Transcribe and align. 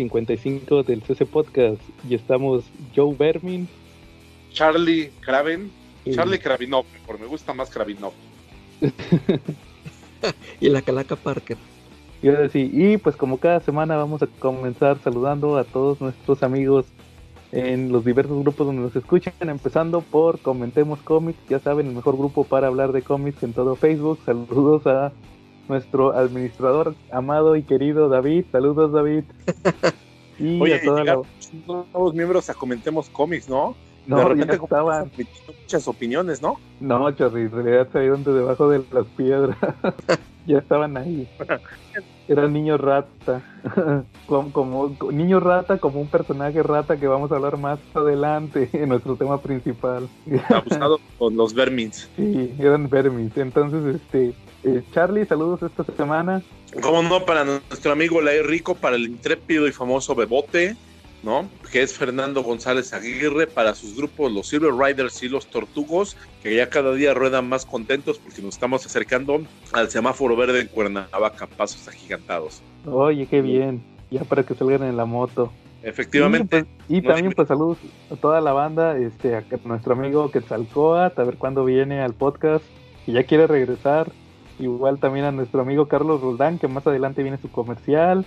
55 0.00 0.82
del 0.82 1.02
CC 1.02 1.26
Podcast. 1.26 1.82
Y 2.08 2.14
estamos 2.14 2.64
Joe 2.96 3.14
Bermin, 3.14 3.68
Charlie 4.50 5.10
Kraven, 5.20 5.70
Charlie 6.10 6.38
Kravinov, 6.38 6.86
mejor 6.94 7.20
me 7.20 7.26
gusta 7.26 7.52
más 7.52 7.68
Kravinov. 7.68 8.12
y 10.60 10.70
la 10.70 10.80
Calaca 10.80 11.16
Parker. 11.16 11.58
Y 12.22 12.96
pues 12.96 13.14
como 13.14 13.36
cada 13.36 13.60
semana 13.60 13.96
vamos 13.96 14.22
a 14.22 14.26
comenzar 14.26 14.98
saludando 15.04 15.58
a 15.58 15.64
todos 15.64 16.00
nuestros 16.00 16.42
amigos 16.42 16.86
en 17.52 17.92
los 17.92 18.02
diversos 18.02 18.40
grupos 18.40 18.66
donde 18.66 18.80
nos 18.80 18.96
escuchan, 18.96 19.34
empezando 19.40 20.00
por 20.00 20.38
Comentemos 20.38 21.00
Cómics, 21.00 21.40
ya 21.48 21.58
saben, 21.58 21.88
el 21.88 21.94
mejor 21.94 22.16
grupo 22.16 22.44
para 22.44 22.68
hablar 22.68 22.92
de 22.92 23.02
cómics 23.02 23.42
en 23.42 23.52
todo 23.52 23.76
Facebook. 23.76 24.18
Saludos 24.24 24.86
a 24.86 25.12
nuestro 25.70 26.12
administrador 26.12 26.94
amado 27.10 27.56
y 27.56 27.62
querido 27.62 28.08
David. 28.08 28.44
Saludos 28.52 28.92
David. 28.92 29.24
y 30.38 30.72
a 30.72 30.82
todos 30.82 31.06
los 31.06 31.26
nuevos 31.66 32.14
miembros 32.14 32.50
a 32.50 32.54
Comentemos 32.54 33.08
Cómics, 33.08 33.48
¿no? 33.48 33.74
No, 34.06 34.18
de 34.18 34.24
repente 34.24 34.56
estaban 34.56 35.10
muchas 35.62 35.86
opiniones, 35.86 36.42
¿no? 36.42 36.58
No, 36.80 37.10
Charly, 37.12 37.42
en 37.42 37.52
realidad 37.52 37.88
salieron 37.92 38.24
de 38.24 38.32
debajo 38.32 38.68
de 38.68 38.82
las 38.92 39.06
piedras. 39.16 39.56
ya 40.46 40.58
estaban 40.58 40.96
ahí. 40.96 41.28
Era 42.26 42.48
niño 42.48 42.76
rata. 42.76 43.42
como, 44.26 44.52
como, 44.52 44.96
niño 45.12 45.38
rata 45.38 45.78
como 45.78 46.00
un 46.00 46.08
personaje 46.08 46.62
rata 46.62 46.96
que 46.96 47.06
vamos 47.06 47.30
a 47.30 47.36
hablar 47.36 47.56
más 47.58 47.78
adelante 47.94 48.68
en 48.72 48.88
nuestro 48.88 49.14
tema 49.14 49.40
principal. 49.40 50.08
Abusado 50.48 50.98
con 51.18 51.36
los 51.36 51.54
vermins. 51.54 52.10
Sí, 52.16 52.54
eran 52.58 52.88
vermins. 52.88 53.36
Entonces, 53.36 53.96
este, 53.96 54.34
eh, 54.64 54.82
Charlie, 54.92 55.26
saludos 55.26 55.62
esta 55.62 55.84
semana. 55.94 56.42
Como 56.82 57.02
no, 57.02 57.24
para 57.24 57.44
nuestro 57.44 57.92
amigo 57.92 58.20
Lai 58.20 58.42
Rico, 58.42 58.74
para 58.74 58.96
el 58.96 59.06
intrépido 59.06 59.66
y 59.66 59.72
famoso 59.72 60.14
Bebote, 60.14 60.76
¿no? 61.22 61.48
Que 61.72 61.82
es 61.82 61.94
Fernando 61.94 62.42
González 62.42 62.92
Aguirre 62.92 63.46
para 63.46 63.74
sus 63.74 63.96
grupos, 63.96 64.32
los 64.32 64.48
Silver 64.48 64.72
Riders 64.72 65.22
y 65.22 65.28
los 65.28 65.46
Tortugos, 65.46 66.16
que 66.42 66.54
ya 66.54 66.70
cada 66.70 66.92
día 66.94 67.14
ruedan 67.14 67.48
más 67.48 67.66
contentos 67.66 68.18
porque 68.18 68.42
nos 68.42 68.54
estamos 68.54 68.86
acercando 68.86 69.42
al 69.72 69.90
semáforo 69.90 70.36
verde 70.36 70.60
en 70.60 70.68
Cuernavaca, 70.68 71.46
pasos 71.46 71.88
agigantados. 71.88 72.62
Oye, 72.86 73.26
qué 73.26 73.42
bien, 73.42 73.82
ya 74.10 74.24
para 74.24 74.44
que 74.44 74.54
salgan 74.54 74.84
en 74.84 74.96
la 74.96 75.04
moto. 75.04 75.52
Efectivamente. 75.82 76.66
Y, 76.88 77.00
pues, 77.00 77.14
también, 77.14 77.34
pues, 77.34 77.48
saludos 77.48 77.78
a 78.10 78.16
toda 78.16 78.40
la 78.40 78.52
banda, 78.52 78.98
este, 78.98 79.34
a 79.34 79.44
nuestro 79.64 79.94
amigo 79.94 80.30
Quetzalcoatl, 80.30 81.20
a 81.20 81.24
ver 81.24 81.36
cuándo 81.36 81.64
viene 81.64 82.00
al 82.00 82.14
podcast, 82.14 82.64
que 83.06 83.12
ya 83.12 83.24
quiere 83.24 83.46
regresar. 83.46 84.12
Igual 84.60 84.98
también 84.98 85.24
a 85.24 85.32
nuestro 85.32 85.62
amigo 85.62 85.86
Carlos 85.88 86.20
Roldán, 86.20 86.58
que 86.58 86.68
más 86.68 86.86
adelante 86.86 87.22
viene 87.22 87.38
su 87.38 87.50
comercial. 87.50 88.24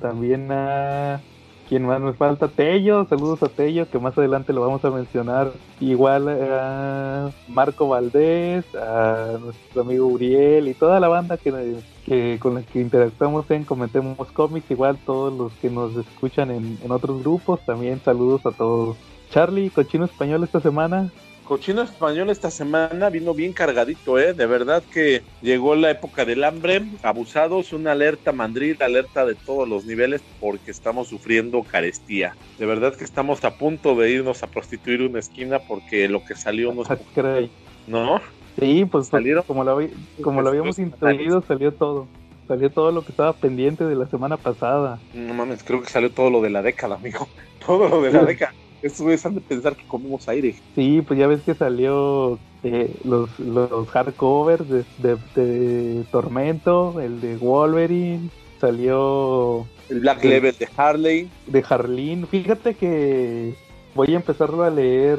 También 0.00 0.52
a 0.52 1.20
¿Quién 1.68 1.84
más 1.84 2.00
nos 2.00 2.16
falta? 2.16 2.48
Tello, 2.48 3.04
saludos 3.04 3.42
a 3.42 3.48
Tello, 3.48 3.90
que 3.90 3.98
más 3.98 4.16
adelante 4.16 4.54
lo 4.54 4.62
vamos 4.62 4.82
a 4.86 4.90
mencionar. 4.90 5.52
Igual 5.80 6.26
a 6.28 7.30
Marco 7.46 7.88
Valdés, 7.88 8.64
a 8.74 9.36
nuestro 9.38 9.82
amigo 9.82 10.06
Uriel 10.06 10.68
y 10.68 10.72
toda 10.72 10.98
la 10.98 11.08
banda 11.08 11.36
que, 11.36 12.38
con 12.40 12.54
la 12.54 12.62
que 12.62 12.80
interactuamos 12.80 13.50
en 13.50 13.64
Comentemos 13.64 14.32
Cómics. 14.32 14.70
Igual 14.70 14.96
todos 15.04 15.30
los 15.36 15.52
que 15.60 15.68
nos 15.68 15.94
escuchan 15.94 16.50
en, 16.50 16.78
en 16.82 16.90
otros 16.90 17.20
grupos, 17.20 17.60
también 17.66 18.00
saludos 18.02 18.46
a 18.46 18.52
todos. 18.52 18.96
Charlie, 19.30 19.68
cochino 19.68 20.06
español 20.06 20.44
esta 20.44 20.60
semana. 20.60 21.10
Cochino 21.48 21.80
español 21.80 22.28
esta 22.28 22.50
semana 22.50 23.08
vino 23.08 23.32
bien 23.32 23.54
cargadito, 23.54 24.18
¿eh? 24.18 24.34
De 24.34 24.44
verdad 24.44 24.82
que 24.92 25.22
llegó 25.40 25.74
la 25.76 25.90
época 25.90 26.26
del 26.26 26.44
hambre, 26.44 26.82
abusados, 27.02 27.72
una 27.72 27.92
alerta 27.92 28.32
mandril, 28.32 28.76
alerta 28.82 29.24
de 29.24 29.34
todos 29.34 29.66
los 29.66 29.86
niveles 29.86 30.20
porque 30.40 30.70
estamos 30.70 31.08
sufriendo 31.08 31.62
carestía. 31.62 32.36
De 32.58 32.66
verdad 32.66 32.94
que 32.94 33.04
estamos 33.04 33.42
a 33.46 33.56
punto 33.56 33.94
de 33.94 34.10
irnos 34.10 34.42
a 34.42 34.48
prostituir 34.48 35.00
una 35.00 35.20
esquina 35.20 35.58
porque 35.60 36.06
lo 36.10 36.22
que 36.22 36.34
salió 36.34 36.74
no 36.74 36.82
es... 36.82 37.50
¿No? 37.86 38.20
Sí, 38.60 38.84
pues 38.84 39.06
salieron 39.06 39.42
como 39.44 39.64
lo, 39.64 39.80
como 40.20 40.42
lo 40.42 40.50
habíamos 40.50 40.78
introducido, 40.78 41.42
salió 41.48 41.72
todo. 41.72 42.06
Salió 42.46 42.68
todo 42.68 42.92
lo 42.92 43.00
que 43.00 43.12
estaba 43.12 43.32
pendiente 43.32 43.84
de 43.84 43.94
la 43.94 44.06
semana 44.06 44.36
pasada. 44.36 44.98
No 45.14 45.32
mames, 45.32 45.64
creo 45.64 45.80
que 45.80 45.88
salió 45.88 46.10
todo 46.10 46.28
lo 46.28 46.42
de 46.42 46.50
la 46.50 46.60
década, 46.60 46.96
amigo. 46.96 47.26
Todo 47.66 47.88
lo 47.88 48.00
de 48.00 48.12
la 48.12 48.24
década. 48.24 48.52
Estos 48.82 49.06
es 49.08 49.26
han 49.26 49.34
de 49.34 49.40
pensar 49.40 49.74
que 49.76 49.84
comemos 49.86 50.28
aire. 50.28 50.54
Sí, 50.74 51.02
pues 51.06 51.18
ya 51.18 51.26
ves 51.26 51.40
que 51.42 51.54
salió 51.54 52.38
eh, 52.62 52.94
los, 53.04 53.38
los 53.38 53.88
hardcovers 53.88 54.64
de, 54.98 56.04
Tormento, 56.10 57.00
el 57.00 57.20
de 57.20 57.36
Wolverine, 57.36 58.30
salió... 58.60 59.66
El 59.88 60.00
Black 60.00 60.24
Level 60.24 60.54
de 60.58 60.68
Harley. 60.76 61.30
De 61.46 61.64
Harleen. 61.68 62.26
Fíjate 62.26 62.74
que 62.74 63.54
voy 63.94 64.12
a 64.12 64.16
empezarlo 64.16 64.62
a 64.62 64.70
leer 64.70 65.18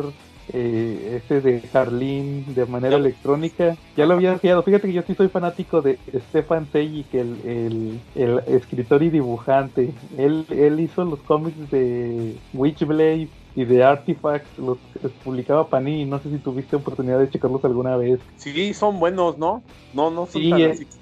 eh, 0.54 1.22
ese 1.24 1.42
de 1.42 1.64
Harleen 1.74 2.54
de 2.54 2.66
manera 2.66 2.98
electrónica. 2.98 3.78
Ya 3.98 4.06
lo 4.06 4.14
había 4.14 4.34
enviado. 4.34 4.62
Fíjate 4.64 4.88
que 4.88 4.94
yo 4.94 5.02
sí 5.02 5.16
soy 5.16 5.28
fanático 5.28 5.82
de 5.82 5.98
Stefan 6.30 6.68
Sejic, 6.72 7.14
el, 7.14 7.38
el, 7.46 8.00
el, 8.16 8.40
escritor 8.48 9.02
y 9.02 9.10
dibujante. 9.10 9.92
Él, 10.18 10.46
él 10.50 10.80
hizo 10.80 11.04
los 11.04 11.20
cómics 11.22 11.72
de 11.72 12.36
Witchblade 12.54 13.28
y 13.60 13.66
de 13.66 13.84
Artifacts 13.84 14.58
los, 14.58 14.78
publicaba 15.22 15.68
Panini. 15.68 16.06
No 16.06 16.22
sé 16.22 16.30
si 16.30 16.38
tuviste 16.38 16.78
oportunidad 16.78 17.20
de 17.20 17.30
checarlos 17.30 17.64
alguna 17.66 17.98
vez. 17.98 18.22
Sí, 18.38 18.74
son 18.74 19.00
buenos, 19.00 19.38
¿no? 19.38 19.62
No, 19.94 20.10
no 20.10 20.26
son 20.28 20.44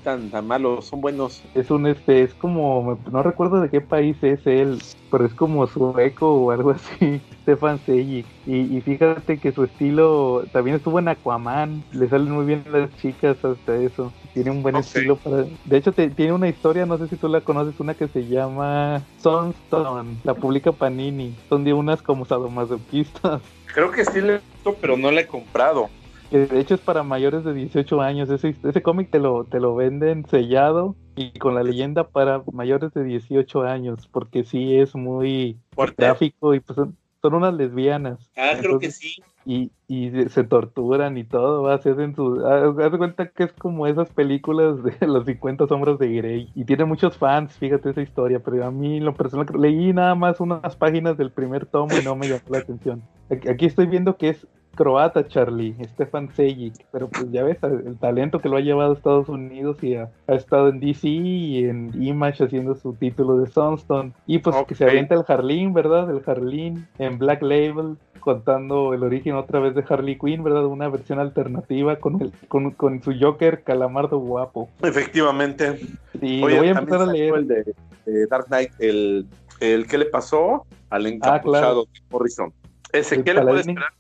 tan, 0.04 0.32
tan, 0.32 0.48
malos, 0.48 0.86
son 0.86 1.02
buenos. 1.02 1.44
Es 1.54 1.70
un 1.70 1.86
este, 1.86 2.24
es 2.24 2.34
como, 2.34 2.98
no 3.12 3.22
recuerdo 3.22 3.62
de 3.62 3.70
qué 3.70 3.82
país 3.82 4.18
es 4.24 4.40
él, 4.48 4.82
pero 5.10 5.26
es 5.26 5.34
como 5.34 5.66
sueco 5.68 6.32
o 6.34 6.52
algo 6.52 6.72
así, 6.72 7.22
Stefan 7.42 7.80
Sejic. 7.86 8.26
Y, 8.46 8.78
y 8.78 8.82
fíjate 8.82 9.38
que 9.38 9.52
su 9.52 9.64
estilo 9.64 10.44
también 10.52 10.78
estuvo 10.78 11.00
en 11.00 11.08
Aquaman, 11.08 11.84
le 11.92 12.08
salen 12.08 12.32
muy 12.32 12.46
bien 12.46 12.64
las 12.72 12.96
chicas 12.98 13.44
hasta 13.44 13.76
eso. 13.76 14.12
Tiene 14.34 14.52
un 14.52 14.64
buen 14.64 14.76
estilo 14.76 15.16
para... 15.18 15.46
De 15.66 15.78
hecho, 15.78 15.92
tiene 15.92 16.34
una 16.34 16.48
historia, 16.48 16.86
no 16.86 16.98
sé 16.98 17.08
si 17.08 17.16
tú 17.16 17.28
la 17.28 17.42
conoces, 17.42 17.80
una 17.80 17.94
que 17.94 18.08
se 18.08 18.28
llama 18.28 19.02
Sunstone, 19.22 20.18
la 20.24 20.34
publica 20.34 20.72
Panini. 20.72 21.36
Son 21.50 21.64
de 21.64 21.74
unas 21.74 22.02
como 22.02 22.26
sadomasoquistas. 22.26 23.42
Creo 23.74 23.92
que 23.92 24.06
sí 24.06 24.22
le 24.22 24.36
he 24.36 24.42
pero 24.82 24.98
no 24.98 25.12
la 25.12 25.22
he 25.22 25.28
comprado. 25.28 25.90
Que 26.30 26.40
de 26.40 26.60
hecho 26.60 26.76
es 26.76 26.82
para 26.82 27.04
mayores 27.04 27.44
de 27.44 27.54
18 27.54 28.02
años. 28.02 28.30
Ese, 28.30 28.56
ese 28.64 28.82
cómic 28.82 29.10
te 29.10 29.20
lo, 29.20 29.46
te 29.46 29.60
lo 29.60 29.76
venden 29.76 30.26
sellado 30.26 30.96
y 31.16 31.32
con 31.40 31.56
la 31.56 31.64
leyenda 31.64 32.08
para 32.08 32.44
mayores 32.52 32.94
de 32.94 33.04
18 33.04 33.64
años, 33.64 34.08
porque 34.12 34.44
sí 34.44 34.76
es 34.76 34.96
muy 34.96 35.58
gráfico 35.98 36.54
y 36.54 36.60
pues 36.60 36.76
son, 36.76 36.98
unas 37.34 37.54
lesbianas. 37.54 38.20
Ah, 38.38 38.54
creo 38.60 38.80
que 38.80 38.92
sí 38.92 39.22
y, 39.48 39.72
y 39.88 40.12
se 40.28 40.44
torturan 40.44 41.18
y 41.18 41.24
todo, 41.24 41.66
se 41.82 41.92
hacen 41.92 42.14
su... 42.14 42.46
Haz 42.46 42.92
de 42.92 42.98
cuenta 42.98 43.30
que 43.30 43.46
es 43.46 43.54
como 43.54 43.88
esas 43.88 44.10
películas 44.10 44.84
de 44.84 44.94
los 45.08 45.26
50 45.26 45.68
sombras 45.68 45.98
de 46.00 46.10
Grey. 46.10 46.52
Y 46.54 46.66
tiene 46.66 46.84
muchos 46.84 47.18
fans, 47.18 47.54
fíjate 47.54 47.92
esa 47.92 48.02
historia, 48.02 48.40
pero 48.40 48.66
a 48.66 48.72
mí 48.72 49.00
lo 49.00 49.16
personal 49.16 49.48
leí 49.58 49.94
nada 49.94 50.16
más 50.16 50.42
unas 50.42 50.76
páginas 50.76 51.18
del 51.18 51.32
primer 51.32 51.66
tomo 51.66 51.98
y 51.98 52.04
no 52.04 52.18
me 52.18 52.28
llamó 52.28 52.42
la 52.50 52.58
atención. 52.58 53.02
Aquí 53.30 53.66
estoy 53.66 53.86
viendo 53.86 54.18
que 54.18 54.30
es 54.30 54.46
croata 54.78 55.28
Charlie, 55.28 55.76
Stefan 55.94 56.30
Sejic, 56.34 56.86
pero 56.92 57.10
pues 57.10 57.30
ya 57.32 57.44
ves 57.44 57.58
el 57.64 57.98
talento 57.98 58.40
que 58.40 58.48
lo 58.48 58.56
ha 58.56 58.62
llevado 58.62 58.92
a 58.92 58.96
Estados 58.96 59.28
Unidos 59.28 59.84
y 59.84 59.96
ha, 59.96 60.10
estado 60.28 60.70
en 60.70 60.80
DC 60.80 61.08
y 61.10 61.66
en 61.66 61.92
Image 62.02 62.46
haciendo 62.46 62.76
su 62.76 62.94
título 62.94 63.40
de 63.40 63.48
Sunstone 63.48 64.14
y 64.26 64.38
pues 64.38 64.56
que 64.68 64.76
se 64.76 64.86
avienta 64.86 65.16
el 65.16 65.26
Harleen, 65.28 65.74
¿verdad? 65.74 66.10
El 66.10 66.22
Harleen 66.26 66.88
en 67.00 67.18
Black 67.18 67.42
Label 67.42 67.98
contando 68.28 68.94
el 68.94 69.04
origen 69.04 69.36
otra 69.36 69.62
vez 69.62 69.74
de 69.74 69.86
Harley 69.88 70.18
Quinn, 70.18 70.44
¿verdad? 70.44 70.66
Una 70.66 70.90
versión 70.90 71.18
alternativa 71.20 71.96
con 71.96 72.22
el 72.22 72.34
con, 72.50 72.72
con 72.72 73.02
su 73.02 73.14
Joker 73.18 73.64
calamardo 73.64 74.20
guapo. 74.20 74.70
Efectivamente. 74.84 75.80
Y 76.22 76.42
voy 76.42 76.54
a 76.54 76.72
empezar 76.72 77.02
a 77.02 77.06
leer 77.06 77.36
el 77.36 77.48
de, 77.48 78.28
Dark 78.30 78.48
Knight, 78.48 78.72
el, 78.80 79.28
el 79.62 79.88
que 79.88 79.98
le 79.98 80.06
pasó 80.06 80.66
al 80.90 81.06
ah, 81.06 81.10
encapuchado 81.10 81.86
de 81.86 82.02
Morrison. 82.10 82.54
Ese, 82.92 83.24
¿qué 83.24 83.34
le 83.34 83.42
puede 83.44 83.62
esperar? 83.62 83.94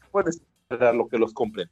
Lo 0.70 1.08
que 1.08 1.18
los 1.18 1.34
compren. 1.34 1.70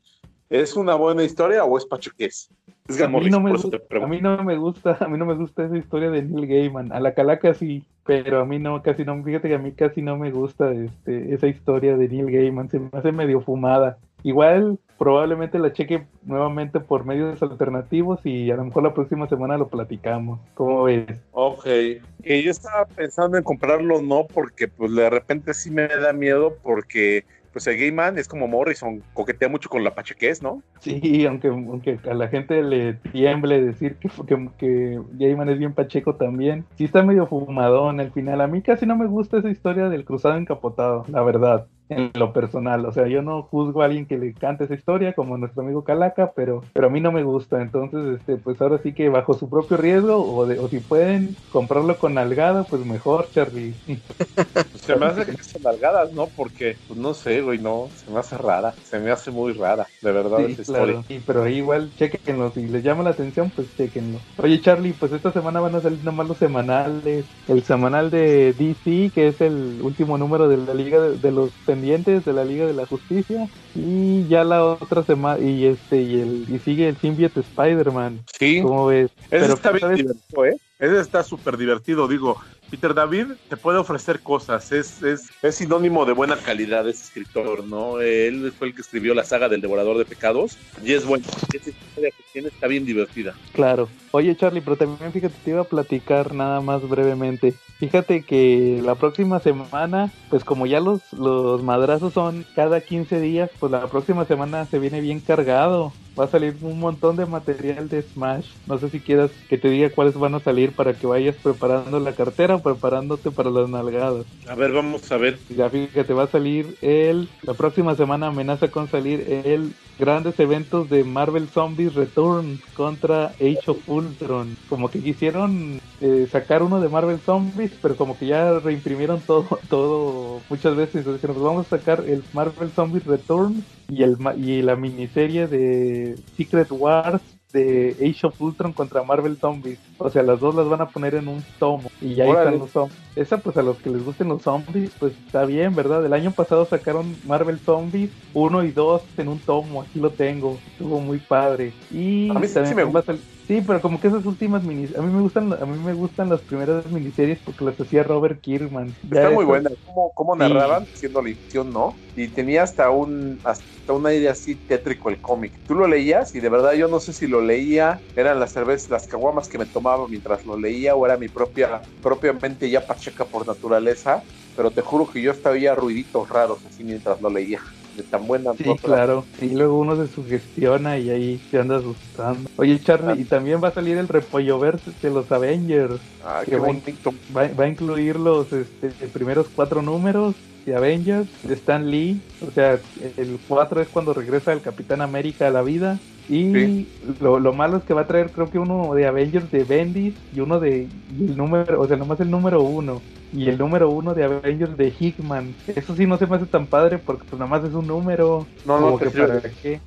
¿Es 0.50 0.76
una 0.76 0.96
buena 0.96 1.24
historia 1.24 1.66
o 1.66 1.78
es 1.78 1.86
pachuqués? 1.86 2.50
Es 2.88 3.02
a, 3.02 3.08
mí 3.10 3.30
no 3.30 3.42
me 3.42 3.52
gusta, 3.52 3.78
a 4.02 4.08
mí 4.08 4.22
no 4.22 4.44
me 4.44 4.58
gusta, 4.58 4.98
a 5.02 5.08
mí 5.08 5.18
no 5.18 5.26
me 5.26 5.34
gusta 5.34 5.66
esa 5.66 5.78
historia 5.78 6.12
de 6.12 6.22
Neil 6.22 6.48
Gaiman. 6.48 6.94
A 6.94 7.00
la 7.00 7.14
calaca 7.14 7.54
sí, 7.54 7.84
pero 8.06 8.42
a 8.42 8.46
mí 8.46 8.60
no, 8.60 8.82
casi 8.84 9.04
no, 9.04 9.22
fíjate 9.24 9.50
que 9.50 9.56
a 9.56 9.60
mí 9.60 9.72
casi 9.74 10.02
no 10.02 10.18
me 10.18 10.32
gusta 10.32 10.72
este, 10.72 11.34
esa 11.34 11.48
historia 11.48 11.98
de 11.98 12.08
Neil 12.08 12.32
Gaiman, 12.32 12.70
se 12.70 12.80
me 12.80 12.90
hace 12.94 13.12
medio 13.12 13.42
fumada. 13.42 13.98
Igual 14.24 14.80
probablemente 14.98 15.60
la 15.60 15.74
cheque 15.74 16.06
nuevamente 16.24 16.80
por 16.80 17.06
medios 17.06 17.42
alternativos 17.44 18.26
y 18.26 18.50
a 18.50 18.56
lo 18.56 18.66
mejor 18.66 18.84
la 18.84 18.94
próxima 18.94 19.28
semana 19.28 19.58
lo 19.58 19.68
platicamos. 19.68 20.40
¿Cómo 20.54 20.84
ves? 20.84 21.20
Ok, 21.32 21.64
que 21.64 22.44
yo 22.44 22.52
estaba 22.52 22.86
pensando 22.86 23.38
en 23.38 23.44
comprarlo 23.44 24.02
no 24.02 24.26
porque 24.26 24.68
pues 24.68 24.96
de 24.96 25.10
repente 25.10 25.54
sí 25.54 25.70
me 25.70 25.88
da 25.88 26.14
miedo 26.14 26.56
porque 26.64 27.26
pues 27.56 27.68
el 27.68 27.78
Gay 27.78 27.96
es 28.18 28.28
como 28.28 28.50
Morrison, 28.50 29.02
coquetea 29.14 29.48
mucho 29.48 29.70
con 29.70 29.82
la 29.82 29.96
pachequez, 29.96 30.44
¿no? 30.44 30.62
Sí, 30.82 31.26
aunque, 31.26 31.48
aunque 31.48 31.98
a 32.04 32.14
la 32.14 32.28
gente 32.28 32.62
le 32.62 32.96
tiemble 33.14 33.62
decir 33.62 33.96
que, 33.96 34.10
que, 34.28 34.50
que 34.58 35.00
Gaiman 35.14 35.48
es 35.48 35.58
bien 35.58 35.74
pacheco 35.74 36.16
también. 36.16 36.66
Sí 36.76 36.84
está 36.84 37.02
medio 37.02 37.28
fumadón 37.28 38.02
al 38.02 38.12
final. 38.12 38.42
A 38.42 38.48
mí 38.48 38.62
casi 38.62 38.86
no 38.86 38.98
me 38.98 39.06
gusta 39.06 39.38
esa 39.38 39.50
historia 39.50 39.88
del 39.88 40.04
cruzado 40.04 40.36
encapotado, 40.36 41.06
la 41.08 41.24
verdad 41.24 41.66
en 41.90 42.12
lo 42.16 42.34
personal. 42.34 42.86
O 42.86 42.92
sea, 42.92 43.08
yo 43.08 43.22
no 43.22 43.44
juzgo 43.44 43.82
a 43.82 43.86
alguien 43.86 44.06
que 44.06 44.18
le 44.18 44.34
cante 44.34 44.66
esa 44.66 44.74
historia, 44.74 45.14
como 45.14 45.38
nuestro 45.38 45.64
amigo 45.64 45.84
Calaca, 45.84 46.32
pero, 46.36 46.64
pero 46.74 46.88
a 46.88 46.90
mí 46.90 47.02
no 47.02 47.12
me 47.12 47.24
gusta. 47.24 47.62
Entonces, 47.62 48.20
este, 48.20 48.38
pues 48.38 48.62
ahora 48.62 48.80
sí 48.82 48.94
que 48.94 49.10
bajo 49.10 49.34
su 49.34 49.50
propio 49.50 49.78
riesgo, 49.78 50.18
o, 50.18 50.46
de, 50.46 50.60
o 50.60 50.68
si 50.68 50.80
pueden 50.80 51.36
comprarlo 51.52 51.98
con 51.98 52.18
algada, 52.18 52.64
pues 52.64 52.86
mejor, 52.86 53.28
Charlie. 53.34 53.74
se 54.76 54.96
me 54.96 55.06
hace 55.06 55.26
que 55.26 55.44
son 55.44 55.64
nalgadas, 55.64 56.12
¿no? 56.14 56.28
Porque, 56.28 56.78
pues 56.88 57.00
no 57.00 57.14
sé, 57.14 57.42
güey, 57.42 57.60
no, 57.60 57.90
se 57.96 58.12
me 58.12 58.20
hace 58.20 58.38
rara. 58.38 58.74
Se 58.84 59.00
me 59.00 59.12
hace 59.12 59.32
muy 59.32 59.54
rara, 59.54 59.88
de 60.02 60.12
verdad, 60.12 60.38
sí, 60.46 60.54
esa 60.54 60.64
claro. 60.64 60.86
historia. 60.88 61.08
Sí, 61.08 61.24
pero 61.26 61.44
ahí 61.44 61.58
igual, 61.58 61.92
chequenlo. 61.98 62.52
Si 62.52 62.68
les 62.68 62.84
llama 62.84 63.04
la 63.04 63.12
atención, 63.12 63.52
pues 63.56 63.68
chequenlo. 63.78 64.20
Oye, 64.38 64.60
Charlie, 64.62 64.94
pues 64.94 65.12
esta 65.12 65.32
semana 65.32 65.60
van 65.60 65.76
a 65.76 65.82
salir 65.82 66.04
nomás 66.04 66.28
los 66.28 66.38
semanales. 66.38 67.26
El 67.48 67.64
semanal 67.64 68.10
de 68.10 68.54
DC, 68.54 69.12
que 69.14 69.28
es 69.28 69.42
el 69.42 69.80
último 69.82 70.18
número 70.18 70.48
de 70.48 70.58
la 70.58 70.74
Liga 70.74 71.00
de, 71.00 71.18
de 71.18 71.32
los 71.32 71.52
pendientes 71.76 72.24
de 72.24 72.32
la 72.32 72.46
Liga 72.46 72.66
de 72.66 72.74
la 72.74 72.86
Justicia 72.86 73.50
y 73.76 74.26
ya 74.28 74.46
la 74.46 74.64
otra 74.64 75.04
semana 75.04 75.44
y 75.44 75.66
este 75.66 76.02
y 76.02 76.22
el 76.22 76.46
y 76.48 76.60
sigue 76.60 76.88
el 76.88 76.96
Symbiote 76.96 77.42
Spider-Man. 77.42 78.22
Sí. 78.40 78.62
¿Cómo 78.62 78.88
ves? 78.88 79.12
Ese 79.24 79.40
Pero, 79.42 79.54
está 79.56 79.72
bien 79.72 79.82
¿sabes? 79.82 79.98
divertido, 79.98 80.46
¿eh? 80.46 80.58
Ese 80.80 81.00
está 81.02 81.24
súper 81.24 81.58
divertido, 81.58 82.08
digo. 82.08 82.38
Peter 82.76 82.94
David 82.94 83.28
te 83.48 83.56
puede 83.56 83.78
ofrecer 83.78 84.20
cosas, 84.20 84.74
es, 84.74 85.02
es, 85.02 85.30
es 85.42 85.56
sinónimo 85.56 86.06
de 86.06 86.12
buena 86.12 86.36
calidad 86.36 86.86
ese 86.90 87.04
escritor, 87.04 87.64
¿no? 87.64 88.02
Él 88.02 88.52
fue 88.58 88.68
el 88.68 88.76
que 88.76 88.82
escribió 88.82 89.14
la 89.14 89.24
saga 89.24 89.48
del 89.48 89.62
Devorador 89.62 89.98
de 89.98 90.04
Pecados 90.04 90.58
y 90.84 90.92
es 90.92 91.06
bueno. 91.06 91.24
Esa 91.54 91.70
historia 91.70 92.12
que 92.12 92.24
tiene 92.34 92.50
está 92.50 92.68
bien 92.68 92.86
divertida. 92.86 93.34
Claro. 93.54 93.88
Oye, 94.12 94.36
Charlie, 94.36 94.60
pero 94.60 94.76
también 94.76 95.14
fíjate, 95.14 95.36
te 95.44 95.52
iba 95.52 95.62
a 95.62 95.66
platicar 95.66 96.34
nada 96.34 96.60
más 96.60 96.88
brevemente. 96.88 97.54
Fíjate 97.78 98.24
que 98.24 98.82
la 98.84 98.96
próxima 98.96 99.40
semana, 99.40 100.12
pues 100.30 100.46
como 100.46 100.66
ya 100.66 100.80
los, 100.80 101.12
los 101.12 101.62
madrazos 101.62 102.14
son 102.14 102.46
cada 102.56 102.80
15 102.80 103.20
días, 103.20 103.52
pues 103.60 103.72
la 103.72 103.88
próxima 103.88 104.24
semana 104.24 104.66
se 104.66 104.80
viene 104.80 105.02
bien 105.02 105.20
cargado. 105.20 105.92
Va 106.18 106.24
a 106.24 106.30
salir 106.30 106.56
un 106.62 106.80
montón 106.80 107.18
de 107.18 107.26
material 107.26 107.90
de 107.90 108.02
Smash. 108.02 108.48
No 108.68 108.78
sé 108.78 108.90
si 108.90 109.02
quieras 109.02 109.32
que 109.50 109.58
te 109.58 109.70
diga 109.70 109.90
cuáles 109.90 110.18
van 110.18 110.36
a 110.36 110.40
salir 110.40 110.72
para 110.72 110.94
que 110.94 111.08
vayas 111.08 111.36
preparando 111.36 112.00
la 112.00 112.14
cartera 112.14 112.60
preparándote 112.66 113.30
para 113.30 113.52
las 113.52 113.70
nalgadas. 113.70 114.26
A 114.50 114.56
ver, 114.56 114.72
vamos 114.72 115.12
a 115.12 115.18
ver. 115.18 115.38
Ya 115.56 115.70
fíjate, 115.70 116.14
va 116.14 116.24
a 116.24 116.28
salir 116.28 116.76
el... 116.82 117.30
La 117.44 117.54
próxima 117.54 117.96
semana 117.96 118.28
amenaza 118.28 118.70
con 118.70 118.90
salir 118.90 119.22
el 119.46 119.74
grandes 120.00 120.40
eventos 120.40 120.90
de 120.90 121.04
Marvel 121.04 121.48
Zombies 121.48 121.94
Return 121.94 122.60
contra 122.76 123.28
Age 123.28 123.62
of 123.68 123.88
Ultron. 123.88 124.58
Como 124.68 124.90
que 124.90 125.00
quisieron 125.00 125.80
eh, 126.02 126.28
sacar 126.32 126.64
uno 126.64 126.82
de 126.82 126.90
Marvel 126.90 127.20
Zombies, 127.20 127.72
pero 127.82 127.96
como 127.96 128.18
que 128.18 128.26
ya 128.26 128.60
reimprimieron 128.60 129.22
todo, 129.22 129.60
todo 129.70 130.42
muchas 130.50 130.76
veces. 130.76 130.96
Entonces 130.96 131.22
dijeron, 131.22 131.36
pues 131.36 131.46
vamos 131.46 131.68
a 131.68 131.78
sacar 131.78 132.04
el 132.08 132.24
Marvel 132.34 132.72
Zombies 132.72 133.06
Return 133.06 133.64
y, 133.90 134.04
el, 134.04 134.18
y 134.38 134.62
la 134.64 134.76
miniserie 134.76 135.48
de 135.48 136.18
Secret 136.36 136.72
Wars 136.72 137.22
de 137.56 137.96
Age 138.00 138.28
of 138.28 138.40
Ultron 138.42 138.74
contra 138.74 139.04
Marvel 139.04 139.38
Zombies. 139.38 139.80
O 139.98 140.10
sea, 140.10 140.22
las 140.24 140.40
dos 140.40 140.54
las 140.54 140.68
van 140.68 140.82
a 140.82 140.90
poner 140.90 141.16
en 141.16 141.28
un 141.28 141.44
tomo. 141.58 141.90
Y 142.02 142.14
ya 142.16 142.26
están 142.28 142.60
los 142.60 142.72
zombies. 142.72 143.00
Esa, 143.16 143.38
pues 143.38 143.56
a 143.58 143.64
los 143.64 143.78
que 143.78 143.90
les 143.90 144.04
gusten 144.06 144.28
los 144.28 144.42
zombies, 144.44 144.92
pues 145.00 145.14
está 145.26 145.46
bien, 145.46 145.74
¿verdad? 145.74 146.06
El 146.06 146.14
año 146.14 146.32
pasado 146.32 146.66
sacaron 146.66 147.16
Marvel 147.26 147.58
Zombies 147.60 148.12
1 148.34 148.64
y 148.66 148.72
2 148.72 149.02
en 149.18 149.28
un 149.30 149.40
tomo. 149.40 149.82
Aquí 149.82 150.00
lo 150.00 150.10
tengo. 150.12 150.58
Estuvo 150.74 151.00
muy 151.00 151.18
padre. 151.20 151.72
Y 151.92 152.30
A 152.30 152.34
mí 152.34 152.48
sí- 152.48 152.54
también 152.54 152.70
sí 152.70 152.76
me 152.76 152.84
va 152.84 153.00
a 153.00 153.04
sal- 153.04 153.20
Sí, 153.48 153.62
pero 153.62 153.80
como 153.82 154.00
que 154.00 154.08
esas 154.08 154.26
últimas 154.26 154.64
minis, 154.64 154.96
a 154.96 155.02
mí 155.02 155.10
me 155.12 155.22
gustan, 155.22 155.54
a 155.54 155.66
mí 155.68 155.78
me 155.78 155.94
gustan 155.94 156.30
las 156.30 156.42
primeras 156.44 156.90
miniseries 156.90 157.42
porque 157.44 157.64
las 157.66 157.80
hacía 157.80 158.04
Robert 158.04 158.42
Kirkman. 158.42 158.98
Ya 159.02 159.18
Está 159.18 159.30
muy 159.30 159.46
buena. 159.46 159.70
¿Cómo, 159.84 160.12
cómo 160.14 160.36
Sí. 160.38 160.46
narraban 160.46 160.88
siendo 160.94 161.22
la 161.22 161.30
ficción, 161.30 161.72
no? 161.72 162.02
Y 162.16 162.30
tenía 162.34 162.64
hasta 162.64 162.90
un 162.90 163.40
hasta 163.44 163.94
un 163.94 164.08
aire 164.08 164.30
así 164.30 164.58
tétrico 164.58 165.10
el 165.10 165.22
cómic. 165.22 165.60
Tú 165.66 165.76
lo 165.76 165.88
leías 165.88 166.34
y 166.36 166.40
de 166.40 166.50
verdad 166.50 166.74
yo 166.74 166.88
no 166.88 167.00
sé 167.00 167.14
si 167.14 167.28
lo 167.28 167.42
leía, 167.42 168.04
eran 168.16 168.40
las 168.40 168.52
cervezas, 168.54 168.90
las 168.90 169.08
caguamas 169.08 169.48
que 169.48 169.58
me 169.60 169.68
tomaba 169.68 170.08
mientras 170.08 170.44
lo 170.46 170.58
leía 170.58 170.96
o 170.96 171.06
era 171.06 171.18
mi 171.18 171.30
propia 171.30 171.84
propiamente 172.02 172.70
ya 172.70 172.86
pacheca 172.88 173.30
por 173.30 173.46
naturaleza, 173.48 174.26
pero 174.56 174.74
te 174.74 174.82
juro 174.82 175.08
que 175.08 175.22
yo 175.22 175.32
estaba 175.32 175.58
ya 175.58 175.76
ruiditos 175.76 176.28
raros 176.30 176.66
así 176.66 176.84
mientras 176.84 177.22
lo 177.22 177.30
leía. 177.30 177.62
De 177.96 178.04
tan 178.04 178.28
buena 178.28 178.54
Sí, 178.58 178.66
claro. 178.82 179.26
Y 179.42 179.50
luego 179.50 179.80
uno 179.80 179.96
se 179.96 180.12
sugestiona 180.12 180.98
y 180.98 181.10
ahí 181.10 181.42
se 181.50 181.60
anda 181.60 181.78
asustando. 181.78 182.50
Oye, 182.58 182.80
Charlie, 182.80 183.22
y 183.22 183.26
también 183.26 183.64
va 183.64 183.70
a 183.70 183.74
salir 183.74 183.98
el 183.98 184.08
repollo 184.08 184.60
verse 184.60 184.92
de 185.02 185.10
los 185.10 185.32
Avengers. 185.32 186.00
Ah, 186.24 186.42
Qué 186.46 186.58
bonito. 186.58 187.14
Va, 187.36 187.48
va 187.48 187.66
a 187.66 187.68
incluir 187.68 188.18
los 188.18 188.52
este, 188.52 188.90
primeros 189.08 189.48
cuatro 189.56 189.82
números 189.82 190.36
de 190.66 190.76
Avengers, 190.76 191.28
de 191.44 191.54
Stan 191.54 191.90
Lee. 191.90 192.22
O 192.46 192.52
sea, 192.52 192.80
el 193.18 193.40
4 193.48 193.82
es 193.82 193.88
cuando 193.90 194.14
regresa 194.14 194.52
el 194.54 194.62
Capitán 194.62 195.02
América 195.02 195.48
a 195.48 195.52
la 195.52 195.62
vida. 195.62 196.00
Y 196.28 196.52
Sí. 196.54 196.88
lo, 197.20 197.40
lo 197.40 197.54
malo 197.54 197.78
es 197.78 197.84
que 197.84 197.94
va 197.94 198.02
a 198.02 198.08
traer, 198.08 198.32
creo 198.32 198.50
que 198.50 198.58
uno 198.58 198.94
de 198.96 199.06
Avengers 199.06 199.52
de 199.52 199.64
Bendis 199.64 200.16
y 200.34 200.40
uno 200.40 200.60
de. 200.60 200.88
Y 201.18 201.26
el 201.26 201.38
número, 201.38 201.80
o 201.80 201.88
sea, 201.88 201.98
nomás 201.98 202.20
el 202.20 202.32
número 202.32 202.64
uno. 202.64 203.02
Y 203.32 203.50
el 203.50 203.58
número 203.58 203.90
uno 203.90 204.14
de 204.14 204.24
Avengers 204.24 204.78
de 204.78 204.94
Hickman. 204.98 205.54
Eso 205.68 205.96
sí 205.96 206.08
no 206.08 206.18
se 206.18 206.26
me 206.26 206.38
hace 206.38 206.46
tan 206.46 206.68
padre 206.68 206.98
porque 206.98 207.26
pues 207.30 207.40
nomás 207.40 207.64
es 207.64 207.74
un 207.74 207.86
número. 207.86 208.48
No, 208.66 208.80
no 208.80 208.86
como 208.86 209.00
que 209.00 209.10
para 209.12 209.42
qué. 209.42 209.80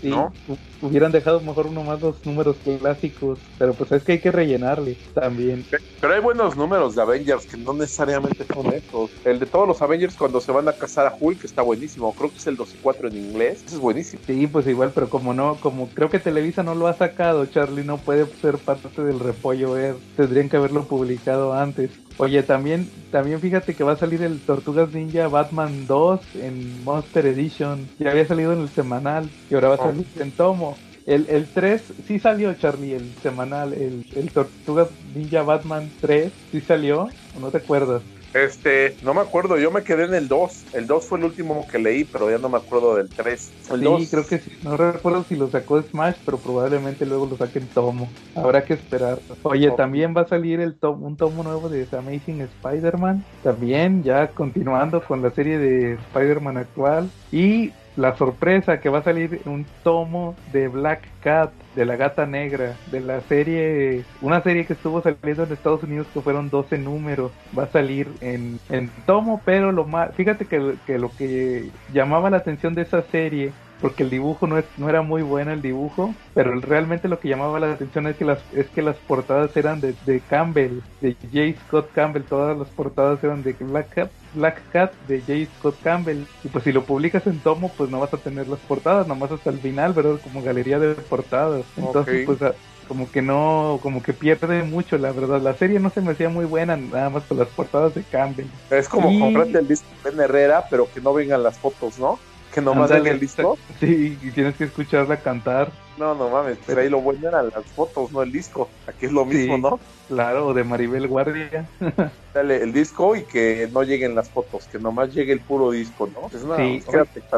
Sí, 0.00 0.10
¿No? 0.10 0.32
Hu- 0.82 0.86
hubieran 0.88 1.12
dejado 1.12 1.40
mejor 1.40 1.66
uno 1.66 1.82
más 1.84 2.00
los 2.00 2.24
números 2.24 2.56
clásicos. 2.80 3.38
Pero 3.58 3.74
pues 3.74 3.92
es 3.92 4.02
que 4.02 4.12
hay 4.12 4.18
que 4.20 4.30
rellenarle 4.32 4.96
también. 5.14 5.64
Pero 6.00 6.14
hay 6.14 6.20
buenos 6.20 6.56
números 6.56 6.94
de 6.94 7.02
Avengers 7.02 7.46
que 7.46 7.56
no 7.56 7.72
necesariamente 7.72 8.44
son 8.52 8.72
estos. 8.72 9.10
El 9.24 9.38
de 9.38 9.46
todos 9.46 9.66
los 9.68 9.82
Avengers 9.82 10.14
cuando 10.16 10.40
se 10.40 10.52
van 10.52 10.68
a 10.68 10.72
casar 10.72 11.06
a 11.06 11.14
Hulk 11.18 11.44
está 11.44 11.62
buenísimo. 11.62 12.12
Creo 12.14 12.30
que 12.30 12.38
es 12.38 12.46
el 12.46 12.56
2 12.56 12.74
y 12.74 12.76
4 12.82 13.08
en 13.08 13.16
inglés. 13.16 13.62
Ese 13.66 13.74
es 13.76 13.80
buenísimo. 13.80 14.22
Sí, 14.26 14.46
pues 14.46 14.66
igual, 14.66 14.92
pero 14.94 15.08
como 15.08 15.34
no, 15.34 15.56
como 15.56 15.88
creo 15.88 16.08
que 16.10 16.18
Televisa 16.18 16.62
no 16.62 16.74
lo 16.74 16.86
ha 16.86 16.94
sacado, 16.94 17.46
Charlie 17.46 17.84
no 17.84 17.98
puede 17.98 18.26
ser 18.40 18.58
parte 18.58 19.02
del 19.02 19.20
repollo 19.20 19.72
ver. 19.72 19.96
Tendrían 20.16 20.48
que 20.48 20.56
haberlo 20.56 20.84
publicado 20.84 21.52
antes. 21.54 21.90
Oye, 22.20 22.42
también, 22.42 22.90
también 23.12 23.40
fíjate 23.40 23.74
que 23.74 23.84
va 23.84 23.92
a 23.92 23.96
salir 23.96 24.22
el 24.22 24.40
Tortugas 24.40 24.92
Ninja 24.92 25.28
Batman 25.28 25.86
2 25.86 26.20
en 26.42 26.82
Monster 26.84 27.26
Edition. 27.26 27.88
Ya 28.00 28.10
había 28.10 28.26
salido 28.26 28.52
en 28.52 28.60
el 28.62 28.68
semanal 28.68 29.30
y 29.48 29.54
ahora 29.54 29.68
va 29.68 29.74
a 29.76 29.78
Oh. 29.78 29.84
salir 29.90 30.06
en 30.18 30.32
tomo. 30.32 30.67
El, 31.08 31.26
el 31.30 31.46
3 31.46 31.82
sí 32.06 32.18
salió, 32.18 32.52
Charlie, 32.52 32.92
el 32.92 33.14
semanal. 33.22 33.72
El, 33.72 34.04
el 34.14 34.30
Tortugas 34.30 34.88
Ninja 35.14 35.42
Batman 35.42 35.90
3 36.02 36.30
sí 36.52 36.60
salió. 36.60 37.08
¿O 37.34 37.40
no 37.40 37.50
te 37.50 37.56
acuerdas? 37.56 38.02
Este, 38.34 38.94
no 39.02 39.14
me 39.14 39.22
acuerdo, 39.22 39.56
yo 39.56 39.70
me 39.70 39.82
quedé 39.82 40.04
en 40.04 40.12
el 40.12 40.28
2. 40.28 40.74
El 40.74 40.86
2 40.86 41.04
fue 41.06 41.18
el 41.18 41.24
último 41.24 41.66
que 41.66 41.78
leí, 41.78 42.04
pero 42.04 42.30
ya 42.30 42.36
no 42.36 42.50
me 42.50 42.58
acuerdo 42.58 42.94
del 42.96 43.08
3. 43.08 43.50
El 43.70 43.78
Sí, 43.78 43.84
2, 43.84 44.10
creo 44.10 44.26
que 44.26 44.38
sí. 44.38 44.52
No 44.62 44.76
recuerdo 44.76 45.24
si 45.26 45.34
lo 45.36 45.48
sacó 45.48 45.80
Smash, 45.80 46.16
pero 46.26 46.36
probablemente 46.36 47.06
luego 47.06 47.24
lo 47.24 47.38
saquen 47.38 47.66
tomo. 47.68 48.10
Habrá 48.34 48.64
que 48.64 48.74
esperar. 48.74 49.18
Oye, 49.44 49.70
también 49.70 50.14
va 50.14 50.22
a 50.22 50.28
salir 50.28 50.60
el 50.60 50.74
tomo, 50.74 51.06
un 51.06 51.16
tomo 51.16 51.42
nuevo 51.42 51.70
de 51.70 51.86
The 51.86 51.96
Amazing 51.96 52.42
Spider-Man. 52.42 53.24
También 53.42 54.02
ya 54.02 54.28
continuando 54.28 55.02
con 55.02 55.22
la 55.22 55.30
serie 55.30 55.56
de 55.58 55.94
Spider-Man 55.94 56.58
actual. 56.58 57.08
Y 57.32 57.72
la 57.98 58.16
sorpresa 58.16 58.80
que 58.80 58.88
va 58.88 58.98
a 58.98 59.02
salir 59.02 59.40
un 59.44 59.66
tomo 59.82 60.36
de 60.52 60.68
Black 60.68 61.02
Cat, 61.20 61.50
de 61.74 61.84
la 61.84 61.96
gata 61.96 62.26
negra, 62.26 62.76
de 62.92 63.00
la 63.00 63.20
serie, 63.22 64.04
una 64.22 64.40
serie 64.40 64.64
que 64.66 64.74
estuvo 64.74 65.02
saliendo 65.02 65.42
en 65.42 65.52
Estados 65.52 65.82
Unidos 65.82 66.06
que 66.14 66.20
fueron 66.20 66.48
12 66.48 66.78
números, 66.78 67.32
va 67.58 67.64
a 67.64 67.66
salir 67.66 68.08
en, 68.20 68.60
en 68.68 68.88
tomo, 69.04 69.42
pero 69.44 69.72
lo 69.72 69.84
más, 69.84 70.14
fíjate 70.14 70.46
que, 70.46 70.76
que 70.86 70.98
lo 70.98 71.10
que 71.10 71.70
llamaba 71.92 72.30
la 72.30 72.36
atención 72.36 72.76
de 72.76 72.82
esa 72.82 73.02
serie 73.02 73.52
porque 73.78 74.02
el 74.04 74.10
dibujo 74.10 74.46
no, 74.46 74.58
es, 74.58 74.66
no 74.76 74.88
era 74.88 75.02
muy 75.02 75.22
bueno 75.22 75.52
el 75.52 75.62
dibujo, 75.62 76.20
pero 76.34 76.60
realmente 76.60 77.08
lo 77.08 77.20
que 77.20 77.28
llamaba 77.28 77.60
la 77.60 77.72
atención 77.72 78.06
es 78.06 78.16
que 78.16 78.24
las, 78.24 78.44
es 78.50 78.70
que 78.70 78.82
las 78.82 79.00
portadas 79.00 79.56
eran 79.56 79.80
de, 79.80 79.96
de 80.00 80.24
Campbell, 80.24 80.80
de 81.00 81.16
J. 81.22 81.60
Scott 81.62 81.92
Campbell, 81.92 82.24
todas 82.28 82.56
las 82.58 82.70
portadas 82.72 83.22
eran 83.24 83.42
de 83.42 83.56
Black 83.60 83.94
Cat, 83.94 84.12
Black 84.32 84.68
Cat 84.68 84.96
de 85.00 85.20
J. 85.26 85.54
Scott 85.56 85.80
Campbell, 85.80 86.26
y 86.42 86.48
pues 86.50 86.64
si 86.64 86.72
lo 86.72 86.86
publicas 86.86 87.26
en 87.26 87.42
tomo, 87.42 87.74
pues 87.76 87.90
no 87.90 88.00
vas 88.00 88.12
a 88.14 88.20
tener 88.22 88.48
las 88.48 88.62
portadas, 88.62 89.06
nomás 89.06 89.30
hasta 89.32 89.50
el 89.50 89.60
final, 89.60 89.92
¿verdad? 89.94 90.20
Como 90.20 90.42
galería 90.42 90.78
de 90.78 90.94
portadas. 90.96 91.66
Entonces, 91.76 92.20
pues 92.24 92.40
a- 92.42 92.56
como 92.86 93.10
que 93.10 93.20
no, 93.22 93.80
como 93.82 94.02
que 94.02 94.14
pierde 94.14 94.62
mucho, 94.62 94.96
la 94.98 95.12
verdad. 95.12 95.42
La 95.42 95.54
serie 95.54 95.78
no 95.78 95.90
se 95.90 96.00
me 96.00 96.12
hacía 96.12 96.30
muy 96.30 96.46
buena, 96.46 96.76
nada 96.76 97.10
más 97.10 97.26
por 97.26 97.36
las 97.38 97.50
portadas 97.52 97.94
de 97.94 98.06
Campbell. 98.06 98.50
es 98.70 98.88
como 98.88 99.08
y- 99.10 99.18
comprarte 99.18 99.58
el 99.58 99.66
disco 99.68 99.88
de 100.02 100.24
Herrera, 100.24 100.66
pero 100.70 100.90
que 100.90 101.00
no 101.00 101.12
vengan 101.14 101.42
las 101.42 101.60
fotos, 101.60 101.98
¿no? 101.98 102.24
Que 102.58 102.64
nomás 102.64 102.90
en 102.90 103.06
el 103.06 103.20
disco. 103.20 103.58
Sí, 103.80 104.18
y 104.22 104.30
tienes 104.30 104.56
que 104.56 104.64
escucharla 104.64 105.18
cantar. 105.18 105.70
No, 105.98 106.14
no 106.14 106.28
mames, 106.30 106.58
pero 106.66 106.80
ahí 106.80 106.88
lo 106.88 107.00
bueno 107.00 107.28
eran 107.28 107.50
las 107.54 107.64
fotos, 107.66 108.12
no 108.12 108.22
el 108.22 108.30
disco. 108.30 108.68
Aquí 108.86 109.06
es 109.06 109.12
lo 109.12 109.24
mismo, 109.24 109.58
¿no? 109.58 109.80
Claro, 110.08 110.54
de 110.54 110.64
Maribel 110.64 111.06
Guardia. 111.06 111.68
Dale, 112.34 112.62
el 112.62 112.72
disco 112.72 113.16
y 113.16 113.22
que 113.22 113.68
no 113.72 113.82
lleguen 113.82 114.14
las 114.14 114.30
fotos, 114.30 114.66
que 114.66 114.78
nomás 114.78 115.12
llegue 115.12 115.32
el 115.32 115.40
puro 115.40 115.70
disco, 115.70 116.08
¿no? 116.14 116.28
Es 116.28 116.44
una 116.44 116.56
sí, 116.56 116.82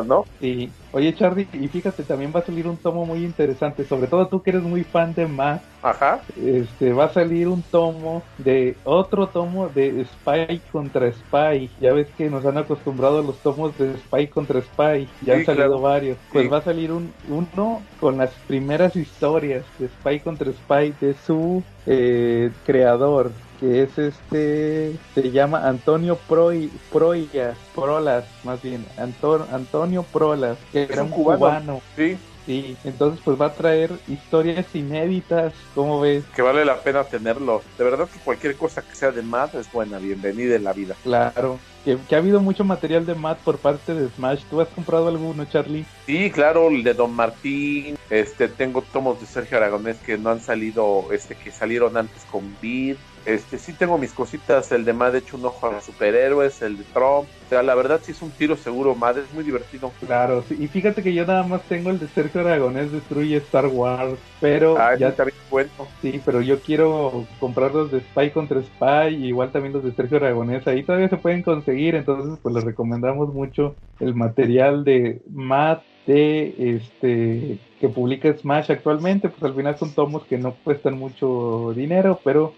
¿no? 0.07 0.25
Sí. 0.41 0.71
Oye, 0.93 1.15
Charlie, 1.15 1.49
y 1.53 1.69
fíjate, 1.69 2.03
también 2.03 2.33
va 2.35 2.41
a 2.41 2.45
salir 2.45 2.67
un 2.67 2.77
tomo 2.77 3.07
muy 3.07 3.25
interesante, 3.25 3.85
sobre 3.85 4.09
todo 4.09 4.27
tú 4.27 4.43
que 4.43 4.51
eres 4.51 4.63
muy 4.63 4.85
fan 4.85 5.15
de 5.15 5.27
Matt. 5.27 5.63
Ajá. 5.83 6.21
Este, 6.37 6.93
va 6.93 7.05
a 7.07 7.13
salir 7.13 7.49
un 7.49 7.63
tomo 7.63 8.23
de 8.39 8.77
otro 8.85 9.29
tomo 9.29 9.69
de 9.69 10.05
Spy 10.05 10.61
contra 10.71 11.11
Spy. 11.11 11.71
Ya 11.81 11.93
ves 11.93 12.09
que 12.19 12.29
nos 12.29 12.45
han 12.45 12.59
acostumbrado 12.59 13.21
a 13.21 13.23
los 13.23 13.39
tomos 13.39 13.77
de 13.79 13.97
Spy 13.97 14.27
contra 14.29 14.61
Spy. 14.61 15.09
Ya 15.23 15.35
han 15.35 15.45
salido 15.45 15.81
varios. 15.81 16.19
Pues 16.33 16.53
va 16.53 16.59
a 16.59 16.63
salir 16.63 16.93
un 16.93 17.13
uno 17.29 17.83
con 18.01 18.19
las 18.19 18.33
primeras 18.51 18.97
historias 18.97 19.65
de 19.79 19.87
Spy 19.87 20.19
contra 20.19 20.51
Spy 20.51 20.93
de 21.01 21.15
su 21.25 21.63
eh, 21.87 22.51
creador, 22.67 23.31
que 23.61 23.85
es 23.85 23.97
este, 23.97 24.97
se 25.15 25.31
llama 25.31 25.69
Antonio 25.69 26.19
Proy, 26.29 26.69
Proyas, 26.91 27.57
Prolas, 27.77 28.25
más 28.43 28.61
bien, 28.61 28.85
Antonio 28.97 30.03
Prolas, 30.03 30.59
que 30.73 30.83
era 30.83 31.05
un 31.05 31.11
cubano. 31.11 31.81
Sí. 31.95 32.19
Sí, 32.47 32.77
entonces 32.83 33.21
pues 33.25 33.41
va 33.41 33.47
a 33.47 33.55
traer 33.55 33.93
historias 34.09 34.75
inéditas, 34.75 35.53
¿cómo 35.75 36.01
ves? 36.01 36.25
Que 36.35 36.43
vale 36.43 36.65
la 36.65 36.81
pena 36.81 37.05
tenerlo. 37.05 37.63
De 37.79 37.85
verdad 37.85 38.09
que 38.09 38.19
cualquier 38.19 38.57
cosa 38.57 38.83
que 38.83 38.97
sea 38.97 39.13
de 39.13 39.23
Matt 39.23 39.55
es 39.55 39.71
buena, 39.71 39.99
bienvenida 39.99 40.57
en 40.57 40.65
la 40.65 40.73
vida. 40.73 40.97
Claro, 41.05 41.61
que, 41.85 42.15
ha 42.15 42.19
habido 42.19 42.41
mucho 42.41 42.65
material 42.65 43.07
de 43.07 43.15
Matt 43.15 43.39
por 43.39 43.59
parte 43.59 43.95
de 43.95 44.09
Smash. 44.11 44.45
¿Tú 44.51 44.61
has 44.61 44.69
comprado 44.69 45.09
alguno, 45.09 45.45
Charlie? 45.45 45.85
Sí, 46.07 46.31
claro, 46.31 46.69
el 46.69 46.83
de 46.83 46.95
Don 46.95 47.13
Martín. 47.13 47.97
Este, 48.09 48.49
tengo 48.49 48.83
tomos 48.83 49.21
de 49.21 49.27
Sergio 49.27 49.57
Aragonés 49.59 49.99
que 49.99 50.19
no 50.19 50.31
han 50.31 50.41
salido, 50.41 51.07
este, 51.13 51.35
que 51.35 51.51
salieron 51.51 51.97
antes 51.97 52.25
con 52.31 52.43
Beat. 52.61 52.99
Este, 53.27 53.59
sí 53.59 53.75
tengo 53.75 53.99
mis 53.99 54.13
cositas, 54.13 54.73
el 54.73 54.85
de 54.85 54.95
Mad 54.95 55.15
hecho 55.15 55.37
un 55.37 55.45
ojo 55.45 55.67
a 55.67 55.73
los 55.73 55.85
superhéroes, 55.85 56.63
el 56.63 56.79
de 56.79 56.85
Trump. 56.85 57.29
O 57.47 57.49
sea, 57.51 57.63
la 57.63 57.75
verdad 57.75 58.01
sí 58.03 58.13
es 58.13 58.23
un 58.23 58.31
tiro 58.31 58.57
seguro, 58.57 58.95
Mad 58.95 59.19
es 59.19 59.33
muy 59.35 59.45
divertido. 59.45 59.93
Claro, 60.07 60.43
sí. 60.49 60.57
y 60.59 60.69
fíjate 60.69 61.03
que 61.03 61.13
yo 61.13 61.27
nada 61.27 61.43
más 61.43 61.63
tengo 61.65 61.91
el 61.91 61.99
de 61.99 62.09
Sergio 62.09 62.41
Aragonés 62.41 62.93
Destruye 62.93 63.37
Star 63.37 63.67
Wars, 63.67 64.19
pero 64.41 64.79
ah, 64.79 64.95
ya 64.97 65.09
está 65.09 65.25
bien 65.25 65.37
bueno. 65.51 65.71
Sí, 66.01 66.21
pero 66.25 66.41
yo 66.41 66.61
quiero 66.61 67.27
comprar 67.39 67.75
los 67.75 67.91
de 67.91 68.01
Spy 68.01 68.31
contra 68.31 68.63
Spy, 68.63 69.15
y 69.17 69.27
igual 69.27 69.53
también 69.53 69.75
los 69.75 69.85
de 69.85 69.93
Sergio 69.93 70.17
Aragonés, 70.17 70.67
ahí 70.67 70.83
todavía 70.83 71.09
se 71.09 71.17
pueden 71.17 71.43
conseguir, 71.43 71.70
entonces 71.73 72.39
pues 72.43 72.55
les 72.55 72.65
recomendamos 72.65 73.33
mucho 73.33 73.75
el 74.01 74.15
material 74.15 74.85
de 74.85 75.21
Matt 75.31 75.83
de 76.07 76.77
este 76.77 77.59
que 77.81 77.89
publica 77.89 78.33
Smash 78.37 78.71
actualmente, 78.71 79.29
pues 79.29 79.43
al 79.43 79.55
final 79.55 79.77
son 79.79 79.93
tomos 79.93 80.25
que 80.25 80.39
no 80.39 80.55
cuestan 80.65 80.99
mucho 80.99 81.73
dinero, 81.75 82.21
pero 82.23 82.53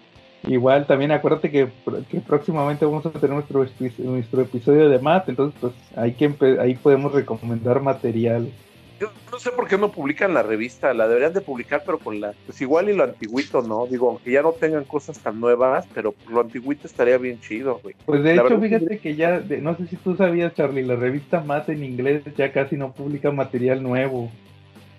Igual 0.47 0.85
también 0.85 1.11
acuérdate 1.11 1.49
que, 1.49 1.69
próximamente 2.27 2.85
vamos 2.85 3.05
a 3.05 3.11
tener 3.11 3.29
nuestro, 3.29 3.65
nuestro 3.99 4.41
episodio 4.41 4.89
de 4.89 4.99
Matt, 4.99 5.29
entonces 5.29 5.57
pues 5.59 5.73
hay 5.95 6.13
que 6.13 6.33
ahí 6.59 6.75
podemos 6.75 7.13
recomendar 7.13 7.81
material. 7.81 8.49
Yo 9.03 9.11
no 9.33 9.37
sé 9.37 9.51
por 9.51 9.67
qué 9.67 9.77
no 9.77 9.91
publican 9.91 10.33
la 10.33 10.43
revista, 10.43 10.93
la 10.93 11.09
deberían 11.09 11.33
de 11.33 11.41
publicar, 11.41 11.83
pero 11.85 11.99
con 11.99 12.21
la, 12.21 12.33
pues 12.45 12.61
igual 12.61 12.89
y 12.89 12.93
lo 12.93 13.03
antiguito, 13.03 13.61
¿no? 13.61 13.85
Digo, 13.85 14.11
aunque 14.11 14.31
ya 14.31 14.41
no 14.41 14.53
tengan 14.53 14.85
cosas 14.85 15.19
tan 15.19 15.41
nuevas, 15.41 15.85
pero 15.93 16.15
lo 16.29 16.39
antiguito 16.39 16.87
estaría 16.87 17.17
bien 17.17 17.41
chido, 17.41 17.81
güey. 17.83 17.95
Pues 18.05 18.23
de 18.23 18.35
hecho, 18.35 18.61
fíjate 18.61 18.99
que 18.99 19.17
ya, 19.17 19.43
no 19.59 19.75
sé 19.75 19.87
si 19.87 19.97
tú 19.97 20.15
sabías, 20.15 20.53
Charlie, 20.53 20.83
la 20.83 20.95
revista 20.95 21.41
Matt 21.41 21.67
en 21.67 21.83
inglés 21.83 22.23
ya 22.37 22.53
casi 22.53 22.77
no 22.77 22.93
publica 22.93 23.29
material 23.29 23.83
nuevo. 23.83 24.31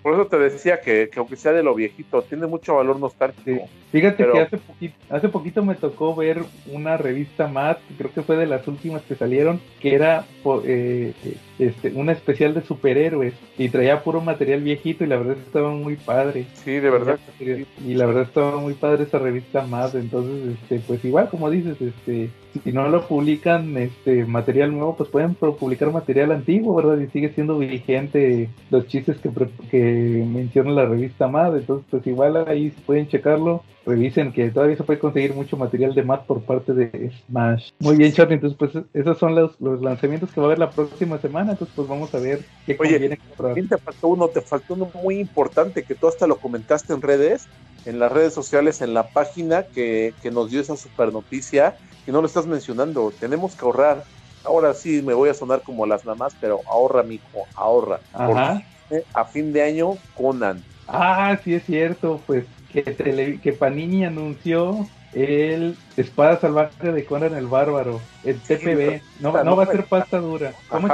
Por 0.05 0.13
eso 0.13 0.27
te 0.27 0.37
decía 0.37 0.81
que, 0.81 1.09
aunque 1.17 1.35
sea 1.35 1.51
de 1.51 1.63
lo 1.63 1.73
viejito, 1.73 2.21
tiene 2.21 2.45
mucho 2.45 2.75
valor 2.75 2.99
nostálgico. 2.99 3.67
Fíjate 3.91 4.23
que 4.23 4.39
hace 4.39 4.57
poquito, 4.57 4.95
hace 5.09 5.29
poquito 5.29 5.65
me 5.65 5.73
tocó 5.73 6.13
ver 6.13 6.43
una 6.71 6.95
revista 6.95 7.47
más, 7.47 7.77
creo 7.97 8.13
que 8.13 8.21
fue 8.21 8.37
de 8.37 8.45
las 8.45 8.67
últimas 8.67 9.01
que 9.01 9.15
salieron, 9.15 9.59
que 9.79 9.95
era 9.95 10.23
eh, 10.63 11.13
este, 11.57 11.91
una 11.95 12.11
especial 12.11 12.53
de 12.53 12.61
superhéroes 12.61 13.33
y 13.57 13.69
traía 13.69 14.03
puro 14.03 14.21
material 14.21 14.61
viejito 14.61 15.03
y 15.03 15.07
la 15.07 15.17
verdad 15.17 15.37
estaba 15.43 15.71
muy 15.71 15.95
padre. 15.95 16.45
Sí, 16.53 16.73
de 16.73 16.89
verdad. 16.91 17.17
Y 17.39 17.95
la 17.95 18.05
verdad 18.05 18.25
estaba 18.25 18.57
muy 18.57 18.75
padre 18.75 19.05
esa 19.05 19.17
revista 19.17 19.63
más, 19.63 19.95
entonces, 19.95 20.55
este, 20.61 20.81
pues 20.85 21.03
igual 21.03 21.29
como 21.29 21.49
dices, 21.49 21.81
este, 21.81 22.29
si 22.59 22.71
no 22.71 22.87
lo 22.89 23.07
publican 23.07 23.77
este 23.77 24.25
material 24.25 24.71
nuevo, 24.71 24.95
pues 24.95 25.09
pueden 25.09 25.35
publicar 25.35 25.91
material 25.91 26.31
antiguo, 26.31 26.75
¿verdad? 26.75 26.97
Y 26.99 27.07
sigue 27.07 27.33
siendo 27.33 27.57
vigente 27.57 28.49
los 28.69 28.87
chistes 28.87 29.17
que, 29.17 29.29
que 29.69 30.25
menciona 30.25 30.71
la 30.71 30.85
revista 30.85 31.27
MAD, 31.27 31.57
entonces 31.57 31.85
pues 31.89 32.05
igual 32.07 32.45
ahí 32.47 32.71
pueden 32.85 33.07
checarlo, 33.07 33.63
revisen 33.85 34.31
que 34.31 34.49
todavía 34.49 34.77
se 34.77 34.83
puede 34.83 34.99
conseguir 34.99 35.33
mucho 35.33 35.57
material 35.57 35.93
de 35.93 36.03
MAD 36.03 36.21
por 36.21 36.41
parte 36.41 36.73
de 36.73 37.11
Smash. 37.27 37.71
Muy 37.79 37.97
bien, 37.97 38.13
Charlie, 38.13 38.35
entonces 38.35 38.57
pues 38.57 38.71
esos 38.93 39.17
son 39.17 39.35
los, 39.35 39.59
los 39.59 39.81
lanzamientos 39.81 40.31
que 40.31 40.39
va 40.39 40.45
a 40.45 40.49
haber 40.49 40.59
la 40.59 40.69
próxima 40.69 41.17
semana, 41.17 41.51
entonces 41.51 41.75
pues 41.75 41.87
vamos 41.87 42.13
a 42.13 42.19
ver 42.19 42.39
qué 42.65 42.77
conviene 42.77 43.17
comprar. 43.17 43.55
Te 43.55 43.77
faltó 43.77 44.07
uno, 44.09 44.27
te 44.27 44.41
faltó 44.41 44.73
uno 44.75 44.89
muy 45.03 45.19
importante 45.19 45.83
que 45.83 45.95
tú 45.95 46.07
hasta 46.07 46.27
lo 46.27 46.37
comentaste 46.37 46.93
en 46.93 47.01
redes, 47.01 47.47
en 47.85 47.99
las 47.99 48.11
redes 48.11 48.33
sociales, 48.33 48.81
en 48.81 48.93
la 48.93 49.09
página 49.09 49.63
que, 49.63 50.13
que 50.21 50.31
nos 50.31 50.49
dio 50.51 50.61
esa 50.61 50.75
super 50.75 51.11
noticia 51.13 51.75
y 52.07 52.11
no 52.11 52.21
lo 52.21 52.27
estás 52.27 52.45
mencionando. 52.45 53.11
Tenemos 53.19 53.55
que 53.55 53.65
ahorrar. 53.65 54.03
Ahora 54.43 54.73
sí 54.73 55.01
me 55.01 55.13
voy 55.13 55.29
a 55.29 55.33
sonar 55.33 55.61
como 55.61 55.85
las 55.85 56.05
mamás, 56.05 56.35
pero 56.39 56.61
ahorra, 56.67 57.03
mijo, 57.03 57.45
ahorra. 57.55 57.99
Ajá. 58.13 58.61
a 59.13 59.25
fin 59.25 59.51
de 59.51 59.63
año, 59.63 59.97
Conan. 60.15 60.63
Ah, 60.87 61.37
sí 61.43 61.55
es 61.55 61.65
cierto, 61.65 62.21
pues 62.27 62.45
que, 62.71 63.39
que 63.41 63.53
Panini 63.53 64.05
anunció 64.05 64.87
el 65.15 65.77
Espada 65.95 66.39
Salvaje 66.39 66.91
de 66.91 67.05
Conan 67.05 67.33
el 67.35 67.47
Bárbaro, 67.47 68.01
el 68.25 68.39
TPB. 68.39 69.01
No, 69.21 69.43
no, 69.43 69.55
va 69.55 69.63
a 69.63 69.67
ser 69.67 69.85
pasta 69.85 70.19
dura. 70.19 70.53
¿Cómo 70.67 70.89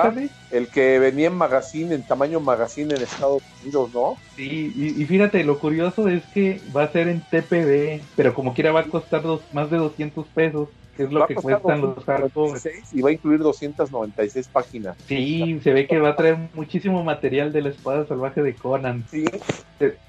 El 0.51 0.67
que 0.67 0.99
venía 0.99 1.27
en 1.27 1.35
magazine, 1.35 1.95
en 1.95 2.03
tamaño 2.03 2.39
magazine 2.39 2.93
en 2.93 3.01
Estados 3.01 3.41
Unidos, 3.63 3.89
¿no? 3.93 4.17
Sí, 4.35 4.71
y, 4.75 5.05
fíjate, 5.05 5.43
lo 5.43 5.57
curioso 5.57 6.07
es 6.07 6.23
que 6.33 6.61
va 6.75 6.83
a 6.83 6.91
ser 6.91 7.07
en 7.07 7.21
TPB, 7.21 8.03
pero 8.15 8.33
como 8.35 8.53
quiera 8.53 8.71
va 8.71 8.81
a 8.81 8.85
costar 8.85 9.23
dos, 9.23 9.41
más 9.53 9.71
de 9.71 9.77
200 9.77 10.27
pesos 10.27 10.69
que 10.95 11.03
es 11.03 11.11
lo 11.11 11.25
que 11.25 11.35
cuestan 11.35 11.81
los 11.81 12.03
hardcovers. 12.03 12.93
Y 12.93 13.01
va 13.01 13.09
a 13.09 13.13
incluir 13.13 13.39
296 13.39 14.47
páginas. 14.47 14.97
Sí, 15.07 15.59
se 15.63 15.73
ve 15.73 15.87
que 15.87 15.99
va 15.99 16.09
a 16.09 16.15
traer 16.15 16.37
muchísimo 16.53 17.03
material 17.03 17.51
de 17.51 17.61
la 17.61 17.69
espada 17.69 18.05
salvaje 18.05 18.41
de 18.41 18.53
Conan. 18.55 19.05
Sí. 19.09 19.25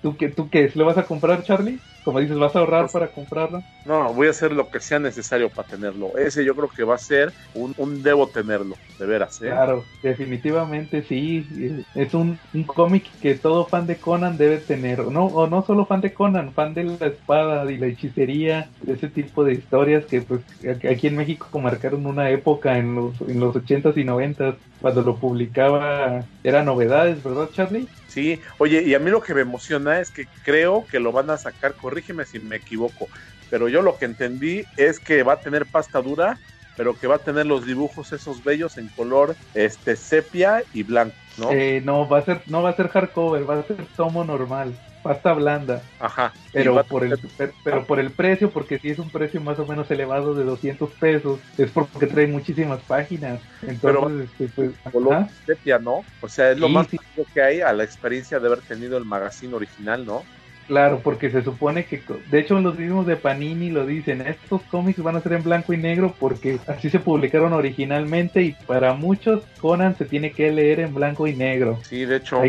¿Tú 0.02 0.16
qué, 0.16 0.28
tú 0.28 0.50
qué? 0.50 0.70
¿Lo 0.74 0.84
vas 0.84 0.98
a 0.98 1.04
comprar, 1.04 1.42
Charlie? 1.44 1.78
Como 2.04 2.20
dices, 2.20 2.38
¿vas 2.38 2.54
a 2.56 2.60
ahorrar 2.60 2.82
pues, 2.82 2.92
para 2.92 3.12
comprarlo? 3.12 3.62
No, 3.84 4.14
voy 4.14 4.28
a 4.28 4.30
hacer 4.30 4.52
lo 4.52 4.68
que 4.70 4.80
sea 4.80 4.98
necesario 4.98 5.50
para 5.50 5.66
tenerlo. 5.66 6.16
Ese 6.16 6.44
yo 6.44 6.54
creo 6.54 6.68
que 6.68 6.84
va 6.84 6.94
a 6.94 6.98
ser 6.98 7.32
un, 7.52 7.74
un 7.76 8.02
debo 8.02 8.30
tenerlo, 8.30 8.76
de 8.98 9.06
veras. 9.06 9.40
¿eh? 9.42 9.46
Claro, 9.50 9.84
definitivamente 10.02 11.02
sí. 11.02 11.84
Es 11.94 12.14
un, 12.14 12.40
un 12.52 12.64
cómic 12.64 13.18
que 13.20 13.34
todo 13.34 13.68
fan 13.68 13.86
de 13.86 13.98
Conan 13.98 14.36
debe 14.36 14.58
tener. 14.60 15.00
No, 15.08 15.26
o 15.26 15.48
no 15.48 15.64
solo 15.64 15.86
fan 15.86 16.00
de 16.00 16.14
Conan, 16.14 16.54
fan 16.54 16.74
de 16.74 16.84
la 16.84 17.06
espada 17.08 17.70
y 17.70 17.76
la 17.78 17.86
hechicería, 17.86 18.72
ese 18.86 19.08
tipo 19.10 19.44
de 19.44 19.54
historias 19.54 20.06
que 20.06 20.22
pues 20.22 20.44
aquí 20.88 21.08
en 21.08 21.16
México 21.16 21.58
marcaron 21.60 22.06
una 22.06 22.30
época 22.30 22.78
en 22.78 22.94
los, 22.94 23.20
en 23.22 23.40
los 23.40 23.54
80s 23.56 23.96
y 23.96 24.04
90s, 24.04 24.58
cuando 24.78 25.02
lo 25.02 25.18
publicaba, 25.18 26.28
eran 26.42 26.66
novedades, 26.66 27.22
¿verdad, 27.22 27.50
Charlie? 27.50 27.90
Sí, 28.12 28.42
oye, 28.58 28.82
y 28.82 28.92
a 28.92 28.98
mí 28.98 29.10
lo 29.10 29.22
que 29.22 29.32
me 29.32 29.40
emociona 29.40 29.98
es 29.98 30.10
que 30.10 30.26
creo 30.44 30.86
que 30.86 31.00
lo 31.00 31.12
van 31.12 31.30
a 31.30 31.38
sacar, 31.38 31.74
corrígeme 31.76 32.26
si 32.26 32.38
me 32.40 32.56
equivoco, 32.56 33.08
pero 33.48 33.70
yo 33.70 33.80
lo 33.80 33.96
que 33.96 34.04
entendí 34.04 34.66
es 34.76 35.00
que 35.00 35.22
va 35.22 35.32
a 35.32 35.40
tener 35.40 35.64
pasta 35.64 36.02
dura, 36.02 36.38
pero 36.76 36.94
que 36.94 37.06
va 37.06 37.14
a 37.14 37.24
tener 37.24 37.46
los 37.46 37.64
dibujos 37.64 38.12
esos 38.12 38.44
bellos 38.44 38.76
en 38.76 38.88
color 38.88 39.34
este 39.54 39.96
sepia 39.96 40.62
y 40.74 40.82
blanco, 40.82 41.16
¿no? 41.38 41.52
Eh, 41.52 41.80
no, 41.82 42.06
va 42.06 42.18
a 42.18 42.22
ser, 42.22 42.42
no 42.48 42.62
va 42.62 42.68
a 42.68 42.76
ser 42.76 42.88
hardcover, 42.88 43.48
va 43.48 43.60
a 43.60 43.62
ser 43.62 43.86
tomo 43.96 44.24
normal 44.24 44.74
pasta 45.02 45.32
blanda. 45.32 45.82
Ajá. 46.00 46.32
Pero 46.52 46.82
por 46.84 47.04
el 47.04 47.18
pero 47.64 47.84
por 47.84 47.98
el 47.98 48.10
precio, 48.10 48.50
porque 48.50 48.78
si 48.78 48.90
es 48.90 48.98
un 48.98 49.10
precio 49.10 49.40
más 49.40 49.58
o 49.58 49.66
menos 49.66 49.90
elevado 49.90 50.34
de 50.34 50.44
200 50.44 50.90
pesos, 50.92 51.40
es 51.58 51.70
porque 51.70 52.06
trae 52.06 52.26
muchísimas 52.26 52.80
páginas. 52.82 53.40
Entonces, 53.62 54.28
este, 54.38 54.70
pues, 54.92 55.30
sepia, 55.46 55.78
¿no? 55.78 56.04
O 56.20 56.28
sea, 56.28 56.50
es 56.50 56.58
lo 56.58 56.68
más 56.68 56.88
que 57.34 57.42
hay 57.42 57.60
a 57.60 57.72
la 57.72 57.84
experiencia 57.84 58.38
de 58.38 58.46
haber 58.46 58.60
tenido 58.60 58.96
el 58.96 59.04
magazine 59.04 59.54
original, 59.54 60.04
¿no? 60.04 60.22
Claro, 60.66 61.00
porque 61.02 61.30
se 61.30 61.42
supone 61.42 61.84
que, 61.84 62.02
de 62.30 62.38
hecho 62.38 62.58
los 62.60 62.78
mismos 62.78 63.06
de 63.06 63.16
Panini 63.16 63.70
lo 63.70 63.84
dicen, 63.84 64.20
estos 64.22 64.62
cómics 64.62 65.02
van 65.02 65.16
a 65.16 65.20
ser 65.20 65.32
en 65.34 65.42
blanco 65.42 65.72
y 65.72 65.76
negro 65.76 66.14
porque 66.18 66.60
así 66.66 66.88
se 66.88 67.00
publicaron 67.00 67.52
originalmente 67.52 68.42
y 68.42 68.52
para 68.66 68.94
muchos 68.94 69.42
Conan 69.60 69.96
se 69.98 70.04
tiene 70.04 70.32
que 70.32 70.52
leer 70.52 70.80
en 70.80 70.94
blanco 70.94 71.26
y 71.26 71.34
negro. 71.34 71.80
Sí, 71.88 72.04
de 72.04 72.16
hecho, 72.16 72.42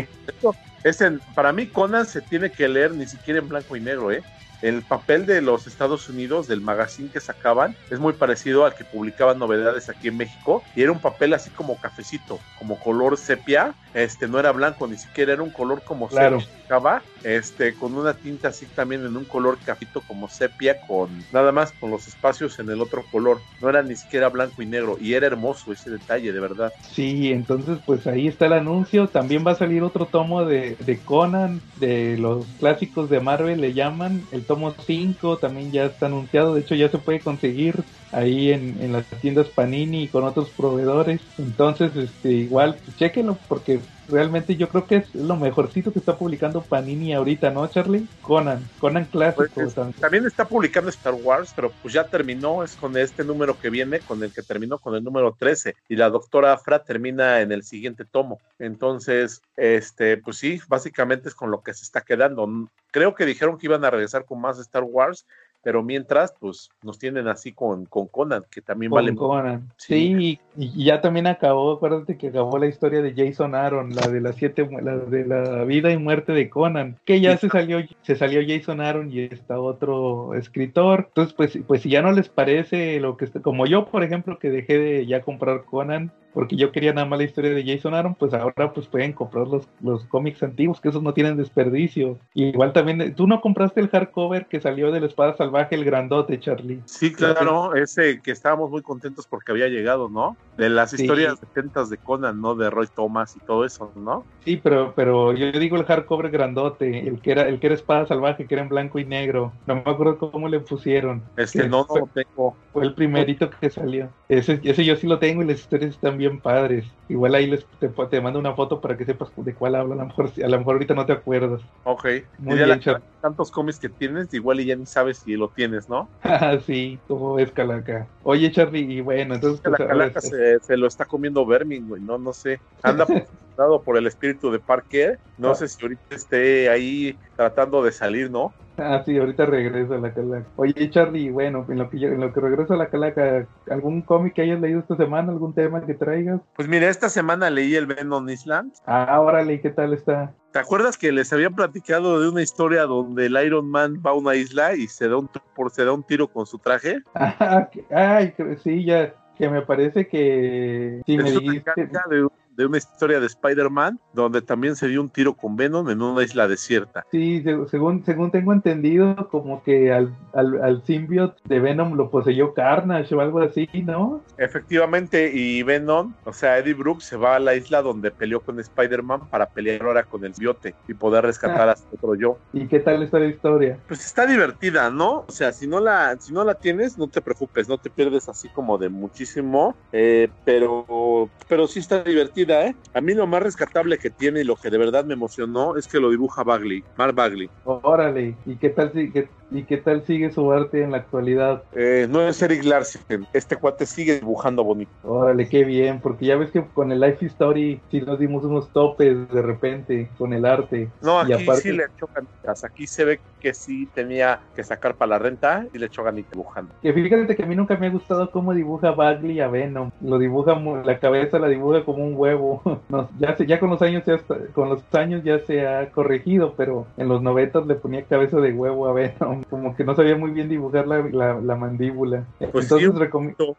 es 0.84 0.98
para 1.34 1.52
mí 1.52 1.70
Conan 1.72 2.06
se 2.06 2.22
tiene 2.22 2.54
que 2.54 2.68
leer 2.68 2.94
ni 2.94 3.06
siquiera 3.08 3.40
en 3.40 3.48
blanco 3.48 3.76
y 3.76 3.80
negro, 3.80 4.12
¿eh? 4.12 4.26
El 4.62 4.82
papel 4.82 5.26
de 5.26 5.42
los 5.42 5.66
Estados 5.66 6.08
Unidos, 6.08 6.48
del 6.48 6.60
magazine 6.60 7.10
que 7.10 7.20
sacaban, 7.20 7.76
es 7.90 7.98
muy 7.98 8.12
parecido 8.12 8.64
al 8.64 8.74
que 8.74 8.84
publicaban 8.84 9.38
novedades 9.38 9.88
aquí 9.88 10.08
en 10.08 10.16
México. 10.16 10.62
Y 10.74 10.82
era 10.82 10.92
un 10.92 11.00
papel 11.00 11.34
así 11.34 11.50
como 11.50 11.78
cafecito, 11.80 12.38
como 12.58 12.78
color 12.78 13.16
sepia. 13.16 13.74
Este 13.92 14.26
no 14.26 14.38
era 14.40 14.52
blanco, 14.52 14.86
ni 14.86 14.96
siquiera 14.96 15.34
era 15.34 15.42
un 15.42 15.50
color 15.50 15.82
como 15.82 16.08
claro. 16.08 16.40
sepia, 16.40 17.02
este, 17.22 17.74
con 17.74 17.94
una 17.94 18.14
tinta 18.14 18.48
así 18.48 18.66
también 18.66 19.04
en 19.04 19.16
un 19.16 19.24
color 19.24 19.58
cafito 19.64 20.00
como 20.00 20.28
sepia, 20.28 20.80
con 20.86 21.08
nada 21.32 21.52
más 21.52 21.72
con 21.72 21.90
los 21.90 22.08
espacios 22.08 22.58
en 22.58 22.68
el 22.70 22.80
otro 22.80 23.04
color. 23.12 23.40
No 23.60 23.68
era 23.68 23.82
ni 23.82 23.96
siquiera 23.96 24.28
blanco 24.28 24.62
y 24.62 24.66
negro. 24.66 24.96
Y 25.00 25.14
era 25.14 25.26
hermoso 25.26 25.72
ese 25.72 25.90
detalle, 25.90 26.32
de 26.32 26.40
verdad. 26.40 26.72
Sí, 26.90 27.30
entonces 27.32 27.78
pues 27.84 28.06
ahí 28.06 28.28
está 28.28 28.46
el 28.46 28.54
anuncio. 28.54 29.08
También 29.08 29.44
va 29.46 29.52
a 29.52 29.56
salir 29.56 29.82
otro 29.82 30.06
tomo 30.06 30.44
de, 30.44 30.76
de 30.80 30.98
Conan, 30.98 31.60
de 31.76 32.16
los 32.18 32.46
clásicos 32.58 33.08
de 33.10 33.20
Marvel, 33.20 33.60
le 33.60 33.72
llaman. 33.72 34.22
El 34.32 34.44
tomo 34.44 34.53
5 34.86 35.38
también 35.38 35.72
ya 35.72 35.84
está 35.84 36.06
anunciado, 36.06 36.54
de 36.54 36.60
hecho 36.60 36.74
ya 36.74 36.88
se 36.88 36.98
puede 36.98 37.20
conseguir 37.20 37.82
ahí 38.12 38.52
en, 38.52 38.76
en 38.80 38.92
las 38.92 39.06
tiendas 39.20 39.48
Panini 39.48 40.04
y 40.04 40.08
con 40.08 40.24
otros 40.24 40.50
proveedores. 40.50 41.20
Entonces, 41.38 41.94
este, 41.96 42.32
igual, 42.32 42.76
pues, 42.84 42.96
chequenlo 42.96 43.38
porque 43.48 43.80
realmente 44.08 44.56
yo 44.56 44.68
creo 44.68 44.86
que 44.86 44.96
es 44.96 45.14
lo 45.14 45.36
mejorcito 45.36 45.92
que 45.92 45.98
está 45.98 46.16
publicando 46.16 46.62
Panini 46.62 47.14
ahorita, 47.14 47.50
¿no, 47.50 47.66
Charlie? 47.66 48.06
Conan, 48.22 48.66
Conan 48.78 49.04
clásico. 49.06 49.46
Pues, 49.54 49.74
también 50.00 50.26
está 50.26 50.46
publicando 50.46 50.90
Star 50.90 51.14
Wars, 51.14 51.52
pero 51.54 51.72
pues 51.82 51.94
ya 51.94 52.04
terminó, 52.04 52.62
es 52.62 52.76
con 52.76 52.96
este 52.96 53.24
número 53.24 53.58
que 53.58 53.70
viene, 53.70 54.00
con 54.00 54.22
el 54.22 54.32
que 54.32 54.42
terminó 54.42 54.78
con 54.78 54.94
el 54.94 55.04
número 55.04 55.36
13, 55.38 55.74
y 55.88 55.96
la 55.96 56.10
doctora 56.10 56.52
Afra 56.52 56.82
termina 56.82 57.40
en 57.40 57.52
el 57.52 57.62
siguiente 57.62 58.04
tomo. 58.04 58.40
Entonces, 58.58 59.42
este, 59.56 60.16
pues 60.16 60.38
sí, 60.38 60.60
básicamente 60.68 61.28
es 61.28 61.34
con 61.34 61.50
lo 61.50 61.62
que 61.62 61.74
se 61.74 61.84
está 61.84 62.00
quedando. 62.00 62.48
Creo 62.90 63.14
que 63.14 63.26
dijeron 63.26 63.58
que 63.58 63.66
iban 63.66 63.84
a 63.84 63.90
regresar 63.90 64.24
con 64.24 64.40
más 64.40 64.58
Star 64.58 64.84
Wars, 64.84 65.26
pero 65.64 65.82
mientras, 65.82 66.34
pues 66.38 66.70
nos 66.82 66.98
tienen 66.98 67.26
así 67.26 67.52
con, 67.52 67.86
con 67.86 68.06
Conan, 68.06 68.44
que 68.50 68.60
también 68.60 68.90
con 68.90 68.96
vale. 68.96 69.14
Conan. 69.16 69.72
Sí, 69.76 70.38
y, 70.56 70.84
ya 70.84 71.00
también 71.00 71.26
acabó, 71.26 71.72
acuérdate 71.72 72.16
que 72.16 72.28
acabó 72.28 72.58
la 72.58 72.66
historia 72.66 73.02
de 73.02 73.14
Jason 73.14 73.54
Aaron, 73.54 73.94
la 73.94 74.06
de 74.06 74.20
las 74.20 74.36
siete, 74.36 74.68
la 74.82 74.98
de 74.98 75.26
la 75.26 75.64
vida 75.64 75.90
y 75.90 75.96
muerte 75.96 76.32
de 76.32 76.48
Conan, 76.50 76.98
que 77.04 77.20
ya 77.20 77.36
se 77.38 77.48
salió, 77.48 77.78
se 78.02 78.14
salió 78.14 78.40
Jason 78.46 78.80
Aaron 78.80 79.10
y 79.10 79.20
está 79.20 79.58
otro 79.58 80.34
escritor. 80.34 81.06
Entonces, 81.08 81.34
pues, 81.34 81.58
pues 81.66 81.82
si 81.82 81.88
ya 81.88 82.02
no 82.02 82.12
les 82.12 82.28
parece 82.28 83.00
lo 83.00 83.16
que 83.16 83.26
como 83.40 83.66
yo, 83.66 83.86
por 83.86 84.04
ejemplo, 84.04 84.38
que 84.38 84.50
dejé 84.50 84.78
de 84.78 85.06
ya 85.06 85.22
comprar 85.22 85.64
Conan, 85.64 86.12
porque 86.34 86.56
yo 86.56 86.72
quería 86.72 86.92
nada 86.92 87.06
más 87.06 87.18
la 87.18 87.24
historia 87.24 87.54
de 87.54 87.64
Jason 87.64 87.94
Aaron, 87.94 88.14
pues 88.16 88.34
ahora 88.34 88.72
pues 88.72 88.86
pueden 88.88 89.12
comprar 89.12 89.46
los, 89.46 89.68
los 89.80 90.04
cómics 90.06 90.42
antiguos, 90.42 90.80
que 90.80 90.88
esos 90.88 91.02
no 91.02 91.14
tienen 91.14 91.36
desperdicio. 91.36 92.18
igual 92.34 92.72
también, 92.72 93.14
tú 93.14 93.26
no 93.26 93.40
compraste 93.40 93.80
el 93.80 93.88
hardcover 93.88 94.46
que 94.46 94.60
salió 94.60 94.90
de 94.90 95.00
la 95.00 95.06
espada 95.06 95.36
salvaje, 95.36 95.76
el 95.76 95.84
grandote, 95.84 96.40
Charlie. 96.40 96.82
Sí, 96.86 97.12
claro, 97.12 97.74
ese 97.74 98.20
que 98.20 98.32
estábamos 98.32 98.70
muy 98.70 98.82
contentos 98.82 99.26
porque 99.28 99.52
había 99.52 99.68
llegado, 99.68 100.08
¿no? 100.08 100.36
De 100.58 100.68
las 100.68 100.92
historias 100.92 101.40
de 101.40 101.46
tentas 101.46 101.88
de 101.88 101.98
Conan, 101.98 102.40
¿no? 102.40 102.56
De 102.56 102.68
Roy 102.68 102.88
Thomas 102.94 103.36
y 103.36 103.40
todo 103.40 103.64
eso, 103.64 103.92
¿no? 103.94 104.24
Sí, 104.44 104.60
pero, 104.62 104.92
pero 104.96 105.32
yo 105.32 105.52
digo 105.52 105.76
el 105.76 105.84
hardcover 105.84 106.30
grandote, 106.30 107.06
el 107.06 107.20
que 107.20 107.30
era, 107.30 107.48
el 107.48 107.60
que 107.60 107.68
era 107.68 107.76
espada 107.76 108.06
salvaje, 108.06 108.46
que 108.46 108.54
era 108.54 108.62
en 108.62 108.68
blanco 108.68 108.98
y 108.98 109.04
negro. 109.04 109.52
No 109.66 109.76
me 109.76 109.82
acuerdo 109.86 110.18
cómo 110.18 110.48
le 110.48 110.60
pusieron. 110.60 111.22
Este 111.36 111.68
no, 111.68 111.86
no 111.88 112.00
lo 112.00 112.06
tengo. 112.08 112.56
Fue 112.72 112.84
el 112.84 112.94
primerito 112.94 113.50
que 113.50 113.70
salió. 113.70 114.10
Ese, 114.28 114.60
ese 114.64 114.84
yo 114.84 114.96
sí 114.96 115.06
lo 115.06 115.18
tengo 115.18 115.42
y 115.42 115.46
las 115.46 115.60
historias 115.60 115.90
están 115.92 116.18
bien 116.18 116.23
padres. 116.30 116.84
Igual 117.08 117.34
ahí 117.34 117.46
les, 117.46 117.64
te, 117.78 117.88
te, 117.88 118.20
mando 118.20 118.38
una 118.38 118.54
foto 118.54 118.80
para 118.80 118.96
que 118.96 119.04
sepas 119.04 119.30
de 119.36 119.54
cuál 119.54 119.74
hablo. 119.74 119.94
A 119.94 119.96
lo 119.96 120.06
mejor, 120.06 120.30
a 120.42 120.48
lo 120.48 120.58
mejor 120.58 120.74
ahorita 120.74 120.94
no 120.94 121.06
te 121.06 121.12
acuerdas. 121.12 121.60
Ok. 121.84 122.06
Muy 122.38 122.56
bien, 122.56 122.68
la, 122.68 123.02
tantos 123.20 123.50
cómics 123.50 123.78
que 123.78 123.88
tienes, 123.88 124.32
igual 124.32 124.60
y 124.60 124.66
ya 124.66 124.76
ni 124.76 124.86
sabes 124.86 125.18
si 125.18 125.36
lo 125.36 125.48
tienes, 125.48 125.88
¿no? 125.88 126.08
Ah, 126.22 126.58
sí, 126.64 126.98
como 127.06 127.34
ves 127.34 127.52
Calaca. 127.52 128.06
Oye, 128.22 128.50
Charlie, 128.50 128.92
y 128.92 129.00
bueno, 129.00 129.34
entonces... 129.34 129.60
Pues, 129.62 129.78
la 129.78 129.86
Calaca 129.86 130.20
se, 130.20 130.58
se, 130.60 130.76
lo 130.76 130.86
está 130.86 131.04
comiendo 131.04 131.46
Vermin, 131.46 131.88
güey, 131.88 132.02
no, 132.02 132.18
no 132.18 132.32
sé. 132.32 132.60
Anda 132.82 133.06
dado 133.56 133.82
por 133.82 133.96
el 133.96 134.06
espíritu 134.06 134.50
de 134.50 134.58
Parker. 134.58 135.18
No 135.38 135.50
ah. 135.50 135.54
sé 135.54 135.68
si 135.68 135.80
ahorita 135.82 136.14
esté 136.14 136.68
ahí 136.68 137.16
tratando 137.36 137.82
de 137.82 137.92
salir, 137.92 138.30
¿no? 138.30 138.52
Ah, 138.76 139.02
sí, 139.04 139.16
ahorita 139.16 139.46
regreso 139.46 139.94
a 139.94 139.98
la 139.98 140.12
calaca. 140.12 140.48
Oye, 140.56 140.90
Charlie, 140.90 141.30
bueno, 141.30 141.64
en 141.68 141.78
lo 141.78 141.88
que, 141.88 141.96
en 141.98 142.20
lo 142.20 142.32
que 142.32 142.40
regreso 142.40 142.74
a 142.74 142.76
la 142.76 142.88
calaca, 142.88 143.46
¿algún 143.70 144.02
cómic 144.02 144.34
que 144.34 144.42
hayas 144.42 144.60
leído 144.60 144.80
esta 144.80 144.96
semana? 144.96 145.32
¿Algún 145.32 145.54
tema 145.54 145.86
que 145.86 145.94
traigas? 145.94 146.40
Pues 146.56 146.68
mira, 146.68 146.88
esta 146.88 147.08
semana 147.08 147.50
leí 147.50 147.74
el 147.76 147.86
Venom 147.86 148.28
Island. 148.28 148.72
Ah, 148.86 149.20
órale, 149.20 149.60
¿qué 149.60 149.70
tal 149.70 149.92
está? 149.92 150.34
¿Te 150.52 150.58
acuerdas 150.58 150.98
que 150.98 151.12
les 151.12 151.32
había 151.32 151.50
platicado 151.50 152.20
de 152.20 152.28
una 152.28 152.42
historia 152.42 152.82
donde 152.82 153.26
el 153.26 153.36
Iron 153.44 153.68
Man 153.68 154.02
va 154.04 154.10
a 154.10 154.14
una 154.14 154.34
isla 154.34 154.74
y 154.74 154.88
se 154.88 155.08
da 155.08 155.18
un, 155.18 155.28
por, 155.54 155.70
se 155.70 155.84
da 155.84 155.92
un 155.92 156.02
tiro 156.02 156.28
con 156.28 156.46
su 156.46 156.58
traje? 156.58 156.98
Ah, 157.14 157.68
ay, 157.90 158.34
sí, 158.62 158.84
ya, 158.84 159.14
que 159.36 159.48
me 159.48 159.62
parece 159.62 160.08
que... 160.08 161.02
Sí, 161.06 161.16
me 161.16 161.30
dijiste... 161.30 161.72
De, 161.76 162.28
de 162.56 162.66
una 162.66 162.78
historia 162.78 163.20
de 163.20 163.26
Spider-Man 163.26 163.98
donde 164.12 164.42
también 164.42 164.76
se 164.76 164.88
dio 164.88 165.00
un 165.00 165.08
tiro 165.08 165.34
con 165.34 165.56
Venom 165.56 165.88
en 165.90 166.02
una 166.02 166.22
isla 166.22 166.48
desierta. 166.48 167.04
Sí, 167.10 167.42
según, 167.70 168.04
según 168.04 168.30
tengo 168.30 168.52
entendido, 168.52 169.28
como 169.30 169.62
que 169.62 169.92
al, 169.92 170.14
al, 170.32 170.62
al 170.62 170.84
symbiote 170.84 171.40
de 171.44 171.60
Venom 171.60 171.94
lo 171.94 172.10
poseyó 172.10 172.54
Carnage 172.54 173.14
o 173.14 173.20
algo 173.20 173.40
así, 173.40 173.68
¿no? 173.84 174.22
Efectivamente, 174.38 175.30
y 175.34 175.62
Venom, 175.62 176.14
o 176.24 176.32
sea, 176.32 176.58
Eddie 176.58 176.74
Brooks 176.74 177.04
se 177.04 177.16
va 177.16 177.36
a 177.36 177.38
la 177.40 177.54
isla 177.54 177.82
donde 177.82 178.10
peleó 178.10 178.40
con 178.40 178.58
Spider-Man 178.60 179.28
para 179.30 179.46
pelear 179.46 179.82
ahora 179.82 180.04
con 180.04 180.24
el 180.24 180.34
symbiote 180.34 180.74
y 180.88 180.94
poder 180.94 181.24
rescatar 181.24 181.68
a 181.68 181.76
su 181.76 181.84
otro 181.94 182.14
yo. 182.14 182.38
¿Y 182.52 182.66
qué 182.66 182.80
tal 182.80 183.02
está 183.02 183.18
la 183.18 183.26
historia? 183.26 183.78
Pues 183.88 184.04
está 184.04 184.26
divertida, 184.26 184.90
¿no? 184.90 185.24
O 185.26 185.32
sea, 185.32 185.52
si 185.52 185.66
no 185.66 185.80
la, 185.80 186.16
si 186.18 186.32
no 186.32 186.44
la 186.44 186.54
tienes, 186.54 186.98
no 186.98 187.08
te 187.08 187.20
preocupes, 187.20 187.68
no 187.68 187.78
te 187.78 187.90
pierdes 187.90 188.28
así 188.28 188.48
como 188.48 188.78
de 188.78 188.88
muchísimo, 188.88 189.74
eh, 189.92 190.28
pero, 190.44 191.28
pero 191.48 191.66
sí 191.66 191.80
está 191.80 192.02
divertida 192.02 192.43
¿eh? 192.50 192.74
A 192.92 193.00
mí 193.00 193.14
lo 193.14 193.26
más 193.26 193.42
rescatable 193.42 193.98
que 193.98 194.10
tiene 194.10 194.40
y 194.40 194.44
lo 194.44 194.56
que 194.56 194.70
de 194.70 194.78
verdad 194.78 195.04
me 195.04 195.14
emocionó 195.14 195.76
es 195.76 195.86
que 195.86 196.00
lo 196.00 196.10
dibuja 196.10 196.42
Bagley, 196.42 196.84
Mark 196.96 197.14
Bagley. 197.14 197.48
Órale, 197.64 198.34
¿y 198.46 198.56
qué 198.56 198.70
tal, 198.70 198.92
qué, 198.92 199.28
y 199.54 199.64
qué 199.64 199.76
tal 199.76 200.04
sigue 200.04 200.30
su 200.30 200.50
arte 200.52 200.82
en 200.82 200.90
la 200.90 200.98
actualidad? 200.98 201.62
Eh, 201.72 202.06
no 202.10 202.26
es 202.26 202.42
Eric 202.42 202.64
Larsen, 202.64 203.26
este 203.32 203.56
cuate 203.56 203.86
sigue 203.86 204.20
dibujando 204.20 204.64
bonito. 204.64 204.92
Órale, 205.02 205.48
qué 205.48 205.64
bien, 205.64 206.00
porque 206.00 206.26
ya 206.26 206.36
ves 206.36 206.50
que 206.50 206.64
con 206.64 206.90
el 206.92 207.00
Life 207.00 207.24
Story 207.26 207.80
sí 207.90 208.00
nos 208.00 208.18
dimos 208.18 208.44
unos 208.44 208.70
topes 208.70 209.28
de 209.30 209.42
repente 209.42 210.10
con 210.18 210.32
el 210.32 210.44
arte. 210.44 210.88
No, 211.02 211.20
aquí 211.20 211.46
sí 211.56 211.72
le 211.72 211.84
echó 211.84 212.08
ganitas, 212.14 212.64
aquí 212.64 212.86
se 212.86 213.04
ve 213.04 213.20
que 213.40 213.54
sí 213.54 213.86
tenía 213.94 214.40
que 214.56 214.64
sacar 214.64 214.94
para 214.94 215.10
la 215.10 215.18
renta 215.18 215.66
y 215.72 215.78
le 215.78 215.86
echó 215.86 216.02
ganitas 216.02 216.32
dibujando. 216.32 216.74
Que 216.82 216.92
fíjate 216.92 217.36
que 217.36 217.42
a 217.42 217.46
mí 217.46 217.54
nunca 217.54 217.76
me 217.76 217.86
ha 217.86 217.90
gustado 217.90 218.30
cómo 218.30 218.54
dibuja 218.54 218.90
Bagley 218.90 219.40
a 219.40 219.48
Venom, 219.48 219.90
lo 220.00 220.18
dibuja, 220.18 220.58
la 220.84 220.98
cabeza 220.98 221.38
la 221.38 221.48
dibuja 221.48 221.84
como 221.84 222.04
un 222.04 222.14
huevo 222.16 222.62
ya, 223.18 223.36
ya 223.36 223.60
con 223.60 223.70
los 223.70 223.82
años 223.82 224.02
ya 224.06 224.18
con 224.52 224.68
los 224.68 224.82
años 224.94 225.22
ya 225.24 225.38
se 225.40 225.66
ha 225.66 225.90
corregido, 225.90 226.54
pero 226.56 226.86
en 226.96 227.08
los 227.08 227.22
noventas 227.22 227.66
le 227.66 227.74
ponía 227.74 228.04
cabeza 228.04 228.38
de 228.38 228.52
huevo 228.52 228.88
a 228.88 228.92
Venom, 228.92 229.42
como 229.48 229.76
que 229.76 229.84
no 229.84 229.94
sabía 229.94 230.16
muy 230.16 230.30
bien 230.30 230.48
dibujar 230.48 230.86
la, 230.86 231.02
la, 231.40 231.56
mandíbula. 231.56 232.24
Pues 232.38 232.64
Entonces 232.64 232.90
sí, 232.92 232.98
recomiendo. 232.98 233.56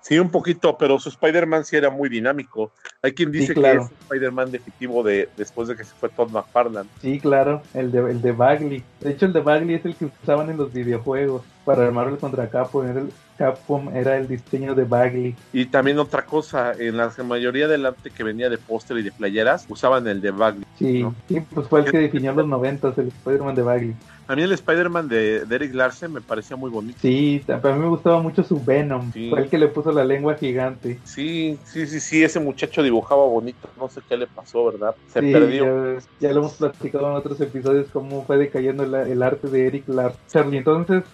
Sí, 0.00 0.18
un 0.18 0.30
poquito, 0.30 0.76
pero 0.76 0.98
su 0.98 1.08
Spider-Man 1.08 1.64
sí 1.64 1.76
era 1.76 1.90
muy 1.90 2.08
dinámico. 2.08 2.72
Hay 3.02 3.12
quien 3.12 3.30
dice 3.30 3.54
que 3.54 3.72
es 3.72 3.90
Spider-Man 4.02 4.50
definitivo 4.50 5.02
de, 5.02 5.28
después 5.36 5.68
de 5.68 5.76
que 5.76 5.84
se 5.84 5.94
fue 5.94 6.08
Todd 6.08 6.30
McFarlane. 6.30 6.88
Sí, 7.00 7.20
claro, 7.20 7.62
el 7.72 7.90
de, 7.92 7.98
el 8.10 8.22
de 8.22 8.32
Bagley. 8.32 8.84
De 9.00 9.10
hecho, 9.10 9.26
el 9.26 9.32
de 9.32 9.40
Bagley 9.40 9.76
es 9.76 9.84
el 9.84 9.94
que 9.94 10.06
usaban 10.06 10.50
en 10.50 10.56
los 10.56 10.72
videojuegos 10.72 11.42
para 11.64 11.84
armar 11.84 12.08
el 12.08 12.18
contra 12.18 12.48
Capcom. 12.48 12.86
Era 12.86 13.00
el, 13.00 13.12
Capcom 13.36 13.94
era 13.94 14.16
el 14.16 14.28
diseño 14.28 14.74
de 14.74 14.84
Bagley. 14.84 15.34
Y 15.52 15.66
también 15.66 15.98
otra 15.98 16.24
cosa, 16.24 16.72
en 16.78 16.96
la 16.96 17.12
mayoría 17.24 17.68
del 17.68 17.86
arte 17.86 18.10
que 18.10 18.22
venía 18.22 18.48
de 18.48 18.58
póster 18.58 18.98
y 18.98 19.02
de 19.02 19.12
playeras, 19.12 19.66
usaban 19.68 20.06
el 20.06 20.20
de 20.20 20.30
Bagley. 20.30 20.64
Sí, 20.78 21.04
sí 21.28 21.40
pues 21.52 21.68
fue 21.68 21.80
el 21.80 21.90
que 21.90 21.98
definió 21.98 22.32
los 22.32 22.46
noventas, 22.46 22.96
el 22.98 23.08
Spider-Man 23.08 23.54
de 23.54 23.62
Bagley. 23.62 23.96
A 24.26 24.34
mí 24.34 24.42
el 24.42 24.52
Spider-Man 24.52 25.08
de, 25.08 25.44
Eric 25.50 25.74
Larsen 25.74 26.12
me 26.12 26.20
parecía 26.20 26.56
muy 26.56 26.70
bonito. 26.70 26.98
Sí, 27.02 27.42
a 27.48 27.56
mí 27.56 27.78
me 27.78 27.88
gustaba 27.88 28.22
mucho 28.22 28.42
su 28.42 28.62
Venom. 28.62 29.12
Fue 29.12 29.40
el 29.40 29.48
que 29.48 29.58
le 29.58 29.68
puso 29.68 29.92
la 29.92 30.04
lengua 30.04 30.34
gigante. 30.34 30.98
Sí, 31.04 31.58
sí, 31.64 31.86
sí, 31.86 32.00
sí, 32.00 32.24
ese 32.24 32.40
muchacho 32.40 32.82
dibujaba 32.82 33.24
bonito. 33.26 33.68
No 33.78 33.88
sé 33.88 34.00
qué 34.08 34.16
le 34.16 34.26
pasó, 34.26 34.64
¿verdad? 34.66 34.94
Se 35.08 35.20
perdió. 35.20 35.98
Ya, 36.20 36.32
lo 36.32 36.40
hemos 36.40 36.54
platicado 36.54 37.10
en 37.10 37.16
otros 37.16 37.40
episodios 37.40 37.88
cómo 37.92 38.24
fue 38.24 38.38
decayendo 38.38 38.84
el, 38.84 39.22
arte 39.22 39.48
de 39.48 39.66
Eric 39.66 39.88
Larsen. 39.88 40.20
Charlie, 40.28 40.58
entonces, 40.58 41.04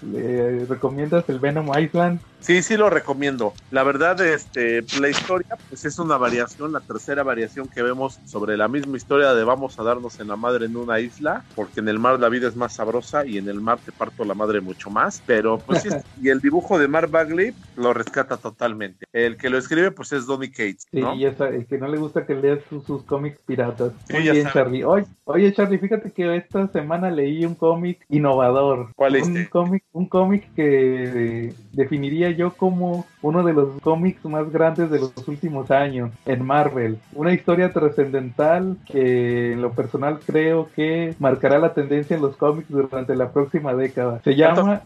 ¿recomiendas 0.69 1.29
el 1.29 1.39
Venom 1.39 1.71
Island? 1.79 2.21
Sí, 2.41 2.63
sí 2.63 2.77
lo 2.77 2.91
recomiendo. 2.91 3.53
La 3.71 3.83
verdad, 3.83 4.21
este, 4.21 4.83
la 4.99 5.09
historia, 5.09 5.57
pues 5.69 5.85
es 5.85 5.99
una 5.99 6.17
variación, 6.17 6.73
la 6.73 6.81
tercera 6.81 7.23
variación 7.23 7.69
que 7.69 7.83
vemos 7.83 8.19
sobre 8.25 8.57
la 8.57 8.67
misma 8.69 8.97
historia 8.97 9.35
de 9.35 9.45
vamos 9.45 9.79
a 9.79 9.83
darnos 9.83 10.21
en 10.21 10.29
la 10.29 10.37
madre 10.37 10.67
en 10.67 10.77
una 10.77 11.01
isla, 11.01 11.45
porque 11.55 11.81
en 11.81 11.89
el 11.89 11.99
mar 11.99 12.19
la 12.19 12.29
vida 12.29 12.49
es 12.49 12.57
más 12.57 12.75
sabrosa 12.75 13.27
y 13.27 13.39
en 13.39 13.49
el 13.49 13.61
mar 13.61 13.79
te 13.85 13.93
parto 13.93 14.25
la 14.25 14.35
madre 14.35 14.61
mucho 14.61 14.91
más. 14.91 15.23
Pero 15.27 15.59
pues 15.59 15.83
sí, 15.83 15.89
y 16.23 16.31
el 16.31 16.41
dibujo 16.41 16.79
de 16.79 16.89
Mark 16.89 17.11
Bagley 17.11 17.53
lo 17.77 17.93
rescata 17.93 18.37
totalmente. 18.37 19.07
El 19.13 19.37
que 19.37 19.51
lo 19.51 19.59
escribe, 19.59 19.91
pues 19.91 20.13
es 20.13 20.27
Donny 20.27 20.51
Cates. 20.51 20.87
¿no? 20.93 21.13
Sí, 21.13 21.19
y 21.21 21.25
el 21.27 21.67
que 21.67 21.79
no 21.79 21.89
le 21.89 21.99
gusta 21.99 22.27
que 22.27 22.35
leas 22.35 22.61
sus, 22.69 22.85
sus 22.85 23.03
cómics 23.03 23.39
piratas. 23.47 23.93
Sí, 24.07 24.15
Muy 24.15 24.25
ya 24.25 24.33
bien, 24.33 24.45
sabe. 24.45 24.55
Charlie. 24.55 24.85
Oye, 24.85 25.07
oye, 25.25 25.53
Charlie, 25.53 25.79
fíjate 25.79 26.11
que 26.11 26.37
esta 26.37 26.67
semana 26.69 27.11
leí 27.11 27.45
un 27.45 27.55
cómic 27.55 28.05
innovador. 28.09 28.89
¿Cuál 28.97 29.17
Un 29.17 29.35
leíste? 29.35 29.51
cómic, 29.51 29.85
un 29.93 30.07
cómic 30.07 30.49
que 30.55 31.53
definiría 31.73 32.30
yo 32.37 32.57
como 32.57 33.07
uno 33.23 33.43
de 33.43 33.53
los 33.53 33.81
cómics 33.83 34.25
más 34.25 34.51
grandes 34.51 34.91
de 34.91 34.99
los 34.99 35.13
últimos 35.27 35.71
años 35.71 36.11
en 36.27 36.45
Marvel. 36.45 36.99
Una 37.15 37.33
historia 37.33 37.73
trascendental 37.73 38.77
que 38.87 39.53
en 39.53 39.63
lo 39.63 39.73
personal 39.73 40.21
creo 40.25 40.69
que 40.75 41.15
marcará 41.19 41.59
la 41.59 41.75
tendencia 41.75 42.17
en 42.17 42.23
los 42.23 42.37
cómics 42.37 42.69
durante 42.69 43.15
la 43.17 43.31
próxima 43.31 43.75
década. 43.75 44.21
Se 44.25 44.35
llama, 44.35 44.83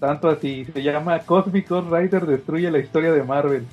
tanto 0.00 0.28
así, 0.28 0.64
se 0.64 0.82
llama 0.82 1.20
Cosmic 1.20 1.68
Ghost 1.68 1.90
Rider 1.90 2.26
destruye 2.26 2.70
la 2.70 2.78
historia 2.78 3.12
de 3.12 3.22
Marvel. 3.22 3.66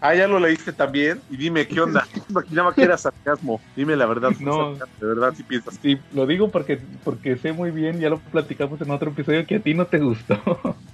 Ah, 0.00 0.14
ya 0.14 0.26
lo 0.26 0.38
leíste 0.38 0.72
también. 0.72 1.20
Y 1.30 1.36
dime, 1.36 1.66
¿qué 1.66 1.80
onda? 1.80 2.06
Imaginaba 2.28 2.74
que 2.74 2.82
era 2.82 2.98
sarcasmo. 2.98 3.60
Dime 3.76 3.96
la 3.96 4.06
verdad. 4.06 4.32
No. 4.40 4.74
De 4.74 5.06
verdad, 5.06 5.32
si 5.34 5.42
piensas. 5.42 5.78
Sí, 5.80 5.98
lo 6.12 6.26
digo 6.26 6.50
porque, 6.50 6.78
porque 7.04 7.36
sé 7.36 7.52
muy 7.52 7.70
bien, 7.70 8.00
ya 8.00 8.10
lo 8.10 8.18
platicamos 8.18 8.80
en 8.80 8.90
otro 8.90 9.10
episodio, 9.10 9.46
que 9.46 9.56
a 9.56 9.60
ti 9.60 9.74
no 9.74 9.86
te 9.86 9.98
gustó. 9.98 10.38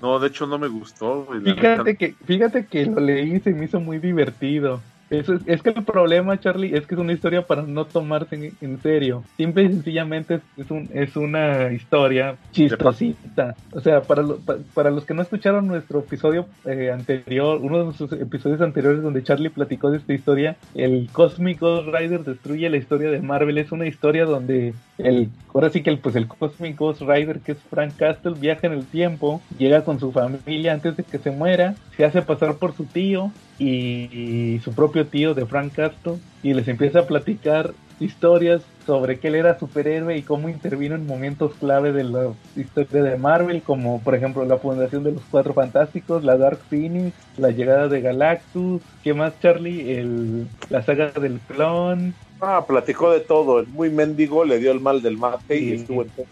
No, 0.00 0.18
de 0.18 0.28
hecho 0.28 0.46
no 0.46 0.58
me 0.58 0.68
gustó. 0.68 1.24
güey, 1.24 1.42
Fíjate 1.72 1.96
que, 1.96 2.14
fíjate 2.24 2.66
que 2.66 2.86
lo 2.86 3.00
leí 3.00 3.36
y 3.36 3.40
se 3.40 3.50
me 3.50 3.64
hizo 3.64 3.80
muy 3.80 3.98
divertido. 3.98 4.80
Eso 5.10 5.34
es, 5.34 5.42
es 5.46 5.62
que 5.62 5.70
el 5.70 5.84
problema, 5.84 6.38
Charlie, 6.38 6.74
es 6.74 6.86
que 6.86 6.94
es 6.94 7.00
una 7.00 7.12
historia 7.12 7.42
para 7.42 7.62
no 7.62 7.84
tomarse 7.84 8.52
en, 8.60 8.80
serio. 8.80 9.24
Simple 9.36 9.64
y 9.64 9.68
sencillamente 9.68 10.40
es, 10.56 10.70
un, 10.70 10.88
es 10.94 11.16
una 11.16 11.72
historia 11.72 12.36
chistosita. 12.52 13.56
O 13.72 13.80
sea, 13.80 14.02
para, 14.02 14.24
para 14.72 14.90
los 14.90 15.04
que 15.04 15.14
no 15.14 15.22
escucharon 15.22 15.66
nuestro 15.66 15.98
episodio 15.98 16.46
eh, 16.64 16.92
anterior, 16.92 17.58
uno 17.60 17.78
de 17.78 17.84
nuestros 17.86 18.12
episodios 18.12 18.60
anteriores 18.60 19.02
donde 19.02 19.24
Charlie 19.24 19.50
platicó 19.50 19.90
de 19.90 19.98
esta 19.98 20.14
historia, 20.14 20.56
el 20.74 21.08
Cosmic 21.12 21.58
Ghost 21.58 21.88
Rider 21.88 22.22
destruye 22.22 22.70
la 22.70 22.76
historia 22.76 23.10
de 23.10 23.20
Marvel. 23.20 23.58
Es 23.58 23.72
una 23.72 23.86
historia 23.86 24.24
donde 24.24 24.74
el, 24.98 25.28
ahora 25.52 25.70
sí 25.70 25.82
que 25.82 25.90
el, 25.90 25.98
pues 25.98 26.14
el 26.14 26.28
Cosmic 26.28 26.78
Ghost 26.78 27.02
Rider, 27.02 27.40
que 27.40 27.52
es 27.52 27.58
Frank 27.68 27.96
Castle, 27.96 28.34
viaja 28.38 28.68
en 28.68 28.74
el 28.74 28.86
tiempo, 28.86 29.42
llega 29.58 29.84
con 29.84 29.98
su 29.98 30.12
familia 30.12 30.72
antes 30.72 30.96
de 30.96 31.02
que 31.02 31.18
se 31.18 31.32
muera, 31.32 31.74
se 31.96 32.04
hace 32.04 32.22
pasar 32.22 32.54
por 32.54 32.74
su 32.74 32.84
tío 32.84 33.32
y, 33.60 34.08
y 34.54 34.60
su 34.64 34.72
propio 34.72 35.06
tío 35.06 35.34
de 35.34 35.46
Frank 35.46 35.74
Castle 35.74 36.18
y 36.42 36.54
les 36.54 36.66
empieza 36.66 37.00
a 37.00 37.06
platicar 37.06 37.72
historias 38.00 38.62
sobre 38.86 39.20
que 39.20 39.28
él 39.28 39.34
era 39.34 39.58
superhéroe 39.58 40.16
y 40.16 40.22
cómo 40.22 40.48
intervino 40.48 40.94
en 40.94 41.06
momentos 41.06 41.52
clave 41.60 41.92
de 41.92 42.02
la 42.02 42.32
historia 42.56 43.02
de 43.02 43.18
Marvel, 43.18 43.62
como 43.62 44.00
por 44.00 44.14
ejemplo 44.14 44.44
la 44.46 44.56
fundación 44.56 45.04
de 45.04 45.12
los 45.12 45.22
Cuatro 45.30 45.52
Fantásticos, 45.52 46.24
la 46.24 46.38
Dark 46.38 46.58
Phoenix, 46.70 47.14
la 47.36 47.50
llegada 47.50 47.88
de 47.88 48.00
Galactus, 48.00 48.82
¿qué 49.04 49.12
más 49.14 49.38
Charlie? 49.40 49.98
El, 49.98 50.48
la 50.70 50.82
saga 50.82 51.12
del 51.12 51.38
clon, 51.46 52.14
Ah, 52.42 52.64
platicó 52.66 53.10
de 53.10 53.20
todo. 53.20 53.60
El 53.60 53.66
muy 53.66 53.90
mendigo 53.90 54.46
le 54.46 54.58
dio 54.58 54.72
el 54.72 54.80
mal 54.80 55.02
del 55.02 55.18
mate 55.18 55.58
y 55.58 55.72
estuvo 55.74 56.02
en 56.02 56.08
todo 56.08 56.26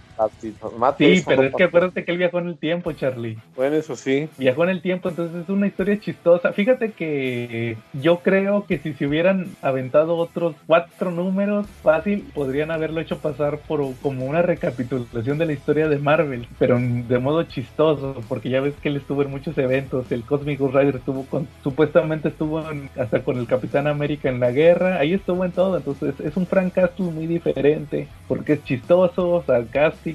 Sí, 0.98 1.22
pero 1.26 1.42
es 1.42 1.54
que 1.54 1.64
acuérdate 1.64 2.04
que 2.04 2.12
él 2.12 2.18
viajó 2.18 2.38
en 2.38 2.48
el 2.48 2.58
tiempo, 2.58 2.92
Charlie. 2.92 3.38
Bueno, 3.54 3.76
eso 3.76 3.94
sí. 3.96 4.28
Viajó 4.36 4.64
en 4.64 4.70
el 4.70 4.82
tiempo, 4.82 5.08
entonces 5.08 5.42
es 5.42 5.48
una 5.48 5.66
historia 5.66 5.98
chistosa. 6.00 6.52
Fíjate 6.52 6.92
que 6.92 7.76
yo 7.92 8.18
creo 8.20 8.66
que 8.66 8.78
si 8.78 8.94
se 8.94 9.06
hubieran 9.06 9.46
aventado 9.62 10.16
otros 10.16 10.56
cuatro 10.66 11.10
números, 11.10 11.66
fácil, 11.82 12.26
podrían 12.34 12.70
haberlo 12.70 13.00
hecho 13.00 13.18
pasar 13.18 13.60
por 13.66 13.78
como 14.02 14.26
una 14.26 14.42
recapitulación 14.42 15.38
de 15.38 15.46
la 15.46 15.52
historia 15.52 15.88
de 15.88 15.98
Marvel, 15.98 16.46
pero 16.58 16.78
de 16.80 17.18
modo 17.18 17.44
chistoso, 17.44 18.24
porque 18.28 18.50
ya 18.50 18.60
ves 18.60 18.74
que 18.82 18.88
él 18.88 18.96
estuvo 18.96 19.22
en 19.22 19.30
muchos 19.30 19.56
eventos. 19.58 20.10
El 20.10 20.24
Cosmic 20.24 20.60
Rider 20.60 20.96
estuvo 20.96 21.26
con, 21.26 21.46
supuestamente 21.62 22.28
estuvo 22.28 22.68
en- 22.70 22.90
hasta 22.96 23.22
con 23.22 23.38
el 23.38 23.46
Capitán 23.46 23.86
América 23.86 24.28
en 24.28 24.40
la 24.40 24.50
guerra, 24.50 24.98
ahí 24.98 25.14
estuvo 25.14 25.44
en 25.44 25.52
todo. 25.52 25.76
Entonces 25.76 26.18
es 26.20 26.36
un 26.36 26.46
Frank 26.46 26.72
Castle 26.72 27.06
muy 27.12 27.26
diferente, 27.26 28.08
porque 28.26 28.54
es 28.54 28.64
chistoso, 28.64 29.42
sarcástico, 29.46 30.07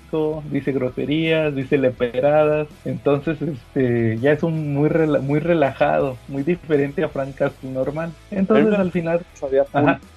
dice 0.52 0.72
groserías, 0.72 1.56
dice 1.56 1.78
leperadas. 1.78 2.68
Entonces, 2.86 3.38
este, 3.42 4.18
ya 4.20 4.32
es 4.32 4.44
un 4.44 4.74
muy, 4.74 4.90
rela- 4.90 5.22
muy 5.22 5.40
relajado, 5.40 6.18
muy 6.28 6.44
diferente 6.44 7.04
a 7.04 7.10
Frank 7.10 7.36
Castle 7.36 7.70
normal. 7.72 8.12
Entonces, 8.32 8.74
al 8.74 8.92
final. 8.92 9.22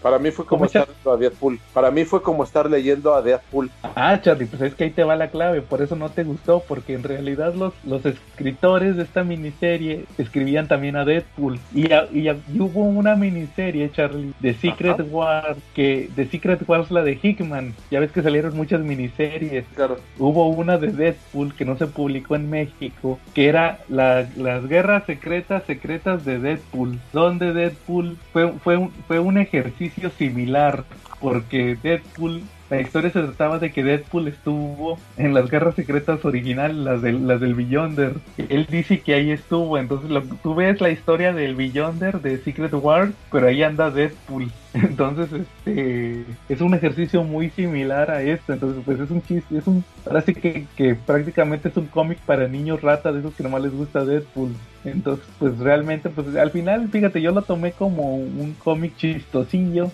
Para 0.02 0.18
mí 0.18 0.30
fue 0.30 0.44
como 0.46 0.60
¿Cómo, 0.60 0.64
estar 0.66 0.86
leyendo 0.88 1.12
a 1.12 1.16
Deadpool. 1.16 1.60
Para 1.72 1.90
mí 1.90 2.04
fue 2.04 2.22
como 2.22 2.44
estar 2.44 2.70
leyendo 2.70 3.14
a 3.14 3.22
Deadpool. 3.22 3.70
ah, 3.94 4.18
Charlie, 4.22 4.46
pues 4.46 4.62
es 4.62 4.74
que 4.74 4.84
ahí 4.84 4.90
te 4.90 5.04
va 5.04 5.16
la 5.16 5.28
clave, 5.28 5.60
por 5.62 5.82
eso 5.82 5.96
no 5.96 6.08
te 6.10 6.24
gustó, 6.24 6.60
porque 6.66 6.94
en 6.94 7.02
realidad 7.02 7.54
los, 7.54 7.74
los 7.84 8.04
escritores 8.06 8.96
de 8.96 9.02
esta 9.02 9.24
miniserie 9.24 10.04
escribían 10.18 10.68
también 10.68 10.96
a 10.96 11.04
Deadpool. 11.04 11.58
Y, 11.74 11.92
a- 11.92 12.06
y, 12.12 12.28
a- 12.28 12.36
y 12.52 12.60
hubo 12.60 12.82
una 12.84 13.16
miniserie, 13.16 13.90
Charlie, 13.92 14.32
de 14.40 14.54
Secret 14.54 15.00
Ajá. 15.00 15.04
Wars, 15.10 15.58
que 15.74 16.08
de 16.16 16.26
Secret 16.26 16.60
Wars 16.66 16.90
la 16.90 17.02
de 17.02 17.18
Hickman. 17.22 17.74
Ya 17.90 18.00
ves 18.00 18.12
que 18.12 18.22
salieron 18.22 18.56
muchas 18.56 18.80
miniseries. 18.80 19.64
Claro. 19.74 19.98
hubo 20.18 20.48
una 20.48 20.78
de 20.78 20.88
Deadpool 20.92 21.54
que 21.54 21.64
no 21.66 21.76
se 21.76 21.86
publicó 21.86 22.34
en 22.36 22.48
México, 22.48 23.18
que 23.34 23.48
era 23.48 23.80
la- 23.88 24.26
las 24.36 24.66
guerras 24.68 25.04
secretas 25.06 25.64
secretas 25.66 26.24
de 26.24 26.38
Deadpool, 26.38 26.98
donde 27.12 27.52
Deadpool 27.52 28.16
fue, 28.32 28.52
fue, 28.64 28.76
un, 28.78 28.90
fue 29.06 29.18
un 29.18 29.36
ejercicio 29.38 30.10
similar, 30.10 30.84
porque 31.20 31.76
Deadpool, 31.82 32.42
la 32.70 32.80
historia 32.80 33.10
se 33.10 33.22
trataba 33.22 33.58
de 33.58 33.72
que 33.72 33.84
Deadpool 33.84 34.28
estuvo 34.28 34.98
en 35.16 35.34
las 35.34 35.50
guerras 35.50 35.74
secretas 35.74 36.24
originales, 36.24 36.76
las 36.76 37.02
del, 37.02 37.26
las 37.26 37.40
del 37.40 37.54
Beyonder. 37.54 38.14
Él 38.36 38.66
dice 38.70 39.00
que 39.00 39.14
ahí 39.14 39.30
estuvo, 39.30 39.78
entonces 39.78 40.10
lo, 40.10 40.22
tú 40.22 40.54
ves 40.54 40.80
la 40.80 40.90
historia 40.90 41.32
del 41.32 41.54
Beyonder 41.54 42.20
de 42.20 42.38
Secret 42.38 42.72
Wars, 42.74 43.12
pero 43.30 43.48
ahí 43.48 43.62
anda 43.62 43.90
Deadpool. 43.90 44.50
Entonces, 44.74 45.28
este 45.32 46.24
es 46.50 46.60
un 46.60 46.74
ejercicio 46.74 47.22
muy 47.22 47.48
similar 47.48 48.10
a 48.10 48.22
esto. 48.22 48.52
Entonces, 48.52 48.82
pues 48.84 49.00
es 49.00 49.10
un 49.10 49.22
chiste, 49.22 49.56
es 49.56 49.66
un, 49.66 49.82
ahora 50.04 50.20
sí 50.20 50.34
que, 50.34 50.66
que 50.76 50.94
prácticamente 50.94 51.70
es 51.70 51.76
un 51.78 51.86
cómic 51.86 52.18
para 52.18 52.46
niños 52.46 52.82
rata, 52.82 53.10
de 53.10 53.20
esos 53.20 53.34
que 53.34 53.42
nomás 53.42 53.62
les 53.62 53.72
gusta 53.72 54.04
Deadpool. 54.04 54.50
Entonces, 54.84 55.24
pues 55.38 55.58
realmente, 55.58 56.10
pues 56.10 56.36
al 56.36 56.50
final, 56.50 56.88
fíjate, 56.88 57.22
yo 57.22 57.32
lo 57.32 57.42
tomé 57.42 57.72
como 57.72 58.16
un 58.16 58.54
cómic 58.62 58.96
chistosillo. 58.96 59.90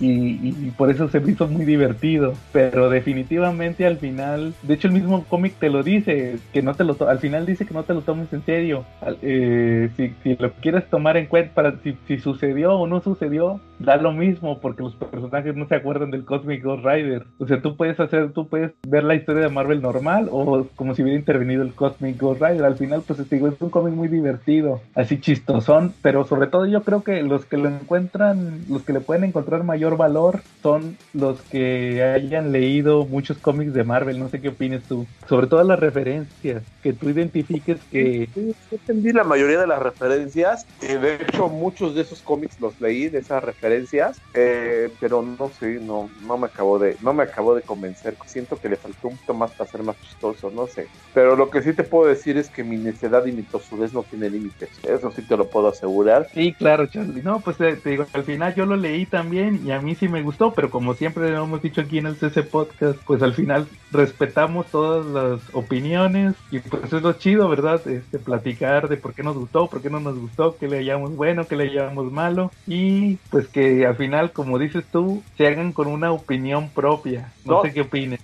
Y, 0.00 0.48
y 0.48 0.72
por 0.76 0.90
eso 0.90 1.08
se 1.08 1.20
me 1.20 1.32
hizo 1.32 1.46
muy 1.48 1.64
divertido. 1.64 2.34
Pero 2.52 2.90
definitivamente 2.90 3.86
al 3.86 3.98
final, 3.98 4.54
de 4.62 4.74
hecho 4.74 4.88
el 4.88 4.94
mismo 4.94 5.24
cómic 5.24 5.54
te 5.58 5.70
lo 5.70 5.82
dice, 5.82 6.36
que 6.52 6.62
no 6.62 6.74
te 6.74 6.84
lo 6.84 6.96
al 7.08 7.18
final 7.18 7.46
dice 7.46 7.66
que 7.66 7.74
no 7.74 7.82
te 7.82 7.94
lo 7.94 8.00
tomes 8.02 8.32
en 8.32 8.42
serio. 8.44 8.84
Eh, 9.22 9.90
si, 9.96 10.12
si 10.22 10.36
lo 10.36 10.52
quieres 10.54 10.88
tomar 10.88 11.16
en 11.16 11.26
cuenta, 11.26 11.54
para 11.54 11.76
si, 11.82 11.96
si 12.06 12.18
sucedió 12.18 12.74
o 12.74 12.86
no 12.86 13.00
sucedió, 13.00 13.60
da 13.78 13.96
lo 13.96 14.12
mismo, 14.12 14.58
porque 14.60 14.82
los 14.82 14.94
personajes 14.94 15.54
no 15.54 15.66
se 15.66 15.74
acuerdan 15.74 16.10
del 16.10 16.24
Cosmic 16.24 16.62
Ghost 16.62 16.84
Rider. 16.84 17.24
O 17.38 17.46
sea, 17.46 17.60
tú 17.60 17.76
puedes 17.76 17.98
hacer, 18.00 18.32
tú 18.32 18.48
puedes 18.48 18.72
ver 18.86 19.04
la 19.04 19.14
historia 19.14 19.42
de 19.42 19.48
Marvel 19.48 19.82
normal 19.82 20.28
o 20.30 20.66
como 20.76 20.94
si 20.94 21.02
hubiera 21.02 21.18
intervenido 21.18 21.62
el 21.62 21.74
Cosmic 21.74 22.20
Ghost 22.20 22.42
Rider. 22.42 22.64
Al 22.64 22.76
final, 22.76 23.02
pues 23.06 23.26
te 23.26 23.36
digo, 23.36 23.48
es 23.48 23.60
un 23.60 23.70
cómic 23.70 23.94
muy 23.94 24.08
divertido, 24.08 24.80
así 24.94 25.20
chistosón, 25.20 25.92
pero 26.02 26.24
sobre 26.24 26.48
todo 26.48 26.66
yo 26.66 26.82
creo 26.82 27.02
que 27.02 27.22
los 27.22 27.44
que 27.44 27.56
lo 27.56 27.68
encuentran, 27.68 28.60
los 28.68 28.82
que 28.82 28.92
le 28.92 29.00
pueden 29.00 29.24
encontrar 29.24 29.64
mayor 29.64 29.85
valor 29.94 30.42
son 30.62 30.96
los 31.12 31.40
que 31.42 32.02
hayan 32.02 32.50
leído 32.50 33.04
muchos 33.04 33.38
cómics 33.38 33.72
de 33.72 33.84
Marvel. 33.84 34.18
No 34.18 34.28
sé 34.28 34.40
qué 34.40 34.48
opinas 34.48 34.82
tú. 34.82 35.06
Sobre 35.28 35.46
todo 35.46 35.62
las 35.62 35.78
referencias, 35.78 36.64
que 36.82 36.92
tú 36.92 37.08
identifiques 37.10 37.78
que... 37.92 38.28
Sí, 38.34 38.52
entendí 38.72 39.12
la 39.12 39.22
mayoría 39.22 39.60
de 39.60 39.68
las 39.68 39.80
referencias. 39.80 40.66
Eh, 40.82 40.98
de 40.98 41.14
hecho, 41.16 41.48
muchos 41.48 41.94
de 41.94 42.02
esos 42.02 42.20
cómics 42.20 42.60
los 42.60 42.80
leí 42.80 43.08
de 43.08 43.20
esas 43.20 43.44
referencias, 43.44 44.20
eh, 44.34 44.90
pero 44.98 45.22
no 45.22 45.50
sé, 45.50 45.78
no, 45.80 46.10
no 46.26 46.36
me 46.36 46.46
acabó 46.46 46.80
de, 46.80 46.96
no 47.00 47.14
me 47.14 47.22
acabó 47.22 47.54
de 47.54 47.62
convencer. 47.62 48.16
Siento 48.26 48.56
que 48.56 48.68
le 48.68 48.76
faltó 48.76 49.06
un 49.06 49.14
poquito 49.14 49.34
más 49.34 49.52
para 49.52 49.70
ser 49.70 49.82
más 49.84 49.96
chistoso, 50.00 50.50
no 50.50 50.66
sé. 50.66 50.88
Pero 51.14 51.36
lo 51.36 51.50
que 51.50 51.62
sí 51.62 51.74
te 51.74 51.84
puedo 51.84 52.08
decir 52.08 52.36
es 52.38 52.50
que 52.50 52.64
mi 52.64 52.76
necedad 52.76 53.24
y 53.26 53.32
mi 53.32 53.42
tosudez 53.42 53.92
no 53.92 54.02
tiene 54.02 54.30
límites. 54.30 54.70
Eso 54.82 55.12
sí 55.12 55.22
te 55.22 55.36
lo 55.36 55.48
puedo 55.48 55.68
asegurar. 55.68 56.28
Sí, 56.34 56.52
claro, 56.52 56.86
Charlie. 56.86 57.22
No, 57.22 57.40
pues 57.40 57.56
te, 57.56 57.76
te 57.76 57.90
digo, 57.90 58.06
al 58.12 58.24
final 58.24 58.54
yo 58.54 58.66
lo 58.66 58.76
leí 58.76 59.06
también 59.06 59.60
y 59.64 59.70
a 59.70 59.75
mí 59.80 59.94
sí 59.94 60.08
me 60.08 60.22
gustó, 60.22 60.52
pero 60.54 60.70
como 60.70 60.94
siempre 60.94 61.30
lo 61.30 61.44
hemos 61.44 61.62
dicho 61.62 61.80
aquí 61.80 61.98
en 61.98 62.06
el 62.06 62.16
CC 62.16 62.42
Podcast, 62.42 62.98
pues 63.06 63.22
al 63.22 63.34
final 63.34 63.66
respetamos 63.92 64.66
todas 64.66 65.06
las 65.06 65.40
opiniones 65.54 66.34
y 66.50 66.58
pues 66.60 66.92
es 66.92 67.02
lo 67.02 67.12
chido, 67.14 67.48
¿verdad? 67.48 67.86
Este, 67.86 68.18
platicar 68.18 68.88
de 68.88 68.96
por 68.96 69.14
qué 69.14 69.22
nos 69.22 69.36
gustó, 69.36 69.68
por 69.68 69.82
qué 69.82 69.90
no 69.90 70.00
nos 70.00 70.18
gustó, 70.18 70.56
qué 70.58 70.68
le 70.68 70.78
hayamos 70.78 71.14
bueno, 71.16 71.46
qué 71.46 71.56
le 71.56 71.64
hayamos 71.64 72.10
malo 72.12 72.52
y 72.66 73.16
pues 73.30 73.48
que 73.48 73.86
al 73.86 73.96
final, 73.96 74.32
como 74.32 74.58
dices 74.58 74.84
tú, 74.90 75.22
se 75.36 75.46
hagan 75.46 75.72
con 75.72 75.86
una 75.88 76.12
opinión 76.12 76.70
propia. 76.70 77.32
No, 77.44 77.54
No. 77.56 77.62
sé 77.62 77.72
qué 77.72 77.82
opines. 77.82 78.20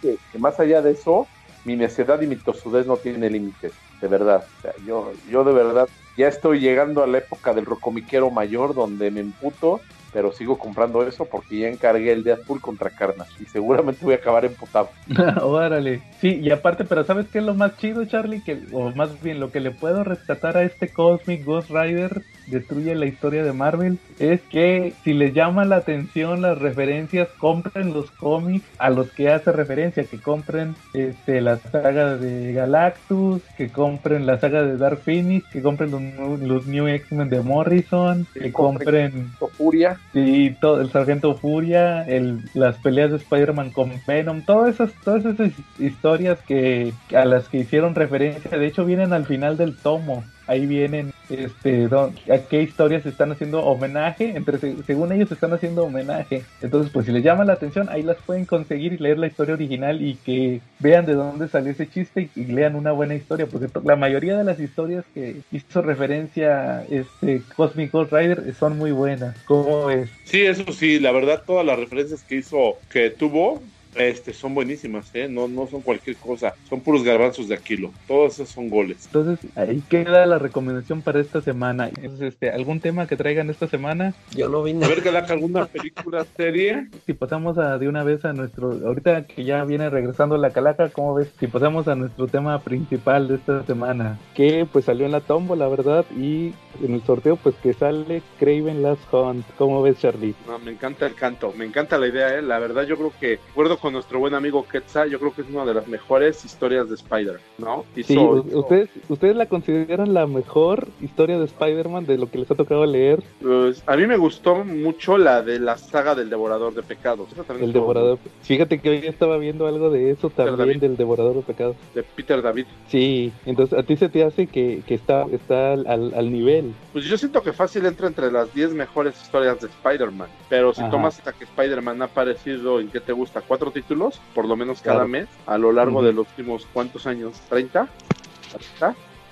Que, 0.00 0.16
que 0.32 0.38
más 0.38 0.58
allá 0.60 0.80
de 0.82 0.92
eso, 0.92 1.26
mi 1.64 1.76
necedad 1.76 2.20
y 2.22 2.26
mi 2.26 2.36
tosudez 2.36 2.86
no 2.86 2.96
tiene 2.96 3.28
límites, 3.30 3.72
de 4.00 4.08
verdad. 4.08 4.44
O 4.58 4.62
sea, 4.62 4.72
yo, 4.86 5.12
yo 5.30 5.44
de 5.44 5.52
verdad 5.52 5.88
ya 6.16 6.28
estoy 6.28 6.60
llegando 6.60 7.02
a 7.02 7.06
la 7.06 7.18
época 7.18 7.52
del 7.52 7.66
rocomiquero 7.66 8.30
mayor 8.30 8.74
donde 8.74 9.10
me 9.10 9.20
emputo 9.20 9.80
pero 10.14 10.32
sigo 10.32 10.56
comprando 10.56 11.06
eso 11.06 11.24
porque 11.24 11.58
ya 11.58 11.68
encargué 11.68 12.12
el 12.12 12.22
Deadpool 12.22 12.60
contra 12.60 12.88
Carnage 12.88 13.42
y 13.42 13.46
seguramente 13.46 14.04
voy 14.04 14.14
a 14.14 14.18
acabar 14.18 14.44
emputado. 14.44 14.88
Órale, 15.42 16.02
sí, 16.20 16.38
y 16.40 16.50
aparte, 16.52 16.84
pero 16.84 17.02
¿sabes 17.04 17.26
qué 17.28 17.38
es 17.38 17.44
lo 17.44 17.54
más 17.54 17.76
chido, 17.76 18.04
Charlie? 18.04 18.42
Que, 18.44 18.62
o 18.72 18.92
más 18.92 19.20
bien, 19.20 19.40
lo 19.40 19.50
que 19.50 19.58
le 19.58 19.72
puedo 19.72 20.04
rescatar 20.04 20.56
a 20.56 20.62
este 20.62 20.88
Cosmic 20.88 21.44
Ghost 21.44 21.68
Rider 21.68 22.22
destruye 22.46 22.94
la 22.94 23.06
historia 23.06 23.44
de 23.44 23.52
Marvel 23.52 23.98
es 24.18 24.40
que 24.42 24.92
si 25.02 25.12
les 25.12 25.34
llama 25.34 25.64
la 25.64 25.76
atención 25.76 26.42
las 26.42 26.58
referencias, 26.58 27.28
compren 27.38 27.92
los 27.92 28.10
cómics 28.12 28.66
a 28.78 28.90
los 28.90 29.10
que 29.10 29.30
hace 29.30 29.52
referencia, 29.52 30.04
que 30.04 30.18
compren 30.18 30.74
este, 30.92 31.40
la 31.40 31.58
saga 31.58 32.16
de 32.16 32.52
Galactus, 32.52 33.42
que 33.56 33.68
compren 33.68 34.26
la 34.26 34.38
saga 34.38 34.62
de 34.62 34.76
Dark 34.76 34.98
Phoenix, 34.98 35.46
que 35.50 35.62
compren 35.62 35.90
los, 35.90 36.66
New 36.66 36.86
X-Men 36.86 37.28
de 37.28 37.40
Morrison, 37.40 38.26
que 38.32 38.52
compren 38.52 39.32
Furia. 39.56 39.98
Sí, 40.12 40.56
todo, 40.60 40.80
el 40.80 40.90
Sargento 40.90 41.34
Furia, 41.34 42.02
el, 42.02 42.40
las 42.54 42.76
peleas 42.78 43.10
de 43.10 43.16
Spider-Man 43.18 43.70
con 43.70 43.92
Venom, 44.06 44.42
todas 44.42 44.74
esas, 44.74 44.92
todas 45.04 45.24
esas 45.24 45.52
historias 45.78 46.38
que 46.46 46.92
a 47.14 47.24
las 47.24 47.48
que 47.48 47.58
hicieron 47.58 47.94
referencia, 47.94 48.56
de 48.56 48.66
hecho 48.66 48.84
vienen 48.84 49.12
al 49.12 49.26
final 49.26 49.56
del 49.56 49.76
tomo 49.76 50.24
ahí 50.46 50.66
vienen 50.66 51.12
este 51.30 51.88
a 52.30 52.38
qué 52.48 52.62
historias 52.62 53.06
están 53.06 53.32
haciendo 53.32 53.64
homenaje 53.64 54.36
entre 54.36 54.58
según 54.84 55.12
ellos 55.12 55.32
están 55.32 55.52
haciendo 55.52 55.84
homenaje 55.84 56.44
entonces 56.60 56.92
pues 56.92 57.06
si 57.06 57.12
les 57.12 57.24
llama 57.24 57.44
la 57.44 57.54
atención 57.54 57.88
ahí 57.88 58.02
las 58.02 58.18
pueden 58.18 58.44
conseguir 58.44 58.92
y 58.92 58.98
leer 58.98 59.18
la 59.18 59.26
historia 59.26 59.54
original 59.54 60.02
y 60.02 60.16
que 60.16 60.60
vean 60.80 61.06
de 61.06 61.14
dónde 61.14 61.48
salió 61.48 61.72
ese 61.72 61.88
chiste 61.88 62.28
y, 62.34 62.44
lean 62.44 62.76
una 62.76 62.92
buena 62.92 63.14
historia 63.14 63.46
porque 63.46 63.68
la 63.84 63.96
mayoría 63.96 64.36
de 64.36 64.44
las 64.44 64.60
historias 64.60 65.04
que 65.14 65.36
hizo 65.50 65.82
referencia 65.82 66.84
este 66.90 67.42
Cosmic 67.56 67.90
Ghost 67.90 68.12
Rider 68.12 68.54
son 68.54 68.78
muy 68.78 68.92
buenas 68.92 69.36
¿cómo 69.44 69.90
es? 69.90 70.10
Sí 70.24 70.42
eso 70.42 70.70
sí 70.72 71.00
la 71.00 71.10
verdad 71.10 71.42
todas 71.44 71.64
las 71.64 71.78
referencias 71.78 72.22
que 72.22 72.36
hizo 72.36 72.78
que 72.90 73.10
tuvo 73.10 73.62
este, 73.96 74.32
son 74.32 74.54
buenísimas, 74.54 75.10
¿eh? 75.14 75.28
no, 75.28 75.48
no 75.48 75.66
son 75.66 75.80
cualquier 75.80 76.16
cosa, 76.16 76.54
son 76.68 76.80
puros 76.80 77.02
garbanzos 77.04 77.48
de 77.48 77.54
Aquilo, 77.54 77.92
todos 78.06 78.34
esos 78.34 78.48
son 78.48 78.68
goles. 78.68 79.06
Entonces, 79.06 79.50
ahí 79.56 79.82
queda 79.88 80.26
la 80.26 80.38
recomendación 80.38 81.02
para 81.02 81.20
esta 81.20 81.40
semana. 81.40 81.88
Entonces, 81.88 82.34
este, 82.34 82.50
¿algún 82.50 82.80
tema 82.80 83.06
que 83.06 83.16
traigan 83.16 83.50
esta 83.50 83.68
semana? 83.68 84.14
Yo 84.34 84.48
no 84.48 84.62
vine. 84.62 84.84
A 84.84 84.88
ver, 84.88 85.02
Galaca, 85.02 85.32
¿alguna 85.32 85.66
película, 85.66 86.24
serie? 86.36 86.88
Si 87.06 87.12
pasamos 87.12 87.58
a, 87.58 87.78
de 87.78 87.88
una 87.88 88.04
vez 88.04 88.24
a 88.24 88.32
nuestro, 88.32 88.72
ahorita 88.84 89.26
que 89.26 89.44
ya 89.44 89.64
viene 89.64 89.90
regresando 89.90 90.36
la 90.36 90.50
Calaca, 90.50 90.88
¿cómo 90.90 91.14
ves? 91.14 91.28
Si 91.38 91.46
pasamos 91.46 91.88
a 91.88 91.94
nuestro 91.94 92.26
tema 92.26 92.60
principal 92.60 93.28
de 93.28 93.36
esta 93.36 93.64
semana, 93.64 94.18
que 94.34 94.66
pues 94.70 94.84
salió 94.86 95.06
en 95.06 95.12
la 95.12 95.20
tombo, 95.20 95.56
la 95.56 95.68
verdad, 95.68 96.04
y 96.16 96.52
en 96.82 96.94
el 96.94 97.02
sorteo, 97.02 97.36
pues 97.36 97.54
que 97.62 97.72
sale 97.72 98.22
Craven 98.38 98.82
Last 98.82 99.02
Hunt. 99.12 99.46
¿Cómo 99.56 99.82
ves, 99.82 99.98
Charlie? 99.98 100.34
No, 100.46 100.58
me 100.58 100.72
encanta 100.72 101.06
el 101.06 101.14
canto, 101.14 101.52
me 101.56 101.64
encanta 101.64 101.98
la 101.98 102.08
idea, 102.08 102.38
¿eh? 102.38 102.42
la 102.42 102.58
verdad, 102.58 102.84
yo 102.84 102.96
creo 102.96 103.12
que, 103.18 103.38
acuerdo 103.50 103.78
con 103.84 103.92
nuestro 103.92 104.18
buen 104.18 104.32
amigo 104.32 104.66
Quetzal, 104.66 105.10
yo 105.10 105.18
creo 105.18 105.34
que 105.34 105.42
es 105.42 105.48
una 105.50 105.66
de 105.66 105.74
las 105.74 105.86
mejores 105.88 106.42
historias 106.42 106.88
de 106.88 106.94
Spider, 106.94 107.38
¿no? 107.58 107.84
sí, 107.94 108.16
¿ustedes, 108.16 108.88
¿ustedes 109.10 109.36
la 109.36 109.44
consideran 109.44 110.14
la 110.14 110.26
mejor 110.26 110.88
historia 111.02 111.38
de 111.38 111.44
Spider-Man 111.44 112.06
de 112.06 112.16
lo 112.16 112.30
que 112.30 112.38
les 112.38 112.50
ha 112.50 112.54
tocado 112.54 112.86
leer? 112.86 113.22
Pues 113.42 113.82
a 113.86 113.94
mí 113.94 114.06
me 114.06 114.16
gustó 114.16 114.64
mucho 114.64 115.18
la 115.18 115.42
de 115.42 115.60
la 115.60 115.76
saga 115.76 116.14
del 116.14 116.30
Devorador 116.30 116.72
de 116.72 116.82
Pecados. 116.82 117.28
El 117.60 117.74
Devorador. 117.74 118.18
Fíjate 118.40 118.78
que 118.78 118.88
hoy 118.88 119.06
estaba 119.06 119.36
viendo 119.36 119.66
algo 119.66 119.90
de 119.90 120.12
eso 120.12 120.30
también, 120.30 120.80
del 120.80 120.96
Devorador 120.96 121.34
de 121.34 121.42
Pecados. 121.42 121.76
De 121.94 122.02
Peter 122.02 122.40
David. 122.40 122.64
Sí, 122.88 123.34
entonces 123.44 123.78
a 123.78 123.82
ti 123.82 123.98
se 123.98 124.08
te 124.08 124.24
hace 124.24 124.46
que, 124.46 124.80
que 124.86 124.94
está, 124.94 125.26
está 125.30 125.74
al, 125.74 125.86
al, 125.86 126.32
nivel. 126.32 126.72
Pues 126.94 127.04
yo 127.04 127.18
siento 127.18 127.42
que 127.42 127.52
fácil 127.52 127.84
entra 127.84 128.06
entre 128.06 128.32
las 128.32 128.54
10 128.54 128.72
mejores 128.72 129.20
historias 129.20 129.60
de 129.60 129.66
Spider-Man, 129.66 130.30
pero 130.48 130.72
si 130.72 130.80
tomas 130.88 131.18
hasta 131.18 131.34
que 131.34 131.44
Spider-Man 131.44 132.00
ha 132.00 132.06
aparecido 132.06 132.80
en 132.80 132.88
qué 132.88 133.00
te 133.00 133.12
gusta, 133.12 133.42
cuatro 133.42 133.73
títulos, 133.74 134.20
por 134.34 134.46
lo 134.46 134.56
menos 134.56 134.80
cada 134.80 135.06
mes, 135.06 135.28
a 135.44 135.58
lo 135.58 135.72
largo 135.72 136.02
de 136.02 136.14
los 136.14 136.26
últimos 136.28 136.66
cuántos 136.72 137.06
años, 137.06 137.38
30, 137.50 137.88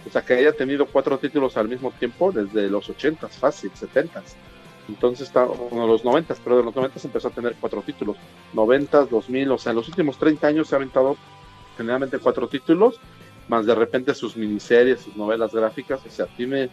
o 0.07 0.11
sea 0.11 0.23
que 0.23 0.35
haya 0.35 0.53
tenido 0.53 0.87
cuatro 0.87 1.17
títulos 1.19 1.57
al 1.57 1.69
mismo 1.69 1.93
tiempo 1.93 2.33
desde 2.33 2.69
los 2.69 2.91
80, 2.91 3.29
fácil, 3.29 3.71
70. 3.73 4.23
Entonces 4.89 5.29
está, 5.29 5.45
bueno, 5.45 5.87
los 5.87 6.05
90, 6.05 6.35
pero 6.43 6.57
de 6.57 6.65
los 6.65 6.75
90 6.75 7.01
empezó 7.05 7.29
a 7.29 7.31
tener 7.31 7.55
cuatro 7.61 7.83
títulos. 7.83 8.17
90, 8.53 9.07
2000, 9.07 9.53
o 9.53 9.59
sea, 9.59 9.71
en 9.71 9.77
los 9.77 9.89
últimos 9.89 10.19
30 10.19 10.47
años 10.47 10.69
se 10.69 10.75
ha 10.75 10.79
aventado 10.79 11.17
generalmente 11.77 12.19
cuatro 12.19 12.49
títulos, 12.49 12.99
más 13.49 13.65
de 13.65 13.75
repente 13.75 14.15
sus 14.15 14.37
miniseries, 14.37 15.01
sus 15.01 15.17
novelas 15.17 15.55
gráficas, 15.55 16.01
o 16.05 16.11
sea, 16.11 16.27
tiene 16.27 16.69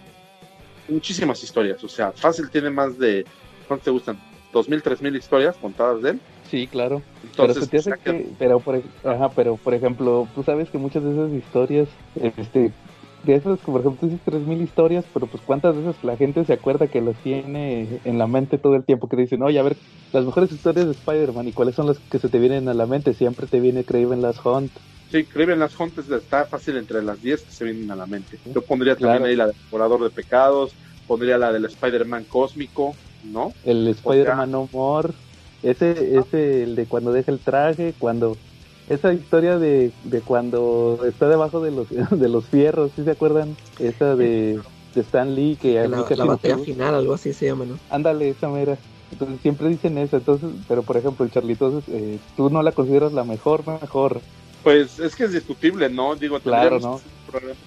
muchísimas 0.87 1.41
historias, 1.43 1.83
o 1.83 1.87
sea, 1.87 2.11
fácil 2.11 2.49
tiene 2.49 2.69
más 2.69 2.97
de, 2.97 3.25
¿cuánto 3.67 3.85
te 3.85 3.91
gustan? 3.91 4.19
2.000, 4.51 4.81
3.000 4.81 5.15
historias 5.15 5.55
contadas 5.57 6.01
de 6.01 6.09
él. 6.11 6.19
Sí, 6.49 6.67
claro. 6.67 7.01
Entonces, 7.23 7.69
pero, 7.69 7.97
que, 8.03 8.27
pero, 8.37 8.59
por, 8.59 8.81
ajá, 9.03 9.29
pero 9.35 9.55
por 9.57 9.73
ejemplo, 9.73 10.27
tú 10.33 10.43
sabes 10.43 10.69
que 10.69 10.77
muchas 10.77 11.03
de 11.03 11.11
esas 11.11 11.31
historias, 11.31 11.87
este, 12.15 12.71
de 13.23 13.35
esas, 13.35 13.59
por 13.59 13.81
ejemplo, 13.81 13.99
tú 13.99 14.07
dices 14.07 14.21
3000 14.25 14.61
historias, 14.61 15.05
pero 15.13 15.27
pues 15.27 15.43
cuántas 15.45 15.75
veces 15.75 16.03
la 16.03 16.17
gente 16.17 16.43
se 16.45 16.53
acuerda 16.53 16.87
que 16.87 17.01
las 17.01 17.15
tiene 17.21 17.99
en 18.03 18.17
la 18.17 18.27
mente 18.27 18.57
todo 18.57 18.75
el 18.75 18.83
tiempo, 18.83 19.07
que 19.07 19.17
dicen, 19.17 19.43
oye, 19.43 19.59
a 19.59 19.63
ver, 19.63 19.77
las 20.11 20.25
mejores 20.25 20.51
historias 20.51 20.87
de 20.87 20.93
Spider-Man 20.93 21.47
y 21.49 21.53
cuáles 21.53 21.75
son 21.75 21.85
las 21.85 21.99
que 21.99 22.17
se 22.17 22.29
te 22.29 22.39
vienen 22.39 22.67
a 22.67 22.73
la 22.73 22.87
mente, 22.87 23.13
siempre 23.13 23.45
te 23.45 23.59
viene 23.59 23.83
Craven 23.83 24.21
Las 24.21 24.43
Hunt. 24.43 24.71
Sí, 25.11 25.25
Craven 25.25 25.59
Las 25.59 25.79
Hunt 25.79 25.97
está 25.97 26.45
fácil 26.45 26.77
entre 26.77 27.03
las 27.03 27.21
10 27.21 27.43
que 27.43 27.51
se 27.51 27.65
vienen 27.65 27.91
a 27.91 27.95
la 27.95 28.07
mente. 28.07 28.39
Yo 28.45 28.61
pondría 28.61 28.95
también 28.95 29.23
ahí 29.23 29.35
la 29.35 29.47
de 29.47 29.53
Devorador 29.65 30.03
de 30.03 30.09
Pecados, 30.09 30.75
pondría 31.05 31.37
la 31.37 31.51
del 31.51 31.65
Spider-Man 31.65 32.25
Cósmico, 32.25 32.95
¿no? 33.23 33.53
El 33.63 33.87
Spider-Man 33.87 34.51
No 34.51 34.69
More. 34.71 35.13
Ese, 35.63 36.17
ese, 36.17 36.63
el 36.63 36.75
de 36.75 36.85
cuando 36.85 37.11
deja 37.11 37.31
el 37.31 37.39
traje, 37.39 37.93
cuando 37.97 38.37
esa 38.89 39.13
historia 39.13 39.59
de, 39.59 39.91
de 40.03 40.21
cuando 40.21 40.99
está 41.05 41.27
debajo 41.27 41.61
de 41.61 41.71
los 41.71 41.87
de 42.11 42.29
los 42.29 42.45
fierros, 42.45 42.91
¿sí 42.95 43.03
se 43.03 43.11
acuerdan? 43.11 43.55
Esa 43.79 44.15
de, 44.15 44.59
de 44.95 45.01
Stan 45.01 45.33
Lee 45.35 45.57
que 45.61 45.87
la, 45.87 46.05
la 46.09 46.25
batalla 46.25 46.57
final, 46.57 46.95
algo 46.95 47.13
así 47.13 47.33
se 47.33 47.45
llama, 47.45 47.65
¿no? 47.65 47.77
Ándale, 47.89 48.29
esa 48.29 48.49
mera. 48.49 48.77
Entonces 49.11 49.41
siempre 49.41 49.69
dicen 49.69 49.97
eso, 49.97 50.17
entonces, 50.17 50.49
pero 50.67 50.83
por 50.83 50.97
ejemplo, 50.97 51.25
el 51.25 51.31
Charlitos, 51.31 51.83
eh, 51.87 52.19
tú 52.37 52.49
no 52.49 52.61
la 52.61 52.71
consideras 52.71 53.11
la 53.11 53.23
mejor, 53.23 53.65
mejor. 53.65 54.21
Pues 54.63 54.99
es 54.99 55.15
que 55.15 55.23
es 55.23 55.33
discutible, 55.33 55.89
¿no? 55.89 56.15
Digo, 56.15 56.39
claro, 56.39 56.79
¿no? 56.79 57.01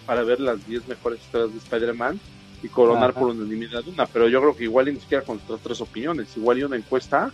para 0.07 0.23
ver 0.23 0.41
las 0.41 0.67
10 0.67 0.89
mejores 0.89 1.21
historias 1.21 1.53
de 1.53 1.59
Spider-Man 1.59 2.21
y 2.63 2.69
coronar 2.69 3.13
por 3.15 3.29
unanimidad 3.29 3.87
una, 3.87 4.07
pero 4.07 4.29
yo 4.29 4.41
creo 4.41 4.57
que 4.57 4.65
igual 4.65 4.87
ni 4.87 5.01
siquiera 5.01 5.25
con 5.25 5.39
otras 5.45 5.61
tres 5.63 5.81
opiniones, 5.81 6.37
igual 6.37 6.59
y 6.59 6.65
una 6.65 6.77
encuesta 6.77 7.33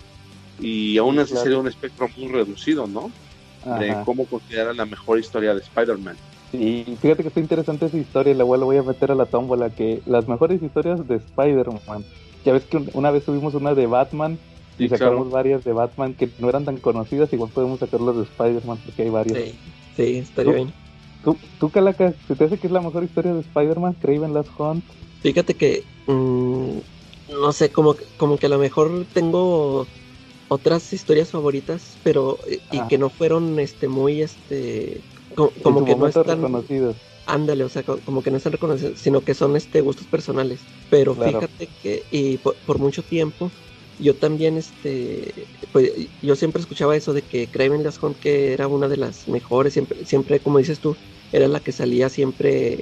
y 0.59 0.99
aún 0.99 1.19
así 1.19 1.37
sería 1.37 1.59
un 1.59 1.69
espectro 1.69 2.09
muy 2.17 2.29
reducido, 2.29 2.87
¿no? 2.87 3.11
De 3.79 3.95
cómo 4.05 4.25
considerar 4.27 4.75
la 4.75 4.87
mejor 4.87 5.19
historia 5.19 5.55
de 5.55 5.61
Spider-Man. 5.61 6.17
Y 6.53 6.85
fíjate 7.01 7.23
que 7.23 7.29
está 7.29 7.41
interesante 7.41 7.87
esa 7.87 7.99
historia, 7.99 8.35
la 8.35 8.45
cual 8.45 8.61
voy 8.61 8.79
a 8.79 8.83
meter 8.83 9.13
a 9.13 9.15
la 9.15 9.27
tómbola, 9.27 9.71
que 9.71 10.01
las 10.07 10.29
mejores 10.29 10.63
historias 10.63 11.07
de 11.07 11.17
Spider-Man. 11.17 12.05
Ya 12.45 12.53
ves 12.53 12.65
que 12.65 12.83
una 12.95 13.11
vez 13.11 13.25
subimos 13.25 13.55
una 13.55 13.75
de 13.75 13.87
Batman 13.87 14.39
y 14.79 14.89
sacamos 14.89 15.31
varias 15.31 15.65
de 15.65 15.73
Batman 15.73 16.15
que 16.15 16.31
no 16.39 16.49
eran 16.49 16.65
tan 16.65 16.79
conocidas, 16.79 17.33
igual 17.33 17.51
podemos 17.53 17.81
sacarlas 17.81 18.17
de 18.17 18.23
Spider-Man 18.23 18.79
porque 18.85 19.03
hay 19.03 19.11
varias. 19.11 19.39
Sí, 19.39 19.55
sí 19.97 20.19
estaría 20.19 20.53
bien. 20.53 20.73
¿Tú, 21.25 21.37
tú 21.59 21.69
Calaca, 21.69 22.15
¿se 22.27 22.37
te 22.37 22.45
hace 22.45 22.59
que 22.59 22.69
es 22.69 22.73
la 22.73 22.81
mejor 22.81 23.05
historia 23.05 23.35
de 23.35 23.41
Spider-Man, 23.41 23.97
Craven 24.01 24.33
Last 24.33 24.51
Hunt? 24.57 24.85
Fíjate 25.21 25.55
que, 25.55 25.83
mm, 26.07 26.79
no 27.41 27.53
sé, 27.53 27.71
como, 27.71 27.97
como 28.17 28.39
que 28.39 28.47
a 28.47 28.51
lo 28.51 28.59
mejor 28.59 29.05
tengo 29.13 29.87
otras 30.49 30.93
historias 30.93 31.31
favoritas, 31.31 31.97
pero 32.03 32.39
eh, 32.47 32.61
y 32.73 32.81
que 32.89 32.99
no 32.99 33.11
fueron 33.11 33.59
este 33.59 33.89
muy 33.89 34.23
este 34.23 35.01
como, 35.35 35.85
que 35.85 35.95
no 35.95 36.07
están 36.07 36.25
reconocidos. 36.27 36.97
Ándale, 37.27 37.63
o 37.65 37.69
sea, 37.69 37.83
como 37.83 38.23
que 38.23 38.31
no 38.31 38.39
están 38.39 38.53
reconocidos, 38.53 38.99
sino 38.99 39.21
que 39.21 39.35
son 39.35 39.55
este 39.57 39.83
gustos 39.83 40.07
personales. 40.07 40.61
Pero 40.89 41.15
fíjate 41.15 41.69
que 41.83 42.03
y 42.11 42.39
por, 42.39 42.79
mucho 42.79 43.03
tiempo 43.03 43.51
yo 44.01 44.15
también 44.15 44.57
este 44.57 45.35
pues 45.73 45.93
yo 46.23 46.37
siempre 46.37 46.63
escuchaba 46.63 46.97
eso 46.97 47.13
de 47.13 47.23
que 47.23 47.49
Craven 47.49 47.83
Las 47.83 48.03
Hunt 48.03 48.19
que 48.19 48.53
era 48.53 48.67
una 48.67 48.89
de 48.89 48.97
las 48.97 49.29
mejores, 49.29 49.75
siempre 49.75 50.07
siempre 50.07 50.41
como 50.41 50.59
dices 50.59 50.79
tú, 50.79 50.97
era 51.33 51.49
la 51.49 51.61
que 51.61 51.73
salía 51.73 52.09
siempre 52.09 52.79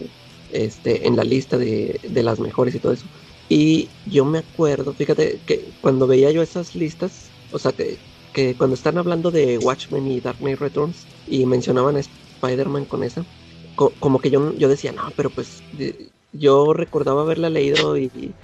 este 0.52 1.06
en 1.08 1.16
la 1.16 1.24
lista 1.24 1.58
de, 1.58 1.98
de 2.02 2.22
las 2.22 2.38
mejores 2.38 2.74
y 2.74 2.78
todo 2.78 2.92
eso. 2.92 3.06
Y 3.48 3.88
yo 4.06 4.24
me 4.24 4.38
acuerdo, 4.38 4.92
fíjate 4.92 5.40
que 5.46 5.64
cuando 5.80 6.06
veía 6.06 6.30
yo 6.30 6.42
esas 6.42 6.74
listas, 6.74 7.25
o 7.50 7.58
sea, 7.58 7.72
que, 7.72 8.00
que 8.32 8.56
cuando 8.56 8.74
están 8.74 8.98
hablando 8.98 9.30
de 9.30 9.58
Watchmen 9.58 10.06
y 10.08 10.20
Dark 10.20 10.38
Knight 10.38 10.58
Returns 10.58 11.08
y 11.26 11.46
mencionaban 11.46 11.96
a 11.96 12.00
Spider-Man 12.00 12.86
con 12.86 13.02
esa, 13.02 13.26
como 13.74 14.20
que 14.20 14.30
yo, 14.30 14.54
yo 14.56 14.68
decía, 14.68 14.92
no, 14.92 15.12
pero 15.16 15.30
pues 15.30 15.62
yo 16.32 16.72
recordaba 16.72 17.22
haberla 17.22 17.50
leído 17.50 17.96
y, 17.98 18.34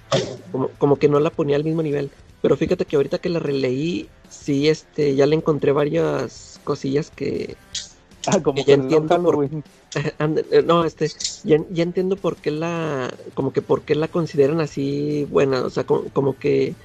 como, 0.50 0.68
como, 0.76 0.98
que 0.98 1.08
no 1.08 1.20
la 1.20 1.30
ponía 1.30 1.56
al 1.56 1.64
mismo 1.64 1.82
nivel. 1.82 2.10
Pero 2.40 2.56
fíjate 2.56 2.84
que 2.86 2.96
ahorita 2.96 3.18
que 3.18 3.28
la 3.28 3.38
releí, 3.38 4.10
sí, 4.28 4.68
este, 4.68 5.14
ya 5.14 5.26
le 5.26 5.36
encontré 5.36 5.72
varias 5.72 6.60
cosillas 6.64 7.10
que, 7.10 7.56
Ah, 8.26 8.40
como 8.42 8.58
ya 8.58 8.64
que 8.64 8.76
no 8.76 8.82
entiendo 8.84 9.22
por- 9.22 9.44
eh, 9.94 10.62
No, 10.64 10.84
este, 10.84 11.08
ya, 11.42 11.58
ya 11.70 11.82
entiendo 11.82 12.16
por 12.16 12.36
qué 12.38 12.50
la, 12.50 13.14
como 13.34 13.52
que 13.52 13.62
por 13.62 13.84
qué 13.84 13.94
la 13.94 14.08
consideran 14.08 14.60
así 14.60 15.24
buena, 15.24 15.64
o 15.64 15.70
sea, 15.70 15.84
como, 15.84 16.10
como 16.10 16.38
que 16.38 16.76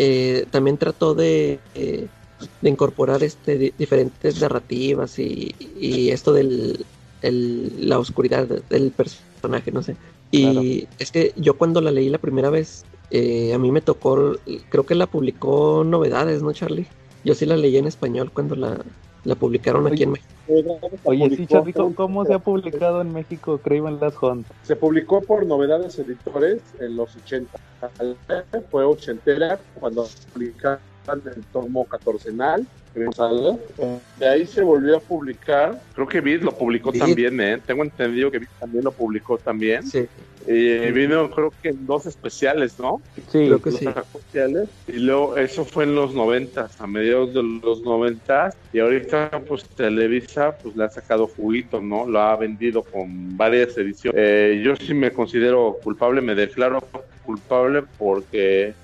eh, 0.00 0.46
también 0.50 0.78
trató 0.78 1.14
de, 1.14 1.62
eh, 1.74 2.10
de 2.60 2.70
incorporar 2.70 3.22
este 3.22 3.58
di- 3.58 3.74
diferentes 3.78 4.40
narrativas 4.40 5.18
y, 5.18 5.56
y 5.58 6.10
esto 6.10 6.32
del 6.32 6.86
el- 7.20 7.88
la 7.88 7.98
oscuridad 7.98 8.48
del 8.48 8.92
personaje, 8.94 9.72
no 9.72 9.82
sé. 9.82 9.98
Y 10.30 10.88
es 10.98 11.10
que 11.12 11.32
yo 11.36 11.58
cuando 11.58 11.80
la 11.82 11.90
leí 11.92 12.08
la 12.08 12.18
primera 12.18 12.50
vez, 12.50 12.86
eh, 13.10 13.52
a 13.52 13.58
mí 13.58 13.70
me 13.72 13.82
tocó, 13.82 14.34
creo 14.70 14.86
que 14.86 14.94
la 14.94 15.08
publicó 15.10 15.84
Novedades, 15.84 16.42
¿no, 16.42 16.52
Charlie? 16.52 16.88
Yo 17.22 17.34
sí 17.34 17.44
la 17.46 17.56
leí 17.58 17.76
en 17.76 17.86
español 17.86 18.32
cuando 18.32 18.56
la, 18.56 18.84
la 19.24 19.34
publicaron 19.34 19.86
aquí 19.86 20.02
en 20.04 20.12
México. 20.12 20.28
Oye, 21.04 21.36
sí, 21.36 21.46
¿cómo- 21.46 21.94
¿cómo 21.94 22.24
se 22.24 22.34
ha 22.34 22.38
publicado 22.38 23.00
en 23.02 23.12
México 23.12 23.58
Craven 23.58 24.00
Last 24.00 24.16
Hunt? 24.22 24.46
Se 24.62 24.74
publicó 24.76 25.20
por 25.20 25.46
Novedades 25.46 25.98
Editores 25.98 26.60
en 26.80 26.96
los 26.96 27.14
80. 27.16 27.58
Fue 28.70 28.84
ochentera 28.84 29.58
cuando 29.78 30.06
publicaron 30.32 30.80
el 31.08 31.44
tomo 31.52 31.84
catorcenal. 31.86 32.66
De 34.18 34.28
ahí 34.28 34.46
se 34.46 34.62
volvió 34.62 34.96
a 34.96 35.00
publicar. 35.00 35.80
Creo 35.94 36.08
que 36.08 36.20
Vid 36.20 36.42
lo 36.42 36.52
publicó 36.56 36.90
Vid. 36.90 36.98
también, 37.00 37.40
¿eh? 37.40 37.58
Tengo 37.64 37.84
entendido 37.84 38.30
que 38.30 38.40
Vid 38.40 38.48
también 38.58 38.84
lo 38.84 38.90
publicó 38.92 39.38
también. 39.38 39.84
Sí, 39.86 40.06
Y 40.46 40.90
vino, 40.90 41.30
creo 41.30 41.52
que 41.62 41.68
en 41.68 41.86
dos 41.86 42.06
especiales, 42.06 42.78
¿no? 42.80 43.00
Sí, 43.30 43.46
creo 43.46 43.62
que 43.62 43.70
Dos 43.70 43.78
sí. 43.78 43.86
especiales. 43.86 44.68
Y 44.88 44.98
luego, 44.98 45.36
eso 45.36 45.64
fue 45.64 45.84
en 45.84 45.94
los 45.94 46.14
noventas, 46.14 46.80
a 46.80 46.86
mediados 46.88 47.32
de 47.32 47.42
los 47.42 47.82
noventas. 47.82 48.56
Y 48.72 48.80
ahorita, 48.80 49.30
pues 49.46 49.64
Televisa, 49.64 50.56
pues 50.58 50.74
le 50.74 50.84
ha 50.84 50.90
sacado 50.90 51.28
juguito, 51.28 51.80
¿no? 51.80 52.06
Lo 52.06 52.20
ha 52.20 52.34
vendido 52.36 52.82
con 52.82 53.36
varias 53.36 53.76
ediciones. 53.78 54.20
Eh, 54.20 54.62
yo 54.64 54.74
sí 54.74 54.94
me 54.94 55.12
considero 55.12 55.78
culpable, 55.84 56.20
me 56.20 56.34
declaro 56.34 56.80
culpable 57.24 57.84
porque 57.98 58.74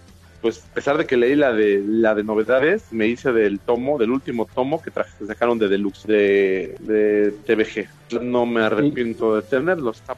pues 0.47 0.65
a 0.65 0.75
pesar 0.75 0.97
de 0.97 1.07
que 1.07 1.17
leí 1.17 1.35
la 1.35 1.53
de 1.53 1.83
la 1.85 2.15
de 2.15 2.23
novedades, 2.23 2.93
me 2.93 3.09
hice 3.09 3.33
del 3.33 3.59
tomo, 3.59 3.99
del 3.99 4.13
último 4.13 4.49
tomo 4.55 4.81
que, 4.81 4.93
traje, 4.93 5.27
sacaron 5.27 5.59
de 5.59 5.67
Deluxe, 5.67 6.05
de, 6.07 6.77
de 6.79 7.33
TVG. 7.45 7.89
No 8.23 8.47
me 8.47 8.61
arrepiento 8.63 9.35
de 9.35 9.43
tenerlo, 9.43 9.91
está 9.91 10.17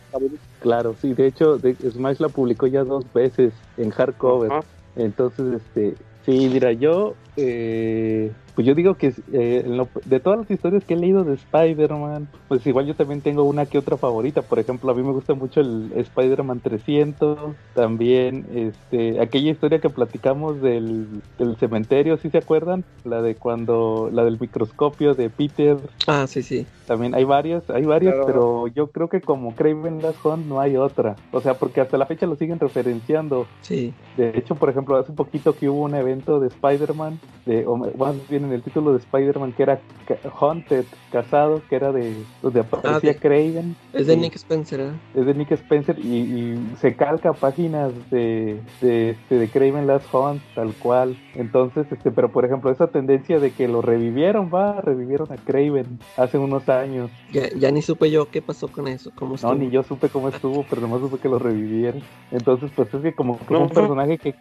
claro, 0.58 0.94
sí. 1.00 1.14
De 1.14 1.28
hecho, 1.28 1.56
de- 1.56 1.78
Smash 1.90 2.20
la 2.20 2.28
publicó 2.28 2.66
ya 2.66 2.84
dos 2.84 3.10
veces 3.10 3.54
en 3.78 3.88
hardcover. 3.88 4.52
Entonces, 4.96 5.62
este, 5.62 5.96
sí, 6.26 6.50
mira, 6.52 6.72
yo, 6.74 7.16
eh, 7.38 8.34
pues 8.54 8.66
yo 8.66 8.74
digo 8.74 8.96
que 8.96 9.08
eh, 9.32 9.62
en 9.64 9.76
lo- 9.76 9.92
de 10.04 10.20
todas 10.20 10.40
las 10.40 10.50
historias 10.50 10.84
que 10.84 10.94
he 10.94 10.96
leído 10.96 11.24
de 11.24 11.34
Spider-Man, 11.34 12.28
pues 12.48 12.66
igual 12.66 12.86
yo 12.86 12.96
también 12.96 13.22
tengo 13.22 13.44
una 13.44 13.66
que 13.66 13.78
otra 13.78 13.98
favorita. 13.98 14.42
Por 14.48 14.58
ejemplo, 14.58 14.90
a 14.90 14.94
mí 14.94 15.02
me 15.02 15.12
gusta 15.12 15.34
mucho 15.34 15.60
el 15.60 15.92
Spider-Man 15.94 16.60
300, 16.60 17.56
también 17.72 18.46
este, 18.50 19.20
aquella 19.20 19.50
historia 19.52 19.80
que 19.80 19.90
platicamos 19.90 20.60
del, 20.60 21.22
del 21.38 21.56
cementerio, 21.56 22.18
¿sí 22.18 22.30
se 22.30 22.38
acuerdan? 22.38 22.84
La 23.04 23.22
de 23.22 23.36
cuando, 23.38 24.10
la 24.12 24.24
del 24.24 24.38
microscopio 24.40 25.14
de 25.14 25.30
Peter, 25.30 25.78
Ah, 26.08 26.26
sí, 26.26 26.42
sí. 26.42 26.66
también 26.86 27.14
hay 27.14 27.24
varias, 27.24 27.68
hay 27.70 27.84
varias, 27.84 28.14
Claro. 28.14 28.26
pero 28.26 28.66
yo 28.68 28.90
creo 28.90 29.08
que 29.08 29.20
como 29.20 29.54
Craven 29.54 30.02
Last 30.02 30.24
Hunt 30.24 30.46
no 30.46 30.58
hay 30.60 30.76
otra. 30.76 31.16
O 31.30 31.40
sea, 31.40 31.58
porque 31.58 31.80
hasta 31.80 31.98
la 31.98 32.06
fecha 32.06 32.26
lo 32.26 32.36
siguen 32.36 32.58
referenciando. 32.58 33.46
Sí, 33.60 33.94
De 34.14 34.32
hecho, 34.36 34.56
por 34.56 34.70
ejemplo, 34.70 34.96
hace 34.96 35.12
poquito 35.12 35.54
que 35.54 35.68
hubo 35.68 35.82
un 35.84 35.94
evento 35.94 36.40
de 36.40 36.48
Spider-Man, 36.48 37.20
de, 37.46 37.66
o 37.66 37.76
más 37.76 38.14
bien 38.28 38.44
en 38.44 38.52
el 38.52 38.62
título 38.62 38.92
de 38.92 38.98
Spider-Man, 38.98 39.52
que 39.52 39.62
era 39.62 39.80
Ca- 40.06 40.18
Haunted, 40.38 40.84
casado, 41.10 41.62
que 41.68 41.76
era 41.76 41.92
de 41.92 42.14
donde 42.42 42.60
aparecía 42.60 42.90
Ah, 42.96 43.00
de- 43.00 43.16
Craven. 43.16 43.74
es 43.94 44.06
de 44.06 44.16
Nick 44.18 44.36
Spencer, 44.36 44.80
¿eh? 44.80 44.92
Es 45.14 45.24
de 45.24 45.34
Nick 45.34 45.52
Spencer 45.52 45.98
y, 45.98 46.16
y 46.18 46.58
se 46.78 46.94
calca 46.94 47.32
páginas 47.32 47.90
de, 48.10 48.60
de, 48.82 49.10
este, 49.10 49.38
de 49.38 49.48
Craven 49.48 49.86
Last 49.86 50.12
Hunt, 50.12 50.42
tal 50.54 50.74
cual. 50.74 51.16
Entonces, 51.36 51.86
este, 51.90 52.10
pero 52.10 52.28
por 52.30 52.44
ejemplo, 52.44 52.70
esa 52.70 52.88
tendencia 52.88 53.40
de 53.40 53.50
que 53.52 53.66
lo 53.66 53.80
revivieron, 53.80 54.50
va, 54.52 54.80
revivieron 54.82 55.32
a 55.32 55.36
Craven 55.36 55.86
hace 56.18 56.36
unos 56.36 56.68
años. 56.68 57.10
Ya, 57.32 57.48
ya 57.58 57.70
ni 57.70 57.80
supe 57.80 58.10
yo 58.10 58.28
qué 58.30 58.42
pasó 58.42 58.68
con 58.68 58.88
eso, 58.88 59.10
cómo 59.14 59.36
No, 59.42 59.54
ni 59.54 59.70
yo 59.70 59.82
supe 59.84 60.08
cómo 60.10 60.28
estuvo, 60.28 60.64
pero 60.68 60.82
nomás 60.82 61.00
supe 61.00 61.18
que 61.18 61.28
lo 61.30 61.38
revivieron. 61.38 62.02
Entonces, 62.30 62.70
pues 62.76 62.92
es 62.92 63.00
que 63.00 63.14
como 63.14 63.38
que 63.38 63.54
No, 63.54 63.60
un 63.60 63.68
no. 63.68 63.74
personaje 63.74 64.18
que... 64.18 64.34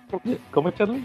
¿Cómo, 0.51 0.71
Charlie? 0.71 1.01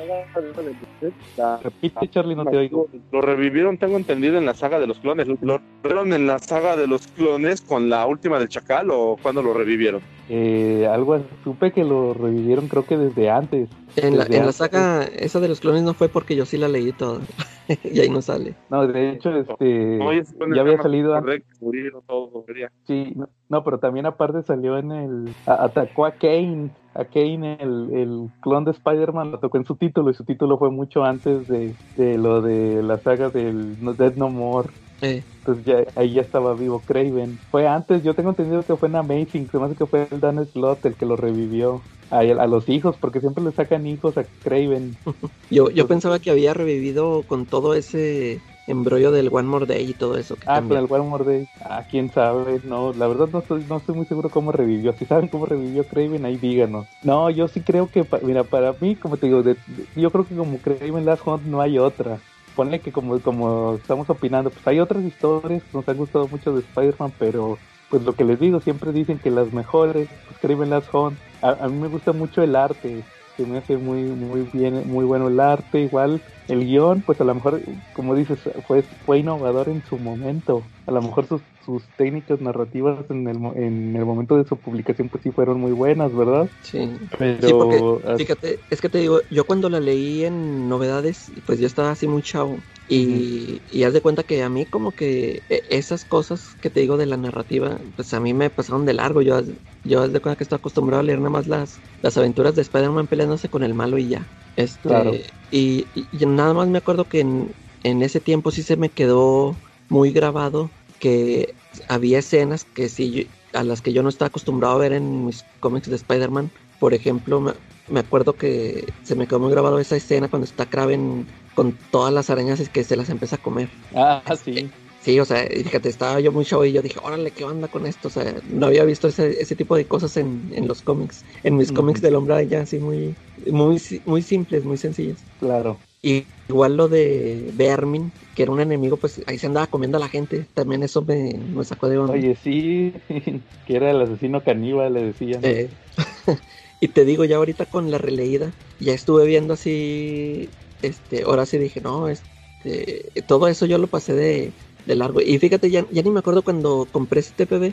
Repite, 1.63 2.09
Charlie, 2.09 2.35
no 2.35 2.45
te 2.45 2.57
oigo. 2.57 2.89
Lo 3.13 3.21
revivieron, 3.21 3.79
tengo 3.79 3.97
entendido, 3.97 4.39
en 4.39 4.47
la 4.47 4.55
saga 4.55 4.79
de 4.81 4.87
los 4.87 4.99
clones. 4.99 5.27
¿Lo 5.41 5.61
revivieron 5.83 6.13
en 6.13 6.27
la 6.27 6.39
saga 6.39 6.77
de 6.77 6.87
los 6.87 7.07
clones 7.09 7.61
con 7.61 7.89
la 7.89 8.07
última 8.07 8.39
del 8.39 8.49
Chacal 8.49 8.89
o 8.91 9.17
cuándo 9.23 9.43
lo 9.43 9.55
revivieron? 9.55 10.01
Eh, 10.29 10.89
algo 10.91 11.21
supe 11.45 11.73
que 11.73 11.85
lo 11.85 12.15
revivieron 12.15 12.69
creo 12.69 12.85
que 12.87 12.97
desde 12.97 13.31
antes. 13.31 13.69
En 13.97 14.17
la, 14.19 14.25
en 14.25 14.47
la 14.47 14.53
saga, 14.53 15.05
esa 15.05 15.41
de 15.41 15.49
los 15.49 15.61
clones 15.61 15.83
no 15.83 15.95
fue 15.95 16.09
porque 16.09 16.35
yo 16.37 16.47
sí 16.47 16.57
la 16.57 16.69
leí 16.69 16.93
toda. 16.93 17.21
y 17.85 18.01
ahí 18.01 18.09
no 18.09 18.23
sale. 18.23 18.55
No, 18.71 18.87
de 18.87 19.11
hecho, 19.11 19.31
este... 19.37 19.99
No, 19.99 20.13
ya 20.55 20.61
había 20.63 20.81
salido 20.83 21.15
antes. 21.15 21.45
correcto. 21.61 22.45
Sí, 22.87 23.13
no, 23.15 23.29
no, 23.49 23.65
pero 23.65 23.79
también 23.79 24.07
aparte 24.07 24.43
salió 24.43 24.79
en 24.79 24.93
el... 24.93 25.35
a- 25.47 25.65
atacó 25.65 26.07
a 26.07 26.13
Kane. 26.13 26.71
A 26.95 27.05
Kane, 27.05 27.57
el, 27.61 27.91
el 27.93 28.29
clon 28.41 28.65
de 28.65 28.73
Spider-Man, 28.73 29.33
lo 29.33 29.39
tocó 29.39 29.57
en 29.57 29.65
su 29.65 29.77
título 29.77 30.11
y 30.11 30.15
su 30.15 30.25
título 30.25 30.59
fue 30.59 30.71
mucho 30.71 31.05
antes 31.05 31.49
de, 31.49 31.75
de 31.97 32.19
lo 32.19 32.43
de 32.43 32.83
la 32.83 32.99
saga 32.99 33.31
del 33.31 33.77
Dead 33.97 34.15
No 34.17 34.29
More. 34.29 34.69
Entonces 35.01 35.65
ya, 35.65 35.85
ahí 35.97 36.13
ya 36.13 36.21
estaba 36.23 36.55
vivo 36.55 36.81
Craven. 36.87 37.39
Fue 37.51 37.67
antes, 37.67 38.05
yo 38.05 38.15
tengo 38.15 38.31
entendido 38.31 38.63
que 38.63 38.77
fue 38.77 38.89
en 38.89 38.97
Amazing, 38.97 39.51
se 39.51 39.59
me 39.59 39.65
hace 39.65 39.75
que 39.75 39.87
fue 39.87 40.07
el 40.11 40.21
Dan 40.21 40.45
Slott 40.47 40.85
el 40.87 40.95
que 40.95 41.07
lo 41.07 41.17
revivió. 41.17 41.81
A, 42.11 42.19
a 42.19 42.47
los 42.47 42.69
hijos, 42.69 42.97
porque 43.01 43.21
siempre 43.21 43.43
le 43.43 43.53
sacan 43.53 43.87
hijos 43.87 44.19
a 44.19 44.25
Craven. 44.45 44.95
yo, 45.51 45.71
yo 45.71 45.87
pensaba 45.87 46.19
que 46.19 46.31
había 46.31 46.53
revivido 46.53 47.23
con 47.27 47.47
todo 47.47 47.73
ese 47.73 48.39
embrollo 48.67 49.11
del 49.13 49.29
One 49.33 49.49
More 49.49 49.67
Day 49.67 49.91
y 49.91 49.95
todo 49.95 50.17
eso. 50.17 50.37
que 50.37 50.43
Ah, 50.47 50.61
con 50.61 50.69
cambió. 50.71 50.79
el 50.79 50.87
One 50.89 51.09
More 51.11 51.25
Day. 51.25 51.47
Ah, 51.65 51.85
quién 51.91 52.11
sabe. 52.11 52.61
No, 52.65 52.93
la 52.93 53.07
verdad 53.09 53.29
no 53.33 53.41
estoy, 53.41 53.65
no 53.69 53.77
estoy 53.79 53.95
muy 53.95 54.07
seguro 54.07 54.29
cómo 54.31 54.53
revivió. 54.53 54.93
Si 54.95 55.05
saben 55.05 55.29
cómo 55.29 55.47
revivió 55.47 55.85
Craven, 55.85 56.25
ahí 56.25 56.37
díganos. 56.37 56.87
No, 57.03 57.31
yo 57.31 57.49
sí 57.49 57.61
creo 57.61 57.89
que, 57.91 58.05
pa- 58.05 58.21
mira, 58.23 58.45
para 58.45 58.75
mí, 58.81 58.97
como 58.97 59.17
te 59.17 59.27
digo, 59.27 59.43
de- 59.43 59.55
de- 59.55 59.87
yo 59.97 60.11
creo 60.11 60.27
que 60.27 60.35
como 60.37 60.59
Craven 60.59 61.05
Last 61.05 61.27
Hunt 61.27 61.45
no 61.45 61.61
hay 61.61 61.79
otra. 61.79 62.19
Ponle 62.55 62.81
que 62.81 62.93
como, 62.93 63.19
como 63.21 63.77
estamos 63.77 64.09
opinando, 64.11 64.51
pues 64.51 64.67
hay 64.67 64.79
otras 64.79 65.03
historias 65.05 65.63
que 65.63 65.77
nos 65.79 65.89
han 65.89 65.97
gustado 65.97 66.29
mucho 66.29 66.53
de 66.53 66.61
Spider-Man, 66.61 67.13
pero 67.19 67.59
pues 67.89 68.03
lo 68.05 68.15
que 68.15 68.25
les 68.25 68.39
digo, 68.41 68.61
siempre 68.61 68.93
dicen 68.93 69.19
que 69.19 69.31
las 69.31 69.53
mejores, 69.53 70.09
pues 70.27 70.39
Craven 70.41 70.71
Last 70.71 70.89
Hunt. 70.95 71.19
A, 71.43 71.65
a 71.65 71.69
mí 71.69 71.79
me 71.79 71.89
gusta 71.89 72.13
mucho 72.13 72.43
el 72.43 72.55
arte, 72.57 73.03
se 73.37 73.47
me 73.47 73.59
hace 73.59 73.79
muy, 73.79 74.05
muy 74.05 74.43
bien, 74.53 74.87
muy 74.87 75.05
bueno 75.05 75.29
el 75.29 75.41
arte, 75.41 75.81
igual 75.81 76.23
el 76.49 76.61
guion, 76.65 77.03
pues 77.03 77.21
a 77.21 77.25
lo 77.25 77.35
mejor, 77.35 77.63
como 77.93 78.15
dices, 78.15 78.41
fue, 78.67 78.83
fue 79.05 79.19
innovador 79.19 79.69
en 79.69 79.83
su 79.85 79.99
momento. 79.99 80.71
A 80.87 80.93
lo 80.93 81.01
mejor 81.01 81.27
sus, 81.27 81.43
sus 81.61 81.89
técnicas 81.97 82.41
narrativas 82.41 83.09
en 83.11 83.29
el, 83.29 83.37
en 83.57 83.97
el 83.97 84.05
momento 84.05 84.37
de 84.37 84.45
su 84.45 84.61
publicación, 84.61 85.09
pues 85.09 85.23
sí 85.23 85.31
fueron 85.31 85.61
muy 85.61 85.73
buenas, 85.73 86.15
¿verdad? 86.15 86.51
Sí. 86.61 86.99
Pero, 87.19 87.47
Sí, 87.47 87.53
porque, 87.53 88.17
fíjate, 88.19 88.61
es 88.69 88.81
que 88.81 88.89
te 88.89 88.99
digo, 88.99 89.21
yo 89.31 89.45
cuando 89.47 89.71
la 89.71 89.81
leí 89.81 90.25
en 90.25 90.69
novedades, 90.69 91.33
pues 91.47 91.59
yo 91.61 91.67
estaba 91.67 91.91
así 91.93 92.09
muy 92.09 92.23
chavo. 92.23 92.65
Y, 92.95 93.65
y 93.67 93.85
haz 93.85 93.93
de 93.95 94.03
cuenta 94.03 94.25
que 94.25 94.43
a 94.43 94.49
mí 94.51 94.67
como 94.67 94.95
que 94.95 95.45
e- 95.49 95.63
esas 95.71 96.05
cosas 96.05 96.57
que 96.61 96.71
te 96.71 96.81
digo 96.81 96.97
de 96.99 97.07
la 97.07 97.17
narrativa, 97.17 97.81
pues 97.97 98.13
a 98.15 98.21
mí 98.21 98.35
me 98.35 98.51
pasaron 98.51 98.85
de 98.85 98.93
largo. 98.95 99.23
Yo, 99.23 99.41
yo 99.85 100.03
haz 100.03 100.13
de 100.13 100.21
cuenta 100.21 100.37
que 100.37 100.45
estoy 100.45 100.57
acostumbrado 100.57 101.01
a 101.01 101.05
leer 101.05 101.19
nada 101.19 101.31
más 101.31 101.47
las, 101.47 101.83
las 102.03 102.17
aventuras 102.17 102.55
de 102.55 102.63
Spider-Man 102.63 103.09
peleándose 103.09 103.49
con 103.49 103.63
el 103.63 103.75
malo 103.75 103.99
y 103.99 104.09
ya. 104.09 104.31
Este, 104.57 104.87
Claro. 104.87 105.13
y, 105.51 105.91
y- 105.95 106.09
y 106.11 106.27
nada 106.27 106.55
más 106.55 106.69
me 106.69 106.79
acuerdo 106.79 107.09
que 107.09 107.21
en, 107.21 107.57
en 107.83 108.03
ese 108.03 108.21
tiempo 108.21 108.51
sí 108.51 108.63
se 108.63 108.77
me 108.77 108.93
quedó 108.93 109.63
muy 109.89 110.13
grabado 110.13 110.75
que 110.99 111.57
había 111.89 112.19
escenas 112.19 112.65
que 112.65 112.89
sí 112.89 113.35
a 113.53 113.65
las 113.65 113.83
que 113.83 113.93
yo 113.93 114.03
no 114.03 114.09
estaba 114.09 114.29
acostumbrado 114.29 114.75
a 114.75 114.79
ver 114.79 114.93
en 114.93 115.25
mis 115.25 115.47
cómics 115.61 115.89
de 115.89 115.97
Spider-Man. 115.97 116.53
Por 116.79 116.95
ejemplo, 116.95 117.41
me, 117.41 117.53
me 117.87 118.01
acuerdo 118.01 118.37
que 118.37 118.95
se 119.03 119.15
me 119.17 119.27
quedó 119.27 119.41
muy 119.41 119.51
grabado 119.51 119.79
esa 119.79 119.97
escena 119.97 120.29
cuando 120.29 120.45
está 120.45 120.67
Kraven 120.67 121.29
con 121.55 121.77
todas 121.91 122.13
las 122.13 122.31
arañas 122.31 122.61
y 122.61 122.67
que 122.67 122.85
se 122.85 122.97
las 122.97 123.09
empieza 123.09 123.37
a 123.37 123.43
comer. 123.43 123.69
ah, 123.95 124.23
sí. 124.43 124.71
Sí, 125.03 125.19
o 125.19 125.25
sea, 125.25 125.45
fíjate, 125.49 125.89
estaba 125.89 126.21
yo 126.21 126.31
muy 126.31 126.45
chavo 126.45 126.65
y 126.65 126.73
yo 126.73 126.81
dije, 126.81 127.01
órale, 127.03 127.33
¿qué 127.33 127.43
onda 127.43 127.67
con 127.67 127.87
esto? 127.87 128.07
O 128.07 128.11
sea, 128.11 128.37
no 128.49 128.67
había 128.67 128.85
visto 128.85 129.09
ese, 129.09 129.43
ese 129.43 129.57
tipo 129.57 129.75
de 129.75 129.85
cosas 129.85 130.17
en, 130.17 130.53
en 130.55 130.69
los 130.69 130.81
cómics. 130.81 131.25
En 131.43 131.57
mis 131.57 131.73
cómics 131.73 132.01
del 132.01 132.15
hombre 132.15 132.47
ya 132.47 132.61
así 132.61 132.79
muy, 132.79 133.17
muy, 133.51 133.83
muy 134.07 134.23
simples, 134.23 134.65
muy 134.65 134.77
sencillos. 134.77 135.19
Claro. 135.41 135.77
Y 136.03 136.25
igual 136.49 136.77
lo 136.77 136.87
de 136.87 137.51
Vermin, 137.55 138.13
que 138.37 138.45
era 138.45 138.53
un 138.53 138.61
enemigo, 138.61 138.97
pues 138.97 139.21
ahí 139.27 139.39
se 139.39 139.47
andaba 139.47 139.67
comiendo 139.67 139.97
a 139.97 140.01
la 140.01 140.09
gente. 140.09 140.47
También 140.55 140.85
eso 140.85 141.03
me, 141.03 141.35
me 141.35 141.65
sacó 141.65 141.89
de 141.89 141.99
onda. 141.99 142.13
Oye, 142.13 142.37
sí, 142.37 142.93
que 143.67 143.77
era 143.77 143.91
el 143.91 144.01
asesino 144.03 144.45
caníbal, 144.45 144.95
le 144.95 145.07
decían. 145.07 145.41
Eh, 145.43 145.69
y 146.81 146.89
te 146.89 147.05
digo, 147.05 147.25
ya 147.25 147.37
ahorita 147.39 147.67
con 147.67 147.91
la 147.91 147.99
releída, 147.99 148.53
ya 148.79 148.93
estuve 148.93 149.27
viendo 149.27 149.55
así, 149.55 150.49
este, 150.83 151.23
ahora 151.23 151.47
sí 151.47 151.59
dije, 151.59 151.81
no, 151.81 152.09
este, 152.09 153.13
todo 153.27 153.49
eso 153.49 153.67
yo 153.67 153.79
lo 153.79 153.87
pasé 153.87 154.15
de, 154.15 154.53
de 154.87 154.95
largo. 154.95 155.21
Y 155.21 155.39
fíjate, 155.39 155.71
ya, 155.71 155.87
ya 155.91 156.03
ni 156.03 156.11
me 156.11 156.21
acuerdo 156.21 156.43
cuando 156.43 156.87
compré 156.91 157.21
este 157.21 157.47
TPB, 157.47 157.73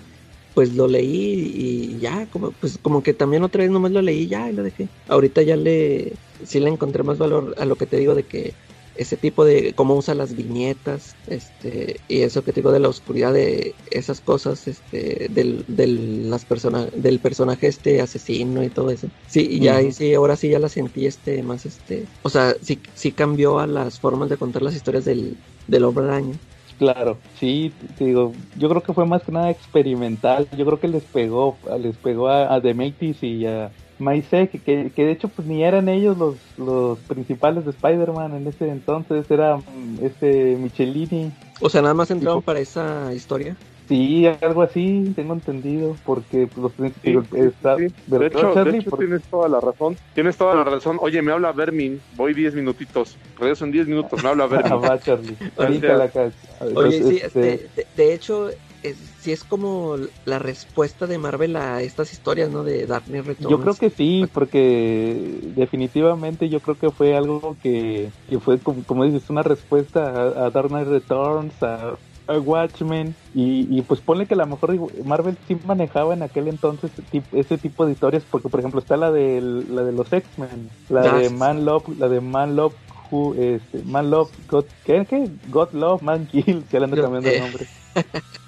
pues 0.54 0.74
lo 0.74 0.88
leí 0.88 1.54
y 1.56 2.00
ya, 2.00 2.28
como, 2.32 2.52
pues 2.52 2.78
como 2.82 3.04
que 3.04 3.14
también 3.14 3.44
otra 3.44 3.64
vez 3.64 3.72
nomás 3.72 3.92
lo 3.92 4.02
leí 4.02 4.28
ya 4.28 4.50
y 4.50 4.54
lo 4.54 4.64
dejé. 4.64 4.88
Ahorita 5.08 5.42
ya 5.42 5.56
le, 5.56 6.14
sí 6.44 6.60
le 6.60 6.70
encontré 6.70 7.04
más 7.04 7.18
valor 7.18 7.56
a 7.58 7.66
lo 7.66 7.76
que 7.76 7.86
te 7.86 7.98
digo 7.98 8.16
de 8.16 8.24
que 8.24 8.54
ese 9.00 9.16
tipo 9.16 9.46
de 9.46 9.72
cómo 9.74 9.96
usa 9.96 10.14
las 10.14 10.36
viñetas, 10.36 11.16
este, 11.28 12.02
y 12.10 12.20
eso 12.20 12.44
que 12.44 12.52
te 12.52 12.60
digo 12.60 12.74
de 12.74 12.82
la 12.82 12.90
oscuridad 12.90 13.32
de 13.32 13.74
esas 13.92 14.20
cosas, 14.20 14.68
este, 14.68 15.28
del, 15.30 15.64
del, 15.70 16.30
las 16.30 16.44
persona, 16.44 16.86
del 16.94 17.20
personaje 17.20 17.68
este 17.68 18.02
asesino 18.02 18.62
y 18.62 18.68
todo 18.68 18.92
eso. 18.92 19.08
Sí, 19.28 19.48
y 19.50 19.62
ya, 19.62 19.82
y 19.82 19.94
sí, 19.94 20.14
ahora 20.14 20.36
sí 20.36 20.50
ya 20.50 20.60
la 20.60 20.68
sentí 20.68 21.06
este, 21.06 21.42
más 21.44 21.66
este, 21.66 22.08
o 22.24 22.30
sea, 22.30 22.56
sí, 22.62 22.78
sí 22.94 23.14
cambió 23.14 23.60
a 23.60 23.68
las 23.68 24.02
formas 24.02 24.30
de 24.30 24.36
contar 24.36 24.64
las 24.64 24.76
historias 24.76 25.06
del, 25.06 25.38
del 25.68 25.86
hombre 25.86 26.04
araña. 26.04 26.36
Claro, 26.78 27.18
sí, 27.40 27.72
te 27.98 28.04
digo, 28.04 28.34
yo 28.58 28.68
creo 28.68 28.84
que 28.84 28.94
fue 28.94 29.06
más 29.06 29.24
que 29.24 29.32
nada 29.32 29.50
experimental, 29.50 30.46
yo 30.58 30.66
creo 30.66 30.80
que 30.82 30.90
les 30.90 31.04
pegó, 31.04 31.58
les 31.80 31.96
pegó 31.96 32.28
a, 32.28 32.54
a 32.54 32.60
Demetis 32.60 33.24
y 33.24 33.46
a 33.46 33.72
Maisek, 34.00 34.52
que, 34.64 34.92
que 34.96 35.06
de 35.06 35.12
hecho 35.12 35.28
pues 35.28 35.48
ni 35.48 35.64
eran 35.64 35.90
ellos 35.90 36.18
los, 36.18 36.36
los 36.58 36.98
principales 37.00 37.66
de 37.66 37.72
Spider-Man 37.72 38.36
en 38.36 38.48
ese 38.48 38.70
entonces, 38.70 39.30
era 39.30 39.58
mm, 39.58 40.04
este 40.04 40.58
Michelini. 40.58 41.32
O 41.62 41.70
sea, 41.70 41.82
nada 41.82 41.94
más 41.94 42.10
entraron 42.12 42.42
para 42.42 42.60
esa 42.60 43.14
historia. 43.14 43.56
Sí, 43.90 44.28
algo 44.42 44.62
así, 44.62 45.12
tengo 45.16 45.34
entendido, 45.34 45.96
porque 46.06 46.46
pues, 46.46 46.58
los 46.58 46.72
principios 46.74 47.26
está, 47.34 47.76
Sí, 47.76 47.88
De 48.06 48.28
hecho, 48.28 48.54
de 48.54 48.78
hecho, 48.78 48.92
tienes 48.92 49.24
toda 49.24 49.50
la 49.50 49.60
razón. 49.60 49.98
Tienes 50.14 50.38
toda 50.38 50.54
la 50.54 50.64
razón. 50.64 50.98
Oye, 51.02 51.24
me 51.24 51.32
habla 51.32 51.52
Vermin. 51.54 52.00
Voy 52.16 52.36
10 52.36 52.54
minutitos. 52.54 53.18
Regreso 53.40 53.66
en 53.66 53.72
10 53.72 53.88
minutos. 53.88 54.22
Me 54.22 54.30
habla 54.30 54.44
Ah, 54.46 54.48
Vermin. 54.48 54.84
va, 54.84 55.00
Charlie. 55.00 55.36
La 55.58 56.12
Oye, 56.76 57.04
sí, 57.04 57.20
este, 57.24 57.26
este, 57.26 57.40
de, 57.76 57.88
de 57.98 58.14
hecho, 58.14 58.52
es, 58.84 58.98
sí 59.20 59.32
es 59.32 59.44
como 59.44 59.96
la 60.26 60.40
respuesta 60.40 61.08
de 61.08 61.18
Marvel 61.18 61.56
a 61.56 61.82
estas 61.82 62.14
historias, 62.14 62.50
¿no? 62.50 62.64
De 62.64 62.86
Dark 62.86 63.06
Knight 63.06 63.26
Returns. 63.26 63.52
Yo 63.52 63.60
creo 63.60 63.76
que 63.76 63.90
sí, 63.90 64.26
porque 64.34 65.40
definitivamente 65.56 66.50
yo 66.50 66.60
creo 66.60 66.78
que 66.78 66.90
fue 66.90 67.16
algo 67.16 67.58
que, 67.62 68.10
que 68.30 68.40
fue, 68.40 68.60
como, 68.60 68.84
como 68.84 69.06
dices, 69.06 69.30
una 69.30 69.44
respuesta 69.44 70.10
a, 70.10 70.46
a 70.46 70.50
Dark 70.50 70.70
Knight 70.70 70.88
Returns, 70.88 71.54
a, 71.62 71.96
Watchmen, 72.32 73.16
y, 73.34 73.66
y 73.76 73.82
pues 73.82 74.02
ponle 74.02 74.28
que 74.28 74.36
a 74.36 74.38
lo 74.38 74.46
mejor 74.46 74.78
Marvel 75.04 75.36
sí 75.48 75.58
manejaba 75.66 76.14
en 76.14 76.22
aquel 76.22 76.48
entonces 76.48 76.92
ese 77.32 77.58
tipo 77.58 77.88
de 77.88 77.94
historias, 77.94 78.24
porque 78.30 78.50
por 78.50 78.60
ejemplo 78.60 78.80
está 78.80 78.98
la 78.98 79.12
de, 79.12 79.42
la 79.42 79.84
de 79.84 79.92
los 79.92 80.14
X-Men, 80.14 80.70
la 80.90 81.02
Ah, 81.02 81.18
de. 81.18 81.32
Man 81.32 81.66
Love, 81.66 81.98
la 81.98 82.08
de 82.08 82.22
Man 82.22 82.56
Love, 82.56 82.76
Who, 83.10 83.34
este, 83.34 83.82
Man 83.84 84.12
Love, 84.12 84.30
God, 84.48 84.66
¿qué, 84.86 85.08
qué? 85.10 85.28
God 85.50 85.74
Love, 85.74 86.04
Man 86.04 86.28
Kill, 86.28 86.64
que 86.70 86.78
le 86.78 86.86
ando 86.86 87.02
cambiando 87.02 87.30
el 87.30 87.36
eh. 87.36 87.40
nombre. 87.40 87.68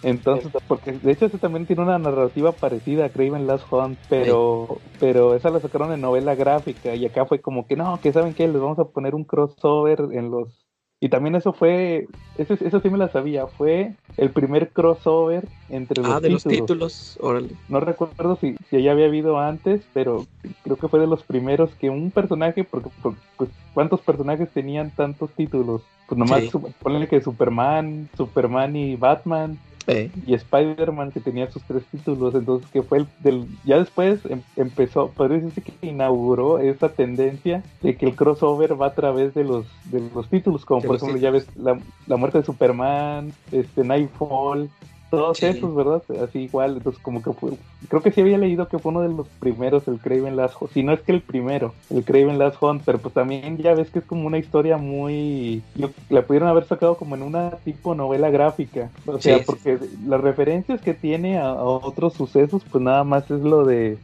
Entonces, 0.03 0.51
porque 0.67 0.93
de 0.93 1.11
hecho 1.11 1.25
ese 1.25 1.37
también 1.37 1.65
tiene 1.65 1.83
una 1.83 1.99
narrativa 1.99 2.51
parecida 2.51 3.05
a 3.05 3.09
Craven 3.09 3.47
Last 3.47 3.71
Hunt, 3.71 3.99
pero 4.09 4.79
pero 4.99 5.35
esa 5.35 5.49
la 5.49 5.59
sacaron 5.59 5.93
en 5.93 6.01
novela 6.01 6.35
gráfica 6.35 6.95
y 6.95 7.05
acá 7.05 7.25
fue 7.25 7.39
como 7.39 7.67
que 7.67 7.75
no, 7.75 7.99
que 8.01 8.11
saben 8.11 8.33
qué, 8.33 8.47
les 8.47 8.61
vamos 8.61 8.79
a 8.79 8.85
poner 8.85 9.15
un 9.15 9.23
crossover 9.23 9.99
en 10.11 10.31
los 10.31 10.70
y 11.01 11.09
también 11.09 11.35
eso 11.35 11.51
fue 11.51 12.07
eso, 12.37 12.53
eso 12.53 12.79
sí 12.79 12.89
me 12.89 12.97
la 12.97 13.09
sabía, 13.09 13.47
fue 13.47 13.95
el 14.17 14.29
primer 14.29 14.69
crossover 14.69 15.47
entre 15.69 16.01
los 16.01 16.11
Ah, 16.11 16.19
de 16.19 16.29
los 16.29 16.43
títulos. 16.43 16.67
títulos, 16.67 17.17
órale. 17.21 17.49
No 17.69 17.79
recuerdo 17.79 18.37
si, 18.39 18.55
si 18.69 18.81
ya 18.83 18.91
había 18.91 19.07
habido 19.07 19.39
antes, 19.39 19.81
pero 19.93 20.27
creo 20.63 20.77
que 20.77 20.87
fue 20.87 20.99
de 20.99 21.07
los 21.07 21.23
primeros 21.23 21.73
que 21.75 21.89
un 21.89 22.11
personaje, 22.11 22.63
porque, 22.63 22.89
porque, 23.01 23.19
pues, 23.35 23.49
¿cuántos 23.73 24.01
personajes 24.01 24.49
tenían 24.53 24.91
tantos 24.91 25.31
títulos? 25.31 25.81
Pues 26.07 26.19
nomás 26.19 26.43
Sí. 26.43 26.51
ponle 26.83 27.07
que 27.07 27.21
Superman, 27.21 28.07
Superman 28.15 28.75
y 28.75 28.95
Batman 28.95 29.57
Eh, 29.87 30.11
y 30.27 30.33
Spider-Man 30.35 31.11
que 31.11 31.19
tenía 31.19 31.49
sus 31.49 31.63
tres 31.63 31.83
títulos, 31.85 32.35
entonces 32.35 32.69
que 32.71 32.83
fue 32.83 32.99
el 32.99 33.07
del 33.19 33.45
ya 33.65 33.77
después 33.79 34.19
em- 34.25 34.41
empezó, 34.55 35.09
podría 35.09 35.37
decirse 35.39 35.61
que 35.61 35.87
inauguró 35.87 36.59
esa 36.59 36.89
tendencia 36.89 37.63
de 37.81 37.95
que 37.95 38.05
el 38.05 38.15
crossover 38.15 38.79
va 38.79 38.87
a 38.87 38.93
través 38.93 39.33
de 39.33 39.43
los 39.43 39.65
de 39.85 40.01
los 40.13 40.29
títulos, 40.29 40.65
como 40.65 40.81
por 40.81 40.95
ejemplo 40.97 41.17
ya 41.17 41.31
ves 41.31 41.47
la, 41.55 41.79
la 42.07 42.17
muerte 42.17 42.37
de 42.39 42.43
Superman, 42.45 43.31
este 43.51 43.83
Nightfall, 43.83 44.69
todos 45.11 45.37
Sí. 45.37 45.45
esos, 45.45 45.75
¿verdad? 45.75 46.01
Así 46.23 46.39
igual, 46.39 46.77
entonces 46.77 46.99
como 47.03 47.21
que 47.21 47.31
fue, 47.33 47.51
creo 47.87 48.01
que 48.01 48.11
sí 48.11 48.21
había 48.21 48.39
leído 48.39 48.67
que 48.67 48.79
fue 48.79 48.91
uno 48.91 49.01
de 49.01 49.09
los 49.09 49.27
primeros 49.39 49.87
el 49.87 49.99
Craven 49.99 50.35
Last 50.35 50.55
Hunt, 50.59 50.71
si 50.71 50.81
no 50.81 50.93
es 50.93 51.01
que 51.01 51.11
el 51.11 51.21
primero, 51.21 51.73
el 51.91 52.03
Craven 52.03 52.39
Last 52.39 52.57
Hunt, 52.63 52.81
pero 52.85 52.97
pues 52.97 53.13
también 53.13 53.57
ya 53.57 53.75
ves 53.75 53.91
que 53.91 53.99
es 53.99 54.05
como 54.05 54.25
una 54.25 54.39
historia 54.39 54.77
muy, 54.77 55.61
la 56.09 56.23
pudieron 56.23 56.49
haber 56.49 56.65
sacado 56.65 56.95
como 56.95 57.15
en 57.15 57.21
una 57.21 57.51
tipo 57.63 57.93
novela 57.93 58.29
gráfica, 58.31 58.89
o 59.05 59.19
sea, 59.19 59.37
Sí, 59.37 59.39
sí. 59.39 59.45
porque 59.45 59.77
las 60.07 60.21
referencias 60.21 60.81
que 60.81 60.93
tiene 60.93 61.37
a, 61.37 61.49
a 61.49 61.63
otros 61.63 62.13
sucesos, 62.13 62.63
pues 62.71 62.83
nada 62.83 63.03
más 63.03 63.29
es 63.29 63.41
lo 63.41 63.65
de, 63.65 63.97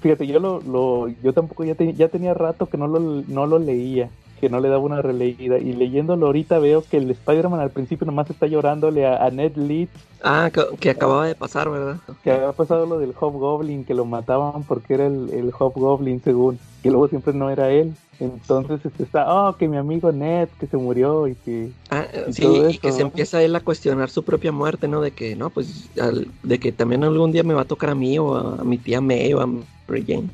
fíjate, 0.00 0.26
yo 0.26 0.40
lo, 0.40 0.60
lo 0.60 1.08
yo 1.22 1.32
tampoco 1.32 1.64
ya, 1.64 1.74
te- 1.76 1.92
ya 1.94 2.08
tenía 2.08 2.34
rato 2.34 2.66
que 2.66 2.76
no 2.76 2.86
lo, 2.88 2.98
no 3.28 3.46
lo 3.46 3.58
leía 3.58 4.10
que 4.38 4.48
no 4.48 4.60
le 4.60 4.68
daba 4.68 4.82
una 4.82 5.02
releída 5.02 5.58
y 5.58 5.72
leyéndolo 5.72 6.26
ahorita 6.26 6.58
veo 6.58 6.82
que 6.88 6.96
el 6.98 7.10
Spider-Man 7.10 7.60
al 7.60 7.70
principio 7.70 8.06
nomás 8.06 8.30
está 8.30 8.46
llorándole 8.46 9.06
a, 9.06 9.24
a 9.24 9.30
Ned 9.30 9.56
Leeds 9.56 9.92
Ah, 10.22 10.50
que, 10.52 10.62
que 10.80 10.90
acababa 10.90 11.26
de 11.26 11.34
pasar, 11.36 11.70
¿verdad? 11.70 11.96
que 12.22 12.30
había 12.32 12.52
pasado 12.52 12.86
lo 12.86 12.98
del 12.98 13.14
Hobgoblin, 13.18 13.84
que 13.84 13.94
lo 13.94 14.04
mataban 14.04 14.64
porque 14.64 14.94
era 14.94 15.06
el, 15.06 15.30
el 15.30 15.52
Hobgoblin 15.56 16.20
según, 16.22 16.58
que 16.82 16.90
luego 16.90 17.08
siempre 17.08 17.32
no 17.32 17.50
era 17.50 17.70
él. 17.70 17.94
Entonces 18.20 18.84
este, 18.84 19.04
está, 19.04 19.32
oh, 19.32 19.56
que 19.56 19.68
mi 19.68 19.76
amigo 19.76 20.10
Ned, 20.10 20.48
que 20.58 20.66
se 20.66 20.76
murió 20.76 21.28
y 21.28 21.36
que... 21.36 21.70
Ah, 21.90 22.06
Y 22.26 22.32
sí, 22.32 22.42
todo 22.42 22.68
y 22.68 22.78
que 22.78 22.90
se 22.90 23.02
empieza 23.02 23.42
él 23.42 23.54
a 23.54 23.60
cuestionar 23.60 24.10
su 24.10 24.24
propia 24.24 24.50
muerte, 24.50 24.88
¿no? 24.88 25.00
De 25.00 25.12
que, 25.12 25.36
no, 25.36 25.50
pues, 25.50 25.88
al- 26.00 26.26
de 26.42 26.58
que 26.58 26.72
también 26.72 27.04
algún 27.04 27.30
día 27.30 27.44
me 27.44 27.54
va 27.54 27.62
a 27.62 27.64
tocar 27.66 27.90
a 27.90 27.94
mí 27.94 28.18
o 28.18 28.34
a, 28.34 28.60
a 28.60 28.64
mi 28.64 28.78
tía 28.78 29.00
May 29.00 29.32
o 29.34 29.40
a 29.40 29.46
Mary 29.46 30.04
Jane. 30.06 30.30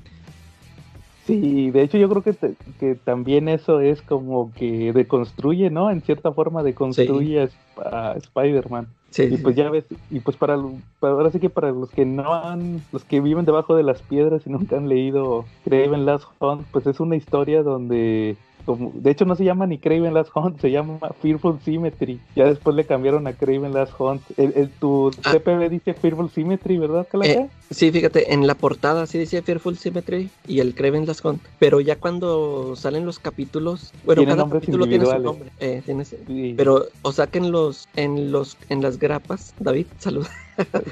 Sí, 1.27 1.71
de 1.71 1.83
hecho 1.83 1.97
yo 1.97 2.09
creo 2.11 2.23
que, 2.23 2.35
te- 2.35 2.55
que 2.79 2.95
también 2.97 3.49
eso 3.49 3.81
es 3.81 4.03
como 4.03 4.53
que 4.55 4.93
deconstruye, 4.93 5.71
¿no? 5.71 5.91
En 5.91 6.03
cierta 6.03 6.33
forma 6.33 6.63
deconstruye 6.63 7.41
a 7.41 7.45
Sp- 7.49 7.81
a 7.83 8.13
Spider-Man. 8.19 8.87
Sí, 9.11 9.23
Y 9.25 9.37
sí. 9.37 9.43
pues 9.43 9.57
ya 9.57 9.71
ves, 9.71 9.85
y 10.11 10.21
pues 10.21 10.37
para- 10.37 10.59
ahora 11.01 11.31
sí 11.31 11.39
que 11.41 11.49
para 11.49 11.71
los 11.71 11.89
que 11.91 12.05
no 12.05 12.35
han, 12.35 12.81
los 12.93 13.05
que 13.05 13.21
viven 13.21 13.45
debajo 13.47 13.75
de 13.75 13.85
las 13.85 14.03
piedras 14.03 14.47
y 14.47 14.51
nunca 14.51 14.77
han 14.77 14.89
leído 14.89 15.45
Craven 15.65 16.05
Last 16.05 16.27
Hunt, 16.41 16.67
pues 16.73 16.87
es 16.87 17.01
una 17.01 17.17
historia 17.17 17.63
donde, 17.63 18.37
como, 18.65 18.93
de 18.95 19.11
hecho 19.11 19.25
no 19.25 19.37
se 19.37 19.45
llama 19.45 19.67
ni 19.67 19.79
Craven 19.79 20.15
Last 20.15 20.31
Hunt, 20.35 20.61
se 20.61 20.71
llama 20.71 20.99
Fearful 21.21 21.59
Symmetry. 21.65 22.19
Ya 22.35 22.45
después 22.47 22.75
le 22.77 22.85
cambiaron 22.85 23.27
a 23.27 23.33
Craven 23.33 23.73
Last 23.73 23.93
Hunt. 23.99 24.23
El, 24.37 24.53
el- 24.57 24.71
tu 24.71 25.11
Ah. 25.25 25.33
TPB 25.33 25.69
dice 25.71 25.95
Fearful 25.95 26.31
Symmetry, 26.31 26.79
¿verdad, 26.79 27.07
Calaca? 27.11 27.31
Eh, 27.31 27.49
sí, 27.71 27.91
fíjate, 27.91 28.33
en 28.33 28.47
la 28.47 28.55
portada 28.55 29.07
sí 29.07 29.19
decía 29.19 29.43
Fearful 29.43 29.77
Symmetry 29.77 30.31
y 30.47 30.61
el 30.61 30.75
Craven 30.75 31.07
Last 31.07 31.25
Hunt, 31.25 31.43
pero 31.59 31.81
ya 31.81 31.97
cuando 31.97 32.75
salen 32.77 33.05
los 33.07 33.19
capítulos, 33.19 33.93
bueno, 34.05 34.25
cada 34.25 34.49
capítulo 34.49 34.87
tiene 34.87 35.07
su 35.07 35.19
nombre. 35.19 35.51
eh, 35.61 35.83
tiene 35.85 36.05
su- 36.05 36.17
Sí. 36.27 36.55
pero, 36.57 36.87
o 37.03 37.13
sea 37.13 37.27
que 37.27 37.39
en 37.39 37.53
los, 37.53 37.89
en 37.97 38.33
los, 38.33 38.57
en 38.69 38.81
las 38.83 38.99
grapas, 38.99 39.55
David, 39.59 39.87
salud. 39.99 40.27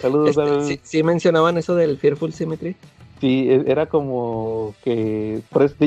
Saludos, 0.01 0.31
Este, 0.37 0.65
sí, 0.67 0.81
sí 0.83 1.03
mencionaban 1.03 1.57
eso 1.57 1.75
del 1.77 1.97
Fearful 1.99 2.33
Symmetry. 2.33 2.75
Sí, 3.23 3.47
e- 3.49 3.63
era 3.71 3.87
como 3.87 4.75
que 4.83 5.41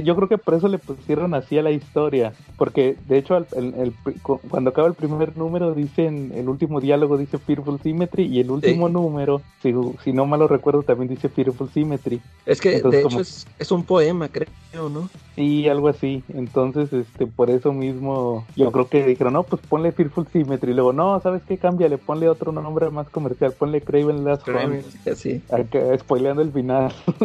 yo 0.05 0.15
creo 0.15 0.29
que 0.29 0.38
por 0.38 0.53
eso 0.53 0.69
le 0.69 0.77
pusieron 0.79 1.33
así 1.33 1.57
a 1.57 1.63
la 1.63 1.71
historia, 1.71 2.31
porque 2.57 2.95
de 3.09 3.17
hecho 3.17 3.36
el- 3.36 3.93
cuando 4.49 4.69
acaba 4.69 4.88
el 4.88 4.93
primer 4.93 5.36
número 5.36 5.73
dicen 5.73 6.31
el 6.33 6.47
último 6.47 6.79
diálogo 6.79 7.17
dice 7.17 7.38
Fearful 7.38 7.81
Symmetry 7.81 8.23
y 8.23 8.39
el 8.39 8.51
último 8.51 8.88
número, 8.88 9.41
si, 9.61 9.73
si 10.01 10.13
no 10.13 10.25
mal 10.25 10.39
lo 10.39 10.47
recuerdo, 10.47 10.83
también 10.83 11.09
dice 11.09 11.27
Fearful 11.27 11.69
Symmetry 11.71 12.21
Es 12.45 12.61
que 12.61 12.77
Entonces, 12.77 12.99
de 12.99 13.03
como- 13.03 13.15
hecho 13.17 13.21
es, 13.23 13.45
es 13.59 13.69
un 13.69 13.83
poema, 13.83 14.29
creo, 14.29 14.47
¿no? 14.89 15.09
y 15.38 15.67
algo 15.67 15.89
así. 15.89 16.23
Entonces, 16.29 16.93
este, 16.93 17.27
por 17.27 17.49
eso 17.49 17.73
mismo 17.73 18.45
yo 18.55 18.71
creo 18.71 18.88
que 18.88 19.05
dijeron 19.05 19.33
no, 19.33 19.43
pues 19.43 19.61
ponle 19.67 19.91
Fearful 19.91 20.27
Symmetry. 20.31 20.71
Y 20.71 20.75
luego 20.75 20.93
no, 20.93 21.19
sabes 21.19 21.43
qué, 21.43 21.57
cámbiale, 21.57 21.97
ponle 21.97 22.29
otro 22.29 22.53
nombre 22.53 22.89
más 22.89 23.09
comercial, 23.09 23.51
ponle 23.51 23.81
Craven 23.81 24.23
Last. 24.23 24.47
Sí. 25.15 25.41
Acá, 25.49 25.79
spoileando 25.97 26.41
el 26.41 26.51
final. 26.51 26.93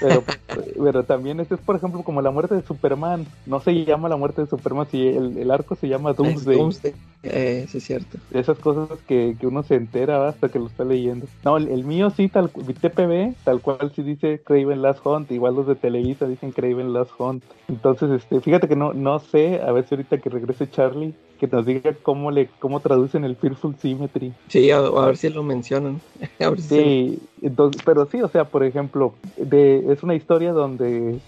pero, 0.00 0.24
pero 0.82 1.02
también 1.04 1.40
este 1.40 1.54
es, 1.54 1.60
por 1.60 1.76
ejemplo, 1.76 2.02
como 2.02 2.22
la 2.22 2.30
muerte 2.30 2.54
de 2.54 2.62
Superman. 2.62 3.26
No 3.46 3.60
se 3.60 3.84
llama 3.84 4.08
la 4.08 4.16
muerte 4.16 4.42
de 4.42 4.46
Superman, 4.48 4.86
si 4.90 5.06
el, 5.08 5.36
el 5.38 5.50
arco 5.50 5.74
se 5.76 5.88
llama 5.88 6.12
Doomsday. 6.12 6.56
Doomsday. 6.56 6.94
Eh, 7.22 7.66
sí, 7.68 7.78
es 7.78 7.84
cierto. 7.84 8.18
Esas 8.30 8.58
cosas 8.58 8.98
que, 9.08 9.36
que 9.40 9.46
uno 9.46 9.62
se 9.64 9.74
entera 9.74 10.28
hasta 10.28 10.48
que 10.48 10.58
lo 10.60 10.66
está 10.66 10.84
leyendo. 10.84 11.26
No, 11.44 11.56
el, 11.56 11.68
el 11.68 11.84
mío 11.84 12.10
sí, 12.10 12.28
tal, 12.28 12.50
mi 12.66 12.72
TPB, 12.74 13.34
tal 13.44 13.60
cual 13.60 13.92
sí 13.96 14.02
dice 14.02 14.40
Craven 14.44 14.80
Last 14.82 15.04
Hunt. 15.04 15.30
Igual 15.32 15.56
los 15.56 15.66
de 15.66 15.74
Televisa 15.74 16.26
dicen 16.26 16.52
Craven 16.52 16.92
Last 16.92 17.10
Hunt. 17.18 17.42
Entonces, 17.68 18.10
este, 18.10 18.40
fíjate 18.40 18.68
que 18.68 18.76
no, 18.76 18.92
no 18.92 19.18
sé, 19.18 19.60
a 19.60 19.72
ver 19.72 19.86
si 19.88 19.96
ahorita 19.96 20.18
que 20.18 20.30
regrese 20.30 20.70
Charlie, 20.70 21.14
que 21.40 21.48
nos 21.48 21.66
diga 21.66 21.94
cómo 22.02 22.30
le 22.30 22.48
cómo 22.60 22.80
traducen 22.80 23.24
el 23.24 23.34
Fearful 23.36 23.74
Symmetry. 23.76 24.32
Sí, 24.48 24.70
a, 24.70 24.78
a 24.78 25.06
ver 25.06 25.16
si 25.16 25.28
lo 25.30 25.42
mencionan. 25.42 26.00
A 26.38 26.50
ver 26.50 26.60
si 26.60 26.68
se- 26.68 26.76
Sí, 26.76 27.18
entonces, 27.42 27.82
pero 27.84 28.06
sí, 28.06 28.20
o 28.22 28.28
sea, 28.28 28.44
por 28.44 28.62
ejemplo, 28.62 29.14
de, 29.36 29.85
es 29.88 30.02
una 30.02 30.14
historia 30.14 30.52
donde, 30.52 31.18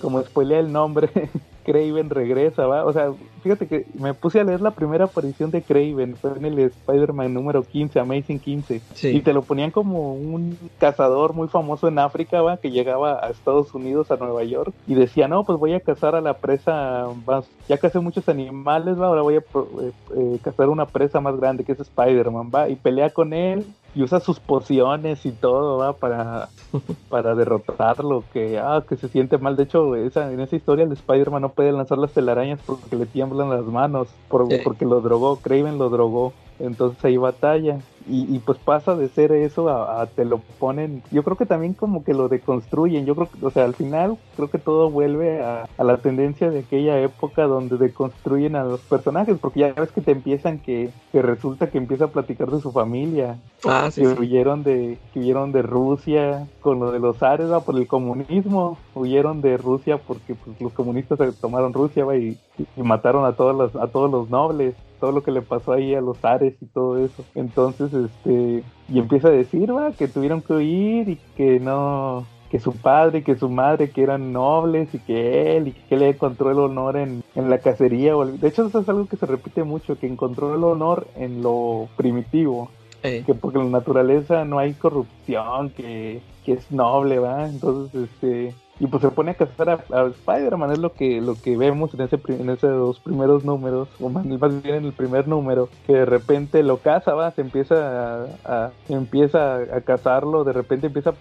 como 0.00 0.22
spoilea 0.22 0.60
el 0.60 0.72
nombre, 0.72 1.08
Craven 1.64 2.10
regresa, 2.10 2.66
¿va? 2.66 2.84
O 2.84 2.92
sea, 2.92 3.12
fíjate 3.42 3.66
que 3.66 3.86
me 3.94 4.12
puse 4.12 4.38
a 4.38 4.44
leer 4.44 4.60
la 4.60 4.72
primera 4.72 5.06
aparición 5.06 5.50
de 5.50 5.62
Craven, 5.62 6.14
fue 6.16 6.32
en 6.36 6.44
el 6.44 6.58
Spider-Man 6.58 7.32
número 7.32 7.62
15, 7.62 7.98
Amazing 7.98 8.38
15, 8.38 8.82
y 9.04 9.20
te 9.22 9.32
lo 9.32 9.42
ponían 9.42 9.70
como 9.70 10.14
un 10.14 10.58
cazador 10.78 11.32
muy 11.32 11.48
famoso 11.48 11.88
en 11.88 11.98
África, 11.98 12.42
¿va? 12.42 12.58
Que 12.58 12.70
llegaba 12.70 13.24
a 13.24 13.30
Estados 13.30 13.74
Unidos, 13.74 14.10
a 14.10 14.16
Nueva 14.16 14.44
York, 14.44 14.74
y 14.86 14.94
decía, 14.94 15.26
no, 15.26 15.44
pues 15.44 15.58
voy 15.58 15.72
a 15.72 15.80
cazar 15.80 16.14
a 16.14 16.20
la 16.20 16.34
presa, 16.34 17.06
más, 17.26 17.46
ya 17.68 17.78
cazé 17.78 17.98
muchos 17.98 18.28
animales, 18.28 19.00
¿va? 19.00 19.06
Ahora 19.06 19.22
voy 19.22 19.36
a 19.36 19.38
eh, 19.38 19.92
eh, 20.16 20.38
cazar 20.42 20.68
una 20.68 20.86
presa 20.86 21.20
más 21.20 21.36
grande, 21.38 21.64
que 21.64 21.72
es 21.72 21.80
Spider-Man, 21.80 22.50
¿va? 22.54 22.68
Y 22.68 22.76
pelea 22.76 23.10
con 23.10 23.32
él, 23.32 23.64
y 23.94 24.02
usa 24.02 24.20
sus 24.20 24.40
pociones 24.40 25.24
y 25.24 25.32
todo 25.32 25.78
¿va? 25.78 25.92
para 25.92 26.48
para 27.08 27.34
derrotarlo 27.34 28.24
que 28.32 28.58
ah 28.58 28.84
que 28.88 28.96
se 28.96 29.08
siente 29.08 29.38
mal. 29.38 29.56
De 29.56 29.64
hecho 29.64 29.94
esa 29.96 30.32
en 30.32 30.40
esa 30.40 30.56
historia 30.56 30.84
el 30.84 30.92
Spider-Man 30.92 31.42
no 31.42 31.48
puede 31.50 31.72
lanzar 31.72 31.98
las 31.98 32.12
telarañas 32.12 32.60
porque 32.66 32.96
le 32.96 33.06
tiemblan 33.06 33.50
las 33.50 33.64
manos 33.64 34.08
por, 34.28 34.46
porque 34.62 34.84
lo 34.84 35.00
drogó 35.00 35.36
Craven 35.36 35.78
lo 35.78 35.90
drogó. 35.90 36.32
Entonces 36.58 37.04
ahí 37.04 37.16
batalla 37.16 37.78
y, 38.06 38.38
pues 38.40 38.58
pasa 38.58 38.94
de 38.94 39.08
ser 39.08 39.32
eso 39.32 39.68
a, 39.70 40.06
te 40.06 40.24
lo 40.24 40.38
ponen 40.58 41.02
yo 41.10 41.22
creo 41.22 41.36
que 41.36 41.46
también 41.46 41.72
como 41.72 42.04
que 42.04 42.12
lo 42.12 42.28
deconstruyen 42.28 43.06
yo 43.06 43.14
creo 43.14 43.28
que 43.28 43.46
o 43.46 43.50
sea 43.50 43.64
al 43.64 43.74
final 43.74 44.18
creo 44.36 44.50
que 44.50 44.58
todo 44.58 44.90
vuelve 44.90 45.42
a, 45.42 45.66
la 45.78 45.96
tendencia 45.98 46.50
de 46.50 46.60
aquella 46.60 47.00
época 47.00 47.44
donde 47.44 47.78
deconstruyen 47.78 48.56
a 48.56 48.64
los 48.64 48.80
personajes 48.80 49.38
porque 49.40 49.60
ya 49.60 49.72
ves 49.72 49.90
que 49.90 50.02
te 50.02 50.12
empiezan 50.12 50.58
que, 50.58 50.90
que 51.12 51.22
resulta 51.22 51.70
que 51.70 51.78
empieza 51.78 52.04
a 52.04 52.08
platicar 52.08 52.50
de 52.50 52.60
su 52.60 52.72
familia 52.72 53.38
ah, 53.64 53.90
sí, 53.90 54.02
que 54.02 54.08
huyeron 54.08 54.62
de 54.62 54.98
que 55.12 55.20
huyeron 55.20 55.52
de 55.52 55.62
Rusia 55.62 56.46
con 56.60 56.80
lo 56.80 56.92
de 56.92 56.98
los 56.98 57.22
Ares 57.22 57.48
por 57.64 57.76
el 57.76 57.86
comunismo 57.86 58.76
huyeron 58.94 59.40
de 59.40 59.56
Rusia 59.56 59.98
porque 59.98 60.34
pues, 60.34 60.60
los 60.60 60.72
comunistas 60.72 61.18
tomaron 61.40 61.72
Rusia 61.72 62.04
y, 62.16 62.38
y, 62.76 62.82
mataron 62.82 63.24
a 63.24 63.32
todos 63.32 63.56
los 63.56 63.82
a 63.82 63.88
todos 63.88 64.10
los 64.10 64.28
nobles 64.28 64.74
todo 65.00 65.12
lo 65.12 65.22
que 65.22 65.30
le 65.30 65.42
pasó 65.42 65.72
ahí 65.72 65.94
a 65.94 66.00
los 66.00 66.24
Ares 66.24 66.54
y 66.60 66.66
todo 66.66 66.98
eso. 67.04 67.24
Entonces, 67.34 67.92
este, 67.92 68.62
y 68.88 68.98
empieza 68.98 69.28
a 69.28 69.32
decir, 69.32 69.74
va, 69.74 69.92
que 69.92 70.08
tuvieron 70.08 70.42
que 70.42 70.54
huir 70.54 71.08
y 71.08 71.18
que 71.36 71.60
no, 71.60 72.26
que 72.50 72.60
su 72.60 72.72
padre 72.72 73.18
y 73.18 73.22
que 73.22 73.36
su 73.36 73.48
madre 73.48 73.90
que 73.90 74.02
eran 74.02 74.32
nobles 74.32 74.94
y 74.94 74.98
que 74.98 75.56
él 75.56 75.68
y 75.68 75.72
que 75.72 75.94
él 75.96 76.02
encontró 76.02 76.50
el 76.50 76.58
honor 76.58 76.96
en, 76.96 77.22
en 77.34 77.50
la 77.50 77.58
cacería. 77.58 78.14
De 78.14 78.48
hecho, 78.48 78.66
eso 78.66 78.78
es 78.78 78.88
algo 78.88 79.06
que 79.06 79.16
se 79.16 79.26
repite 79.26 79.64
mucho, 79.64 79.98
que 79.98 80.06
encontró 80.06 80.54
el 80.54 80.62
honor 80.62 81.06
en 81.16 81.42
lo 81.42 81.88
primitivo. 81.96 82.70
Que 83.02 83.34
porque 83.34 83.58
en 83.58 83.66
la 83.70 83.80
naturaleza 83.80 84.46
no 84.46 84.58
hay 84.58 84.72
corrupción, 84.72 85.68
que, 85.70 86.22
que 86.42 86.52
es 86.54 86.72
noble, 86.72 87.18
¿va? 87.18 87.46
Entonces, 87.46 88.08
este, 88.08 88.54
y 88.80 88.86
pues 88.86 89.02
se 89.02 89.10
pone 89.10 89.32
a 89.32 89.34
cazar 89.34 89.70
a, 89.70 90.06
Spider-Man, 90.06 90.72
es 90.72 90.78
lo 90.78 90.92
que, 90.92 91.20
lo 91.20 91.34
que 91.36 91.56
vemos 91.56 91.94
en 91.94 92.00
ese 92.02 92.18
en 92.28 92.50
esos 92.50 92.70
dos 92.70 93.00
primeros 93.00 93.44
números, 93.44 93.88
o 94.00 94.08
más, 94.08 94.24
bien 94.24 94.76
en 94.76 94.84
el 94.86 94.92
primer 94.92 95.28
número, 95.28 95.68
que 95.86 95.94
de 95.94 96.04
repente 96.04 96.62
lo 96.62 96.78
caza, 96.78 97.14
va, 97.14 97.30
se 97.30 97.42
empieza 97.42 98.26
a, 98.44 98.70
empieza 98.88 99.56
a 99.56 99.80
cazarlo, 99.82 100.44
de 100.44 100.52
repente 100.52 100.88
empieza 100.88 101.14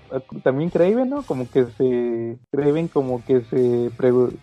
también 0.43 0.70
Craven, 0.70 1.10
¿no? 1.10 1.24
Como 1.24 1.49
que 1.49 1.66
se 1.78 2.38
Craven 2.51 2.88
como 2.88 3.24
que 3.24 3.41
se 3.41 3.91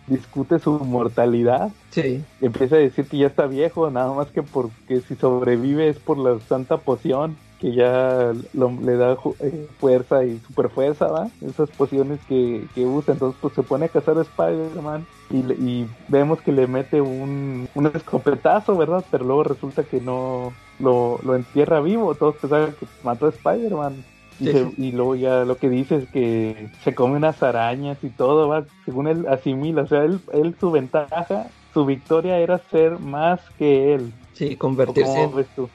discute 0.07 0.59
su 0.59 0.79
mortalidad. 0.79 1.71
Sí. 1.89 2.23
Empieza 2.39 2.75
a 2.75 2.79
decir 2.79 3.05
que 3.05 3.17
ya 3.17 3.27
está 3.27 3.45
viejo, 3.47 3.89
nada 3.89 4.13
más 4.13 4.27
que 4.31 4.43
porque 4.43 5.01
si 5.01 5.15
sobrevive 5.15 5.89
es 5.89 5.99
por 5.99 6.17
la 6.17 6.39
santa 6.39 6.77
poción 6.77 7.35
que 7.61 7.73
ya 7.73 8.33
le 8.53 8.95
da 8.97 9.15
eh, 9.39 9.67
fuerza 9.79 10.25
y 10.25 10.39
super 10.39 10.69
fuerza, 10.69 11.07
¿va? 11.07 11.29
Esas 11.45 11.69
pociones 11.69 12.19
que, 12.27 12.65
usa, 12.75 13.13
entonces 13.13 13.39
pues 13.39 13.53
se 13.53 13.61
pone 13.61 13.85
a 13.85 13.89
cazar 13.89 14.17
a 14.17 14.21
Spider-Man 14.21 15.05
y, 15.29 15.85
vemos 16.07 16.41
que 16.41 16.51
le 16.51 16.65
mete 16.65 16.99
un, 16.99 17.69
un 17.75 17.85
escopetazo, 17.85 18.75
¿verdad? 18.75 19.05
Pero 19.11 19.25
luego 19.25 19.43
resulta 19.43 19.83
que 19.83 20.01
no 20.01 20.51
lo, 20.79 21.19
entierra 21.35 21.81
vivo, 21.81 22.15
todos 22.15 22.35
pensaban 22.37 22.73
que 22.79 22.87
mató 23.03 23.27
a 23.27 23.29
Spider-Man. 23.29 24.03
Y, 24.39 24.91
luego 24.91 25.13
ya 25.13 25.45
lo 25.45 25.55
que 25.57 25.69
dice 25.69 25.97
es 25.97 26.09
que 26.09 26.71
se 26.83 26.95
come 26.95 27.17
unas 27.17 27.43
arañas 27.43 28.03
y 28.03 28.09
todo, 28.09 28.47
va, 28.47 28.65
según 28.85 29.07
él 29.07 29.27
asimila, 29.29 29.83
o 29.83 29.87
sea, 29.87 30.03
él, 30.03 30.19
él 30.33 30.55
su 30.59 30.71
ventaja, 30.71 31.45
su 31.75 31.85
victoria 31.85 32.39
era 32.39 32.57
ser 32.57 32.97
más 32.97 33.39
que 33.59 33.93
él, 33.93 34.11
Sí, 34.41 34.55
convertirse 34.55 35.21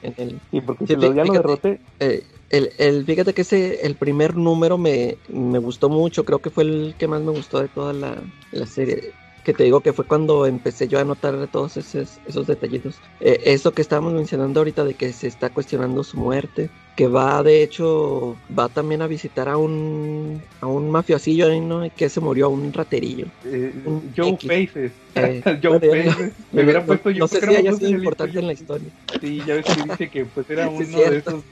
en, 0.01 0.13
el... 0.17 0.41
Sí, 0.51 0.59
porque 0.59 0.87
si 0.87 0.97
lo, 0.97 1.13
ya 1.13 1.23
lo 1.23 1.31
derroté... 1.31 1.79
Eh, 2.01 2.21
el, 2.49 2.71
el, 2.77 3.05
fíjate 3.05 3.33
que 3.33 3.43
ese, 3.43 3.85
el 3.85 3.95
primer 3.95 4.35
número 4.35 4.77
me, 4.77 5.17
me, 5.29 5.57
gustó 5.59 5.87
mucho, 5.87 6.25
creo 6.25 6.39
que 6.39 6.49
fue 6.49 6.65
el 6.65 6.95
que 6.97 7.07
más 7.07 7.21
me 7.21 7.31
gustó 7.31 7.61
de 7.61 7.69
toda 7.69 7.93
la, 7.93 8.21
la 8.51 8.65
serie. 8.65 9.13
Que 9.45 9.53
te 9.53 9.63
digo 9.63 9.79
que 9.79 9.93
fue 9.93 10.03
cuando 10.03 10.45
empecé 10.45 10.89
yo 10.89 10.99
a 10.99 11.05
notar 11.05 11.47
todos 11.47 11.77
esos, 11.77 12.19
esos 12.27 12.45
detallitos. 12.45 12.99
Eh, 13.21 13.39
eso 13.45 13.71
que 13.71 13.81
estábamos 13.81 14.11
mencionando 14.11 14.59
ahorita 14.59 14.83
de 14.83 14.95
que 14.95 15.13
se 15.13 15.27
está 15.27 15.49
cuestionando 15.49 16.03
su 16.03 16.17
muerte, 16.17 16.69
que 16.97 17.07
va 17.07 17.43
de 17.43 17.61
hecho, 17.61 18.35
va 18.57 18.69
también 18.69 19.03
a 19.03 19.07
visitar 19.07 19.47
a 19.47 19.55
un, 19.55 20.41
a 20.61 20.65
un 20.65 20.89
mafiosillo 20.89 21.47
¿no? 21.61 21.87
que 21.95 22.09
se 22.09 22.19
murió, 22.19 22.47
a 22.47 22.49
un 22.49 22.73
raterillo. 22.73 23.27
Eh, 23.45 23.71
Joe 24.17 24.35
Faces. 24.35 24.91
Eh, 25.13 25.59
Joe 25.63 25.79
Faces. 25.79 26.33
Me 26.51 26.63
hubiera 26.63 26.83
puesto 26.83 27.11
yo. 27.11 27.19
No 27.19 27.27
sé 27.27 27.39
si 27.39 27.55
haya 27.55 27.71
sido 27.73 27.91
importante 27.91 28.39
en 28.39 28.47
la 28.47 28.53
historia. 28.53 28.89
Sí, 29.21 29.43
ya 29.45 29.53
ves 29.53 29.65
que 29.65 29.83
dice 29.83 30.09
que 30.09 30.25
pues 30.25 30.49
era 30.49 30.67
uno 30.69 30.97
de 30.97 31.17
esos 31.17 31.43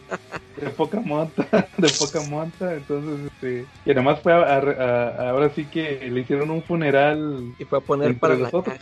de 0.61 0.69
poca 0.69 1.01
monta, 1.01 1.67
de 1.77 1.89
poca 1.99 2.21
monta, 2.29 2.73
entonces 2.73 3.31
este, 3.31 3.65
y 3.85 3.91
además 3.91 4.19
fue 4.21 4.33
a, 4.33 5.29
ahora 5.29 5.49
sí 5.53 5.65
que 5.65 6.09
le 6.09 6.21
hicieron 6.21 6.49
un 6.49 6.63
funeral 6.63 7.53
y 7.59 7.65
fue 7.65 7.79
a 7.79 7.81
poner 7.81 8.17
para 8.17 8.35
nosotros, 8.35 8.77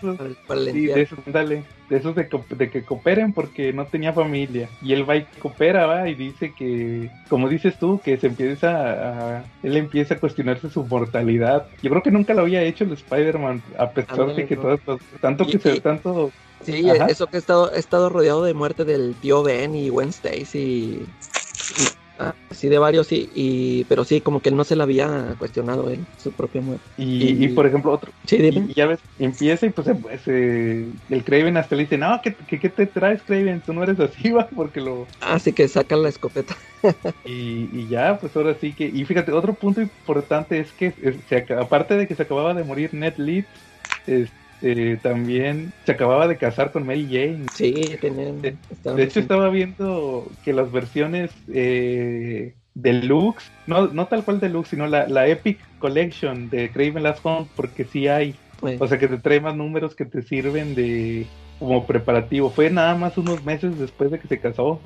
para, 0.48 0.62
sí, 0.66 0.86
de 0.86 1.02
esos, 1.02 1.20
dale, 1.26 1.64
de 1.90 1.98
esos 1.98 2.16
de, 2.16 2.30
de, 2.58 2.70
que 2.70 2.84
cooperen 2.84 3.34
porque 3.34 3.74
no 3.74 3.86
tenía 3.86 4.14
familia 4.14 4.70
y 4.82 4.94
él 4.94 5.10
va 5.10 5.18
y 5.18 5.24
coopera, 5.40 5.88
va 5.88 6.08
y 6.08 6.16
dice 6.16 6.53
que, 6.58 7.10
como 7.30 7.50
dices 7.50 7.78
tú, 7.78 8.00
que 8.04 8.18
se 8.18 8.28
empieza 8.28 9.38
a, 9.38 9.44
él 9.64 9.78
empieza 9.78 10.16
a 10.16 10.20
cuestionarse 10.20 10.70
su 10.70 10.84
mortalidad. 10.86 11.68
Yo 11.82 11.90
creo 11.90 12.04
que 12.04 12.12
nunca 12.12 12.34
lo 12.34 12.42
había 12.42 12.64
hecho 12.64 12.84
el 12.84 12.94
Spider-Man, 12.94 13.62
a 13.78 13.90
pesar 13.92 14.34
de 14.34 14.46
que 14.46 14.56
todo, 14.56 14.80
tanto 15.22 15.46
que 15.46 15.60
se, 15.60 15.82
tanto 15.82 16.32
Sí, 16.66 16.86
eso 17.10 17.28
que 17.28 17.38
he 17.38 17.40
estado, 17.40 17.74
he 17.74 17.80
estado 17.80 18.10
rodeado 18.10 18.44
de 18.44 18.54
muerte 18.54 18.86
del 18.86 19.16
tío 19.16 19.44
Ben 19.44 19.76
y 19.76 19.90
Gwen 19.90 20.10
Stacy. 20.10 21.06
Sí, 22.52 22.70
de 22.70 22.78
varios, 22.78 23.08
y, 23.12 23.86
pero 23.90 24.04
sí, 24.04 24.22
como 24.22 24.40
que 24.40 24.50
él 24.50 24.56
no 24.56 24.64
se 24.64 24.76
la 24.76 24.84
había 24.84 25.36
cuestionado 25.38 25.90
él, 25.90 26.06
su 26.18 26.32
propia 26.32 26.62
muerte. 26.62 26.84
Y, 26.98 27.48
por 27.50 27.66
ejemplo, 27.66 27.92
otro. 27.92 28.12
Sí, 28.26 28.38
y, 28.38 28.74
ya 28.74 28.86
ves, 28.86 29.00
empieza 29.20 29.66
y 29.66 29.70
pues, 29.70 29.88
pues 30.02 30.22
eh, 30.28 30.88
el 31.10 31.24
Craven 31.24 31.58
hasta 31.58 31.76
le 31.76 31.84
dice, 31.84 31.98
no, 31.98 32.22
¿qué, 32.22 32.36
¿qué, 32.48 32.70
te 32.70 32.86
traes, 32.86 33.22
Craven? 33.24 33.62
Tú 33.62 33.74
no 33.74 33.84
eres 33.84 34.00
así, 34.00 34.32
va, 34.32 34.48
porque 34.48 34.82
lo... 34.82 35.08
Así 35.22 35.54
que 35.54 35.68
saca 35.68 35.96
la 35.96 36.10
escopeta. 36.10 36.56
y, 37.26 37.88
ya, 37.88 38.18
pues 38.20 38.36
ahora 38.36 38.56
sí 38.60 38.74
que... 38.74 38.86
Y 38.86 39.06
fíjate, 39.06 39.32
otro 39.32 39.54
punto 39.54 39.82
importante 39.82 40.60
es 40.60 40.72
que, 40.72 40.94
aparte 41.60 41.98
de 41.98 42.08
que 42.08 42.16
se 42.16 42.24
acababa 42.24 42.54
de 42.54 42.64
morir 42.64 42.94
Ned 42.94 43.16
Leeds, 43.18 43.48
este 44.08 44.43
eh, 44.64 44.98
también 45.04 45.74
se 45.86 45.92
acababa 45.92 46.28
de 46.28 46.38
casar 46.38 46.72
con 46.72 46.86
Mary 46.86 47.06
Jane. 47.12 47.50
Sí, 47.54 47.98
tenían, 48.00 48.42
de, 48.42 48.58
hecho, 49.04 49.20
estaba 49.20 49.50
viendo 49.50 50.26
que 50.46 50.54
las 50.54 50.72
versiones 50.72 51.32
eh, 51.54 52.56
deluxe, 52.74 53.52
no, 53.68 53.88
no 53.88 54.08
tal 54.08 54.24
cual 54.24 54.40
deluxe, 54.40 54.70
sino 54.70 54.88
la, 54.88 55.08
la 55.08 55.28
Epic 55.28 55.60
Collection 55.80 56.50
de 56.50 56.70
Craven 56.72 57.04
Last 57.04 57.26
Hunt, 57.26 57.50
porque 57.56 57.84
sí 57.84 58.08
hay. 58.08 58.36
O 58.80 58.88
sea, 58.88 58.98
que 58.98 59.10
te 59.10 59.18
trae 59.18 59.42
más 59.42 59.58
números 59.58 59.94
que 59.94 60.06
te 60.06 60.22
sirven 60.22 60.74
de 60.74 61.28
como 61.60 61.86
preparativo. 61.86 62.50
Fue 62.50 62.70
nada 62.70 62.96
más 62.96 63.18
unos 63.18 63.44
meses 63.44 63.78
después 63.78 64.10
de 64.12 64.20
que 64.20 64.30
se 64.30 64.40
casó. 64.40 64.80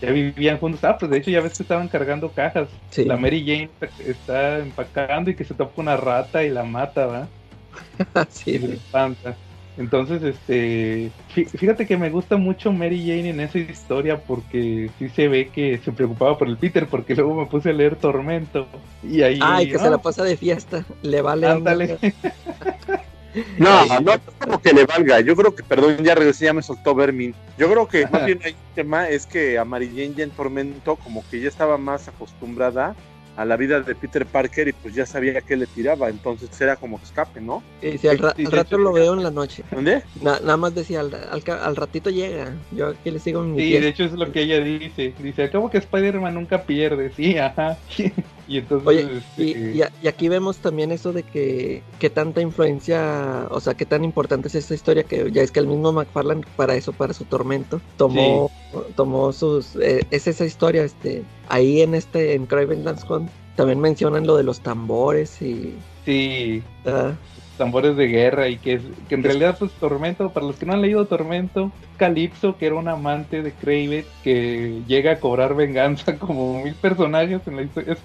Ya 0.00 0.10
vivían 0.10 0.58
juntos. 0.58 0.82
Ah, 0.84 0.96
pues 0.98 1.10
de 1.10 1.18
hecho 1.18 1.30
ya 1.30 1.42
ves 1.42 1.54
que 1.54 1.62
estaban 1.62 1.88
cargando 1.88 2.30
cajas. 2.30 2.68
La 2.96 3.18
Mary 3.18 3.44
Jane 3.44 3.68
está 4.06 4.60
empacando 4.60 5.30
y 5.30 5.34
que 5.34 5.44
se 5.44 5.52
topa 5.52 5.82
una 5.82 5.98
rata 5.98 6.42
y 6.42 6.48
la 6.48 6.64
mata, 6.64 7.06
¿va? 7.06 7.28
sí. 8.30 8.56
espanta. 8.56 9.36
Entonces, 9.76 10.22
este, 10.22 11.10
fíjate 11.28 11.84
que 11.84 11.96
me 11.96 12.08
gusta 12.08 12.36
mucho 12.36 12.70
Mary 12.70 13.00
Jane 13.00 13.30
en 13.30 13.40
esa 13.40 13.58
historia 13.58 14.18
porque 14.22 14.88
sí 14.98 15.08
se 15.08 15.26
ve 15.26 15.48
que 15.48 15.80
se 15.84 15.90
preocupaba 15.90 16.38
por 16.38 16.46
el 16.46 16.56
Peter, 16.56 16.86
porque 16.86 17.16
luego 17.16 17.34
me 17.34 17.46
puse 17.46 17.70
a 17.70 17.72
leer 17.72 17.96
Tormento 17.96 18.68
y 19.02 19.22
ahí. 19.22 19.40
Ay, 19.42 19.68
que 19.68 19.78
se 19.78 19.90
la 19.90 19.98
pasa 19.98 20.22
de 20.22 20.36
fiesta, 20.36 20.84
le 21.02 21.22
vale. 21.22 21.48
Ándale. 21.48 21.98
No, 23.58 23.84
no 24.00 24.12
es 24.12 24.20
como 24.38 24.60
que 24.60 24.72
le 24.72 24.86
valga. 24.86 25.20
Yo 25.20 25.34
creo 25.34 25.54
que, 25.54 25.64
perdón, 25.64 25.96
ya 26.04 26.14
regresé, 26.14 26.44
ya 26.44 26.52
me 26.52 26.62
soltó 26.62 26.94
Vermin. 26.94 27.34
Yo 27.58 27.68
creo 27.68 27.88
que 27.88 28.06
más 28.06 28.24
bien 28.26 28.38
el 28.44 28.54
tema 28.74 29.08
es 29.08 29.26
que 29.26 29.58
a 29.58 29.64
Mary 29.64 29.88
Jane 29.88 30.14
ya 30.14 30.24
en 30.24 30.30
Tormento, 30.30 30.96
como 30.96 31.24
que 31.28 31.40
ya 31.40 31.48
estaba 31.48 31.76
más 31.76 32.06
acostumbrada 32.06 32.94
a 33.36 33.44
la 33.44 33.56
vida 33.56 33.80
de 33.80 33.94
Peter 33.94 34.24
Parker 34.26 34.68
y 34.68 34.72
pues 34.72 34.94
ya 34.94 35.06
sabía 35.06 35.40
que 35.40 35.56
le 35.56 35.66
tiraba, 35.66 36.08
entonces 36.08 36.48
era 36.60 36.76
como 36.76 36.98
escape, 37.02 37.40
¿no? 37.40 37.62
Sí, 37.80 38.06
al, 38.06 38.18
rato 38.18 38.78
lo 38.78 38.92
veo 38.92 39.14
en 39.14 39.22
la 39.22 39.30
noche. 39.30 39.64
¿Dónde? 39.70 40.02
nada 40.22 40.56
más 40.56 40.74
decía, 40.74 41.00
al, 41.00 41.76
ratito 41.76 42.10
llega, 42.10 42.54
yo 42.70 42.88
aquí 42.88 43.10
le 43.10 43.18
sigo 43.18 43.42
mi 43.42 43.60
Sí, 43.60 43.72
de 43.72 43.88
hecho 43.88 44.04
es 44.04 44.12
lo 44.12 44.30
que 44.30 44.42
ella 44.42 44.60
dice, 44.60 45.14
dice, 45.18 45.44
acabo 45.44 45.70
que 45.70 45.78
Spider-Man 45.78 46.34
nunca 46.34 46.62
pierde, 46.62 47.10
sí, 47.10 47.36
ajá. 47.38 47.76
Y 48.48 48.58
entonces, 48.58 48.86
Oye, 48.86 49.08
este, 49.18 49.42
y, 49.42 49.82
y, 50.02 50.08
aquí 50.08 50.28
vemos 50.28 50.58
también 50.58 50.92
eso 50.92 51.12
de 51.12 51.22
que, 51.22 51.82
que 51.98 52.10
tanta 52.10 52.40
influencia, 52.40 53.46
o 53.50 53.60
sea, 53.60 53.74
qué 53.74 53.86
tan 53.86 54.04
importante 54.04 54.48
es 54.48 54.54
esta 54.54 54.74
historia, 54.74 55.04
que 55.04 55.30
ya 55.32 55.42
es 55.42 55.50
que 55.50 55.60
el 55.60 55.66
mismo 55.66 55.92
McFarlane 55.92 56.42
para 56.56 56.74
eso, 56.74 56.92
para 56.92 57.14
su 57.14 57.24
tormento, 57.24 57.80
tomó, 57.96 58.50
tomó 58.96 59.32
sus, 59.32 59.76
eh, 59.76 60.06
es 60.10 60.26
esa 60.26 60.44
historia, 60.44 60.84
este, 60.84 61.22
ahí 61.48 61.80
en 61.80 61.94
este, 61.94 62.34
en 62.34 62.46
Craven 62.46 62.84
Dance 62.84 63.06
Hunt, 63.08 63.30
también 63.56 63.80
mencionan 63.80 64.26
lo 64.26 64.36
de 64.36 64.42
los 64.42 64.60
tambores 64.60 65.40
y... 65.40 65.74
Sí, 66.04 66.62
tambores 67.56 67.96
de 67.96 68.08
guerra 68.08 68.48
y 68.48 68.58
que, 68.58 68.74
es, 68.74 68.82
que 69.08 69.14
en 69.14 69.22
realidad 69.22 69.56
pues 69.58 69.70
Tormento, 69.72 70.30
para 70.30 70.46
los 70.46 70.56
que 70.56 70.66
no 70.66 70.72
han 70.72 70.82
leído 70.82 71.06
Tormento, 71.06 71.70
Calypso, 71.96 72.56
que 72.56 72.66
era 72.66 72.74
un 72.74 72.88
amante 72.88 73.42
de 73.42 73.52
Kraven, 73.52 74.04
que 74.22 74.82
llega 74.86 75.12
a 75.12 75.20
cobrar 75.20 75.54
venganza 75.54 76.16
como 76.18 76.62
mil 76.62 76.74
personajes 76.74 77.40
en 77.46 77.56
la 77.56 77.62
historia. 77.62 77.92
Es, 77.94 77.98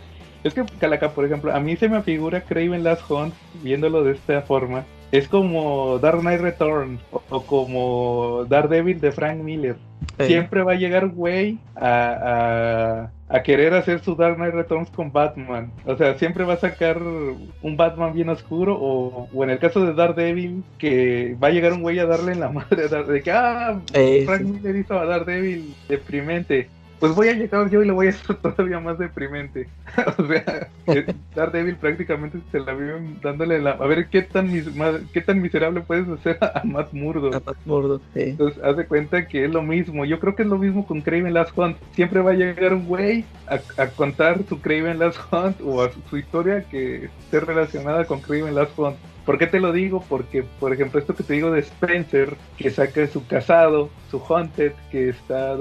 es 0.43 0.53
que 0.53 0.63
Calaca, 0.79 1.09
por 1.09 1.25
ejemplo, 1.25 1.53
a 1.53 1.59
mí 1.59 1.75
se 1.75 1.89
me 1.89 2.01
figura 2.01 2.41
Craven 2.41 2.83
Last 2.83 3.09
Hunt, 3.09 3.33
viéndolo 3.63 4.03
de 4.03 4.13
esta 4.13 4.41
forma, 4.41 4.85
es 5.11 5.27
como 5.27 5.97
Dark 5.99 6.19
Knight 6.19 6.41
Return 6.41 6.99
o, 7.11 7.21
o 7.29 7.41
como 7.43 8.45
Daredevil 8.47 8.99
de 9.01 9.11
Frank 9.11 9.39
Miller. 9.39 9.75
Siempre 10.19 10.63
va 10.63 10.73
a 10.73 10.75
llegar 10.75 11.07
güey 11.09 11.57
a, 11.75 13.09
a, 13.29 13.35
a 13.37 13.43
querer 13.43 13.73
hacer 13.73 13.99
su 14.01 14.15
Dark 14.15 14.35
Knight 14.35 14.53
Returns 14.53 14.89
con 14.91 15.11
Batman. 15.11 15.71
O 15.85 15.95
sea, 15.95 16.17
siempre 16.17 16.43
va 16.45 16.53
a 16.53 16.57
sacar 16.57 16.97
un 17.01 17.77
Batman 17.77 18.13
bien 18.13 18.29
oscuro. 18.29 18.77
O, 18.79 19.27
o 19.33 19.43
en 19.43 19.49
el 19.49 19.59
caso 19.59 19.85
de 19.85 19.93
Daredevil, 19.93 20.63
que 20.77 21.35
va 21.41 21.47
a 21.47 21.51
llegar 21.51 21.73
un 21.73 21.81
güey 21.81 21.99
a 21.99 22.05
darle 22.05 22.33
en 22.33 22.39
la 22.41 22.49
madre 22.51 22.85
a 22.85 22.87
Dar- 22.87 23.07
de 23.07 23.21
que, 23.21 23.31
ah, 23.31 23.79
eh, 23.93 24.23
Frank 24.25 24.41
sí. 24.41 24.47
Miller 24.47 24.75
hizo 24.75 24.97
a 24.99 25.05
Daredevil 25.05 25.73
deprimente. 25.87 26.69
Pues 26.99 27.15
voy 27.15 27.29
a 27.29 27.33
llegar 27.33 27.69
yo 27.69 27.81
y 27.81 27.85
le 27.85 27.93
voy 27.93 28.07
a 28.07 28.09
hacer 28.09 28.35
todavía 28.41 28.79
más 28.79 28.97
deprimente. 28.99 29.69
o 30.17 30.27
sea, 30.27 30.43
que 30.85 31.15
Daredevil 31.33 31.77
prácticamente 31.77 32.39
se 32.51 32.59
la 32.59 32.73
viven 32.73 33.19
dándole 33.21 33.61
la... 33.61 33.71
A 33.71 33.87
ver, 33.87 34.07
¿qué 34.07 34.21
tan, 34.21 34.51
mis- 34.51 34.67
qué 35.13 35.21
tan 35.21 35.41
miserable 35.41 35.81
puedes 35.81 36.07
hacer 36.09 36.37
a, 36.41 36.59
a 36.59 36.63
Matt 36.65 36.91
Murdock? 36.91 37.35
a 37.35 37.39
Matt 37.45 37.57
Murdock, 37.65 38.01
sí. 38.13 38.21
Entonces, 38.21 38.61
haz 38.63 38.75
de 38.75 38.85
cuenta 38.85 39.27
que 39.27 39.45
es 39.45 39.51
lo 39.51 39.61
mismo. 39.61 40.03
Yo 40.05 40.19
creo 40.19 40.35
que 40.35 40.43
es 40.43 40.49
lo 40.49 40.57
mismo 40.57 40.85
con 40.85 41.01
Craven 41.01 41.33
Last 41.33 41.57
Hunt. 41.57 41.77
Siempre 41.93 42.19
va 42.21 42.31
a 42.31 42.35
llegar 42.35 42.73
un 42.73 42.85
güey 42.85 43.23
a, 43.47 43.59
a 43.81 43.87
contar 43.87 44.39
su 44.49 44.59
Craven 44.59 44.99
Last 44.99 45.19
Hunt 45.31 45.61
o 45.63 45.81
a 45.81 45.91
su, 45.91 46.01
su 46.09 46.17
historia 46.17 46.63
que 46.69 47.05
esté 47.05 47.39
relacionada 47.39 48.05
con 48.05 48.19
Craven 48.19 48.55
Last 48.55 48.77
Hunt. 48.77 48.97
¿Por 49.29 49.37
qué 49.37 49.45
te 49.45 49.59
lo 49.59 49.71
digo? 49.71 50.03
Porque, 50.09 50.41
por 50.59 50.73
ejemplo, 50.73 50.99
esto 50.99 51.13
que 51.13 51.21
te 51.21 51.33
digo 51.33 51.51
de 51.51 51.59
Spencer, 51.59 52.33
que 52.57 52.71
saca 52.71 53.05
su 53.05 53.27
casado, 53.27 53.91
su 54.09 54.17
Haunted, 54.27 54.71
que 54.89 55.09
está 55.09 55.55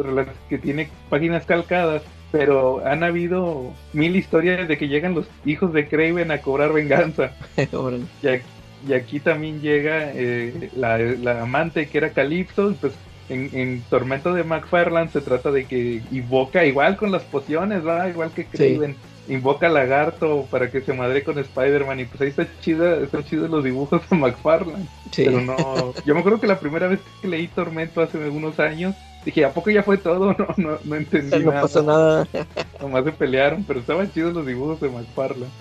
que 0.49 0.57
tiene 0.57 0.89
páginas 1.11 1.45
calcadas, 1.45 2.01
pero 2.33 2.81
han 2.87 3.05
habido 3.05 3.75
mil 3.93 4.17
historias 4.17 4.69
de 4.69 4.79
que 4.79 4.89
llegan 4.89 5.15
los 5.15 5.29
hijos 5.45 5.75
de 5.75 5.87
Craven 5.87 6.31
a 6.31 6.41
cobrar 6.41 6.73
venganza. 6.73 7.33
Y 8.23 8.29
aquí, 8.29 8.47
y 8.89 8.93
aquí 8.95 9.21
también 9.21 9.61
llega 9.61 10.13
eh, 10.15 10.71
la, 10.75 10.97
la 10.97 11.43
amante 11.43 11.91
que 11.91 11.99
era 11.99 12.15
Calypso, 12.15 12.75
pues 12.81 12.95
en, 13.29 13.51
en 13.53 13.83
Tormento 13.91 14.33
de 14.33 14.45
McFarland 14.45 15.13
se 15.13 15.21
trata 15.21 15.51
de 15.51 15.67
que 15.67 16.01
invoca, 16.11 16.65
igual 16.65 16.97
con 16.97 17.13
las 17.13 17.25
pociones, 17.25 17.87
¿va? 17.87 18.09
igual 18.09 18.31
que 18.31 18.47
Craven, 18.47 18.97
invoca 19.29 19.67
a 19.67 19.71
Lagarto 19.71 20.47
para 20.51 20.71
que 20.71 20.81
se 20.81 20.93
madre 20.95 21.23
con 21.23 21.39
Spider-Man, 21.39 22.01
y 22.01 22.05
pues 22.07 22.21
ahí 22.23 22.29
está 22.29 22.47
chida, 22.61 22.97
están 22.99 23.25
chidos 23.25 23.51
los 23.51 23.63
dibujos 23.65 24.03
de 24.09 24.17
McFarland. 24.17 24.87
Sí. 25.13 25.25
Pero 25.25 25.41
no, 25.41 25.95
yo 26.05 26.15
me 26.15 26.21
acuerdo 26.21 26.41
que 26.41 26.47
la 26.47 26.59
primera 26.59 26.89
vez 26.89 27.01
que 27.21 27.29
leí 27.29 27.49
Tormento 27.49 28.01
hace 28.01 28.23
algunos 28.23 28.59
años, 28.59 28.95
dije, 29.25 29.45
¿a 29.45 29.53
poco 29.53 29.71
ya 29.71 29.83
fue 29.83 29.99
todo? 29.99 30.35
No, 30.39 30.47
no, 30.57 30.79
no 30.85 30.97
entendí 30.97 31.39
no 31.45 31.51
nada. 31.51 31.63
pasó 31.63 31.83
nada. 31.83 32.27
Nomás 32.81 33.05
se 33.05 33.13
pelearon, 33.13 33.65
pero 33.65 33.81
estaban 33.81 34.11
chidos 34.13 34.33
los 34.35 34.47
dibujos 34.47 34.81
de 34.81 34.89
McFarlane. 34.89 35.53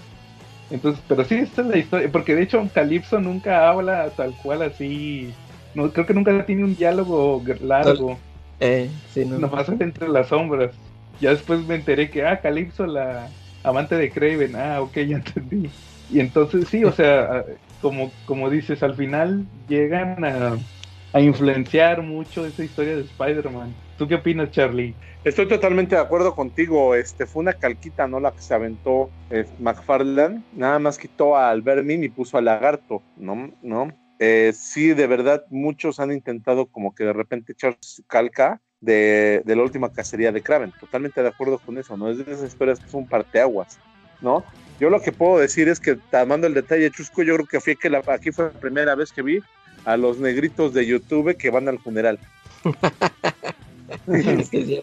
Entonces, 0.69 1.01
pero 1.07 1.23
sí, 1.23 1.35
esta 1.35 1.61
es 1.61 1.67
la 1.67 1.77
historia, 1.77 2.09
porque 2.11 2.35
de 2.35 2.43
hecho 2.43 2.67
Calypso 2.73 3.19
nunca 3.19 3.69
habla 3.69 4.09
tal 4.17 4.33
cual 4.43 4.61
así, 4.63 5.33
no 5.73 5.91
creo 5.93 6.05
que 6.05 6.13
nunca 6.13 6.45
tiene 6.45 6.65
un 6.65 6.75
diálogo 6.75 7.41
largo, 7.61 8.17
Eh, 8.59 8.89
sí, 9.13 9.23
no. 9.25 9.39
nomás 9.39 9.69
entre 9.69 10.09
las 10.09 10.27
sombras. 10.27 10.71
Ya 11.21 11.29
después 11.31 11.65
me 11.65 11.75
enteré 11.75 12.09
que, 12.09 12.25
ah, 12.25 12.39
Calypso, 12.41 12.85
la 12.85 13.29
amante 13.67 13.95
de 13.95 14.09
Craven, 14.09 14.55
ah, 14.55 14.81
ok, 14.81 14.93
ya 14.95 15.17
entendí. 15.17 15.69
Y 16.09 16.19
entonces 16.19 16.67
sí, 16.69 16.83
o 16.83 16.91
sea, 16.91 17.43
como, 17.81 18.11
como 18.25 18.49
dices, 18.49 18.81
al 18.83 18.95
final 18.95 19.45
llegan 19.67 20.23
a, 20.23 20.57
influenciar 21.19 22.03
mucho 22.03 22.45
esa 22.45 22.63
historia 22.63 22.95
de 22.95 23.01
Spider-Man. 23.01 23.73
¿Tú 23.97 24.07
qué 24.07 24.15
opinas, 24.15 24.51
Charlie? 24.51 24.93
Estoy 25.23 25.47
totalmente 25.47 25.95
de 25.95 26.01
acuerdo 26.01 26.35
contigo. 26.35 26.93
Este 26.93 27.25
fue 27.25 27.41
una 27.41 27.53
calquita, 27.53 28.07
no 28.07 28.19
la 28.19 28.31
que 28.31 28.41
se 28.41 28.53
aventó 28.53 29.09
eh, 29.31 29.45
McFarlane. 29.57 30.43
Nada 30.53 30.77
más 30.77 30.99
quitó 30.99 31.35
al 31.35 31.63
Vermin 31.63 32.03
y 32.03 32.09
puso 32.09 32.37
al 32.37 32.45
lagarto, 32.45 33.01
¿no? 33.17 33.51
¿No? 33.63 33.91
Eh, 34.19 34.51
sí, 34.53 34.89
de 34.93 35.07
verdad, 35.07 35.43
muchos 35.49 35.99
han 35.99 36.11
intentado 36.11 36.67
como 36.67 36.93
que 36.93 37.03
de 37.03 37.13
repente 37.13 37.53
echar 37.53 37.77
su 37.79 38.03
calca 38.05 38.61
de, 38.81 39.41
de 39.45 39.55
la 39.55 39.63
última 39.63 39.91
cacería 39.91 40.31
de 40.31 40.41
Kraven. 40.41 40.71
Totalmente 40.79 41.21
de 41.21 41.29
acuerdo 41.29 41.59
con 41.59 41.77
eso, 41.77 41.97
¿no? 41.97 42.09
Es 42.09 42.17
de 42.17 42.31
esas 42.31 42.47
historias 42.47 42.79
que 42.79 42.89
son 42.89 43.07
parteaguas, 43.07 43.77
¿no? 44.21 44.43
Yo 44.79 44.89
lo 44.89 45.01
que 45.01 45.11
puedo 45.11 45.39
decir 45.39 45.67
es 45.69 45.79
que, 45.79 45.95
tomando 46.11 46.45
el 46.47 46.53
detalle 46.53 46.91
chusco, 46.91 47.23
yo 47.23 47.35
creo 47.35 47.47
que, 47.47 47.59
fue 47.59 47.75
que 47.75 47.89
la, 47.89 48.03
aquí 48.07 48.31
fue 48.31 48.45
la 48.45 48.59
primera 48.59 48.93
vez 48.95 49.11
que 49.11 49.23
vi 49.23 49.39
a 49.85 49.97
los 49.97 50.19
negritos 50.19 50.73
de 50.73 50.85
YouTube 50.85 51.35
que 51.37 51.49
van 51.49 51.67
al 51.67 51.79
funeral. 51.79 52.19
Sí, 54.05 54.43
sí. 54.51 54.81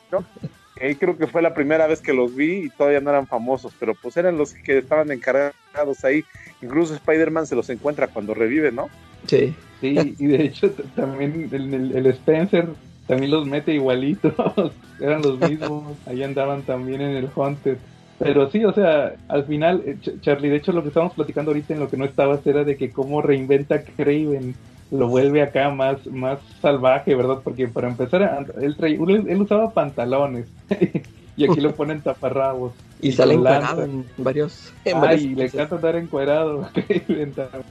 Ahí 0.80 0.96
creo 0.96 1.16
que 1.16 1.26
fue 1.26 1.40
la 1.42 1.54
primera 1.54 1.86
vez 1.86 2.00
que 2.00 2.12
los 2.12 2.34
vi 2.34 2.64
y 2.66 2.70
todavía 2.70 3.00
no 3.00 3.10
eran 3.10 3.26
famosos, 3.26 3.72
pero 3.78 3.94
pues 3.94 4.16
eran 4.16 4.36
los 4.36 4.52
que 4.54 4.78
estaban 4.78 5.10
encargados 5.12 6.04
ahí. 6.04 6.24
Incluso 6.62 6.94
Spider-Man 6.94 7.46
se 7.46 7.54
los 7.54 7.68
encuentra 7.70 8.08
cuando 8.08 8.34
revive, 8.34 8.72
¿no? 8.72 8.88
Sí. 9.26 9.54
Sí, 9.80 10.14
y 10.18 10.26
de 10.26 10.44
hecho 10.44 10.70
también 10.96 11.48
el, 11.52 11.74
el- 11.74 11.96
el 11.96 12.06
Spencer 12.06 12.66
también 13.06 13.30
los 13.32 13.46
mete 13.46 13.74
igualitos, 13.74 14.34
eran 14.98 15.22
los 15.22 15.38
mismos, 15.38 15.98
ahí 16.06 16.22
andaban 16.22 16.64
también 16.64 17.00
en 17.00 17.16
el 17.16 17.30
Haunted. 17.34 17.78
Pero 18.18 18.48
sí, 18.50 18.64
o 18.64 18.72
sea, 18.72 19.12
al 19.28 19.44
final, 19.46 19.82
eh, 19.86 19.96
Ch- 20.00 20.20
Charlie, 20.20 20.48
de 20.48 20.56
hecho 20.56 20.72
lo 20.72 20.82
que 20.82 20.88
estábamos 20.88 21.14
platicando 21.14 21.50
ahorita 21.50 21.74
en 21.74 21.80
lo 21.80 21.90
que 21.90 21.96
no 21.96 22.04
estabas 22.04 22.46
era 22.46 22.64
de 22.64 22.76
que 22.76 22.92
cómo 22.92 23.20
reinventa 23.22 23.82
Craven, 23.84 24.54
lo 24.90 25.08
vuelve 25.08 25.42
acá 25.42 25.70
más, 25.70 26.06
más 26.06 26.40
salvaje, 26.60 27.14
¿verdad? 27.14 27.40
Porque 27.42 27.68
para 27.68 27.88
empezar, 27.88 28.46
él, 28.60 28.76
traía- 28.76 28.98
él, 29.28 29.42
usaba 29.42 29.72
pantalones 29.72 30.46
y 31.36 31.44
aquí 31.44 31.60
lo 31.60 31.74
ponen 31.74 32.02
taparrabos. 32.02 32.72
Y 33.00 33.12
sale 33.12 33.34
con 33.34 33.40
encuadrado 33.40 33.82
lanza. 33.82 33.84
en 34.16 34.24
varios. 34.24 34.72
En 34.84 35.02
Ay, 35.02 35.34
le 35.34 35.46
cosas. 35.46 35.54
encanta 35.54 35.76
andar 35.76 35.96
encuerado. 35.96 36.68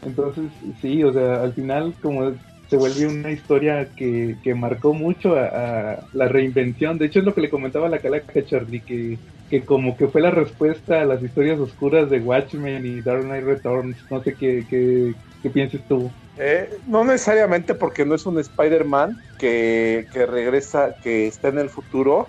Entonces, 0.01 0.51
sí, 0.81 1.03
o 1.03 1.13
sea, 1.13 1.41
al 1.43 1.53
final 1.53 1.93
como 2.01 2.33
se 2.73 2.77
vuelve 2.77 3.05
una 3.05 3.29
historia 3.29 3.87
que, 3.95 4.35
que 4.43 4.55
marcó 4.55 4.95
mucho 4.95 5.35
a, 5.35 5.99
la 6.11 6.27
reinvención. 6.27 6.97
De 6.97 7.05
hecho, 7.05 7.19
es 7.19 7.25
lo 7.25 7.35
que 7.35 7.41
le 7.41 7.51
comentaba 7.51 7.87
la 7.87 7.99
calaca 7.99 8.43
Charlie, 8.43 8.79
que, 8.79 9.19
que 9.47 9.61
como 9.61 9.95
que 9.95 10.07
fue 10.07 10.21
la 10.21 10.31
respuesta 10.31 10.99
a 10.99 11.05
las 11.05 11.21
historias 11.21 11.59
oscuras 11.59 12.09
de 12.09 12.19
Watchmen 12.19 12.83
y 12.83 13.01
Dark 13.01 13.25
Knight 13.25 13.45
Returns. 13.45 13.95
No 14.09 14.23
sé 14.23 14.33
qué, 14.33 14.65
qué, 14.67 15.13
qué 15.43 15.49
pienses 15.51 15.81
tú. 15.87 16.09
Eh, 16.39 16.67
no 16.87 17.03
necesariamente 17.03 17.75
porque 17.75 18.07
no 18.07 18.15
es 18.15 18.25
un 18.25 18.39
Spider-Man 18.39 19.19
que, 19.37 20.07
que 20.11 20.25
regresa, 20.25 20.95
que 21.03 21.27
está 21.27 21.49
en 21.49 21.59
el 21.59 21.69
futuro 21.69 22.27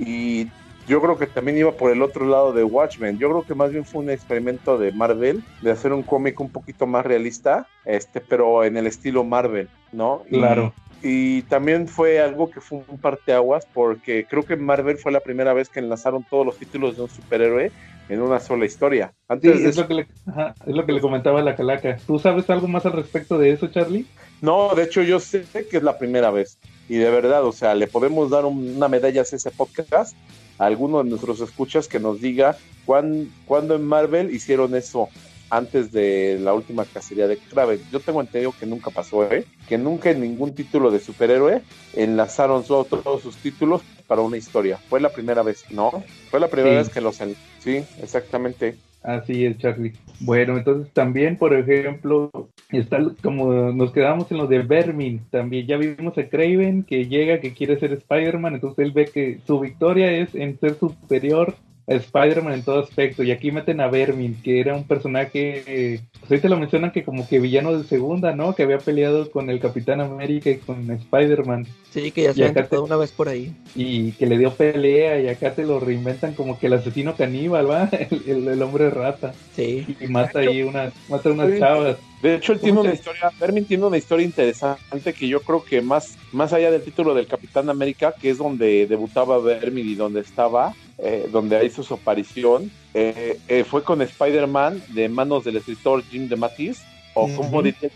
y 0.00 0.48
yo 0.86 1.00
creo 1.00 1.18
que 1.18 1.26
también 1.26 1.58
iba 1.58 1.72
por 1.72 1.90
el 1.90 2.02
otro 2.02 2.26
lado 2.26 2.52
de 2.52 2.62
Watchmen. 2.64 3.18
Yo 3.18 3.28
creo 3.30 3.42
que 3.44 3.54
más 3.54 3.70
bien 3.72 3.84
fue 3.84 4.02
un 4.02 4.10
experimento 4.10 4.78
de 4.78 4.92
Marvel 4.92 5.42
de 5.62 5.70
hacer 5.70 5.92
un 5.92 6.02
cómic 6.02 6.38
un 6.40 6.50
poquito 6.50 6.86
más 6.86 7.04
realista, 7.04 7.66
este, 7.84 8.20
pero 8.20 8.64
en 8.64 8.76
el 8.76 8.86
estilo 8.86 9.24
Marvel, 9.24 9.68
¿no? 9.92 10.22
Y- 10.30 10.38
Claro. 10.38 10.72
Y 11.02 11.42
también 11.42 11.86
fue 11.88 12.20
algo 12.20 12.50
que 12.50 12.60
fue 12.60 12.82
un 12.88 12.98
parteaguas 12.98 13.66
porque 13.74 14.26
creo 14.28 14.44
que 14.44 14.56
Marvel 14.56 14.96
fue 14.96 15.12
la 15.12 15.20
primera 15.20 15.52
vez 15.52 15.68
que 15.68 15.78
enlazaron 15.78 16.24
todos 16.28 16.44
los 16.44 16.56
títulos 16.56 16.96
de 16.96 17.02
un 17.02 17.10
superhéroe 17.10 17.70
en 18.08 18.22
una 18.22 18.40
sola 18.40 18.64
historia. 18.64 19.08
Sí, 19.12 19.24
Antes 19.28 19.62
de 19.62 19.68
es 19.68 19.76
lo, 19.76 19.86
que 19.86 19.94
le, 19.94 20.06
ajá, 20.26 20.54
es 20.66 20.74
lo 20.74 20.86
que 20.86 20.92
le 20.92 21.00
comentaba 21.02 21.40
a 21.40 21.42
la 21.44 21.54
calaca. 21.54 21.98
¿Tú 22.06 22.18
sabes 22.18 22.48
algo 22.48 22.66
más 22.66 22.86
al 22.86 22.92
respecto 22.94 23.36
de 23.38 23.50
eso, 23.50 23.66
Charlie? 23.68 24.06
No, 24.40 24.74
de 24.74 24.84
hecho 24.84 25.02
yo 25.02 25.20
sé 25.20 25.44
que 25.70 25.76
es 25.76 25.82
la 25.82 25.98
primera 25.98 26.30
vez. 26.30 26.58
Y 26.88 26.96
de 26.96 27.10
verdad, 27.10 27.44
o 27.44 27.52
sea, 27.52 27.74
le 27.74 27.86
podemos 27.88 28.30
dar 28.30 28.44
un- 28.46 28.76
una 28.76 28.88
medalla 28.88 29.20
a 29.20 29.24
ese 29.24 29.50
podcast 29.50 30.16
a 30.58 30.66
alguno 30.66 31.02
de 31.02 31.10
nuestros 31.10 31.40
escuchas 31.40 31.88
que 31.88 32.00
nos 32.00 32.20
diga 32.20 32.56
cuán- 32.84 33.30
cuándo 33.46 33.74
en 33.74 33.84
Marvel 33.86 34.34
hicieron 34.34 34.74
eso 34.74 35.08
antes 35.48 35.92
de 35.92 36.38
la 36.40 36.54
última 36.54 36.84
cacería 36.84 37.28
de 37.28 37.36
Kraven. 37.38 37.80
Yo 37.92 38.00
tengo 38.00 38.20
entendido 38.20 38.52
que 38.58 38.66
nunca 38.66 38.90
pasó, 38.90 39.30
¿eh? 39.30 39.44
Que 39.68 39.78
nunca 39.78 40.10
en 40.10 40.20
ningún 40.20 40.54
título 40.54 40.90
de 40.90 40.98
superhéroe 40.98 41.62
enlazaron 41.94 42.64
todo- 42.64 42.84
todos 42.84 43.22
sus 43.22 43.36
títulos 43.36 43.82
para 44.08 44.22
una 44.22 44.36
historia. 44.36 44.78
Fue 44.88 45.00
la 45.00 45.10
primera 45.10 45.42
vez, 45.42 45.64
¿no? 45.70 46.02
Fue 46.30 46.40
la 46.40 46.48
primera 46.48 46.76
Sí. 46.82 46.84
vez 46.86 46.88
que 46.94 47.00
los... 47.00 47.20
en- 47.20 47.36
Sí, 47.60 47.84
exactamente. 48.02 48.76
Así 49.06 49.46
es, 49.46 49.56
Charlie. 49.58 49.92
Bueno, 50.18 50.56
entonces 50.58 50.92
también, 50.92 51.36
por 51.36 51.54
ejemplo, 51.54 52.28
está 52.70 52.98
como 53.22 53.70
nos 53.70 53.92
quedamos 53.92 54.28
en 54.32 54.38
lo 54.38 54.48
de 54.48 54.62
Vermin. 54.62 55.20
También 55.30 55.68
ya 55.68 55.76
vimos 55.76 56.18
a 56.18 56.28
Craven 56.28 56.82
que 56.82 57.06
llega, 57.06 57.38
que 57.38 57.54
quiere 57.54 57.78
ser 57.78 57.92
Spider-Man. 57.92 58.54
Entonces 58.54 58.84
él 58.84 58.90
ve 58.90 59.04
que 59.04 59.38
su 59.46 59.60
victoria 59.60 60.10
es 60.10 60.34
en 60.34 60.58
ser 60.58 60.74
superior 60.74 61.54
Spider-Man 61.86 62.54
en 62.54 62.62
todo 62.62 62.80
aspecto. 62.80 63.22
Y 63.22 63.30
aquí 63.30 63.50
meten 63.52 63.80
a 63.80 63.88
Vermin, 63.88 64.40
que 64.42 64.60
era 64.60 64.74
un 64.74 64.84
personaje, 64.84 66.00
pues 66.20 66.32
ahí 66.32 66.40
te 66.40 66.48
lo 66.48 66.58
mencionan 66.58 66.90
que 66.90 67.04
como 67.04 67.28
que 67.28 67.38
villano 67.38 67.76
de 67.76 67.84
segunda, 67.84 68.34
¿no? 68.34 68.54
Que 68.54 68.64
había 68.64 68.78
peleado 68.78 69.30
con 69.30 69.50
el 69.50 69.60
Capitán 69.60 70.00
América 70.00 70.50
y 70.50 70.56
con 70.56 70.90
Spider-Man. 70.90 71.66
Sí, 71.90 72.10
que 72.10 72.24
ya 72.24 72.34
se 72.34 72.44
ha 72.44 72.52
te... 72.52 72.78
una 72.78 72.96
vez 72.96 73.12
por 73.12 73.28
ahí. 73.28 73.54
Y 73.74 74.12
que 74.12 74.26
le 74.26 74.38
dio 74.38 74.52
pelea 74.52 75.20
y 75.20 75.28
acá 75.28 75.54
te 75.54 75.64
lo 75.64 75.80
reinventan 75.80 76.34
como 76.34 76.58
que 76.58 76.66
el 76.66 76.74
asesino 76.74 77.14
caníbal, 77.14 77.70
¿va? 77.70 77.88
El, 78.26 78.62
hombre 78.62 78.90
rata. 78.90 79.32
Sí. 79.54 79.96
Y 80.00 80.06
mata 80.08 80.40
ahí 80.40 80.62
unas, 80.62 80.92
mata 81.08 81.30
unas 81.30 81.58
chavas. 81.58 81.96
De 82.26 82.34
hecho, 82.34 82.52
él 82.52 82.58
tiene 82.58 82.80
una 82.80 82.92
historia, 82.92 83.30
Vermin 83.38 83.64
tiene 83.64 83.84
una 83.84 83.98
historia 83.98 84.26
interesante 84.26 85.12
que 85.12 85.28
yo 85.28 85.40
creo 85.42 85.62
que 85.62 85.80
más, 85.80 86.18
más 86.32 86.52
allá 86.52 86.72
del 86.72 86.82
título 86.82 87.14
del 87.14 87.28
Capitán 87.28 87.70
América, 87.70 88.12
que 88.20 88.30
es 88.30 88.38
donde 88.38 88.88
debutaba 88.88 89.38
Vermin 89.38 89.88
y 89.88 89.94
donde 89.94 90.22
estaba, 90.22 90.74
eh, 90.98 91.28
donde 91.30 91.64
hizo 91.64 91.84
su 91.84 91.94
aparición, 91.94 92.68
eh, 92.94 93.38
eh, 93.46 93.62
fue 93.62 93.84
con 93.84 94.02
Spider-Man 94.02 94.82
de 94.88 95.08
manos 95.08 95.44
del 95.44 95.58
escritor 95.58 96.02
Jim 96.02 96.28
DeMatteis, 96.28 96.82
o 97.14 97.28
como 97.28 97.62
dice 97.62 97.92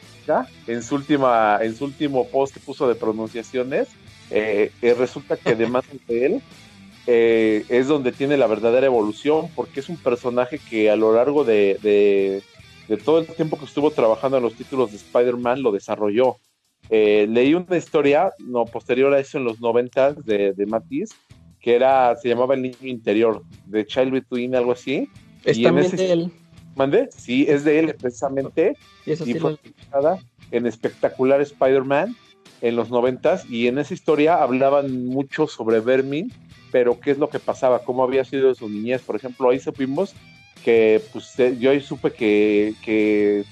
en 0.69 0.85
su 0.85 0.95
última, 0.95 1.59
en 1.61 1.75
su 1.75 1.87
último 1.87 2.29
post 2.29 2.55
que 2.55 2.61
puso 2.61 2.87
de 2.87 2.95
pronunciaciones, 2.95 3.89
resulta 4.81 5.39
que 5.39 5.57
de 5.57 5.67
manos 5.67 5.91
de 6.07 6.27
él 6.27 6.43
es 7.69 7.89
donde 7.89 8.13
tiene 8.13 8.37
la 8.37 8.47
verdadera 8.47 8.87
evolución, 8.87 9.49
porque 9.57 9.81
es 9.81 9.89
un 9.89 9.97
personaje 9.97 10.61
que 10.71 10.89
a 10.89 10.95
lo 10.95 11.13
largo 11.13 11.43
de 11.43 11.79
de 11.83 12.45
todo 12.97 13.21
el 13.21 13.27
tiempo 13.27 13.59
que 13.59 13.65
estuvo 13.65 13.91
trabajando 13.91 14.37
en 14.37 14.43
los 14.43 14.55
títulos 14.55 14.91
de 14.91 14.97
Spider-Man, 14.97 15.63
lo 15.63 15.73
desarrolló. 15.73 16.37
Eh, 16.89 17.27
leí 17.29 17.55
una 17.55 17.77
historia, 17.77 18.33
no, 18.39 18.65
posterior 18.65 19.13
a 19.15 19.21
eso 19.21 19.39
en 19.39 19.45
los 19.45 19.61
90 19.61 20.15
de, 20.15 20.53
de 20.53 20.67
Matisse, 20.67 21.15
que 21.61 21.75
era, 21.75 22.17
se 22.17 22.29
llamaba 22.29 22.55
El 22.55 22.63
Niño 22.63 22.77
Interior, 22.83 23.43
de 23.67 23.87
Child 23.87 24.13
Between, 24.13 24.57
algo 24.57 24.73
así. 24.73 25.09
Es 25.45 25.59
y 25.59 25.63
también 25.63 25.91
de 25.91 26.13
él. 26.13 26.33
¿Mande? 26.75 27.09
Sí, 27.17 27.47
es 27.49 27.65
de 27.65 27.79
él 27.79 27.95
precisamente. 27.95 28.77
Y, 29.05 29.13
y 29.13 29.35
fue 29.35 29.57
publicada 29.57 30.19
en 30.51 30.67
espectacular 30.67 31.41
Spider-Man 31.41 32.17
en 32.61 32.77
los 32.77 32.91
90 32.91 33.43
y 33.49 33.67
en 33.67 33.79
esa 33.79 33.95
historia 33.95 34.43
hablaban 34.43 35.07
mucho 35.07 35.47
sobre 35.47 35.81
Vermin, 35.81 36.33
pero 36.71 37.01
qué 37.01 37.11
es 37.11 37.19
lo 37.19 37.29
que 37.29 37.39
pasaba, 37.39 37.81
cómo 37.81 38.05
había 38.05 38.25
sido 38.25 38.55
su 38.55 38.69
niñez. 38.69 39.03
Por 39.03 39.17
ejemplo, 39.17 39.51
ahí 39.51 39.59
supimos 39.59 40.15
que 40.65 41.03
pues 41.13 41.39
eh, 41.39 41.57
yo 41.59 41.71
ahí 41.71 41.81
supe 41.81 42.13
que, 42.13 42.75
que, 42.85 43.45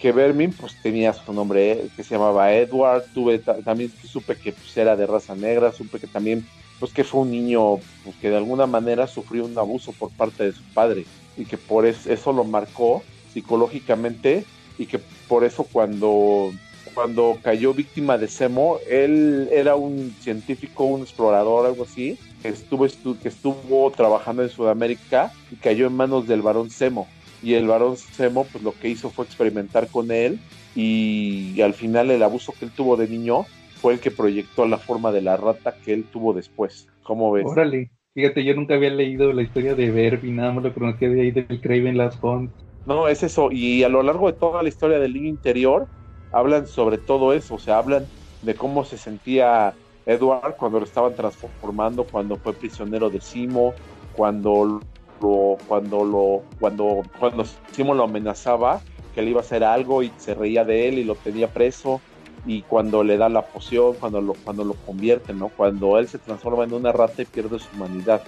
que 0.00 0.12
Vermin 0.12 0.52
pues 0.52 0.76
tenía 0.82 1.12
su 1.12 1.32
nombre 1.32 1.72
eh, 1.72 1.88
que 1.96 2.02
se 2.02 2.14
llamaba 2.14 2.52
Edward, 2.52 3.04
tuve 3.14 3.38
también 3.38 3.92
supe 4.04 4.36
que 4.36 4.52
pues, 4.52 4.76
era 4.76 4.96
de 4.96 5.06
raza 5.06 5.34
negra, 5.34 5.72
supe 5.72 5.98
que 5.98 6.06
también 6.06 6.46
pues 6.78 6.92
que 6.92 7.04
fue 7.04 7.20
un 7.20 7.30
niño 7.30 7.76
pues, 8.04 8.16
que 8.20 8.30
de 8.30 8.36
alguna 8.36 8.66
manera 8.66 9.06
sufrió 9.06 9.44
un 9.44 9.56
abuso 9.58 9.92
por 9.92 10.10
parte 10.10 10.44
de 10.44 10.52
su 10.52 10.62
padre 10.74 11.04
y 11.36 11.44
que 11.44 11.58
por 11.58 11.86
eso, 11.86 12.10
eso 12.10 12.32
lo 12.32 12.44
marcó 12.44 13.02
psicológicamente 13.32 14.44
y 14.78 14.86
que 14.86 14.98
por 15.28 15.44
eso 15.44 15.64
cuando 15.64 16.50
cuando 16.94 17.38
cayó 17.42 17.74
víctima 17.74 18.18
de 18.18 18.28
Semo, 18.28 18.78
él 18.88 19.48
era 19.52 19.76
un 19.76 20.14
científico, 20.20 20.84
un 20.84 21.02
explorador, 21.02 21.66
algo 21.66 21.84
así, 21.84 22.18
que 22.42 22.48
estuvo, 22.48 22.86
que 23.20 23.28
estuvo 23.28 23.90
trabajando 23.90 24.42
en 24.42 24.48
Sudamérica 24.48 25.32
y 25.50 25.56
cayó 25.56 25.86
en 25.86 25.94
manos 25.94 26.26
del 26.26 26.42
varón 26.42 26.70
Semo. 26.70 27.08
Y 27.42 27.54
el 27.54 27.66
varón 27.66 27.96
Semo, 27.96 28.44
pues 28.44 28.62
lo 28.62 28.72
que 28.72 28.88
hizo 28.88 29.10
fue 29.10 29.24
experimentar 29.24 29.88
con 29.88 30.10
él 30.10 30.38
y, 30.74 31.60
al 31.62 31.74
final 31.74 32.10
el 32.10 32.22
abuso 32.22 32.52
que 32.58 32.64
él 32.64 32.70
tuvo 32.70 32.96
de 32.96 33.08
niño 33.08 33.46
fue 33.80 33.94
el 33.94 34.00
que 34.00 34.10
proyectó 34.10 34.66
la 34.66 34.78
forma 34.78 35.10
de 35.10 35.22
la 35.22 35.36
rata 35.36 35.74
que 35.84 35.92
él 35.92 36.04
tuvo 36.04 36.32
después. 36.32 36.88
¿Cómo 37.02 37.32
ves? 37.32 37.46
Órale, 37.46 37.90
fíjate, 38.14 38.44
yo 38.44 38.54
nunca 38.54 38.74
había 38.74 38.90
leído 38.90 39.32
la 39.32 39.42
historia 39.42 39.74
de 39.74 39.90
Verbi, 39.90 40.30
nada 40.30 40.52
más 40.52 40.64
lo 40.64 40.74
conocía 40.74 41.08
de 41.08 41.22
ahí 41.22 41.30
del 41.30 41.60
Craven 41.60 41.96
Last 41.96 42.22
Hunt. 42.22 42.52
No, 42.86 43.08
es 43.08 43.22
eso, 43.22 43.50
y 43.50 43.82
a 43.82 43.88
lo 43.88 44.02
largo 44.02 44.30
de 44.30 44.38
toda 44.38 44.62
la 44.62 44.68
historia 44.68 44.98
del 44.98 45.14
niño 45.14 45.28
interior, 45.28 45.86
hablan 46.32 46.66
sobre 46.66 46.98
todo 46.98 47.32
eso, 47.32 47.54
o 47.54 47.58
sea, 47.58 47.78
hablan 47.78 48.06
de 48.42 48.54
cómo 48.54 48.84
se 48.84 48.98
sentía 48.98 49.74
Edward 50.06 50.56
cuando 50.56 50.78
lo 50.78 50.84
estaban 50.84 51.14
transformando, 51.14 52.04
cuando 52.04 52.36
fue 52.36 52.52
prisionero 52.52 53.10
de 53.10 53.20
Simo, 53.20 53.74
cuando 54.14 54.80
lo, 55.20 55.58
cuando 55.68 56.04
lo, 56.04 56.42
cuando, 56.58 57.02
cuando 57.18 57.44
Simo 57.72 57.94
lo 57.94 58.04
amenazaba 58.04 58.80
que 59.14 59.22
le 59.22 59.30
iba 59.30 59.40
a 59.40 59.42
hacer 59.42 59.64
algo 59.64 60.02
y 60.02 60.12
se 60.16 60.34
reía 60.34 60.64
de 60.64 60.88
él 60.88 60.98
y 60.98 61.04
lo 61.04 61.16
tenía 61.16 61.48
preso, 61.48 62.00
y 62.46 62.62
cuando 62.62 63.04
le 63.04 63.16
da 63.16 63.28
la 63.28 63.42
poción, 63.42 63.94
cuando 63.94 64.20
lo, 64.20 64.34
cuando 64.34 64.64
lo 64.64 64.74
convierte, 64.74 65.34
¿no? 65.34 65.48
Cuando 65.48 65.98
él 65.98 66.08
se 66.08 66.18
transforma 66.18 66.64
en 66.64 66.72
una 66.72 66.92
rata 66.92 67.22
y 67.22 67.26
pierde 67.26 67.58
su 67.58 67.66
humanidad. 67.74 68.22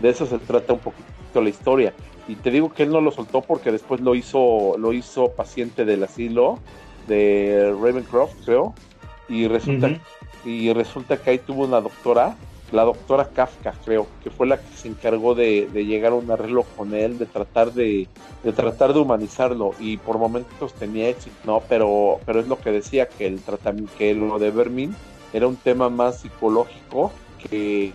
De 0.00 0.10
eso 0.10 0.26
se 0.26 0.38
trata 0.38 0.74
un 0.74 0.78
poquito 0.78 1.40
la 1.40 1.48
historia. 1.48 1.92
Y 2.28 2.36
te 2.36 2.50
digo 2.50 2.72
que 2.72 2.84
él 2.84 2.90
no 2.90 3.00
lo 3.00 3.10
soltó 3.10 3.40
porque 3.40 3.72
después 3.72 4.00
lo 4.00 4.14
hizo, 4.14 4.76
lo 4.78 4.92
hizo 4.92 5.32
paciente 5.32 5.84
del 5.84 6.04
asilo 6.04 6.58
de 7.06 7.74
Ravencroft, 7.80 8.44
creo, 8.44 8.74
y 9.28 9.48
resulta, 9.48 9.98
y 10.44 10.72
resulta 10.72 11.16
que 11.16 11.30
ahí 11.30 11.38
tuvo 11.38 11.64
una 11.64 11.80
doctora, 11.80 12.36
la 12.72 12.84
doctora 12.84 13.28
Kafka, 13.28 13.74
creo, 13.84 14.06
que 14.22 14.30
fue 14.30 14.46
la 14.46 14.58
que 14.58 14.76
se 14.76 14.88
encargó 14.88 15.34
de, 15.34 15.68
llegar 15.72 16.12
a 16.12 16.16
un 16.16 16.30
arreglo 16.30 16.64
con 16.76 16.94
él, 16.94 17.18
de 17.18 17.26
tratar 17.26 17.72
de, 17.72 18.08
de, 18.42 18.52
tratar 18.52 18.92
de 18.92 19.00
humanizarlo, 19.00 19.72
y 19.78 19.96
por 19.96 20.18
momentos 20.18 20.72
tenía 20.74 21.08
éxito, 21.08 21.36
¿no? 21.44 21.62
Pero, 21.68 22.20
pero 22.26 22.40
es 22.40 22.48
lo 22.48 22.58
que 22.58 22.70
decía, 22.70 23.08
que 23.08 23.26
el 23.26 23.40
tratamiento, 23.40 23.92
que 23.98 24.14
lo 24.14 24.38
de 24.38 24.50
Vermin 24.50 24.94
era 25.32 25.46
un 25.46 25.56
tema 25.56 25.88
más 25.90 26.20
psicológico 26.20 27.12
que, 27.50 27.92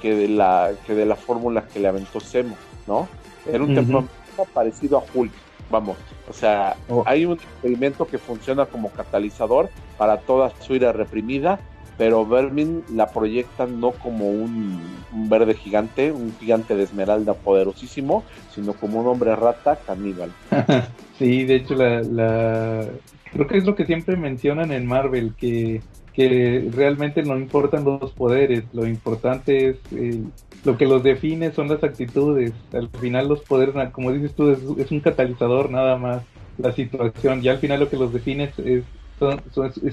que, 0.00 0.14
de 0.14 0.28
la 0.28 0.72
que 0.86 0.94
de 0.94 1.06
la 1.06 1.16
fórmula 1.16 1.66
que 1.66 1.80
le 1.80 1.88
aventó 1.88 2.20
Semo, 2.20 2.56
¿no? 2.86 3.08
Era 3.46 3.62
un 3.62 3.74
tema 3.74 4.04
parecido 4.52 4.98
a 4.98 5.04
Hulk, 5.14 5.32
vamos. 5.70 5.96
O 6.28 6.32
sea, 6.32 6.76
oh. 6.88 7.02
hay 7.06 7.24
un 7.24 7.34
experimento 7.34 8.06
que 8.06 8.18
funciona 8.18 8.66
como 8.66 8.90
catalizador 8.90 9.70
para 9.96 10.18
toda 10.18 10.52
su 10.60 10.74
ira 10.74 10.92
reprimida, 10.92 11.58
pero 11.96 12.24
Vermin 12.24 12.84
la 12.94 13.08
proyecta 13.08 13.66
no 13.66 13.90
como 13.90 14.30
un, 14.30 14.80
verde 15.28 15.54
gigante, 15.54 16.12
un 16.12 16.32
gigante 16.38 16.76
de 16.76 16.84
esmeralda 16.84 17.34
poderosísimo, 17.34 18.22
sino 18.54 18.72
como 18.72 19.00
un 19.00 19.08
hombre 19.08 19.34
rata 19.34 19.76
caníbal. 19.84 20.30
sí, 21.18 21.44
de 21.44 21.56
hecho, 21.56 21.74
la, 21.74 22.86
creo 23.32 23.46
que 23.46 23.58
es 23.58 23.64
lo 23.64 23.74
que 23.74 23.84
siempre 23.84 24.16
mencionan 24.16 24.70
en 24.70 24.86
Marvel, 24.86 25.34
que, 25.36 25.82
que 26.12 26.70
realmente 26.72 27.24
no 27.24 27.36
importan 27.36 27.84
los 27.84 28.12
poderes, 28.12 28.64
lo 28.72 28.86
importante 28.86 29.70
es 29.70 29.76
eh, 29.90 30.22
lo 30.64 30.76
que 30.76 30.86
los 30.86 31.02
define 31.02 31.52
son 31.52 31.68
las 31.68 31.82
actitudes. 31.82 32.52
Al 32.72 32.88
final 32.88 33.28
los 33.28 33.40
poderes, 33.40 33.74
como 33.92 34.12
dices 34.12 34.34
tú, 34.34 34.50
es, 34.50 34.90
un 34.90 35.00
catalizador 35.00 35.70
nada 35.70 35.96
más 35.96 36.22
la 36.58 36.72
situación. 36.72 37.42
Y 37.42 37.48
al 37.48 37.58
final 37.58 37.80
lo 37.80 37.88
que 37.88 37.96
los 37.96 38.12
define 38.12 38.52
es, 38.64 38.84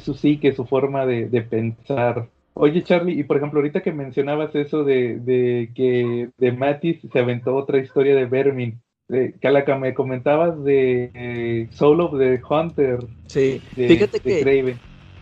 su 0.03 0.13
psique, 0.13 0.53
su 0.53 0.65
forma 0.65 1.05
de, 1.05 1.41
pensar. 1.41 2.29
Oye 2.53 2.83
Charlie, 2.83 3.19
y 3.19 3.23
por 3.23 3.37
ejemplo 3.37 3.59
ahorita 3.59 3.83
que 3.83 3.91
mencionabas 3.91 4.55
eso 4.55 4.85
de, 4.85 5.71
que 5.75 6.29
de 6.37 6.51
Matis 6.53 6.99
se 7.11 7.19
aventó 7.19 7.53
otra 7.53 7.79
historia 7.79 8.15
de 8.15 8.25
Vermin, 8.25 8.79
eh, 9.09 9.33
Calaca, 9.41 9.77
me 9.77 9.93
comentabas 9.93 10.63
de 10.63 11.11
eh, 11.13 11.67
Soul 11.71 11.99
of 11.99 12.17
the 12.17 12.41
Hunter. 12.49 12.99
Sí, 13.27 13.61
fíjate 13.75 14.21
que 14.21 14.75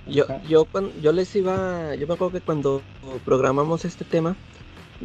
yo, 0.08 0.26
yo, 0.48 0.68
yo 1.02 1.12
les 1.14 1.34
iba, 1.36 1.96
yo 1.96 2.08
me 2.08 2.14
acuerdo 2.14 2.34
que 2.34 2.42
cuando 2.42 2.82
programamos 3.24 3.86
este 3.86 4.04
tema, 4.04 4.36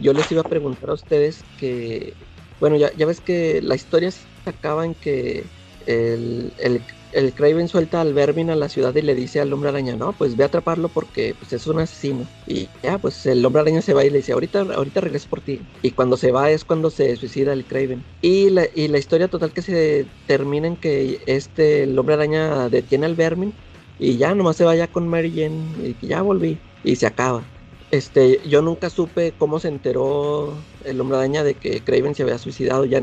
yo 0.01 0.12
les 0.12 0.30
iba 0.32 0.42
a 0.42 0.49
preguntar 0.49 0.90
a 0.90 0.94
ustedes 0.94 1.44
que, 1.59 2.14
bueno, 2.61 2.76
ya, 2.76 2.92
ya 2.96 3.07
ves 3.07 3.20
que 3.20 3.61
la 3.62 3.74
historia 3.74 4.11
se 4.11 4.24
acaba 4.46 4.84
en 4.84 4.94
que 4.94 5.44
el, 5.86 6.53
el, 6.59 6.82
el 7.12 7.32
Craven 7.32 7.68
suelta 7.68 8.01
al 8.01 8.12
Vermin 8.12 8.51
a 8.51 8.57
la 8.57 8.68
ciudad 8.68 8.94
y 8.94 9.03
le 9.03 9.14
dice 9.14 9.40
al 9.40 9.53
hombre 9.53 9.70
araña, 9.70 9.96
no, 9.96 10.12
pues 10.12 10.36
ve 10.36 10.44
a 10.44 10.46
atraparlo 10.49 10.88
porque 10.88 11.34
pues, 11.38 11.53
es 11.53 11.66
un 11.66 11.80
asesino. 11.80 12.26
Y 12.46 12.68
ya, 12.82 12.99
pues 12.99 13.24
el 13.26 13.44
hombre 13.44 13.62
araña 13.62 13.82
se 13.82 13.94
va 13.94 14.05
y 14.05 14.11
le 14.11 14.18
dice, 14.18 14.32
ahorita, 14.32 14.61
ahorita 14.61 15.01
regreso 15.01 15.28
por 15.28 15.40
ti. 15.40 15.61
Y 15.82 15.92
cuando 15.92 16.16
se 16.16 16.32
va 16.32 16.51
es 16.51 16.64
cuando 16.64 16.90
se 16.90 17.16
suicida 17.16 17.53
el 17.53 17.64
Craven. 17.64 18.05
Y 18.20 18.51
la, 18.51 18.66
y 18.74 18.88
la 18.88 18.99
historia 18.99 19.28
total 19.28 19.53
que 19.53 19.62
se 19.62 20.07
termina 20.26 20.66
en 20.66 20.76
que 20.76 21.20
este, 21.26 21.88
hombre 21.99 22.14
araña 22.14 22.68
detiene 22.68 23.07
al 23.07 23.14
Vermin 23.14 23.53
y 23.99 24.16
ya 24.16 24.34
nomás 24.34 24.57
se 24.57 24.64
vaya 24.64 24.86
con 24.86 25.09
Mary 25.09 25.32
Jane 25.34 25.94
y 26.01 26.07
ya 26.07 26.22
volví. 26.22 26.59
Y 26.84 26.96
se 26.96 27.07
acaba. 27.07 27.42
Este, 27.91 28.41
yo 28.47 28.61
nunca 28.61 28.91
supe 28.91 29.32
cómo 29.39 29.61
se 29.61 29.68
enteró 29.68 30.55
el 30.84 31.01
hombre 31.01 31.16
araña 31.16 31.43
de 31.43 31.55
que 31.55 31.80
Craven 31.80 32.14
se 32.14 32.22
había 32.22 32.36
suicidado, 32.39 32.84
ya 32.84 33.03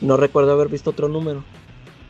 no, 0.00 0.16
recuerdo 0.16 0.52
haber 0.52 0.68
visto 0.68 0.90
otro 0.90 1.08
número. 1.08 1.44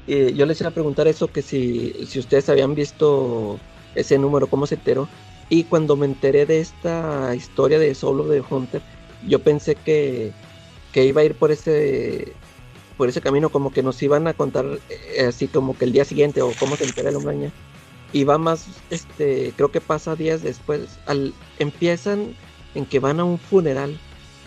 Y 0.06 0.32
yo 0.34 0.46
les 0.46 0.60
iba 0.60 0.70
a 0.70 0.74
preguntar 0.74 1.06
eso, 1.06 1.28
que 1.28 1.42
si, 1.42 1.92
si 2.06 2.18
ustedes 2.18 2.48
habían 2.48 2.74
visto 2.74 3.58
ese 3.94 4.18
número, 4.18 4.46
cómo 4.46 4.66
se 4.66 4.76
enteró. 4.76 5.08
Y 5.50 5.64
cuando 5.64 5.96
me 5.96 6.06
enteré 6.06 6.46
de 6.46 6.60
esta 6.60 7.34
historia 7.34 7.78
de 7.78 7.94
Solo 7.94 8.26
de 8.26 8.42
Hunter, 8.48 8.80
yo 9.26 9.40
pensé 9.40 9.74
que, 9.74 10.32
que 10.92 11.04
iba 11.04 11.20
a 11.20 11.24
ir 11.24 11.34
por 11.34 11.50
ese 11.50 12.32
por 12.96 13.08
ese 13.08 13.20
camino, 13.20 13.48
como 13.48 13.72
que 13.72 13.82
nos 13.82 14.00
iban 14.04 14.28
a 14.28 14.34
contar 14.34 14.64
eh, 14.88 15.26
así 15.26 15.48
como 15.48 15.76
que 15.76 15.84
el 15.84 15.92
día 15.92 16.04
siguiente 16.04 16.42
o 16.42 16.52
cómo 16.60 16.76
se 16.76 16.84
entera 16.84 17.10
el 17.10 17.16
hombre 17.16 17.32
araña 17.32 17.52
y 18.14 18.22
va 18.22 18.38
más, 18.38 18.66
este, 18.90 19.52
creo 19.56 19.72
que 19.72 19.80
pasa 19.80 20.14
días 20.14 20.42
después, 20.42 21.00
al, 21.06 21.34
empiezan 21.58 22.34
en 22.76 22.86
que 22.86 23.00
van 23.00 23.18
a 23.18 23.24
un 23.24 23.38
funeral 23.38 23.98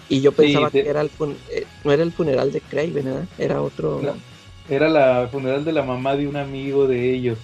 Y 0.07 0.21
yo 0.21 0.31
pensaba 0.31 0.71
que 0.71 0.87
era 0.87 1.01
el 1.01 1.11
eh, 1.51 1.65
no 1.83 1.91
era 1.91 2.01
el 2.01 2.13
funeral 2.13 2.53
de 2.53 2.61
Craven, 2.61 2.93
¿verdad? 2.93 3.25
Era 3.37 3.61
otro. 3.61 4.01
era 4.69 4.87
la 4.87 5.27
funeral 5.29 5.65
de 5.65 5.73
la 5.73 5.83
mamá 5.83 6.15
de 6.15 6.27
un 6.27 6.37
amigo 6.37 6.87
de 6.87 7.13
ellos. 7.13 7.37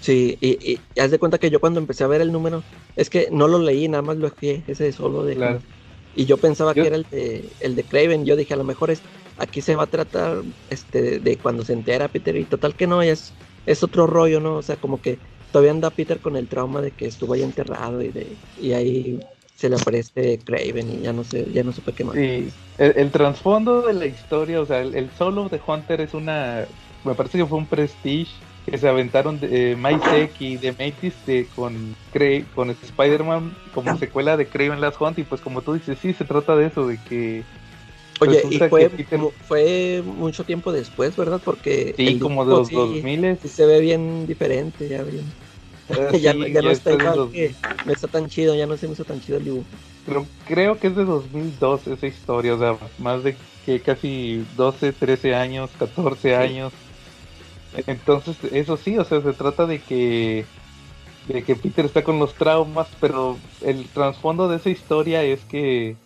Sí, 0.00 0.38
y, 0.40 0.72
y, 0.72 0.80
haz 0.98 1.10
de 1.10 1.18
cuenta 1.18 1.36
que 1.36 1.50
yo 1.50 1.60
cuando 1.60 1.78
empecé 1.78 2.04
a 2.04 2.06
ver 2.06 2.22
el 2.22 2.32
número, 2.32 2.62
es 2.96 3.10
que 3.10 3.28
no 3.30 3.46
lo 3.46 3.58
leí, 3.58 3.86
nada 3.86 4.02
más 4.02 4.16
lo 4.16 4.30
dejé, 4.30 4.62
ese 4.66 4.92
solo 4.92 5.24
de... 5.24 5.58
Y 6.16 6.26
yo 6.26 6.36
pensaba 6.38 6.72
que 6.72 6.86
era 6.86 6.96
el 6.96 7.06
de, 7.10 7.44
el 7.60 7.74
de 7.74 7.82
Craven, 7.82 8.24
yo 8.24 8.36
dije, 8.36 8.54
a 8.54 8.56
lo 8.56 8.64
mejor 8.64 8.90
es, 8.90 9.00
aquí 9.36 9.60
se 9.60 9.74
va 9.74 9.82
a 9.82 9.88
tratar 9.88 10.42
este 10.70 11.18
de 11.18 11.36
cuando 11.36 11.64
se 11.64 11.72
entera 11.72 12.08
Peter, 12.08 12.36
y 12.36 12.44
total 12.44 12.74
que 12.74 12.86
no, 12.86 13.02
es, 13.02 13.32
es 13.66 13.82
otro 13.82 14.06
rollo, 14.06 14.40
¿no? 14.40 14.56
O 14.56 14.62
sea, 14.62 14.76
como 14.76 15.02
que 15.02 15.18
todavía 15.54 15.70
anda 15.70 15.90
Peter 15.90 16.18
con 16.18 16.34
el 16.34 16.48
trauma 16.48 16.80
de 16.80 16.90
que 16.90 17.06
estuvo 17.06 17.34
ahí 17.34 17.42
enterrado 17.44 18.02
y, 18.02 18.08
de, 18.08 18.26
y 18.60 18.72
ahí 18.72 19.20
se 19.54 19.68
le 19.68 19.76
aparece 19.76 20.40
Craven 20.44 20.98
y 20.98 21.02
ya 21.02 21.12
no 21.12 21.22
sé, 21.22 21.46
ya 21.52 21.62
no 21.62 21.70
supe 21.70 21.92
qué 21.92 22.02
más. 22.02 22.16
Sí, 22.16 22.48
el, 22.76 23.12
trasfondo 23.12 23.82
de 23.82 23.92
la 23.92 24.06
historia, 24.06 24.60
o 24.60 24.66
sea, 24.66 24.80
el, 24.80 24.96
el, 24.96 25.10
solo 25.16 25.48
de 25.48 25.60
Hunter 25.64 26.00
es 26.00 26.12
una, 26.12 26.66
me 27.04 27.14
parece 27.14 27.38
que 27.38 27.46
fue 27.46 27.58
un 27.58 27.68
prestige 27.68 28.32
que 28.66 28.76
se 28.76 28.88
aventaron 28.88 29.38
de 29.38 29.74
eh, 29.74 30.30
y 30.40 30.56
de 30.56 30.72
Matis 30.72 31.14
de, 31.24 31.46
con, 31.54 31.94
con 32.56 32.70
Spider-Man 32.70 33.56
como 33.72 33.96
secuela 33.96 34.36
de 34.36 34.48
Craven 34.48 34.80
Last 34.80 35.00
Hunt 35.00 35.20
y 35.20 35.22
pues 35.22 35.40
como 35.40 35.62
tú 35.62 35.74
dices, 35.74 35.96
sí, 36.02 36.14
se 36.14 36.24
trata 36.24 36.56
de 36.56 36.66
eso, 36.66 36.88
de 36.88 36.98
que... 37.08 37.44
Oye, 38.18 38.42
y 38.50 38.58
fue, 38.58 38.90
fue 39.46 40.02
mucho 40.04 40.42
tiempo 40.42 40.72
después, 40.72 41.16
¿verdad? 41.16 41.40
Porque... 41.44 41.94
Sí, 41.96 42.18
como 42.18 42.44
de 42.44 42.50
los 42.50 42.70
2000 42.72 43.38
se 43.38 43.66
ve 43.66 43.78
bien 43.78 44.26
diferente, 44.26 44.88
ya 44.88 45.04
bien. 45.04 45.43
Ya, 46.20 46.32
no 46.34 46.70
está 46.70 46.92
igual 46.92 47.30
que 47.30 47.54
no 47.84 47.92
está 47.92 48.08
tan 48.08 48.28
chido, 48.28 48.54
ya 48.54 48.66
no 48.66 48.76
se 48.76 48.86
me 48.86 48.94
hizo 48.94 49.04
tan 49.04 49.20
chido 49.20 49.38
el 49.38 49.44
dibujo. 49.44 49.66
Pero 50.06 50.26
creo 50.46 50.78
que 50.78 50.88
es 50.88 50.96
de 50.96 51.04
2002 51.04 51.86
esa 51.88 52.06
historia, 52.06 52.54
o 52.54 52.58
sea, 52.58 52.76
más 52.98 53.22
de 53.24 53.36
que 53.64 53.80
casi 53.80 54.44
12, 54.56 54.92
13 54.92 55.34
años, 55.34 55.70
14 55.78 56.36
años. 56.36 56.72
Entonces, 57.86 58.36
eso 58.52 58.76
sí, 58.76 58.98
o 58.98 59.04
sea, 59.04 59.20
se 59.20 59.32
trata 59.32 59.66
de 59.66 59.80
que 59.80 60.44
de 61.28 61.42
que 61.42 61.56
Peter 61.56 61.86
está 61.86 62.04
con 62.04 62.18
los 62.18 62.34
traumas, 62.34 62.86
pero 63.00 63.38
el 63.62 63.88
trasfondo 63.88 64.48
de 64.48 64.56
esa 64.56 64.68
historia 64.68 65.22
es 65.22 65.40
que 65.44 65.96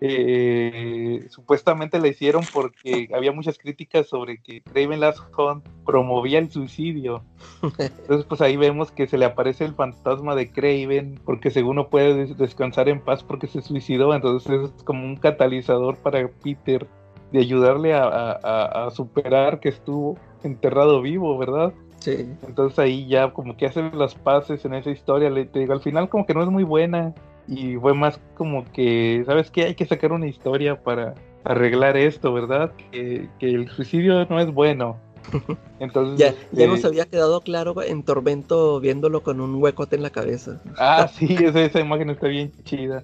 eh, 0.00 1.26
supuestamente 1.28 1.98
la 1.98 2.08
hicieron 2.08 2.44
porque 2.52 3.08
había 3.14 3.32
muchas 3.32 3.58
críticas 3.58 4.08
sobre 4.08 4.42
que 4.42 4.62
Craven 4.62 5.00
Last 5.00 5.20
Hunt 5.36 5.66
promovía 5.84 6.38
el 6.38 6.50
suicidio. 6.50 7.22
Entonces, 7.62 8.24
pues 8.26 8.40
ahí 8.40 8.56
vemos 8.56 8.90
que 8.90 9.06
se 9.06 9.18
le 9.18 9.26
aparece 9.26 9.64
el 9.64 9.74
fantasma 9.74 10.34
de 10.34 10.50
Craven 10.50 11.20
porque 11.24 11.50
según 11.50 11.76
no 11.76 11.88
puede 11.88 12.34
descansar 12.34 12.88
en 12.88 13.00
paz 13.00 13.22
porque 13.22 13.46
se 13.46 13.62
suicidó. 13.62 14.14
Entonces 14.14 14.70
es 14.76 14.82
como 14.84 15.04
un 15.04 15.16
catalizador 15.16 15.96
para 15.96 16.26
Peter 16.28 16.86
de 17.32 17.38
ayudarle 17.38 17.94
a 17.94 18.88
superar 18.92 19.60
que 19.60 19.68
estuvo 19.68 20.18
enterrado 20.42 21.02
vivo, 21.02 21.36
¿verdad? 21.38 21.72
Sí. 21.98 22.26
Entonces 22.46 22.78
ahí 22.78 23.06
ya 23.06 23.32
como 23.32 23.56
que 23.56 23.66
hacen 23.66 23.90
las 23.98 24.14
paces 24.14 24.64
en 24.64 24.74
esa 24.74 24.90
historia, 24.90 25.28
le 25.30 25.44
te 25.44 25.58
digo, 25.60 25.74
al 25.74 25.82
final 25.82 26.08
como 26.08 26.26
que 26.26 26.34
no 26.34 26.42
es 26.42 26.48
muy 26.48 26.64
buena 26.64 27.14
y 27.50 27.76
fue 27.76 27.94
más 27.94 28.20
como 28.36 28.64
que, 28.72 29.24
¿sabes 29.26 29.50
qué? 29.50 29.64
Hay 29.64 29.74
que 29.74 29.84
sacar 29.84 30.12
una 30.12 30.28
historia 30.28 30.80
para 30.80 31.14
arreglar 31.42 31.96
esto, 31.96 32.32
¿verdad? 32.32 32.72
Que, 32.92 33.28
el 33.40 33.68
suicidio 33.70 34.24
no 34.26 34.40
es 34.40 34.54
bueno. 34.54 34.96
Entonces, 35.80 36.16
ya, 36.18 36.34
ya 36.52 36.68
nos 36.68 36.84
había 36.84 37.06
quedado 37.06 37.40
claro 37.40 37.82
en 37.82 38.04
Tormento 38.04 38.78
viéndolo 38.78 39.22
con 39.22 39.40
un 39.40 39.56
huecote 39.56 39.96
en 39.96 40.02
la 40.02 40.10
cabeza. 40.10 40.62
Ah, 40.78 41.08
sí, 41.12 41.36
esa, 41.40 41.60
esa 41.62 41.80
imagen 41.80 42.10
está 42.10 42.28
bien 42.28 42.52
chida. 42.64 43.02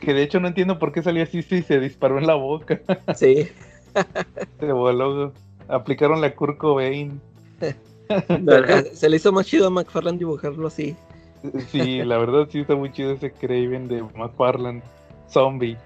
Que 0.00 0.12
de 0.12 0.24
hecho 0.24 0.40
no 0.40 0.48
entiendo 0.48 0.78
por 0.78 0.92
qué 0.92 1.02
salió 1.02 1.22
así 1.22 1.42
si 1.42 1.62
se 1.62 1.78
disparó 1.78 2.18
en 2.18 2.26
la 2.26 2.34
boca. 2.34 2.80
Sí. 3.14 3.48
se 4.60 4.72
voló 4.72 5.32
aplicaron 5.68 6.20
la 6.20 6.34
Kurt 6.34 6.58
Cobain. 6.58 7.20
Se 8.92 9.08
le 9.08 9.16
hizo 9.16 9.32
más 9.32 9.46
chido 9.46 9.68
a 9.68 9.70
McFarland 9.70 10.18
dibujarlo 10.18 10.66
así. 10.66 10.96
Sí, 11.68 12.02
la 12.02 12.18
verdad 12.18 12.48
sí 12.50 12.60
está 12.60 12.74
muy 12.74 12.92
chido 12.92 13.12
ese 13.12 13.32
Craven 13.32 13.88
de 13.88 14.02
McFarland, 14.02 14.82
zombie. 15.28 15.76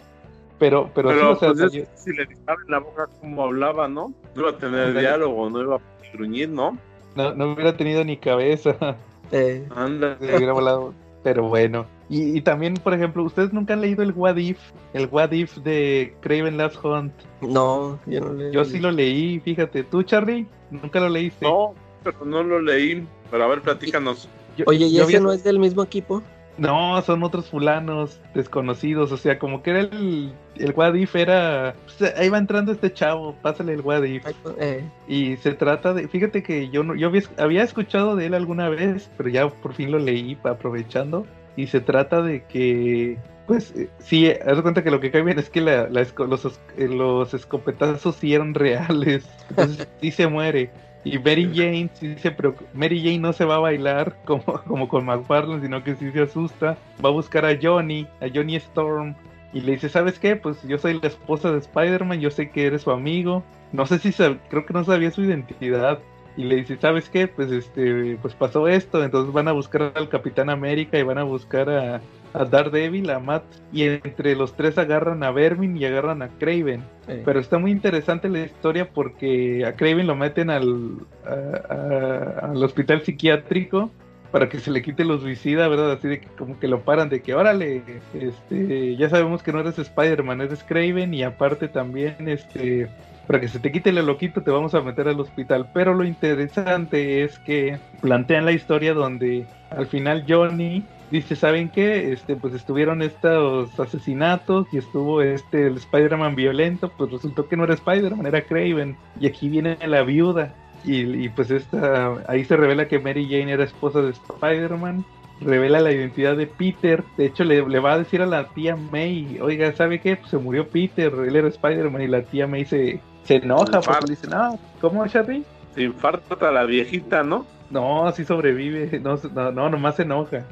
Pero, 0.59 0.91
pero, 0.95 1.13
sí, 1.13 1.19
o 1.21 1.37
sea, 1.37 1.53
pues 1.53 1.89
si 1.95 2.13
le 2.13 2.25
en 2.25 2.37
la 2.69 2.81
boca 2.81 3.09
como 3.21 3.45
hablaba, 3.45 3.87
¿no? 3.87 4.13
No 4.35 4.43
iba 4.43 4.51
a 4.51 4.57
tener 4.57 4.99
diálogo, 4.99 5.49
no 5.51 5.63
iba 5.63 5.77
a 5.77 5.81
gruñir, 6.13 6.49
¿no? 6.49 6.77
¿no? 7.15 7.35
No 7.35 7.53
hubiera 7.53 7.77
tenido 7.77 8.05
ni 8.05 8.17
cabeza. 8.17 8.97
Eh. 9.31 9.69
Anda. 9.77 10.17
Se 10.19 10.37
hubiera 10.37 10.53
volado. 10.53 10.95
Pero 11.23 11.49
bueno. 11.49 11.87
Y, 12.09 12.41
también, 12.41 12.75
por 12.75 12.95
ejemplo, 12.95 13.23
¿ustedes 13.23 13.53
nunca 13.53 13.75
han 13.75 13.83
leído 13.83 14.03
el 14.03 14.13
What 14.13 14.37
If? 14.37 14.59
El 14.95 15.09
What 15.11 15.33
If 15.33 15.59
de 15.59 16.15
Craven 16.21 16.57
Last 16.57 16.83
Hunt. 16.83 17.13
No, 17.43 17.99
yo 18.07 18.21
no 18.21 18.33
leí. 18.33 18.53
Yo 18.53 18.65
sí 18.65 18.79
lo 18.79 18.91
leí, 18.91 19.39
fíjate. 19.41 19.85
¿Tú, 19.85 20.03
Charlie? 20.03 20.47
¿Nunca 20.71 21.01
lo 21.01 21.11
leíste? 21.11 21.45
No, 21.45 21.75
pero 22.03 22.25
no 22.25 22.43
lo 22.43 22.63
leí. 22.63 23.07
Pero 23.31 23.45
a 23.45 23.49
ver, 23.49 23.61
platícanos. 23.61 24.29
Oye, 24.67 24.87
¿y 24.87 24.99
ese 24.99 25.21
no 25.21 25.33
es 25.33 25.45
del 25.45 25.59
mismo 25.59 25.83
equipo? 25.83 26.23
No, 26.59 27.01
son 27.03 27.23
otros 27.23 27.49
fulanos 27.49 28.21
desconocidos. 28.35 29.13
O 29.13 29.17
sea, 29.17 29.39
como 29.39 29.63
que 29.63 29.71
era 29.71 29.81
el, 29.81 30.33
el 30.57 30.73
What 30.75 30.95
If 30.95 31.15
era. 31.15 31.75
Pues, 31.85 32.15
ahí 32.17 32.29
va 32.29 32.39
entrando 32.39 32.73
este 32.73 32.93
chavo, 32.93 33.35
pásale 33.41 33.75
el 33.75 33.81
What 33.81 34.03
If. 34.03 34.25
Pues, 34.43 34.57
eh. 34.59 34.85
Y 35.07 35.37
se 35.37 35.55
trata 35.55 35.95
de. 35.95 36.09
Fíjate 36.09 36.43
que 36.43 36.69
yo 36.69 36.83
no, 36.83 36.97
yo 36.97 37.11
había, 37.39 37.63
escuchado 37.63 38.17
de 38.17 38.27
él 38.27 38.35
alguna 38.35 38.69
vez, 38.69 39.09
pero 39.17 39.29
ya 39.29 39.49
por 39.49 39.73
fin 39.73 39.93
lo 39.93 39.99
leí 39.99 40.37
aprovechando. 40.43 41.27
Y 41.57 41.69
se 41.69 41.81
trata 41.81 42.23
de 42.23 42.45
que. 42.45 43.19
Pues 43.47 43.75
eh, 43.77 43.89
sí, 43.99 44.29
haz 44.29 44.61
cuenta 44.61 44.85
que 44.85 44.91
lo 44.91 45.01
que 45.01 45.11
cae 45.11 45.23
bien 45.23 45.39
es 45.39 45.49
que 45.49 45.61
la, 45.61 45.89
los, 45.89 46.61
eh, 46.77 46.89
los 46.89 47.33
escopetazos 47.33 48.17
sí 48.17 48.35
eran 48.35 48.53
reales. 48.55 49.27
Entonces 49.51 49.89
sí 50.01 50.11
se 50.11 50.27
muere. 50.27 50.71
Y 51.11 51.19
Mary 51.19 51.51
Jane 51.55 51.91
dice, 52.01 52.31
pero 52.31 52.55
Mary 52.75 53.01
Jane 53.01 53.19
no 53.19 53.33
se 53.33 53.45
va 53.45 53.57
a 53.57 53.61
bailar 53.61 54.17
como, 54.25 54.45
como 54.67 54.89
con 54.89 55.07
McFarlane, 55.07 55.63
sino 55.63 55.83
que 55.83 55.95
sí 55.95 56.11
se 56.13 56.23
asusta. 56.23 56.77
Va 57.05 57.09
a 57.09 57.13
buscar 57.13 57.45
a 57.47 57.57
Johnny, 57.61 58.07
a 58.21 58.27
Johnny 58.33 58.57
Storm. 58.57 59.15
Y 59.53 59.63
le 59.63 59.73
dice, 59.73 59.89
¿sabes 59.89 60.19
qué? 60.19 60.37
Pues 60.37 60.63
yo 60.65 60.77
soy 60.77 61.01
la 61.01 61.09
esposa 61.09 61.51
de 61.51 61.59
Spider-Man, 61.59 62.21
yo 62.21 62.31
sé 62.31 62.51
que 62.51 62.67
eres 62.67 62.83
su 62.83 62.91
amigo. 62.91 63.43
No 63.73 63.87
sé 63.87 63.99
si, 63.99 64.13
creo 64.13 64.67
que 64.67 64.75
no 64.75 64.85
sabía 64.85 65.11
su 65.11 65.23
identidad. 65.23 65.99
Y 66.39 66.45
le 66.45 66.55
dice, 66.55 66.79
¿sabes 66.81 67.09
qué? 67.09 67.27
Pues 67.27 67.51
este, 67.51 68.17
pues 68.23 68.33
pasó 68.33 68.69
esto. 68.69 69.03
Entonces 69.03 69.33
van 69.33 69.49
a 69.49 69.53
buscar 69.53 69.93
al 69.97 70.09
Capitán 70.09 70.51
América 70.51 70.97
y 70.97 71.03
van 71.03 71.19
a 71.19 71.25
buscar 71.25 71.69
a, 71.69 72.01
a 72.33 72.45
Daredevil, 72.45 73.11
a 73.11 73.19
Matt, 73.19 73.43
y 73.73 73.83
entre 73.83 74.37
los 74.37 74.55
tres 74.55 74.79
agarran 74.79 75.25
a 75.25 75.33
Vermin 75.33 75.77
y 75.77 75.85
agarran 75.85 76.23
a 76.23 76.29
Craven. 76.29 76.85
Pero 77.25 77.41
está 77.41 77.59
muy 77.59 77.73
interesante 77.73 78.29
la 78.29 78.45
historia 78.45 78.89
porque 78.89 79.67
a 79.67 79.75
Craven 79.75 80.07
lo 80.07 80.15
meten 80.15 80.49
al, 80.51 80.99
al 81.27 82.63
hospital 82.63 83.03
psiquiátrico 83.03 83.91
para 84.31 84.49
que 84.49 84.61
se 84.61 84.71
le 84.71 84.83
quite 84.83 85.05
los 85.05 85.23
suicida, 85.23 85.67
¿verdad? 85.67 85.91
Así 85.91 86.07
de 86.07 86.21
que 86.21 86.29
como 86.29 86.61
que 86.61 86.69
lo 86.69 86.83
paran 86.83 87.09
de 87.09 87.21
que, 87.21 87.35
órale, 87.35 87.83
este, 88.15 88.95
ya 88.97 89.09
sabemos 89.09 89.43
que 89.43 89.53
no 89.53 89.61
eres 89.61 89.79
Spider-Man, 89.79 90.43
eres 90.43 90.63
Craven 90.63 91.15
y 91.15 91.25
aparte 91.25 91.67
también, 91.67 92.29
este, 92.29 92.89
para 93.29 93.41
que 93.41 93.49
se 93.49 93.61
te 93.61 93.71
quite 93.71 93.91
el 93.91 94.07
loquito 94.07 94.43
te 94.43 94.51
vamos 94.51 94.75
a 94.75 94.81
meter 94.81 95.07
al 95.07 95.21
hospital. 95.21 95.69
Pero 95.75 95.93
lo 95.93 96.05
interesante 96.05 97.23
es 97.23 97.39
que 97.39 97.79
plantean 98.01 98.47
la 98.47 98.53
historia 98.53 98.95
donde 98.95 99.47
al 99.71 99.87
final 99.87 100.25
Johnny 100.27 100.83
dice, 101.11 101.37
¿saben 101.37 101.69
qué? 101.69 102.11
Este, 102.11 102.37
pues 102.37 102.55
estuvieron 102.55 103.03
estos 103.03 103.79
asesinatos 103.79 104.67
y 104.73 104.79
estuvo 104.79 105.21
este 105.21 105.67
el 105.67 105.77
Spider-Man 105.77 106.37
violento, 106.37 106.91
pues 106.97 107.11
resultó 107.11 107.47
que 107.49 107.57
no 107.59 107.65
era 107.65 107.75
Spider-Man, 107.75 108.25
era 108.25 108.41
Craven. 108.41 108.97
Y 109.21 109.27
aquí 109.27 109.51
viene 109.51 109.77
la 109.87 110.03
viuda. 110.03 110.55
Y, 110.85 111.29
pues 111.31 111.51
esta, 111.51 112.15
ahí 112.29 112.45
se 112.45 112.57
revela 112.57 112.89
que 112.89 112.99
Mary 112.99 113.25
Jane 113.25 113.53
era 113.53 113.65
esposa 113.65 114.01
de 114.01 114.11
Spider-Man. 114.11 115.05
Revela 115.43 115.81
la 115.81 115.93
identidad 115.93 116.35
de 116.35 116.47
Peter. 116.47 117.05
De 117.19 117.27
hecho, 117.27 117.45
le, 117.45 117.61
va 117.61 117.93
a 117.93 117.99
decir 117.99 118.23
a 118.23 118.27
la 118.27 118.49
tía 118.49 118.75
May, 118.75 119.39
oiga, 119.43 119.71
¿sabe 119.75 120.01
qué? 120.01 120.17
Pues 120.17 120.31
se 120.31 120.39
murió 120.39 120.67
Peter, 120.69 121.13
él 121.27 121.37
era 121.37 121.49
Spider-Man. 121.49 122.03
Y 122.03 122.07
la 122.07 122.23
tía 122.23 122.47
May 122.47 122.65
se, 122.65 123.01
se 123.29 123.37
enoja 123.37 123.83
porque 123.83 124.07
dice, 124.09 124.27
no, 124.27 124.59
¿cómo, 124.81 125.07
Charlie? 125.07 125.45
Se 125.75 125.83
infarta 125.83 126.51
la 126.51 126.65
viejita, 126.65 127.23
¿no? 127.23 127.45
No, 127.71 128.11
sí 128.13 128.25
sobrevive, 128.25 128.99
no, 129.01 129.21
no, 129.35 129.53
no, 129.53 129.69
nomás 129.69 129.97
se 129.97 130.05
enoja. 130.05 130.47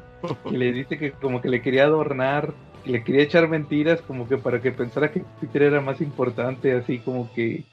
Y 0.45 0.57
le 0.57 0.71
dice 0.71 0.99
que 0.99 1.11
como 1.11 1.41
que 1.41 1.49
le 1.49 1.63
quería 1.63 1.85
adornar, 1.85 2.53
le 2.85 3.03
quería 3.03 3.23
echar 3.23 3.47
mentiras 3.47 3.99
como 4.03 4.27
que 4.27 4.37
para 4.37 4.61
que 4.61 4.71
pensara 4.71 5.11
que 5.11 5.23
Peter 5.41 5.63
era 5.63 5.81
más 5.81 6.01
importante, 6.01 6.71
así 6.73 6.99
como 6.99 7.33
que, 7.33 7.63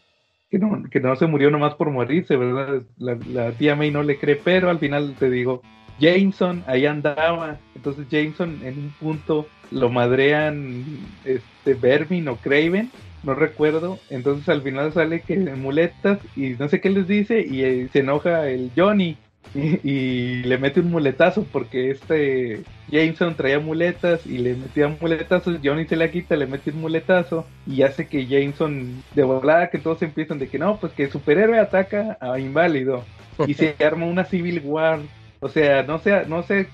que, 0.51 0.59
no, 0.59 0.83
que 0.91 1.01
no 1.01 1.15
se 1.17 1.27
murió 1.27 1.51
nomás 1.51 1.75
por 1.75 1.91
morirse, 1.91 2.39
¿verdad? 2.39 2.83
La, 2.97 3.53
tía 3.53 3.77
May 3.77 3.91
no 3.91 4.03
le 4.03 4.19
cree, 4.19 4.41
pero 4.43 4.71
al 4.71 4.79
final 4.79 5.17
te 5.19 5.29
digo, 5.29 5.61
Jameson 6.01 6.65
ahí 6.67 6.87
andaba, 6.87 7.59
entonces 7.75 8.07
Jameson 8.09 8.61
en 8.63 8.79
un 8.79 8.95
punto 8.99 9.47
lo 9.71 9.91
madrean 9.91 10.83
este 11.27 11.75
Vermin 11.75 12.27
o 12.29 12.37
Craven, 12.37 12.91
no 13.25 13.35
recuerdo, 13.35 13.99
entonces 14.11 14.49
al 14.49 14.63
final 14.63 14.93
sale 14.93 15.21
que 15.21 15.37
muletas 15.37 16.19
y 16.37 16.51
no 16.51 16.69
sé 16.69 16.81
qué 16.81 16.91
les 16.91 17.09
dice 17.09 17.41
y 17.41 17.63
eh, 17.63 17.89
se 17.93 18.01
enoja 18.01 18.49
el 18.49 18.71
Johnny 18.77 19.17
y, 19.55 20.43
le 20.43 20.59
mete 20.59 20.81
un 20.81 20.91
muletazo 20.91 21.45
porque 21.53 21.91
este 21.91 22.63
Jameson 22.91 23.35
traía 23.37 23.59
muletas 23.61 24.27
y 24.27 24.39
le 24.39 24.55
metía 24.55 24.89
muletazos, 25.01 25.59
Johnny 25.63 25.87
se 25.87 25.97
la 25.97 26.11
quita, 26.11 26.37
le 26.37 26.47
mete 26.47 26.71
un 26.71 26.81
muletazo 26.81 27.47
y 27.67 27.83
hace 27.83 28.07
que 28.07 28.27
Jameson 28.27 29.03
de 29.15 29.23
volada 29.23 29.71
que 29.71 29.79
todos 29.79 30.03
empiezan 30.03 30.39
de 30.39 30.49
que 30.49 30.59
no, 30.59 30.79
pues 30.79 30.93
que 30.93 31.05
el 31.05 31.13
superhéroe 31.13 31.59
ataca 31.59 32.19
a 32.21 32.39
inválido 32.39 33.05
y 33.47 33.55
se 33.55 33.77
arma 33.85 34.07
una 34.07 34.25
civil 34.25 34.61
war, 34.65 35.01
o 35.41 35.49
sea, 35.49 35.83
no 35.83 35.99
sé, 35.99 36.27
no 36.27 36.43
sé 36.43 36.69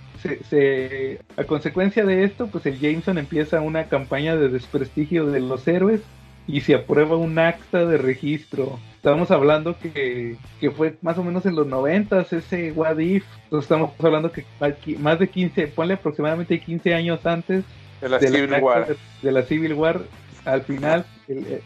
se, 0.48 1.20
a 1.36 1.44
consecuencia 1.44 2.04
de 2.04 2.24
esto, 2.24 2.46
pues 2.48 2.66
el 2.66 2.78
Jameson 2.78 3.18
empieza 3.18 3.60
una 3.60 3.84
campaña 3.84 4.36
de 4.36 4.48
desprestigio 4.48 5.26
de 5.26 5.40
los 5.40 5.66
héroes 5.66 6.02
y 6.52 6.60
se 6.62 6.74
aprueba 6.74 7.16
un 7.16 7.38
acta 7.38 7.84
de 7.84 7.96
registro. 7.96 8.78
Estamos 8.96 9.30
hablando 9.30 9.78
que, 9.78 10.36
que 10.60 10.70
fue 10.70 10.96
más 11.00 11.16
o 11.16 11.24
menos 11.24 11.46
en 11.46 11.54
los 11.54 11.66
90 11.66 12.26
ese 12.30 12.72
What 12.72 12.98
If. 12.98 13.24
estamos 13.52 13.92
hablando 13.98 14.30
que 14.30 14.44
más 14.98 15.18
de 15.18 15.28
15, 15.28 15.68
ponle 15.68 15.94
aproximadamente 15.94 16.60
15 16.60 16.94
años 16.94 17.24
antes 17.24 17.64
de 18.00 18.08
la, 18.08 18.18
Civil, 18.18 18.52
War. 18.60 18.96
de 19.22 19.32
la 19.32 19.42
Civil 19.42 19.74
War 19.74 20.00
al 20.44 20.62
final 20.62 21.04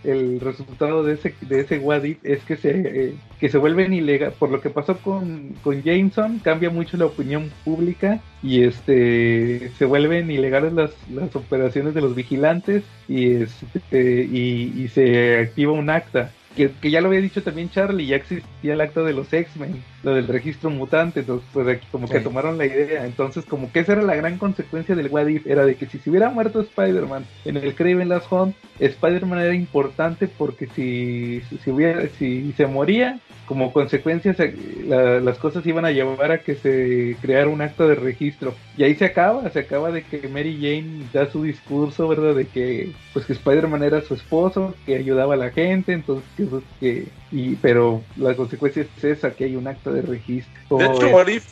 el, 0.04 0.40
resultado 0.40 1.02
de 1.02 1.14
ese 1.14 1.34
de 1.40 1.60
ese 1.60 1.78
Wadif 1.78 2.18
es 2.22 2.42
que 2.44 2.56
se 2.56 2.70
eh, 2.70 3.14
que 3.40 3.48
se 3.48 3.58
vuelven 3.58 3.92
ilegal 3.92 4.32
por 4.38 4.50
lo 4.50 4.60
que 4.60 4.70
pasó 4.70 4.98
con, 4.98 5.54
con 5.62 5.82
Jameson 5.82 6.38
cambia 6.40 6.70
mucho 6.70 6.96
la 6.96 7.06
opinión 7.06 7.50
pública 7.64 8.20
y 8.42 8.64
este 8.64 9.70
se 9.78 9.84
vuelven 9.84 10.30
ilegales 10.30 10.72
las, 10.72 10.90
las 11.10 11.34
operaciones 11.34 11.94
de 11.94 12.00
los 12.00 12.14
vigilantes 12.14 12.84
y 13.08 13.42
este 13.42 14.24
y 14.24 14.88
se 14.88 15.38
activa 15.38 15.72
un 15.72 15.90
acta 15.90 16.30
que, 16.54 16.90
ya 16.90 17.00
lo 17.00 17.08
había 17.08 17.20
dicho 17.20 17.42
también 17.42 17.70
Charlie, 17.70 18.06
ya 18.06 18.16
existía 18.16 18.74
el 18.74 18.80
acto 18.80 19.04
de 19.04 19.12
los 19.12 19.32
X-Men, 19.32 19.82
lo 20.02 20.14
del 20.14 20.26
registro 20.28 20.70
mutante, 20.70 21.20
entonces 21.20 21.48
pues 21.52 21.66
aquí 21.68 21.86
como 21.90 22.08
que 22.08 22.20
tomaron 22.20 22.58
la 22.58 22.66
idea, 22.66 23.04
entonces 23.04 23.44
como 23.44 23.70
que 23.72 23.80
esa 23.80 23.92
era 23.92 24.02
la 24.02 24.14
gran 24.14 24.38
consecuencia 24.38 24.94
del 24.94 25.08
What 25.08 25.28
era 25.46 25.64
de 25.64 25.74
que 25.74 25.86
si 25.86 25.98
se 25.98 26.10
hubiera 26.10 26.30
muerto 26.30 26.60
Spider-Man 26.60 27.24
en 27.44 27.56
el 27.56 27.74
Craven 27.74 28.08
Last 28.08 28.30
Hunt, 28.30 28.54
Spider-Man 28.78 29.40
era 29.40 29.54
importante 29.54 30.28
porque 30.28 30.68
si, 30.74 31.42
si, 31.62 31.70
hubiera, 31.70 32.06
si 32.18 32.52
se 32.52 32.66
moría, 32.66 33.18
como 33.46 33.72
consecuencia 33.72 34.34
las 34.86 35.38
cosas 35.38 35.66
iban 35.66 35.84
a 35.84 35.90
llevar 35.90 36.32
a 36.32 36.38
que 36.38 36.54
se 36.54 37.16
creara 37.20 37.48
un 37.48 37.60
acto 37.60 37.86
de 37.86 37.94
registro 37.94 38.54
y 38.76 38.84
ahí 38.84 38.94
se 38.94 39.04
acaba, 39.04 39.48
se 39.50 39.60
acaba 39.60 39.90
de 39.90 40.02
que 40.02 40.28
Mary 40.28 40.56
Jane 40.56 41.06
da 41.12 41.30
su 41.30 41.42
discurso, 41.42 42.08
¿verdad? 42.08 42.34
De 42.34 42.46
que 42.46 42.92
pues 43.12 43.26
que 43.26 43.34
Spider-Man 43.34 43.82
era 43.82 44.00
su 44.00 44.14
esposo, 44.14 44.74
que 44.86 44.96
ayudaba 44.96 45.34
a 45.34 45.38
la 45.38 45.50
gente, 45.50 45.92
entonces 45.92 46.24
que 46.36 46.43
Okay. 46.46 47.12
que 47.20 47.23
y 47.34 47.56
pero 47.56 48.00
la 48.16 48.36
consecuencia 48.36 48.86
es 48.96 49.04
esa 49.04 49.34
que 49.34 49.44
hay 49.44 49.56
un 49.56 49.66
acto 49.66 49.92
de 49.92 50.02
registro. 50.02 50.78
De 50.78 50.84
hecho, 50.86 51.08
What 51.08 51.26
If, 51.26 51.44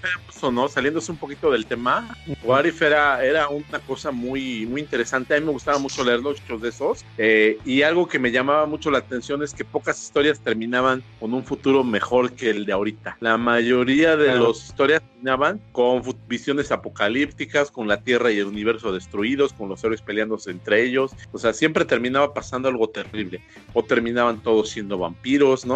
¿no? 0.52 0.68
Saliéndose 0.68 1.10
un 1.10 1.18
poquito 1.18 1.50
del 1.50 1.66
tema, 1.66 2.16
What 2.44 2.66
If 2.66 2.82
era, 2.82 3.24
era 3.24 3.48
una 3.48 3.80
cosa 3.84 4.12
muy, 4.12 4.64
muy 4.66 4.80
interesante. 4.80 5.34
A 5.34 5.40
mí 5.40 5.46
me 5.46 5.50
gustaba 5.50 5.78
mucho 5.78 6.04
leer 6.04 6.20
los 6.20 6.40
hechos 6.40 6.62
de 6.62 6.68
esos. 6.68 7.04
Eh, 7.18 7.58
y 7.64 7.82
algo 7.82 8.06
que 8.06 8.20
me 8.20 8.30
llamaba 8.30 8.64
mucho 8.66 8.92
la 8.92 8.98
atención 8.98 9.42
es 9.42 9.54
que 9.54 9.64
pocas 9.64 10.00
historias 10.00 10.38
terminaban 10.38 11.02
con 11.18 11.34
un 11.34 11.44
futuro 11.44 11.82
mejor 11.82 12.32
que 12.32 12.50
el 12.50 12.64
de 12.64 12.72
ahorita. 12.72 13.16
La 13.18 13.36
mayoría 13.36 14.16
de 14.16 14.36
las 14.36 14.64
historias 14.64 15.02
terminaban 15.02 15.60
con 15.72 16.00
visiones 16.28 16.70
apocalípticas, 16.70 17.72
con 17.72 17.88
la 17.88 18.02
Tierra 18.02 18.30
y 18.30 18.38
el 18.38 18.46
universo 18.46 18.92
destruidos, 18.92 19.52
con 19.52 19.68
los 19.68 19.82
héroes 19.82 20.00
peleándose 20.00 20.52
entre 20.52 20.84
ellos. 20.84 21.10
O 21.32 21.38
sea, 21.38 21.52
siempre 21.52 21.84
terminaba 21.84 22.34
pasando 22.34 22.68
algo 22.68 22.88
terrible. 22.88 23.40
O 23.74 23.82
terminaban 23.82 24.42
todos 24.42 24.70
siendo 24.70 24.96
vampiros, 24.98 25.66
¿no? 25.66 25.71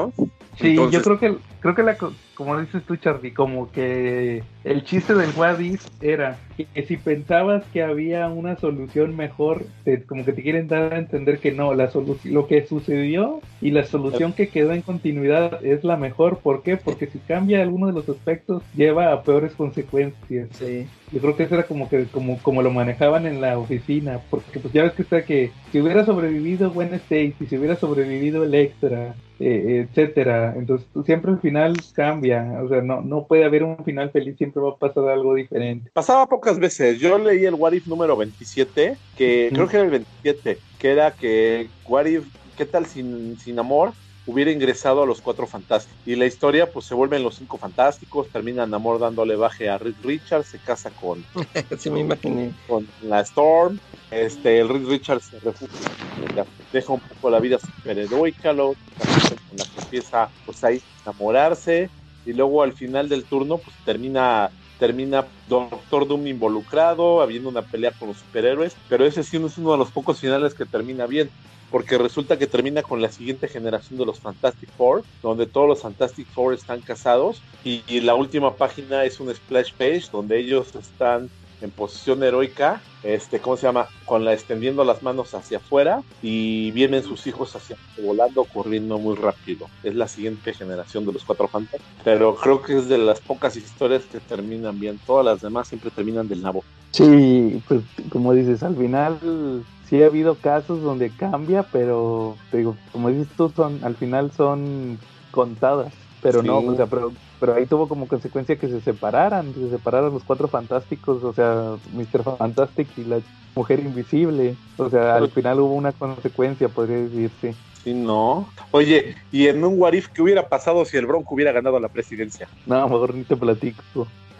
Sí, 0.58 0.74
yo 0.74 1.02
creo 1.02 1.18
que 1.18 1.36
creo 1.60 1.74
que 1.74 1.82
la 1.82 1.96
como 2.36 2.60
dices 2.60 2.82
tú, 2.84 2.96
Charlie, 2.96 3.32
como 3.32 3.72
que 3.72 4.42
el 4.62 4.84
chiste 4.84 5.14
del 5.14 5.30
What 5.36 5.58
era 6.00 6.38
que, 6.56 6.66
si 6.86 6.96
pensabas 6.96 7.64
que 7.72 7.82
había 7.82 8.28
una 8.28 8.56
solución 8.56 9.16
mejor, 9.16 9.64
como 10.06 10.24
que 10.24 10.32
te 10.32 10.42
quieren 10.42 10.68
dar 10.68 10.94
a 10.94 10.98
entender 10.98 11.38
que 11.38 11.52
no, 11.52 11.74
la 11.74 11.90
lo 12.24 12.46
que 12.46 12.66
sucedió 12.66 13.40
y 13.60 13.70
la 13.70 13.84
solución 13.84 14.32
que 14.32 14.48
quedó 14.48 14.72
en 14.72 14.82
continuidad 14.82 15.64
es 15.64 15.82
la 15.82 15.96
mejor. 15.96 16.38
¿Por 16.38 16.62
qué? 16.62 16.76
Porque 16.76 17.06
si 17.06 17.18
cambia 17.20 17.62
alguno 17.62 17.86
de 17.86 17.94
los 17.94 18.08
aspectos, 18.08 18.62
lleva 18.74 19.12
a 19.12 19.22
peores 19.22 19.52
consecuencias. 19.54 20.48
Sí. 20.52 20.86
Yo 21.12 21.20
creo 21.20 21.36
que 21.36 21.44
eso 21.44 21.54
era 21.54 21.64
como 21.64 21.88
que 21.88 22.04
como, 22.06 22.38
como 22.42 22.62
lo 22.62 22.70
manejaban 22.70 23.26
en 23.26 23.40
la 23.40 23.58
oficina, 23.58 24.20
porque 24.28 24.58
pues 24.58 24.74
ya 24.74 24.82
ves 24.82 24.92
que 24.92 25.02
está 25.02 25.24
que 25.24 25.52
si 25.70 25.80
hubiera 25.80 26.04
sobrevivido 26.04 26.72
Stacy, 26.76 27.46
si 27.48 27.56
hubiera 27.56 27.76
sobrevivido 27.76 28.44
Electra, 28.44 29.14
eh, 29.38 29.86
etcétera, 29.86 30.54
entonces 30.56 30.86
siempre 31.04 31.30
el 31.30 31.38
final 31.38 31.76
cambia, 31.94 32.25
o 32.32 32.68
sea, 32.68 32.82
no, 32.82 33.00
no 33.00 33.26
puede 33.26 33.44
haber 33.44 33.62
un 33.62 33.84
final 33.84 34.10
feliz, 34.10 34.36
siempre 34.36 34.62
va 34.62 34.70
a 34.70 34.76
pasar 34.76 35.08
algo 35.08 35.34
diferente. 35.34 35.90
Pasaba 35.92 36.26
pocas 36.26 36.58
veces, 36.58 36.98
yo 36.98 37.18
leí 37.18 37.44
el 37.44 37.54
What 37.54 37.72
If 37.72 37.86
número 37.86 38.16
27, 38.16 38.96
que 39.16 39.50
creo 39.52 39.68
que 39.68 39.76
era 39.76 39.84
el 39.84 39.90
27, 39.90 40.58
que 40.78 40.90
era 40.90 41.10
que 41.12 41.68
What 41.86 42.06
If, 42.06 42.24
¿qué 42.56 42.66
tal 42.66 42.86
sin, 42.86 43.38
sin 43.38 43.58
amor? 43.58 43.92
hubiera 44.26 44.50
ingresado 44.50 45.02
a 45.02 45.06
los 45.06 45.20
cuatro 45.20 45.46
fantásticos. 45.46 45.96
Y 46.04 46.16
la 46.16 46.26
historia, 46.26 46.70
pues 46.70 46.84
se 46.84 46.94
vuelven 46.94 47.22
los 47.22 47.36
cinco 47.36 47.58
fantásticos, 47.58 48.28
termina 48.28 48.66
Namor 48.66 48.98
dándole 48.98 49.36
baje 49.36 49.68
a 49.68 49.78
Reed 49.78 49.94
Richards, 50.02 50.48
se 50.48 50.58
casa 50.58 50.90
con, 50.90 51.24
sí, 51.78 51.90
me 51.90 52.00
imaginé. 52.00 52.52
con 52.66 52.86
la 53.02 53.20
Storm, 53.20 53.78
este, 54.10 54.58
el 54.58 54.68
Reed 54.68 54.86
Richards 54.86 55.26
se 55.26 55.38
refugia, 55.38 56.44
deja 56.72 56.92
un 56.92 57.00
poco 57.00 57.30
la 57.30 57.40
vida 57.40 57.58
superheroica, 57.58 58.52
luego 58.52 58.74
con 58.98 59.58
la 59.58 59.64
que 59.64 59.80
empieza 59.80 60.28
pues 60.44 60.62
ahí 60.64 60.78
a 60.78 61.10
enamorarse, 61.10 61.88
y 62.26 62.32
luego 62.32 62.62
al 62.62 62.72
final 62.72 63.08
del 63.08 63.24
turno, 63.24 63.58
pues 63.58 63.74
termina 63.84 64.50
termina 64.78 65.24
Doctor 65.48 66.06
Doom 66.06 66.26
involucrado, 66.26 67.22
habiendo 67.22 67.48
una 67.48 67.62
pelea 67.62 67.92
con 67.92 68.08
los 68.08 68.18
superhéroes, 68.18 68.76
pero 68.90 69.06
ese 69.06 69.22
sí 69.22 69.38
es 69.38 69.56
uno 69.56 69.72
de 69.72 69.78
los 69.78 69.90
pocos 69.90 70.20
finales 70.20 70.52
que 70.52 70.66
termina 70.66 71.06
bien 71.06 71.30
porque 71.70 71.98
resulta 71.98 72.38
que 72.38 72.46
termina 72.46 72.82
con 72.82 73.02
la 73.02 73.10
siguiente 73.10 73.48
generación 73.48 73.98
de 73.98 74.06
los 74.06 74.20
Fantastic 74.20 74.70
Four, 74.76 75.04
donde 75.22 75.46
todos 75.46 75.68
los 75.68 75.82
Fantastic 75.82 76.26
Four 76.28 76.54
están 76.54 76.80
casados 76.80 77.42
y, 77.64 77.82
la 78.00 78.14
última 78.14 78.54
página 78.54 79.04
es 79.04 79.18
un 79.18 79.34
splash 79.34 79.72
page 79.72 80.04
donde 80.12 80.38
ellos 80.38 80.74
están 80.76 81.28
en 81.60 81.70
posición 81.70 82.22
heroica, 82.22 82.82
este, 83.02 83.40
¿cómo 83.40 83.56
se 83.56 83.66
llama? 83.66 83.88
Con 84.04 84.24
la 84.24 84.32
extendiendo 84.32 84.84
las 84.84 85.02
manos 85.02 85.34
hacia 85.34 85.58
afuera 85.58 86.02
y 86.22 86.70
vienen 86.72 87.02
sus 87.02 87.26
hijos 87.26 87.54
hacia 87.56 87.76
volando, 88.02 88.44
corriendo 88.44 88.98
muy 88.98 89.16
rápido. 89.16 89.68
Es 89.82 89.94
la 89.94 90.08
siguiente 90.08 90.52
generación 90.54 91.06
de 91.06 91.12
los 91.12 91.24
cuatro 91.24 91.48
fantasmas, 91.48 91.88
pero 92.04 92.34
creo 92.34 92.62
que 92.62 92.76
es 92.76 92.88
de 92.88 92.98
las 92.98 93.20
pocas 93.20 93.56
historias 93.56 94.04
que 94.04 94.20
terminan 94.20 94.78
bien. 94.78 95.00
Todas 95.06 95.24
las 95.24 95.40
demás 95.40 95.68
siempre 95.68 95.90
terminan 95.90 96.28
del 96.28 96.42
nabo. 96.42 96.64
Sí, 96.90 97.62
pues 97.68 97.82
como 98.10 98.32
dices, 98.32 98.62
al 98.62 98.76
final 98.76 99.64
sí 99.88 100.02
ha 100.02 100.06
habido 100.06 100.34
casos 100.36 100.82
donde 100.82 101.10
cambia, 101.10 101.62
pero 101.64 102.36
te 102.50 102.58
digo, 102.58 102.76
como 102.92 103.10
dices 103.10 103.28
tú, 103.36 103.52
son, 103.54 103.80
al 103.84 103.96
final 103.96 104.32
son 104.32 104.98
contadas, 105.30 105.92
pero 106.22 106.42
no, 106.42 106.58
o 106.58 106.76
sea, 106.76 106.86
pero, 106.86 107.12
pero 107.38 107.54
ahí 107.54 107.66
tuvo 107.66 107.88
como 107.88 108.08
consecuencia 108.08 108.56
que 108.56 108.68
se 108.68 108.80
separaran, 108.80 109.52
que 109.52 109.60
se 109.60 109.70
separaran 109.70 110.12
los 110.12 110.24
cuatro 110.24 110.48
fantásticos, 110.48 111.22
o 111.22 111.32
sea, 111.32 111.76
Mr. 111.92 112.22
Fantastic 112.22 112.88
y 112.98 113.04
la 113.04 113.20
mujer 113.54 113.80
invisible, 113.80 114.54
o 114.76 114.90
sea, 114.90 115.16
al 115.16 115.30
final 115.30 115.60
hubo 115.60 115.74
una 115.74 115.92
consecuencia, 115.92 116.68
podría 116.68 116.98
decirse. 116.98 117.54
Sí, 117.82 117.94
no. 117.94 118.52
Oye, 118.72 119.16
¿y 119.30 119.46
en 119.46 119.64
un 119.64 119.80
What 119.80 119.92
If 119.92 120.08
qué 120.08 120.22
hubiera 120.22 120.48
pasado 120.48 120.84
si 120.84 120.96
el 120.96 121.06
Bronco 121.06 121.34
hubiera 121.34 121.52
ganado 121.52 121.78
la 121.78 121.88
presidencia? 121.88 122.48
No, 122.66 122.88
mejor 122.88 123.14
ni 123.14 123.24
te 123.24 123.36
platico. 123.36 123.82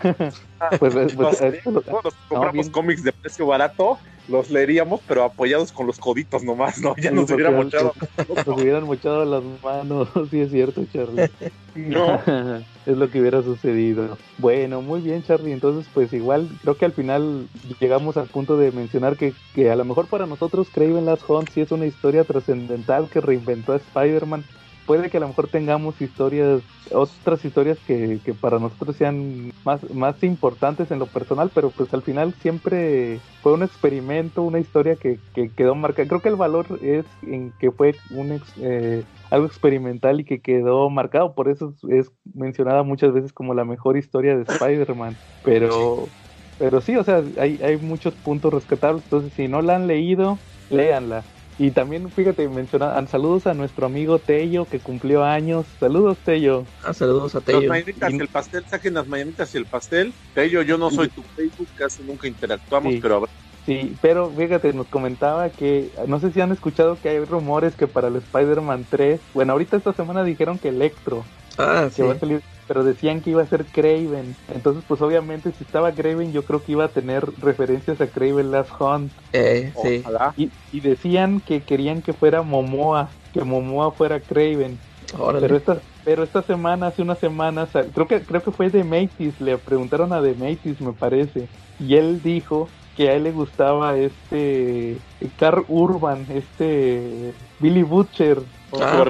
pues, 0.78 0.94
pues, 0.94 1.14
pues 1.14 2.14
compramos 2.28 2.70
cómics 2.70 3.02
de 3.02 3.12
precio 3.12 3.46
barato 3.46 3.98
los 4.28 4.50
leeríamos, 4.50 5.00
pero 5.06 5.24
apoyados 5.24 5.72
con 5.72 5.86
los 5.86 5.98
coditos 5.98 6.42
nomás, 6.42 6.80
¿no? 6.80 6.96
Ya 6.96 7.10
nos 7.10 7.30
hubieran 7.30 7.54
mochado. 7.54 7.92
Nos 8.28 8.46
hubieran 8.58 8.84
mochado 8.84 9.24
las 9.24 9.42
manos, 9.62 10.08
sí 10.30 10.40
es 10.40 10.50
cierto, 10.50 10.84
Charlie. 10.92 11.30
No. 11.74 12.20
es 12.86 12.96
lo 12.96 13.10
que 13.10 13.20
hubiera 13.20 13.42
sucedido. 13.42 14.18
Bueno, 14.38 14.82
muy 14.82 15.00
bien, 15.00 15.22
Charlie. 15.22 15.52
Entonces, 15.52 15.88
pues 15.92 16.12
igual, 16.12 16.48
creo 16.62 16.76
que 16.76 16.84
al 16.84 16.92
final 16.92 17.48
llegamos 17.80 18.16
al 18.16 18.26
punto 18.26 18.56
de 18.56 18.72
mencionar 18.72 19.16
que, 19.16 19.32
que 19.54 19.70
a 19.70 19.76
lo 19.76 19.84
mejor 19.84 20.06
para 20.06 20.26
nosotros 20.26 20.68
Craven 20.72 21.06
Last 21.06 21.28
Hunt 21.28 21.50
sí 21.50 21.60
es 21.60 21.70
una 21.70 21.86
historia 21.86 22.24
trascendental 22.24 23.08
que 23.08 23.20
reinventó 23.20 23.72
a 23.72 23.76
Spider-Man 23.76 24.44
puede 24.86 25.10
que 25.10 25.16
a 25.16 25.20
lo 25.20 25.28
mejor 25.28 25.48
tengamos 25.48 26.00
historias, 26.00 26.62
otras 26.92 27.44
historias 27.44 27.78
que, 27.86 28.20
que, 28.24 28.32
para 28.32 28.58
nosotros 28.58 28.96
sean 28.96 29.52
más, 29.64 29.82
más 29.90 30.22
importantes 30.22 30.90
en 30.90 31.00
lo 31.00 31.06
personal, 31.06 31.50
pero 31.52 31.70
pues 31.70 31.92
al 31.92 32.02
final 32.02 32.32
siempre 32.40 33.18
fue 33.42 33.52
un 33.52 33.64
experimento, 33.64 34.42
una 34.42 34.60
historia 34.60 34.96
que, 34.96 35.18
que 35.34 35.50
quedó 35.50 35.74
marcada. 35.74 36.08
Creo 36.08 36.22
que 36.22 36.28
el 36.28 36.36
valor 36.36 36.66
es 36.82 37.04
en 37.22 37.52
que 37.58 37.72
fue 37.72 37.94
un 38.10 38.40
eh, 38.60 39.04
algo 39.30 39.46
experimental 39.46 40.20
y 40.20 40.24
que 40.24 40.40
quedó 40.40 40.88
marcado, 40.88 41.34
por 41.34 41.48
eso 41.48 41.74
es 41.88 42.10
mencionada 42.34 42.84
muchas 42.84 43.12
veces 43.12 43.32
como 43.32 43.54
la 43.54 43.64
mejor 43.64 43.96
historia 43.96 44.36
de 44.36 44.42
Spider-Man, 44.42 45.16
pero... 45.42 46.08
Pero 46.58 46.80
sí, 46.80 46.96
o 46.96 47.04
sea, 47.04 47.22
hay, 47.38 47.60
hay 47.62 47.76
muchos 47.76 48.14
puntos 48.14 48.50
rescatables, 48.50 49.04
entonces 49.04 49.34
si 49.34 49.46
no 49.46 49.60
la 49.60 49.76
han 49.76 49.86
leído, 49.86 50.38
léanla 50.70 51.22
Y 51.58 51.70
también, 51.70 52.10
fíjate, 52.10 52.48
mencionan 52.48 53.08
saludos 53.08 53.46
a 53.46 53.54
nuestro 53.54 53.86
amigo 53.86 54.18
Tello 54.18 54.66
que 54.66 54.78
cumplió 54.78 55.24
años. 55.24 55.66
Saludos, 55.80 56.18
Tello. 56.18 56.66
Ah, 56.82 56.92
saludos 56.92 57.34
a 57.34 57.40
Tello. 57.40 57.60
Las 57.60 57.68
mañanitas 57.68 58.12
y 58.12 58.16
el 58.16 58.28
pastel, 58.28 58.64
saquen 58.68 58.94
las 58.94 59.06
mañanitas 59.06 59.54
y 59.54 59.58
el 59.58 59.66
pastel. 59.66 60.12
Tello, 60.34 60.62
yo 60.62 60.76
no 60.76 60.90
soy 60.90 61.08
tu 61.08 61.22
Facebook, 61.22 61.68
casi 61.76 62.02
nunca 62.02 62.28
interactuamos, 62.28 62.94
pero 63.00 63.26
Sí, 63.64 63.96
pero 64.00 64.30
fíjate, 64.30 64.72
nos 64.72 64.86
comentaba 64.86 65.50
que, 65.50 65.90
no 66.06 66.20
sé 66.20 66.30
si 66.30 66.40
han 66.40 66.52
escuchado 66.52 66.96
que 67.02 67.08
hay 67.08 67.24
rumores 67.24 67.74
que 67.74 67.88
para 67.88 68.06
el 68.06 68.16
Spider-Man 68.16 68.86
3, 68.88 69.20
bueno, 69.34 69.54
ahorita 69.54 69.76
esta 69.76 69.92
semana 69.92 70.22
dijeron 70.22 70.60
que 70.60 70.68
Electro, 70.68 71.24
ah, 71.58 71.88
sí. 71.92 72.02
Pero 72.66 72.84
decían 72.84 73.20
que 73.20 73.30
iba 73.30 73.42
a 73.42 73.46
ser 73.46 73.64
Craven. 73.64 74.34
Entonces, 74.54 74.84
pues 74.86 75.00
obviamente 75.02 75.52
si 75.52 75.64
estaba 75.64 75.92
Craven, 75.92 76.32
yo 76.32 76.44
creo 76.44 76.62
que 76.62 76.72
iba 76.72 76.84
a 76.84 76.88
tener 76.88 77.24
referencias 77.40 78.00
a 78.00 78.06
Craven 78.06 78.50
Last 78.50 78.70
Hunt. 78.80 79.12
Eh, 79.32 79.72
sí. 79.82 80.04
Y, 80.36 80.50
y, 80.72 80.80
decían 80.80 81.40
que 81.40 81.62
querían 81.62 82.02
que 82.02 82.12
fuera 82.12 82.42
Momoa, 82.42 83.10
que 83.32 83.44
Momoa 83.44 83.92
fuera 83.92 84.20
Craven. 84.20 84.78
Pero 85.40 85.56
esta, 85.56 85.78
pero 86.04 86.22
esta 86.22 86.42
semana, 86.42 86.88
hace 86.88 87.02
unas 87.02 87.18
semanas, 87.18 87.68
creo 87.94 88.06
que 88.06 88.20
creo 88.22 88.42
que 88.42 88.50
fue 88.50 88.70
de 88.70 88.84
Matis, 88.84 89.40
le 89.40 89.56
preguntaron 89.56 90.12
a 90.12 90.20
de 90.20 90.34
Matis, 90.34 90.80
me 90.80 90.92
parece, 90.92 91.48
y 91.78 91.94
él 91.94 92.22
dijo 92.22 92.68
que 92.96 93.10
a 93.10 93.14
él 93.14 93.24
le 93.24 93.32
gustaba 93.32 93.96
este 93.96 94.96
Carl 95.38 95.64
Urban, 95.68 96.26
este 96.30 97.32
Billy 97.60 97.82
Butcher. 97.82 98.38
Ah. 98.80 99.04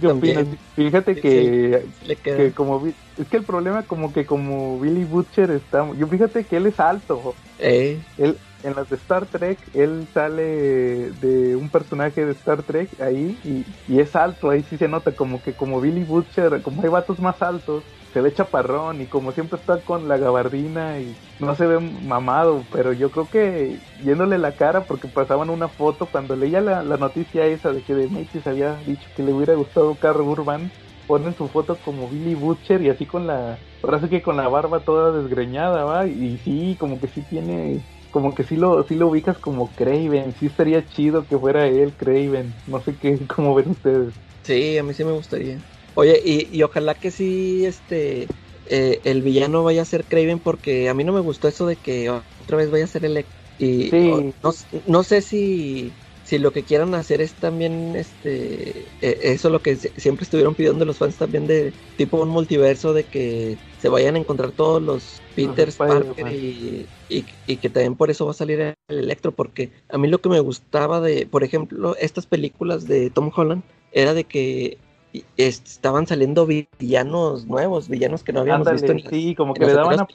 ¿Qué 0.00 0.06
opinas? 0.06 0.46
Fíjate 0.74 1.16
que, 1.16 1.84
que, 2.22 2.52
como 2.52 2.86
es 2.86 3.28
que 3.28 3.36
el 3.36 3.44
problema 3.44 3.82
como 3.82 4.12
que 4.12 4.26
como 4.26 4.78
Billy 4.78 5.04
Butcher 5.04 5.50
está, 5.50 5.90
yo 5.94 6.06
fíjate 6.06 6.44
que 6.44 6.56
él 6.56 6.66
es 6.66 6.78
alto. 6.78 7.34
Eh. 7.58 7.98
Él 8.18 8.36
en 8.62 8.74
las 8.74 8.88
de 8.90 8.96
Star 8.96 9.26
Trek 9.26 9.58
él 9.74 10.06
sale 10.12 11.10
de 11.10 11.56
un 11.56 11.68
personaje 11.68 12.24
de 12.24 12.32
Star 12.32 12.62
Trek 12.62 13.00
ahí 13.00 13.38
y, 13.44 13.64
y 13.92 14.00
es 14.00 14.16
alto, 14.16 14.50
ahí 14.50 14.64
sí 14.68 14.76
se 14.76 14.88
nota 14.88 15.12
como 15.12 15.42
que 15.42 15.52
como 15.52 15.80
Billy 15.80 16.04
Butcher, 16.04 16.62
como 16.62 16.82
hay 16.82 16.88
vatos 16.88 17.20
más 17.20 17.40
altos, 17.42 17.84
se 18.16 18.22
ve 18.22 18.32
chaparrón 18.32 19.02
y 19.02 19.06
como 19.08 19.32
siempre 19.32 19.58
está 19.58 19.82
con 19.82 20.08
la 20.08 20.16
gabardina 20.16 20.98
y 21.00 21.14
no 21.38 21.54
se 21.54 21.66
ve 21.66 21.78
mamado, 21.78 22.64
pero 22.72 22.94
yo 22.94 23.10
creo 23.10 23.28
que 23.28 23.78
viéndole 24.02 24.38
la 24.38 24.52
cara 24.52 24.86
porque 24.86 25.06
pasaban 25.06 25.50
una 25.50 25.68
foto 25.68 26.06
cuando 26.06 26.34
leía 26.34 26.62
la, 26.62 26.82
noticia 26.82 27.44
esa 27.44 27.74
de 27.74 27.82
que 27.82 27.94
de 27.94 28.08
Macy's 28.08 28.46
había 28.46 28.76
dicho 28.86 29.06
que 29.14 29.22
le 29.22 29.34
hubiera 29.34 29.52
gustado 29.52 29.96
Carl 29.96 30.22
Urban, 30.22 30.70
ponen 31.06 31.36
su 31.36 31.46
foto 31.48 31.76
como 31.84 32.08
Billy 32.08 32.34
Butcher 32.34 32.80
y 32.80 32.88
así 32.88 33.04
con 33.04 33.26
la, 33.26 33.58
ahora 33.82 34.00
sí 34.00 34.08
que 34.08 34.22
con 34.22 34.38
la 34.38 34.48
barba 34.48 34.80
toda 34.80 35.12
desgreñada, 35.12 35.84
va, 35.84 36.06
y 36.06 36.38
sí, 36.38 36.74
como 36.80 36.98
que 36.98 37.08
sí 37.08 37.20
tiene 37.20 37.82
como 38.12 38.34
que 38.34 38.44
sí 38.44 38.56
lo, 38.56 38.82
sí 38.84 38.94
lo 38.94 39.08
ubicas 39.08 39.36
como 39.36 39.68
Craven, 39.72 40.32
sí 40.40 40.46
estaría 40.46 40.88
chido 40.88 41.26
que 41.26 41.36
fuera 41.36 41.66
él 41.66 41.92
Craven, 41.92 42.54
no 42.66 42.80
sé 42.80 42.94
qué, 42.94 43.18
cómo 43.36 43.54
ven 43.54 43.72
ustedes. 43.72 44.14
Sí, 44.42 44.78
a 44.78 44.82
mí 44.82 44.94
sí 44.94 45.04
me 45.04 45.12
gustaría. 45.12 45.58
Oye, 45.96 46.48
y, 46.52 46.62
ojalá 46.62 46.94
que 46.94 47.10
sí, 47.10 47.64
este, 47.64 48.28
eh, 48.68 49.00
el 49.04 49.22
villano 49.22 49.64
vaya 49.64 49.80
a 49.80 49.86
ser 49.86 50.04
Craven, 50.04 50.38
porque 50.38 50.90
a 50.90 50.94
mí 50.94 51.04
no 51.04 51.12
me 51.14 51.20
gustó 51.20 51.48
eso 51.48 51.66
de 51.66 51.76
que 51.76 52.10
otra 52.10 52.58
vez 52.58 52.70
vaya 52.70 52.84
a 52.84 52.88
ser 52.88 53.04
el... 53.06 53.24
Y 53.58 53.90
no, 54.86 55.02
sé 55.02 55.22
si, 55.22 55.90
si 56.22 56.38
lo 56.38 56.52
que 56.52 56.62
quieran 56.62 56.94
hacer 56.94 57.22
es 57.22 57.32
también, 57.32 57.96
este, 57.96 58.84
eh, 59.00 59.18
eso 59.22 59.48
lo 59.48 59.62
que 59.62 59.76
siempre 59.76 60.24
estuvieron 60.24 60.54
pidiendo 60.54 60.84
los 60.84 60.98
fans 60.98 61.16
también 61.16 61.46
de 61.46 61.72
tipo 61.96 62.22
un 62.22 62.28
multiverso 62.28 62.92
de 62.92 63.04
que 63.04 63.56
se 63.80 63.88
vayan 63.88 64.16
a 64.16 64.18
encontrar 64.18 64.50
todos 64.50 64.82
los 64.82 65.22
Peter 65.34 65.72
Parker 65.72 66.30
y, 66.30 66.86
y, 67.08 67.56
que 67.56 67.70
también 67.70 67.94
por 67.94 68.10
eso 68.10 68.26
va 68.26 68.32
a 68.32 68.34
salir 68.34 68.60
el 68.60 68.98
Electro, 68.98 69.32
porque 69.32 69.70
a 69.88 69.96
mí 69.96 70.08
lo 70.08 70.18
que 70.18 70.28
me 70.28 70.40
gustaba 70.40 71.00
de, 71.00 71.26
por 71.26 71.42
ejemplo, 71.42 71.96
estas 71.96 72.26
películas 72.26 72.86
de 72.86 73.08
Tom 73.08 73.30
Holland 73.34 73.62
era 73.92 74.12
de 74.12 74.24
que 74.24 74.76
estaban 75.36 76.06
saliendo 76.06 76.46
villanos 76.46 77.46
nuevos, 77.46 77.88
villanos 77.88 78.22
que 78.22 78.32
no 78.32 78.40
habíamos 78.40 78.70
visto. 78.70 78.92
sí, 79.10 79.34
como 79.34 79.54
que, 79.54 79.66
le 79.66 79.72
daban 79.74 80.06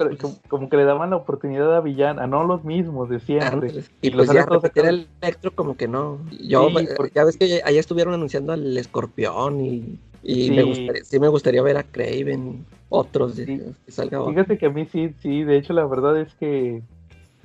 como, 0.48 0.70
que 0.70 0.78
le 0.78 0.84
daban 0.84 1.12
la 1.12 1.16
oportunidad 1.16 1.76
a 1.76 1.82
villana, 1.82 2.28
no 2.28 2.44
los 2.44 2.64
mismos 2.64 3.10
de 3.10 3.20
siempre. 3.20 3.84
y, 4.02 4.10
los 4.10 4.28
pues 4.28 4.36
ya 4.36 4.46
repetir 4.46 4.86
el 4.86 5.08
electro 5.22 5.52
como 5.52 5.78
que 5.78 5.88
no. 5.88 6.20
Yo, 6.42 6.70
ya 7.14 7.24
ves 7.24 7.38
que 7.38 7.62
allá 7.64 7.80
estuvieron 7.80 8.14
anunciando 8.14 8.54
al 8.54 8.78
escorpión 8.78 9.62
y, 9.62 10.00
y 10.24 10.48
sí. 10.48 10.52
Me 10.52 10.64
gustaría, 10.64 11.04
sí 11.04 11.20
me 11.20 11.28
gustaría 11.28 11.62
ver 11.62 11.78
a 11.78 11.84
Craven, 11.84 12.66
otros 12.90 13.36
que 13.36 13.74
salga 13.88 14.26
Fíjate 14.26 14.58
que 14.58 14.66
a 14.66 14.70
mí 14.70 14.86
sí, 14.86 15.14
sí, 15.22 15.44
de 15.44 15.58
hecho 15.58 15.74
la 15.74 15.86
verdad 15.86 16.20
es 16.20 16.34
que 16.36 16.82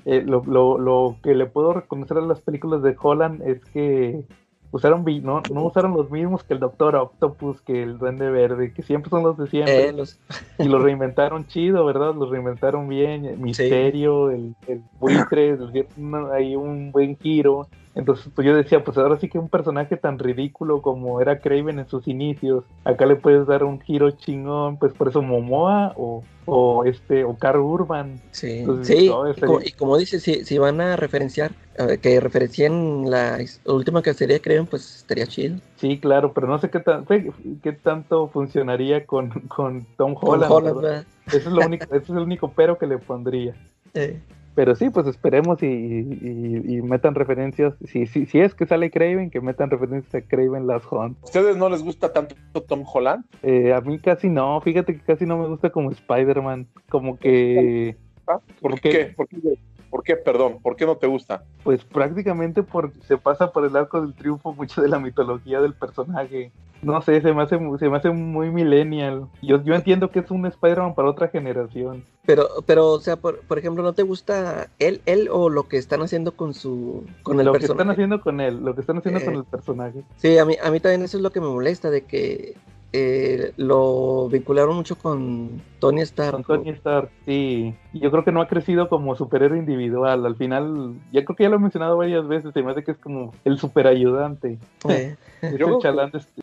eh, 0.05 0.23
lo, 0.23 0.43
lo, 0.45 0.79
lo 0.79 1.17
que 1.23 1.35
le 1.35 1.47
puedo 1.47 1.73
reconocer 1.73 2.19
a 2.19 2.21
las 2.21 2.41
películas 2.41 2.83
de 2.83 2.97
Holland 3.01 3.43
es 3.43 3.65
que 3.67 4.23
usaron 4.77 5.05
no, 5.23 5.43
no 5.53 5.65
usaron 5.65 5.93
los 5.93 6.11
mismos 6.11 6.45
que 6.45 6.55
el 6.55 6.61
Doctor 6.61 6.97
Octopus, 6.97 7.61
que 7.61 7.83
el 7.83 7.99
Duende 7.99 8.31
Verde, 8.31 8.73
que 8.73 8.83
siempre 8.83 9.11
son 9.11 9.23
los 9.23 9.37
de 9.37 9.49
siempre. 9.49 9.89
Eh, 9.89 10.05
y 10.59 10.65
los 10.65 10.83
reinventaron 10.83 11.47
chido, 11.47 11.85
¿verdad? 11.85 12.15
Los 12.15 12.31
reinventaron 12.31 12.89
bien. 12.89 13.43
Misterio, 13.43 14.31
el, 14.31 14.55
el 14.67 14.83
buitre, 15.01 15.59
hay 16.33 16.57
un 16.57 16.93
buen 16.93 17.17
giro. 17.17 17.69
Entonces, 17.97 18.31
pues 18.35 18.47
yo 18.47 18.55
decía, 18.55 18.85
pues 18.85 18.99
ahora 18.99 19.19
sí 19.19 19.29
que 19.31 19.39
un 19.39 19.49
personaje 19.49 19.97
tan 19.97 20.19
ridículo 20.19 20.83
como 20.83 21.19
era 21.23 21.41
Craven 21.41 21.79
en 21.79 21.89
sus 21.89 22.07
inicios, 22.07 22.63
acá 22.85 23.07
le 23.07 23.17
puedes 23.17 23.47
dar 23.47 23.65
un 23.65 23.81
giro 23.81 24.11
chingón, 24.11 24.77
pues 24.77 24.93
por 24.93 25.09
eso 25.09 25.23
Momoa 25.23 25.95
o, 25.97 26.23
o 26.45 26.85
este 26.85 27.25
o 27.25 27.39
Carl 27.39 27.61
Urban. 27.61 28.21
Sí, 28.33 28.67
sí. 28.83 29.11
y, 29.65 29.73
como, 29.73 29.97
dices, 29.97 30.23
si, 30.23 30.45
si 30.45 30.59
van 30.59 30.83
a 30.83 30.97
referenciar, 30.97 31.53
que 32.03 32.21
referencien 32.21 33.11
la 33.11 33.39
última 33.65 34.03
que 34.03 34.13
sería 34.13 34.41
Craven, 34.41 34.67
pues 34.67 34.97
estaría 34.97 35.27
chido. 35.27 35.57
Sí, 35.77 35.99
claro, 35.99 36.35
pero 36.35 36.49
no 36.49 36.59
sé 36.59 36.69
qué, 36.69 36.81
tan, 36.81 37.07
qué 37.07 37.73
tanto 37.73 38.29
funcionaría 38.29 39.07
con, 39.07 39.31
con 39.49 39.87
Tom 39.97 40.15
Holland. 40.21 41.07
eso 41.29 41.37
es 41.37 41.47
lo 41.47 41.65
único, 41.65 41.85
ese 41.87 41.97
es 41.97 42.11
el 42.11 42.19
único 42.19 42.53
pero 42.55 42.77
que 42.77 42.87
le 42.87 42.99
pondría. 42.99 43.55
Eh. 43.95 44.21
Pero 44.57 44.75
sí, 44.75 44.89
pues 44.89 45.07
esperemos 45.07 45.63
y, 45.63 45.67
y, 45.67 46.81
metan 46.81 47.15
referencias. 47.15 47.75
Si, 47.85 48.07
si, 48.07 48.25
si 48.25 48.41
es 48.41 48.55
que 48.55 48.65
sale 48.65 48.91
Craven, 48.91 49.29
que 49.29 49.43
metan 49.43 49.69
referencias 49.69 50.15
a 50.15 50.27
Craven 50.27 50.67
Last 50.67 50.87
Hunt. 50.91 51.19
¿Ustedes 51.23 51.59
no 51.59 51.69
les 51.69 51.83
gusta 51.83 52.11
tanto 52.11 52.35
Tom 52.67 52.83
Holland? 52.91 53.27
Eh, 53.43 53.75
a 53.75 53.83
mí 53.83 53.99
casi 53.99 54.31
no. 54.31 54.59
Fíjate 54.63 54.95
que 54.95 55.03
casi 55.03 55.27
no 55.27 55.37
me 55.37 55.47
gusta 55.47 55.69
como 55.69 55.91
Spider-Man. 55.91 56.67
Como 56.89 57.19
que. 57.19 57.97
¿Ah? 58.27 58.41
¿Por, 58.63 58.81
qué? 58.81 59.13
¿Por 59.15 59.29
qué? 59.29 59.37
¿Por 59.97 60.05
qué? 60.05 60.15
Perdón, 60.15 60.59
¿por 60.61 60.77
qué 60.77 60.85
no 60.85 60.99
te 60.99 61.07
gusta? 61.07 61.43
Pues 61.65 61.83
prácticamente 61.83 62.63
porque 62.63 63.01
se 63.09 63.17
pasa 63.17 63.51
por 63.51 63.65
el 63.65 63.75
arco 63.75 63.99
del 63.99 64.13
triunfo 64.13 64.53
mucho 64.53 64.83
de 64.83 64.89
la 64.89 64.99
mitología 64.99 65.59
del 65.63 65.73
personaje. 65.73 66.53
No 66.83 67.01
sé, 67.01 67.23
se 67.23 67.33
me 67.33 67.43
hace, 67.43 67.59
se 67.79 67.89
me 67.89 67.97
hace 67.97 68.11
muy 68.11 68.51
millennial. 68.51 69.27
Yo, 69.41 69.65
yo 69.65 69.75
entiendo 69.75 70.11
que 70.11 70.19
es 70.19 70.31
un 70.31 70.45
Spider-Man 70.45 70.95
para 70.95 71.09
otra 71.09 71.29
generación. 71.29 72.05
Pero, 72.27 72.47
pero, 72.67 72.89
o 72.89 73.01
sea, 73.01 73.17
por, 73.17 73.41
por 73.41 73.59
ejemplo, 73.59 73.83
¿no 73.83 73.95
te 73.95 74.03
gusta 74.03 74.69
él, 74.79 75.01
él 75.07 75.31
o 75.33 75.49
lo 75.49 75.67
que 75.67 75.79
están 75.79 76.03
haciendo 76.03 76.37
con 76.37 76.53
su, 76.53 77.07
con 77.23 77.41
el 77.41 77.47
lo 77.47 77.53
personaje? 77.53 77.55
Lo 77.55 77.59
que 77.59 77.73
están 77.73 77.91
haciendo 77.91 78.21
con 78.21 78.41
él, 78.43 78.63
lo 78.63 78.75
que 78.75 78.83
están 78.83 78.99
haciendo 78.99 79.25
con 79.25 79.35
eh, 79.35 79.39
el 79.39 79.45
personaje. 79.45 80.05
Sí, 80.19 80.37
a 80.37 80.45
mí, 80.45 80.57
a 80.63 80.71
mí 80.71 80.79
también 80.79 81.05
eso 81.05 81.17
es 81.17 81.23
lo 81.23 81.31
que 81.31 81.41
me 81.41 81.49
molesta, 81.49 81.89
de 81.89 82.03
que 82.03 82.55
eh, 82.93 83.53
lo 83.57 84.29
vincularon 84.29 84.77
mucho 84.77 84.97
con 84.97 85.61
Tony 85.81 86.01
Stark. 86.03 86.45
Con 86.45 86.65
Tony 86.65 86.71
Stark, 86.71 87.11
sí. 87.27 87.75
Yo 87.93 88.11
creo 88.11 88.25
que 88.25 88.33
no 88.33 88.41
ha 88.41 88.49
crecido 88.49 88.89
como 88.89 89.17
superhéroe 89.17 89.59
individual. 89.59 90.25
Al 90.25 90.37
final, 90.37 90.95
ya 91.13 91.25
creo 91.25 91.37
que 91.37 91.43
ya 91.45 91.51
lo 91.51 91.57
he 91.57 91.61
mencionado 91.61 91.97
varias 91.97 92.27
veces, 92.27 92.53
se 92.55 92.63
me 92.63 92.71
hace 92.71 92.85
que 92.85 92.93
es 92.93 92.99
como 92.99 93.33
el 93.45 93.59
superayudante. 93.59 94.59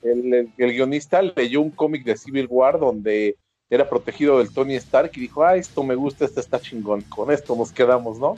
el, 0.02 0.50
guionista 0.58 1.22
leyó 1.22 1.62
un 1.62 1.72
cómic 1.72 2.04
de 2.04 2.18
Civil 2.18 2.48
War 2.50 2.80
donde 2.80 3.38
era 3.74 3.90
protegido 3.90 4.40
del 4.40 4.52
Tony 4.52 4.76
Stark 4.76 5.12
y 5.16 5.22
dijo, 5.22 5.44
ah, 5.44 5.56
esto 5.56 5.84
me 5.84 5.96
gusta, 5.96 6.26
esto 6.26 6.40
está 6.40 6.60
chingón, 6.60 7.02
con 7.02 7.32
esto 7.32 7.56
nos 7.56 7.72
quedamos, 7.72 8.20
¿no? 8.20 8.36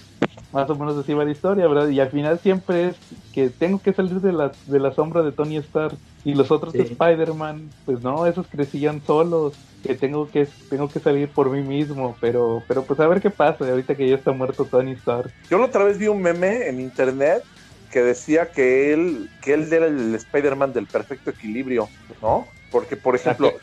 Más 0.53 0.69
o 0.69 0.75
menos 0.75 0.97
así 0.97 1.13
va 1.13 1.25
la 1.25 1.31
historia, 1.31 1.67
¿verdad? 1.67 1.89
Y 1.89 1.99
al 1.99 2.09
final 2.09 2.39
siempre 2.39 2.87
es 2.87 2.95
que 3.33 3.49
tengo 3.49 3.79
que 3.79 3.93
salir 3.93 4.21
de 4.21 4.31
la, 4.31 4.51
de 4.67 4.79
la 4.79 4.93
sombra 4.93 5.21
de 5.23 5.31
Tony 5.31 5.57
Stark. 5.57 5.97
Y 6.23 6.33
los 6.33 6.49
otros 6.49 6.73
de 6.73 6.81
Spider-Man, 6.81 7.69
pues 7.85 8.01
no, 8.01 8.25
esos 8.25 8.47
crecían 8.47 8.99
solos, 9.05 9.53
que 9.83 9.93
tengo 9.93 10.27
que 10.31 10.47
tengo 10.69 10.89
que 10.89 10.99
salir 10.99 11.29
por 11.29 11.51
mí 11.51 11.61
mismo, 11.61 12.15
pero 12.19 12.63
pero 12.67 12.83
pues 12.83 12.99
a 12.99 13.07
ver 13.07 13.21
qué 13.21 13.29
pasa 13.29 13.69
ahorita 13.69 13.95
que 13.95 14.09
ya 14.09 14.15
está 14.15 14.31
muerto 14.31 14.65
Tony 14.65 14.93
Stark. 14.93 15.31
Yo 15.51 15.59
la 15.59 15.65
otra 15.65 15.83
vez 15.83 15.99
vi 15.99 16.07
un 16.07 16.21
meme 16.21 16.67
en 16.67 16.79
internet 16.79 17.43
que 17.91 18.01
decía 18.01 18.49
que 18.49 18.91
él 18.93 19.29
que 19.43 19.53
él 19.53 19.71
era 19.71 19.85
el 19.85 20.15
Spider-Man 20.15 20.73
del 20.73 20.87
perfecto 20.87 21.29
equilibrio, 21.29 21.87
¿no? 22.23 22.47
Porque, 22.71 22.97
por 22.97 23.15
ejemplo, 23.15 23.53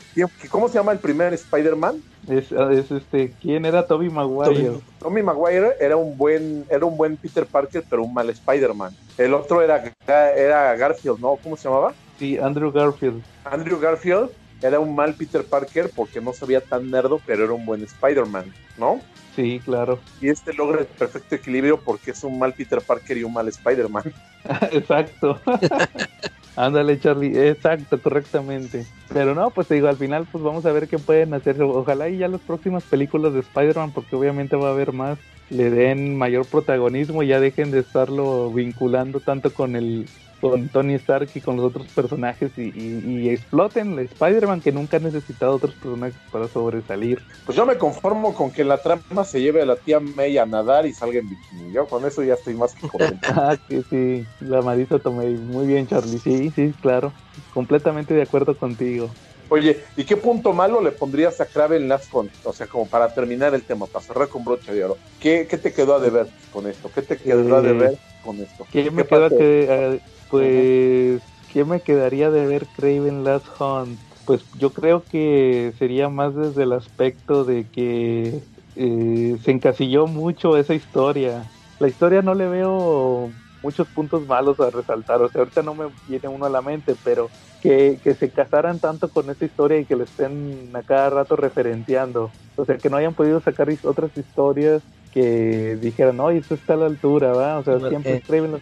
¿cómo 0.49 0.67
se 0.67 0.75
llama 0.75 0.91
el 0.91 0.99
primer 0.99 1.33
Spider-Man? 1.33 2.01
Es, 2.27 2.51
este, 2.91 3.33
¿quién 3.41 3.65
era 3.65 3.85
Tobey 3.85 4.09
Maguire? 4.09 4.71
Tobey 4.99 5.21
Maguire 5.21 5.75
era 5.79 5.97
un 5.97 6.17
buen, 6.17 6.65
era 6.69 6.85
un 6.85 6.97
buen 6.97 7.17
Peter 7.17 7.45
Parker, 7.45 7.83
pero 7.89 8.03
un 8.03 8.13
mal 8.13 8.29
Spider-Man. 8.29 8.95
El 9.17 9.33
otro 9.33 9.61
era, 9.61 9.83
era 10.07 10.75
Garfield, 10.75 11.19
¿no? 11.19 11.37
¿Cómo 11.43 11.55
se 11.57 11.67
llamaba? 11.67 11.93
Sí, 12.17 12.37
Andrew 12.37 12.71
Garfield. 12.71 13.21
Andrew 13.43 13.79
Garfield 13.79 14.29
era 14.61 14.79
un 14.79 14.95
mal 14.95 15.13
Peter 15.13 15.43
Parker 15.43 15.91
porque 15.93 16.21
no 16.21 16.33
sabía 16.33 16.61
tan 16.61 16.89
nerdo, 16.89 17.19
pero 17.25 17.43
era 17.43 17.53
un 17.53 17.65
buen 17.65 17.83
Spider-Man, 17.83 18.53
¿no? 18.77 19.01
Sí, 19.35 19.61
claro. 19.63 19.99
Y 20.21 20.29
este 20.29 20.53
logra 20.53 20.81
el 20.81 20.85
perfecto 20.85 21.35
equilibrio 21.35 21.79
porque 21.79 22.11
es 22.11 22.23
un 22.23 22.37
mal 22.37 22.53
Peter 22.53 22.81
Parker 22.81 23.17
y 23.17 23.23
un 23.23 23.33
mal 23.33 23.47
Spider-Man. 23.47 24.03
Exacto. 24.71 25.41
Ándale, 26.55 26.99
Charlie, 26.99 27.47
exacto, 27.47 27.99
correctamente. 27.99 28.85
Pero 29.11 29.33
no, 29.33 29.49
pues 29.49 29.67
te 29.67 29.73
digo, 29.73 29.87
al 29.87 29.97
final, 29.97 30.27
pues 30.31 30.43
vamos 30.43 30.65
a 30.67 30.71
ver 30.71 30.87
qué 30.87 30.99
pueden 30.99 31.33
hacer. 31.33 31.59
Ojalá 31.63 32.09
y 32.09 32.19
ya 32.19 32.27
las 32.27 32.41
próximas 32.41 32.83
películas 32.83 33.33
de 33.33 33.39
Spider-Man, 33.39 33.91
porque 33.91 34.15
obviamente 34.15 34.55
va 34.55 34.67
a 34.67 34.71
haber 34.71 34.93
más, 34.93 35.17
le 35.49 35.71
den 35.71 36.15
mayor 36.15 36.45
protagonismo 36.45 37.23
y 37.23 37.27
ya 37.27 37.39
dejen 37.39 37.71
de 37.71 37.79
estarlo 37.79 38.51
vinculando 38.51 39.19
tanto 39.19 39.51
con 39.51 39.75
el 39.75 40.05
con 40.49 40.67
Tony 40.67 40.95
Stark 40.95 41.29
y 41.33 41.39
con 41.39 41.55
los 41.55 41.67
otros 41.67 41.87
personajes 41.87 42.51
y, 42.57 42.63
y, 42.63 43.29
exploten 43.29 43.97
Spider-Man 43.97 44.59
que 44.59 44.73
nunca 44.73 44.97
ha 44.97 44.99
necesitado 44.99 45.55
otros 45.55 45.73
personajes 45.75 46.17
para 46.33 46.49
sobresalir. 46.49 47.21
Pues 47.45 47.55
yo 47.55 47.65
me 47.65 47.77
conformo 47.77 48.33
con 48.33 48.51
que 48.51 48.65
la 48.65 48.77
trama 48.77 49.23
se 49.23 49.41
lleve 49.41 49.61
a 49.61 49.65
la 49.65 49.77
tía 49.77 50.01
May 50.01 50.37
a 50.37 50.45
nadar 50.45 50.85
y 50.85 50.91
salga 50.91 51.19
en 51.19 51.29
bikini. 51.29 51.71
Yo 51.71 51.87
con 51.87 52.03
eso 52.05 52.23
ya 52.23 52.33
estoy 52.33 52.55
más 52.55 52.75
que 52.75 52.89
contento. 52.89 53.25
ah, 53.35 53.55
que 53.69 53.83
sí, 53.83 54.25
la 54.41 54.61
Marisa 54.61 54.99
Tomei. 54.99 55.33
Muy 55.33 55.65
bien, 55.65 55.87
Charlie. 55.87 56.19
Sí, 56.19 56.51
sí, 56.53 56.73
claro. 56.81 57.13
Completamente 57.53 58.13
de 58.13 58.23
acuerdo 58.23 58.57
contigo. 58.57 59.09
Oye, 59.53 59.77
¿y 59.95 60.03
qué 60.03 60.17
punto 60.17 60.51
malo 60.51 60.81
le 60.81 60.91
pondrías 60.91 61.39
a 61.39 61.45
Kraven 61.45 61.87
Last 61.87 62.09
con, 62.09 62.27
o 62.43 62.53
sea, 62.53 62.65
como 62.65 62.87
para 62.87 63.13
terminar 63.13 63.53
el 63.53 63.61
tema, 63.61 63.85
para 63.85 64.03
cerrar 64.03 64.27
con 64.27 64.43
brocha 64.43 64.73
de 64.73 64.83
oro? 64.83 64.97
¿Qué, 65.21 65.45
qué 65.47 65.59
te 65.59 65.71
quedó 65.71 65.93
a 65.93 65.99
deber 65.99 66.25
con 66.51 66.65
esto? 66.65 66.89
¿Qué 66.91 67.03
te 67.03 67.17
quedó 67.17 67.55
a 67.55 67.59
eh, 67.59 67.61
deber 67.61 67.99
con 68.23 68.41
esto? 68.41 68.65
¿Qué, 68.71 68.89
me 68.89 69.05
quedó 69.05 69.29
que, 69.29 69.99
pues, 70.31 71.21
¿qué 71.53 71.65
me 71.65 71.81
quedaría 71.81 72.31
de 72.31 72.47
ver 72.47 72.65
Craven 72.75 73.23
Last 73.23 73.45
Hunt? 73.59 73.99
Pues 74.25 74.43
yo 74.57 74.73
creo 74.73 75.03
que 75.07 75.71
sería 75.77 76.09
más 76.09 76.35
desde 76.35 76.63
el 76.63 76.73
aspecto 76.73 77.43
de 77.43 77.67
que 77.71 78.39
eh, 78.75 79.37
se 79.45 79.51
encasilló 79.51 80.07
mucho 80.07 80.57
esa 80.57 80.73
historia. 80.73 81.43
La 81.77 81.89
historia 81.89 82.23
no 82.23 82.33
le 82.33 82.47
veo 82.47 83.29
muchos 83.63 83.87
puntos 83.87 84.27
malos 84.27 84.59
a 84.59 84.69
resaltar, 84.69 85.21
o 85.21 85.29
sea, 85.29 85.41
ahorita 85.41 85.63
no 85.63 85.73
me 85.73 85.85
viene 86.07 86.27
uno 86.27 86.45
a 86.45 86.49
la 86.49 86.61
mente, 86.61 86.95
pero 87.03 87.29
que, 87.61 87.97
que 88.03 88.13
se 88.13 88.29
casaran 88.29 88.79
tanto 88.79 89.07
con 89.07 89.29
esa 89.29 89.45
historia 89.45 89.79
y 89.79 89.85
que 89.85 89.95
le 89.95 90.03
estén 90.03 90.69
a 90.73 90.83
cada 90.83 91.09
rato 91.09 91.35
referenciando, 91.35 92.29
o 92.57 92.65
sea, 92.65 92.77
que 92.77 92.89
no 92.89 92.97
hayan 92.97 93.13
podido 93.13 93.39
sacar 93.39 93.69
otras 93.83 94.15
historias 94.17 94.83
que 95.13 95.77
dijeran, 95.79 96.17
no, 96.17 96.31
eso 96.31 96.55
está 96.55 96.73
a 96.73 96.77
la 96.77 96.87
altura, 96.87 97.33
¿va? 97.33 97.59
O 97.59 97.63
sea, 97.63 97.79
siempre 97.87 98.17
escriben 98.17 98.51
los 98.51 98.61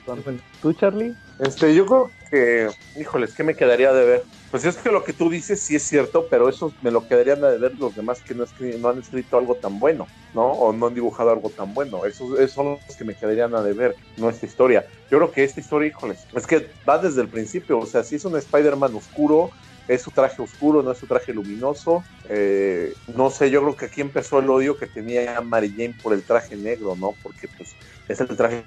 ¿Tú, 0.61 0.73
Charlie? 0.73 1.15
Este, 1.41 1.73
yo 1.73 1.87
creo 1.87 2.11
que, 2.29 2.69
híjoles, 2.99 3.33
¿qué 3.33 3.43
me 3.43 3.55
quedaría 3.55 3.91
de 3.91 4.05
ver? 4.05 4.23
Pues 4.51 4.63
es 4.63 4.77
que 4.77 4.91
lo 4.91 5.03
que 5.03 5.11
tú 5.11 5.27
dices 5.27 5.59
sí 5.59 5.75
es 5.75 5.81
cierto, 5.81 6.27
pero 6.29 6.47
eso 6.47 6.71
me 6.83 6.91
lo 6.91 7.07
quedarían 7.07 7.41
de 7.41 7.57
ver 7.57 7.73
los 7.79 7.95
demás 7.95 8.21
que 8.21 8.35
no, 8.35 8.45
no 8.79 8.89
han 8.89 8.99
escrito 8.99 9.39
algo 9.39 9.55
tan 9.55 9.79
bueno, 9.79 10.07
¿no? 10.35 10.51
O 10.51 10.71
no 10.71 10.85
han 10.85 10.93
dibujado 10.93 11.31
algo 11.31 11.49
tan 11.49 11.73
bueno. 11.73 12.05
Esos, 12.05 12.37
esos 12.37 12.51
son 12.51 12.77
los 12.87 12.95
que 12.95 13.05
me 13.05 13.15
quedarían 13.15 13.55
a 13.55 13.63
deber, 13.63 13.95
no 14.17 14.29
esta 14.29 14.45
historia. 14.45 14.85
Yo 15.09 15.17
creo 15.17 15.31
que 15.31 15.43
esta 15.43 15.59
historia, 15.59 15.87
híjoles, 15.87 16.27
es 16.35 16.45
que 16.45 16.69
va 16.87 16.99
desde 16.99 17.21
el 17.21 17.27
principio, 17.27 17.79
o 17.79 17.87
sea, 17.87 18.03
si 18.03 18.17
es 18.17 18.25
un 18.25 18.37
Spider-Man 18.37 18.93
oscuro, 18.93 19.49
es 19.87 20.03
su 20.03 20.11
traje 20.11 20.43
oscuro, 20.43 20.83
no 20.83 20.91
es 20.91 20.99
su 20.99 21.07
traje 21.07 21.33
luminoso. 21.33 22.03
Eh, 22.29 22.93
no 23.15 23.31
sé, 23.31 23.49
yo 23.49 23.61
creo 23.63 23.75
que 23.75 23.85
aquí 23.85 24.01
empezó 24.01 24.37
el 24.37 24.49
odio 24.49 24.77
que 24.77 24.85
tenía 24.85 25.41
Mary 25.41 25.71
Jane 25.71 25.95
por 26.03 26.13
el 26.13 26.21
traje 26.21 26.55
negro, 26.55 26.95
¿no? 26.95 27.15
Porque 27.23 27.47
pues 27.57 27.73
es 28.07 28.21
el 28.21 28.37
traje 28.37 28.63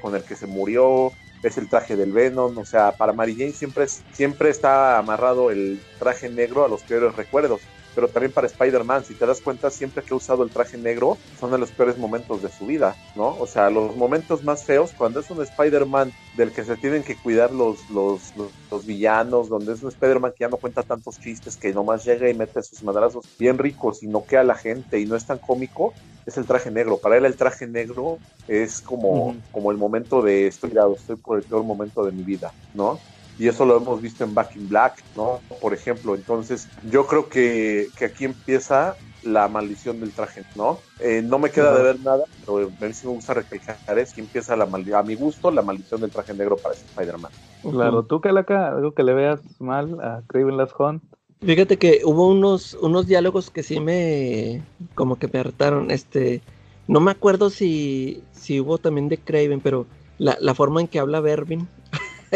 con 0.00 0.14
el 0.14 0.24
que 0.24 0.34
se 0.34 0.46
murió, 0.46 1.12
es 1.44 1.58
el 1.58 1.68
traje 1.68 1.94
del 1.94 2.12
Venom, 2.12 2.56
o 2.58 2.64
sea, 2.64 2.92
para 2.92 3.12
Mary 3.12 3.34
Jane 3.36 3.52
siempre, 3.52 3.86
siempre 3.86 4.50
está 4.50 4.98
amarrado 4.98 5.50
el 5.50 5.80
traje 5.98 6.28
negro 6.28 6.64
a 6.64 6.68
los 6.68 6.82
peores 6.82 7.14
recuerdos 7.14 7.60
pero 7.94 8.08
también 8.08 8.32
para 8.32 8.46
Spider-Man, 8.46 9.04
si 9.04 9.14
te 9.14 9.26
das 9.26 9.40
cuenta, 9.40 9.70
siempre 9.70 10.02
que 10.02 10.12
ha 10.12 10.16
usado 10.16 10.42
el 10.42 10.50
traje 10.50 10.76
negro 10.76 11.16
son 11.38 11.50
de 11.50 11.58
los 11.58 11.70
peores 11.70 11.98
momentos 11.98 12.42
de 12.42 12.48
su 12.48 12.66
vida, 12.66 12.96
¿no? 13.14 13.36
O 13.38 13.46
sea, 13.46 13.70
los 13.70 13.96
momentos 13.96 14.44
más 14.44 14.64
feos, 14.64 14.92
cuando 14.96 15.20
es 15.20 15.30
un 15.30 15.42
Spider-Man 15.42 16.12
del 16.36 16.52
que 16.52 16.64
se 16.64 16.76
tienen 16.76 17.02
que 17.02 17.16
cuidar 17.16 17.52
los, 17.52 17.88
los, 17.90 18.32
los, 18.36 18.86
villanos, 18.86 19.48
donde 19.48 19.72
es 19.72 19.82
un 19.82 19.88
Spider-Man 19.88 20.32
que 20.32 20.44
ya 20.44 20.48
no 20.48 20.56
cuenta 20.56 20.82
tantos 20.82 21.20
chistes, 21.20 21.56
que 21.56 21.72
nomás 21.72 22.04
llega 22.04 22.28
y 22.28 22.34
mete 22.34 22.62
sus 22.62 22.82
madrazos 22.82 23.24
bien 23.38 23.56
ricos 23.56 24.02
y 24.02 24.08
no 24.08 24.24
queda 24.24 24.42
la 24.42 24.54
gente 24.56 24.98
y 24.98 25.06
no 25.06 25.16
es 25.16 25.24
tan 25.26 25.38
cómico, 25.38 25.94
es 26.26 26.36
el 26.36 26.44
traje 26.44 26.70
negro. 26.70 26.98
Para 26.98 27.16
él 27.16 27.24
el 27.24 27.36
traje 27.36 27.66
negro 27.66 28.18
es 28.48 28.80
como, 28.80 29.36
como 29.52 29.70
el 29.70 29.76
momento 29.76 30.22
de 30.22 30.48
estoy 30.48 30.70
dado, 30.70 30.94
estoy 30.94 31.16
por 31.16 31.38
el 31.38 31.44
peor 31.44 31.62
momento 31.62 32.04
de 32.04 32.12
mi 32.12 32.22
vida, 32.22 32.52
¿no? 32.74 32.98
Y 33.38 33.48
eso 33.48 33.64
lo 33.64 33.76
hemos 33.76 34.00
visto 34.00 34.24
en 34.24 34.34
Back 34.34 34.56
in 34.56 34.68
Black, 34.68 35.04
¿no? 35.16 35.40
Por 35.60 35.74
ejemplo, 35.74 36.14
entonces 36.14 36.68
yo 36.90 37.06
creo 37.06 37.28
que, 37.28 37.88
que 37.96 38.06
aquí 38.06 38.24
empieza 38.24 38.94
la 39.24 39.48
maldición 39.48 40.00
del 40.00 40.12
traje, 40.12 40.42
¿no? 40.54 40.78
Eh, 41.00 41.22
no 41.22 41.38
me 41.38 41.50
queda 41.50 41.74
de 41.76 41.82
ver 41.82 42.00
nada, 42.00 42.24
pero 42.40 42.58
a 42.58 42.84
mí 42.84 42.92
sí 42.92 43.06
me 43.06 43.14
gusta 43.14 43.34
recalcar 43.34 43.98
es 43.98 44.12
que 44.12 44.20
empieza 44.20 44.56
la 44.56 44.66
maldición, 44.66 45.00
a 45.00 45.02
mi 45.02 45.14
gusto, 45.14 45.50
la 45.50 45.62
maldición 45.62 46.00
del 46.00 46.10
traje 46.10 46.34
negro 46.34 46.56
para 46.58 46.74
Spider-Man. 46.74 47.32
Claro, 47.62 48.04
tú, 48.04 48.20
Calaca, 48.20 48.68
algo 48.68 48.92
que 48.92 49.02
le 49.02 49.14
veas 49.14 49.40
mal 49.58 49.98
a 50.00 50.22
Craven 50.26 50.56
Last 50.56 50.78
Hunt. 50.78 51.02
Fíjate 51.40 51.78
que 51.78 52.02
hubo 52.04 52.28
unos, 52.28 52.74
unos 52.74 53.06
diálogos 53.06 53.50
que 53.50 53.62
sí 53.62 53.80
me, 53.80 54.62
como 54.94 55.18
que 55.18 55.28
me 55.28 55.40
hartaron, 55.40 55.90
este, 55.90 56.42
no 56.86 57.00
me 57.00 57.10
acuerdo 57.10 57.50
si, 57.50 58.22
si 58.32 58.60
hubo 58.60 58.78
también 58.78 59.08
de 59.08 59.18
Craven, 59.18 59.60
pero 59.60 59.86
la, 60.18 60.36
la 60.40 60.54
forma 60.54 60.80
en 60.80 60.88
que 60.88 60.98
habla 60.98 61.20
Bervin, 61.20 61.68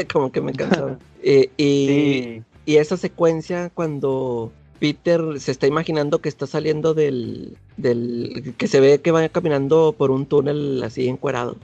como 0.12 0.32
que 0.32 0.40
me 0.40 0.52
cansaba. 0.52 0.98
Eh, 1.20 1.50
y, 1.56 2.44
y, 2.64 2.76
esa 2.76 2.96
secuencia 2.96 3.70
cuando 3.70 4.52
Peter 4.78 5.20
se 5.40 5.50
está 5.50 5.66
imaginando 5.66 6.20
que 6.20 6.28
está 6.28 6.46
saliendo 6.46 6.94
del, 6.94 7.58
del 7.76 8.54
que 8.56 8.68
se 8.68 8.78
ve 8.78 9.00
que 9.00 9.10
va 9.10 9.28
caminando 9.28 9.96
por 9.98 10.12
un 10.12 10.26
túnel 10.26 10.80
así 10.84 11.08
encuerado. 11.08 11.56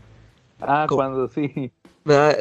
Ah, 0.61 0.87
cuando 0.89 1.29
sí. 1.29 1.71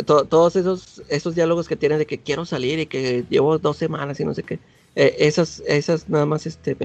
todos 0.05 0.55
esos, 0.55 1.03
esos 1.07 1.35
diálogos 1.35 1.67
que 1.67 1.75
tienen 1.75 1.99
de 1.99 2.07
que 2.07 2.17
quiero 2.17 2.45
salir 2.45 2.79
y 2.79 2.87
que 2.87 3.25
llevo 3.29 3.59
dos 3.59 3.77
semanas 3.77 4.19
y 4.19 4.25
no 4.25 4.33
sé 4.33 4.41
qué. 4.41 4.59
Eh, 4.95 5.17
esas, 5.19 5.61
esas 5.67 6.09
nada 6.09 6.25
más 6.25 6.47
este 6.47 6.75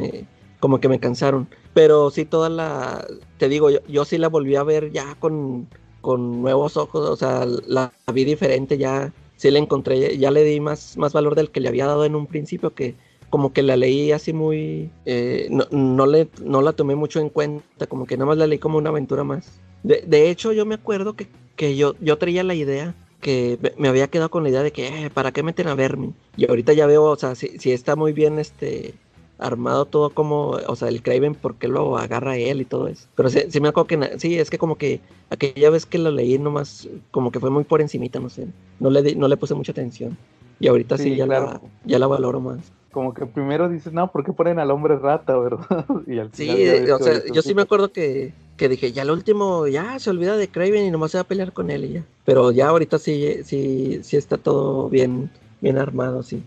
como 0.61 0.79
que 0.79 0.89
me 0.89 1.01
cansaron. 1.01 1.49
Pero 1.73 2.11
sí 2.11 2.27
toda 2.27 2.51
la, 2.51 3.07
te 3.39 3.49
digo, 3.49 3.71
yo, 3.71 3.79
yo 3.89 4.05
sí 4.05 4.19
la 4.19 4.29
volví 4.29 4.57
a 4.57 4.63
ver 4.63 4.93
ya 4.93 5.15
con, 5.19 5.69
con 6.01 6.43
nuevos 6.43 6.77
ojos, 6.77 7.09
o 7.09 7.17
sea, 7.17 7.47
la 7.67 7.93
vi 8.13 8.25
diferente, 8.25 8.79
ya 8.79 9.13
sí 9.37 9.51
le 9.51 9.59
encontré, 9.59 10.19
ya 10.19 10.31
le 10.31 10.45
di 10.45 10.61
más, 10.61 10.97
más 10.97 11.13
valor 11.13 11.35
del 11.35 11.51
que 11.51 11.61
le 11.61 11.69
había 11.69 11.87
dado 11.87 12.05
en 12.05 12.15
un 12.15 12.27
principio, 12.27 12.75
que 12.75 12.95
como 13.31 13.53
que 13.53 13.63
la 13.63 13.77
leí 13.77 14.13
así 14.13 14.33
muy, 14.33 14.91
eh, 15.05 15.49
no, 15.51 15.65
no, 15.71 16.07
le, 16.07 16.29
no 16.43 16.63
la 16.63 16.73
tomé 16.73 16.95
mucho 16.95 17.21
en 17.21 17.29
cuenta, 17.29 17.87
como 17.87 18.07
que 18.07 18.17
nada 18.17 18.27
más 18.27 18.39
la 18.39 18.47
leí 18.47 18.59
como 18.59 18.79
una 18.79 18.91
aventura 18.91 19.25
más. 19.25 19.61
De, 19.83 20.03
de 20.07 20.31
hecho, 20.31 20.53
yo 20.53 20.67
me 20.67 20.75
acuerdo 20.75 21.15
que, 21.15 21.29
que 21.57 21.77
yo, 21.77 21.95
yo 22.01 22.19
traía 22.19 22.43
la 22.43 22.55
idea, 22.55 22.95
que 23.21 23.59
me 23.77 23.89
había 23.89 24.09
quedado 24.09 24.31
con 24.31 24.45
la 24.45 24.51
idea 24.51 24.63
de 24.63 24.73
que, 24.73 24.87
eh, 24.87 25.11
¿para 25.11 25.33
qué 25.33 25.43
meten 25.43 25.69
a 25.69 25.75
Vermin? 25.75 26.15
Y 26.37 26.49
ahorita 26.49 26.73
ya 26.73 26.87
veo, 26.87 27.05
o 27.05 27.17
sea, 27.17 27.35
si, 27.35 27.59
si 27.59 27.73
está 27.73 27.97
muy 27.97 28.13
bien 28.13 28.39
este 28.39 28.95
armado 29.39 29.85
todo 29.85 30.11
como, 30.11 30.51
o 30.51 30.77
sea, 30.77 30.89
el 30.89 31.03
Craven, 31.03 31.35
porque 31.35 31.69
lo 31.69 31.97
agarra 31.97 32.37
él 32.37 32.61
y 32.61 32.65
todo 32.65 32.89
eso? 32.89 33.07
Pero 33.15 33.31
sí, 33.31 33.61
me 33.61 33.69
acuerdo 33.69 33.87
que, 33.87 34.19
sí, 34.19 34.39
es 34.39 34.51
que 34.51 34.59
como 34.59 34.77
que 34.77 35.01
aquella 35.31 35.71
vez 35.71 35.87
que 35.87 35.99
lo 35.99 36.11
leí 36.11 36.39
nomás, 36.39 36.89
como 37.11 37.31
que 37.31 37.41
fue 37.41 37.51
muy 37.51 37.65
por 37.65 37.81
encimita, 37.81 38.19
no 38.21 38.29
sé, 38.29 38.49
no 38.81 38.91
le, 38.91 39.15
no 39.15 39.29
le 39.29 39.37
puse 39.37 39.55
mucha 39.55 39.73
atención. 39.73 40.17
Y 40.61 40.67
ahorita 40.67 40.99
sí, 40.99 41.15
ya, 41.15 41.27
la, 41.27 41.61
ya 41.85 41.99
la 42.01 42.09
valoro 42.09 42.41
más. 42.41 42.73
Como 42.91 43.15
que 43.15 43.27
primero 43.27 43.69
dices, 43.69 43.93
no, 43.93 44.11
¿por 44.11 44.25
qué 44.25 44.33
ponen 44.33 44.59
al 44.59 44.73
hombre 44.73 44.97
rata, 44.97 45.37
verdad? 45.39 45.87
y 46.07 46.19
al 46.19 46.31
sí, 46.33 46.51
o 46.91 46.99
sea, 46.99 47.23
yo 47.33 47.43
sí 47.43 47.55
me 47.55 47.63
acuerdo 47.63 47.93
que, 47.93 48.33
que 48.57 48.69
dije, 48.69 48.91
ya 48.91 49.03
el 49.03 49.11
último, 49.11 49.69
ya 49.69 49.99
se 50.01 50.11
olvida 50.11 50.37
de 50.37 50.49
Craven 50.49 50.85
y 50.85 50.91
nomás 50.91 51.13
se 51.13 51.19
va 51.19 51.23
a 51.23 51.29
pelear 51.29 51.53
con 51.53 51.71
él 51.71 51.85
y 51.85 51.93
ya. 51.93 52.05
Pero 52.25 52.51
ya 52.51 52.69
ahorita 52.69 52.99
sí, 52.99 53.45
sí, 53.45 54.01
sí 54.03 54.17
está 54.17 54.37
todo 54.37 54.89
bien 54.89 55.31
bien 55.61 55.79
armado, 55.79 56.23
sí. 56.23 56.43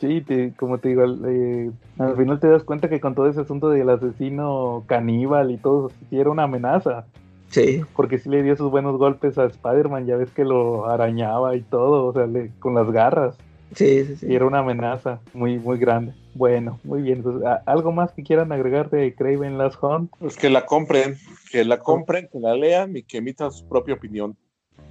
Sí, 0.00 0.24
como 0.56 0.78
te 0.78 0.88
digo, 0.90 1.04
eh, 1.26 1.70
al 1.98 2.16
final 2.16 2.40
te 2.40 2.48
das 2.48 2.64
cuenta 2.64 2.88
que 2.88 3.00
con 3.00 3.14
todo 3.14 3.28
ese 3.28 3.40
asunto 3.40 3.68
del 3.70 3.88
asesino 3.90 4.84
caníbal 4.86 5.50
y 5.50 5.56
todo, 5.56 5.90
sí 6.10 6.18
era 6.18 6.30
una 6.30 6.44
amenaza. 6.44 7.06
Sí. 7.48 7.82
Porque 7.94 8.18
sí 8.18 8.28
le 8.28 8.42
dio 8.42 8.56
sus 8.56 8.70
buenos 8.70 8.98
golpes 8.98 9.38
a 9.38 9.44
Spider-Man, 9.44 10.06
ya 10.06 10.16
ves 10.16 10.30
que 10.30 10.44
lo 10.44 10.86
arañaba 10.86 11.54
y 11.56 11.62
todo, 11.62 12.06
o 12.06 12.12
sea, 12.12 12.26
con 12.58 12.74
las 12.74 12.90
garras. 12.90 13.36
Sí, 13.74 14.04
sí, 14.04 14.16
sí. 14.16 14.26
Y 14.28 14.34
era 14.34 14.46
una 14.46 14.60
amenaza 14.60 15.20
muy, 15.34 15.58
muy 15.58 15.78
grande. 15.78 16.14
Bueno, 16.34 16.78
muy 16.84 17.02
bien. 17.02 17.24
¿Algo 17.66 17.92
más 17.92 18.12
que 18.12 18.22
quieran 18.22 18.52
agregar 18.52 18.90
de 18.90 19.14
Craven 19.14 19.58
Last 19.58 19.82
Hunt? 19.82 20.10
Pues 20.18 20.36
que 20.36 20.50
la 20.50 20.66
compren, 20.66 21.16
que 21.50 21.64
la 21.64 21.78
compren, 21.78 22.28
que 22.30 22.38
la 22.38 22.54
lean 22.54 22.96
y 22.96 23.02
que 23.02 23.18
emitan 23.18 23.50
su 23.50 23.66
propia 23.68 23.94
opinión. 23.94 24.36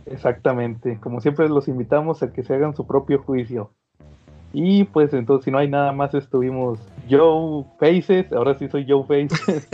Exactamente, 0.06 0.99
como 0.99 1.19
siempre 1.19 1.49
los 1.49 1.68
invitamos 1.68 2.22
a 2.22 2.32
que 2.32 2.44
se 2.44 2.53
hagan 2.53 2.76
su 2.76 2.86
propio 2.86 3.22
juicio. 3.23 3.72
Y 4.53 4.86
pues 4.86 5.14
entonces 5.14 5.45
si 5.45 5.52
no 5.52 5.57
hay 5.57 5.68
nada 5.68 5.91
más 5.91 6.14
estuvimos 6.14 6.80
Joe 7.10 7.65
Faces, 7.80 8.32
ahora 8.32 8.57
sí 8.57 8.68
soy 8.69 8.86
Joe 8.88 9.03
Faces. 9.03 9.68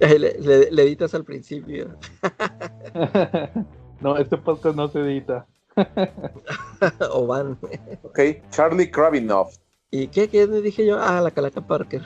le, 0.00 0.82
editas 0.82 1.14
al 1.14 1.24
principio. 1.24 1.88
no, 4.00 4.16
este 4.16 4.38
podcast 4.38 4.76
no 4.76 4.88
se 4.88 5.00
edita. 5.00 5.46
o 7.12 7.26
van. 7.26 7.58
ok, 8.04 8.20
Charlie 8.50 8.90
Kravinoff. 8.90 9.56
¿Y 9.90 10.08
qué, 10.08 10.28
qué 10.28 10.46
dije 10.46 10.86
yo? 10.86 10.98
Ah, 11.00 11.20
la 11.20 11.30
Calaca 11.30 11.60
Parker. 11.60 12.02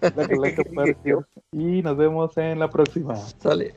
La 0.00 0.10
Calaca 0.12 0.62
Parker. 0.74 1.18
Y 1.52 1.82
nos 1.82 1.96
vemos 1.96 2.36
en 2.38 2.58
la 2.58 2.70
próxima. 2.70 3.16
Sale. 3.16 3.74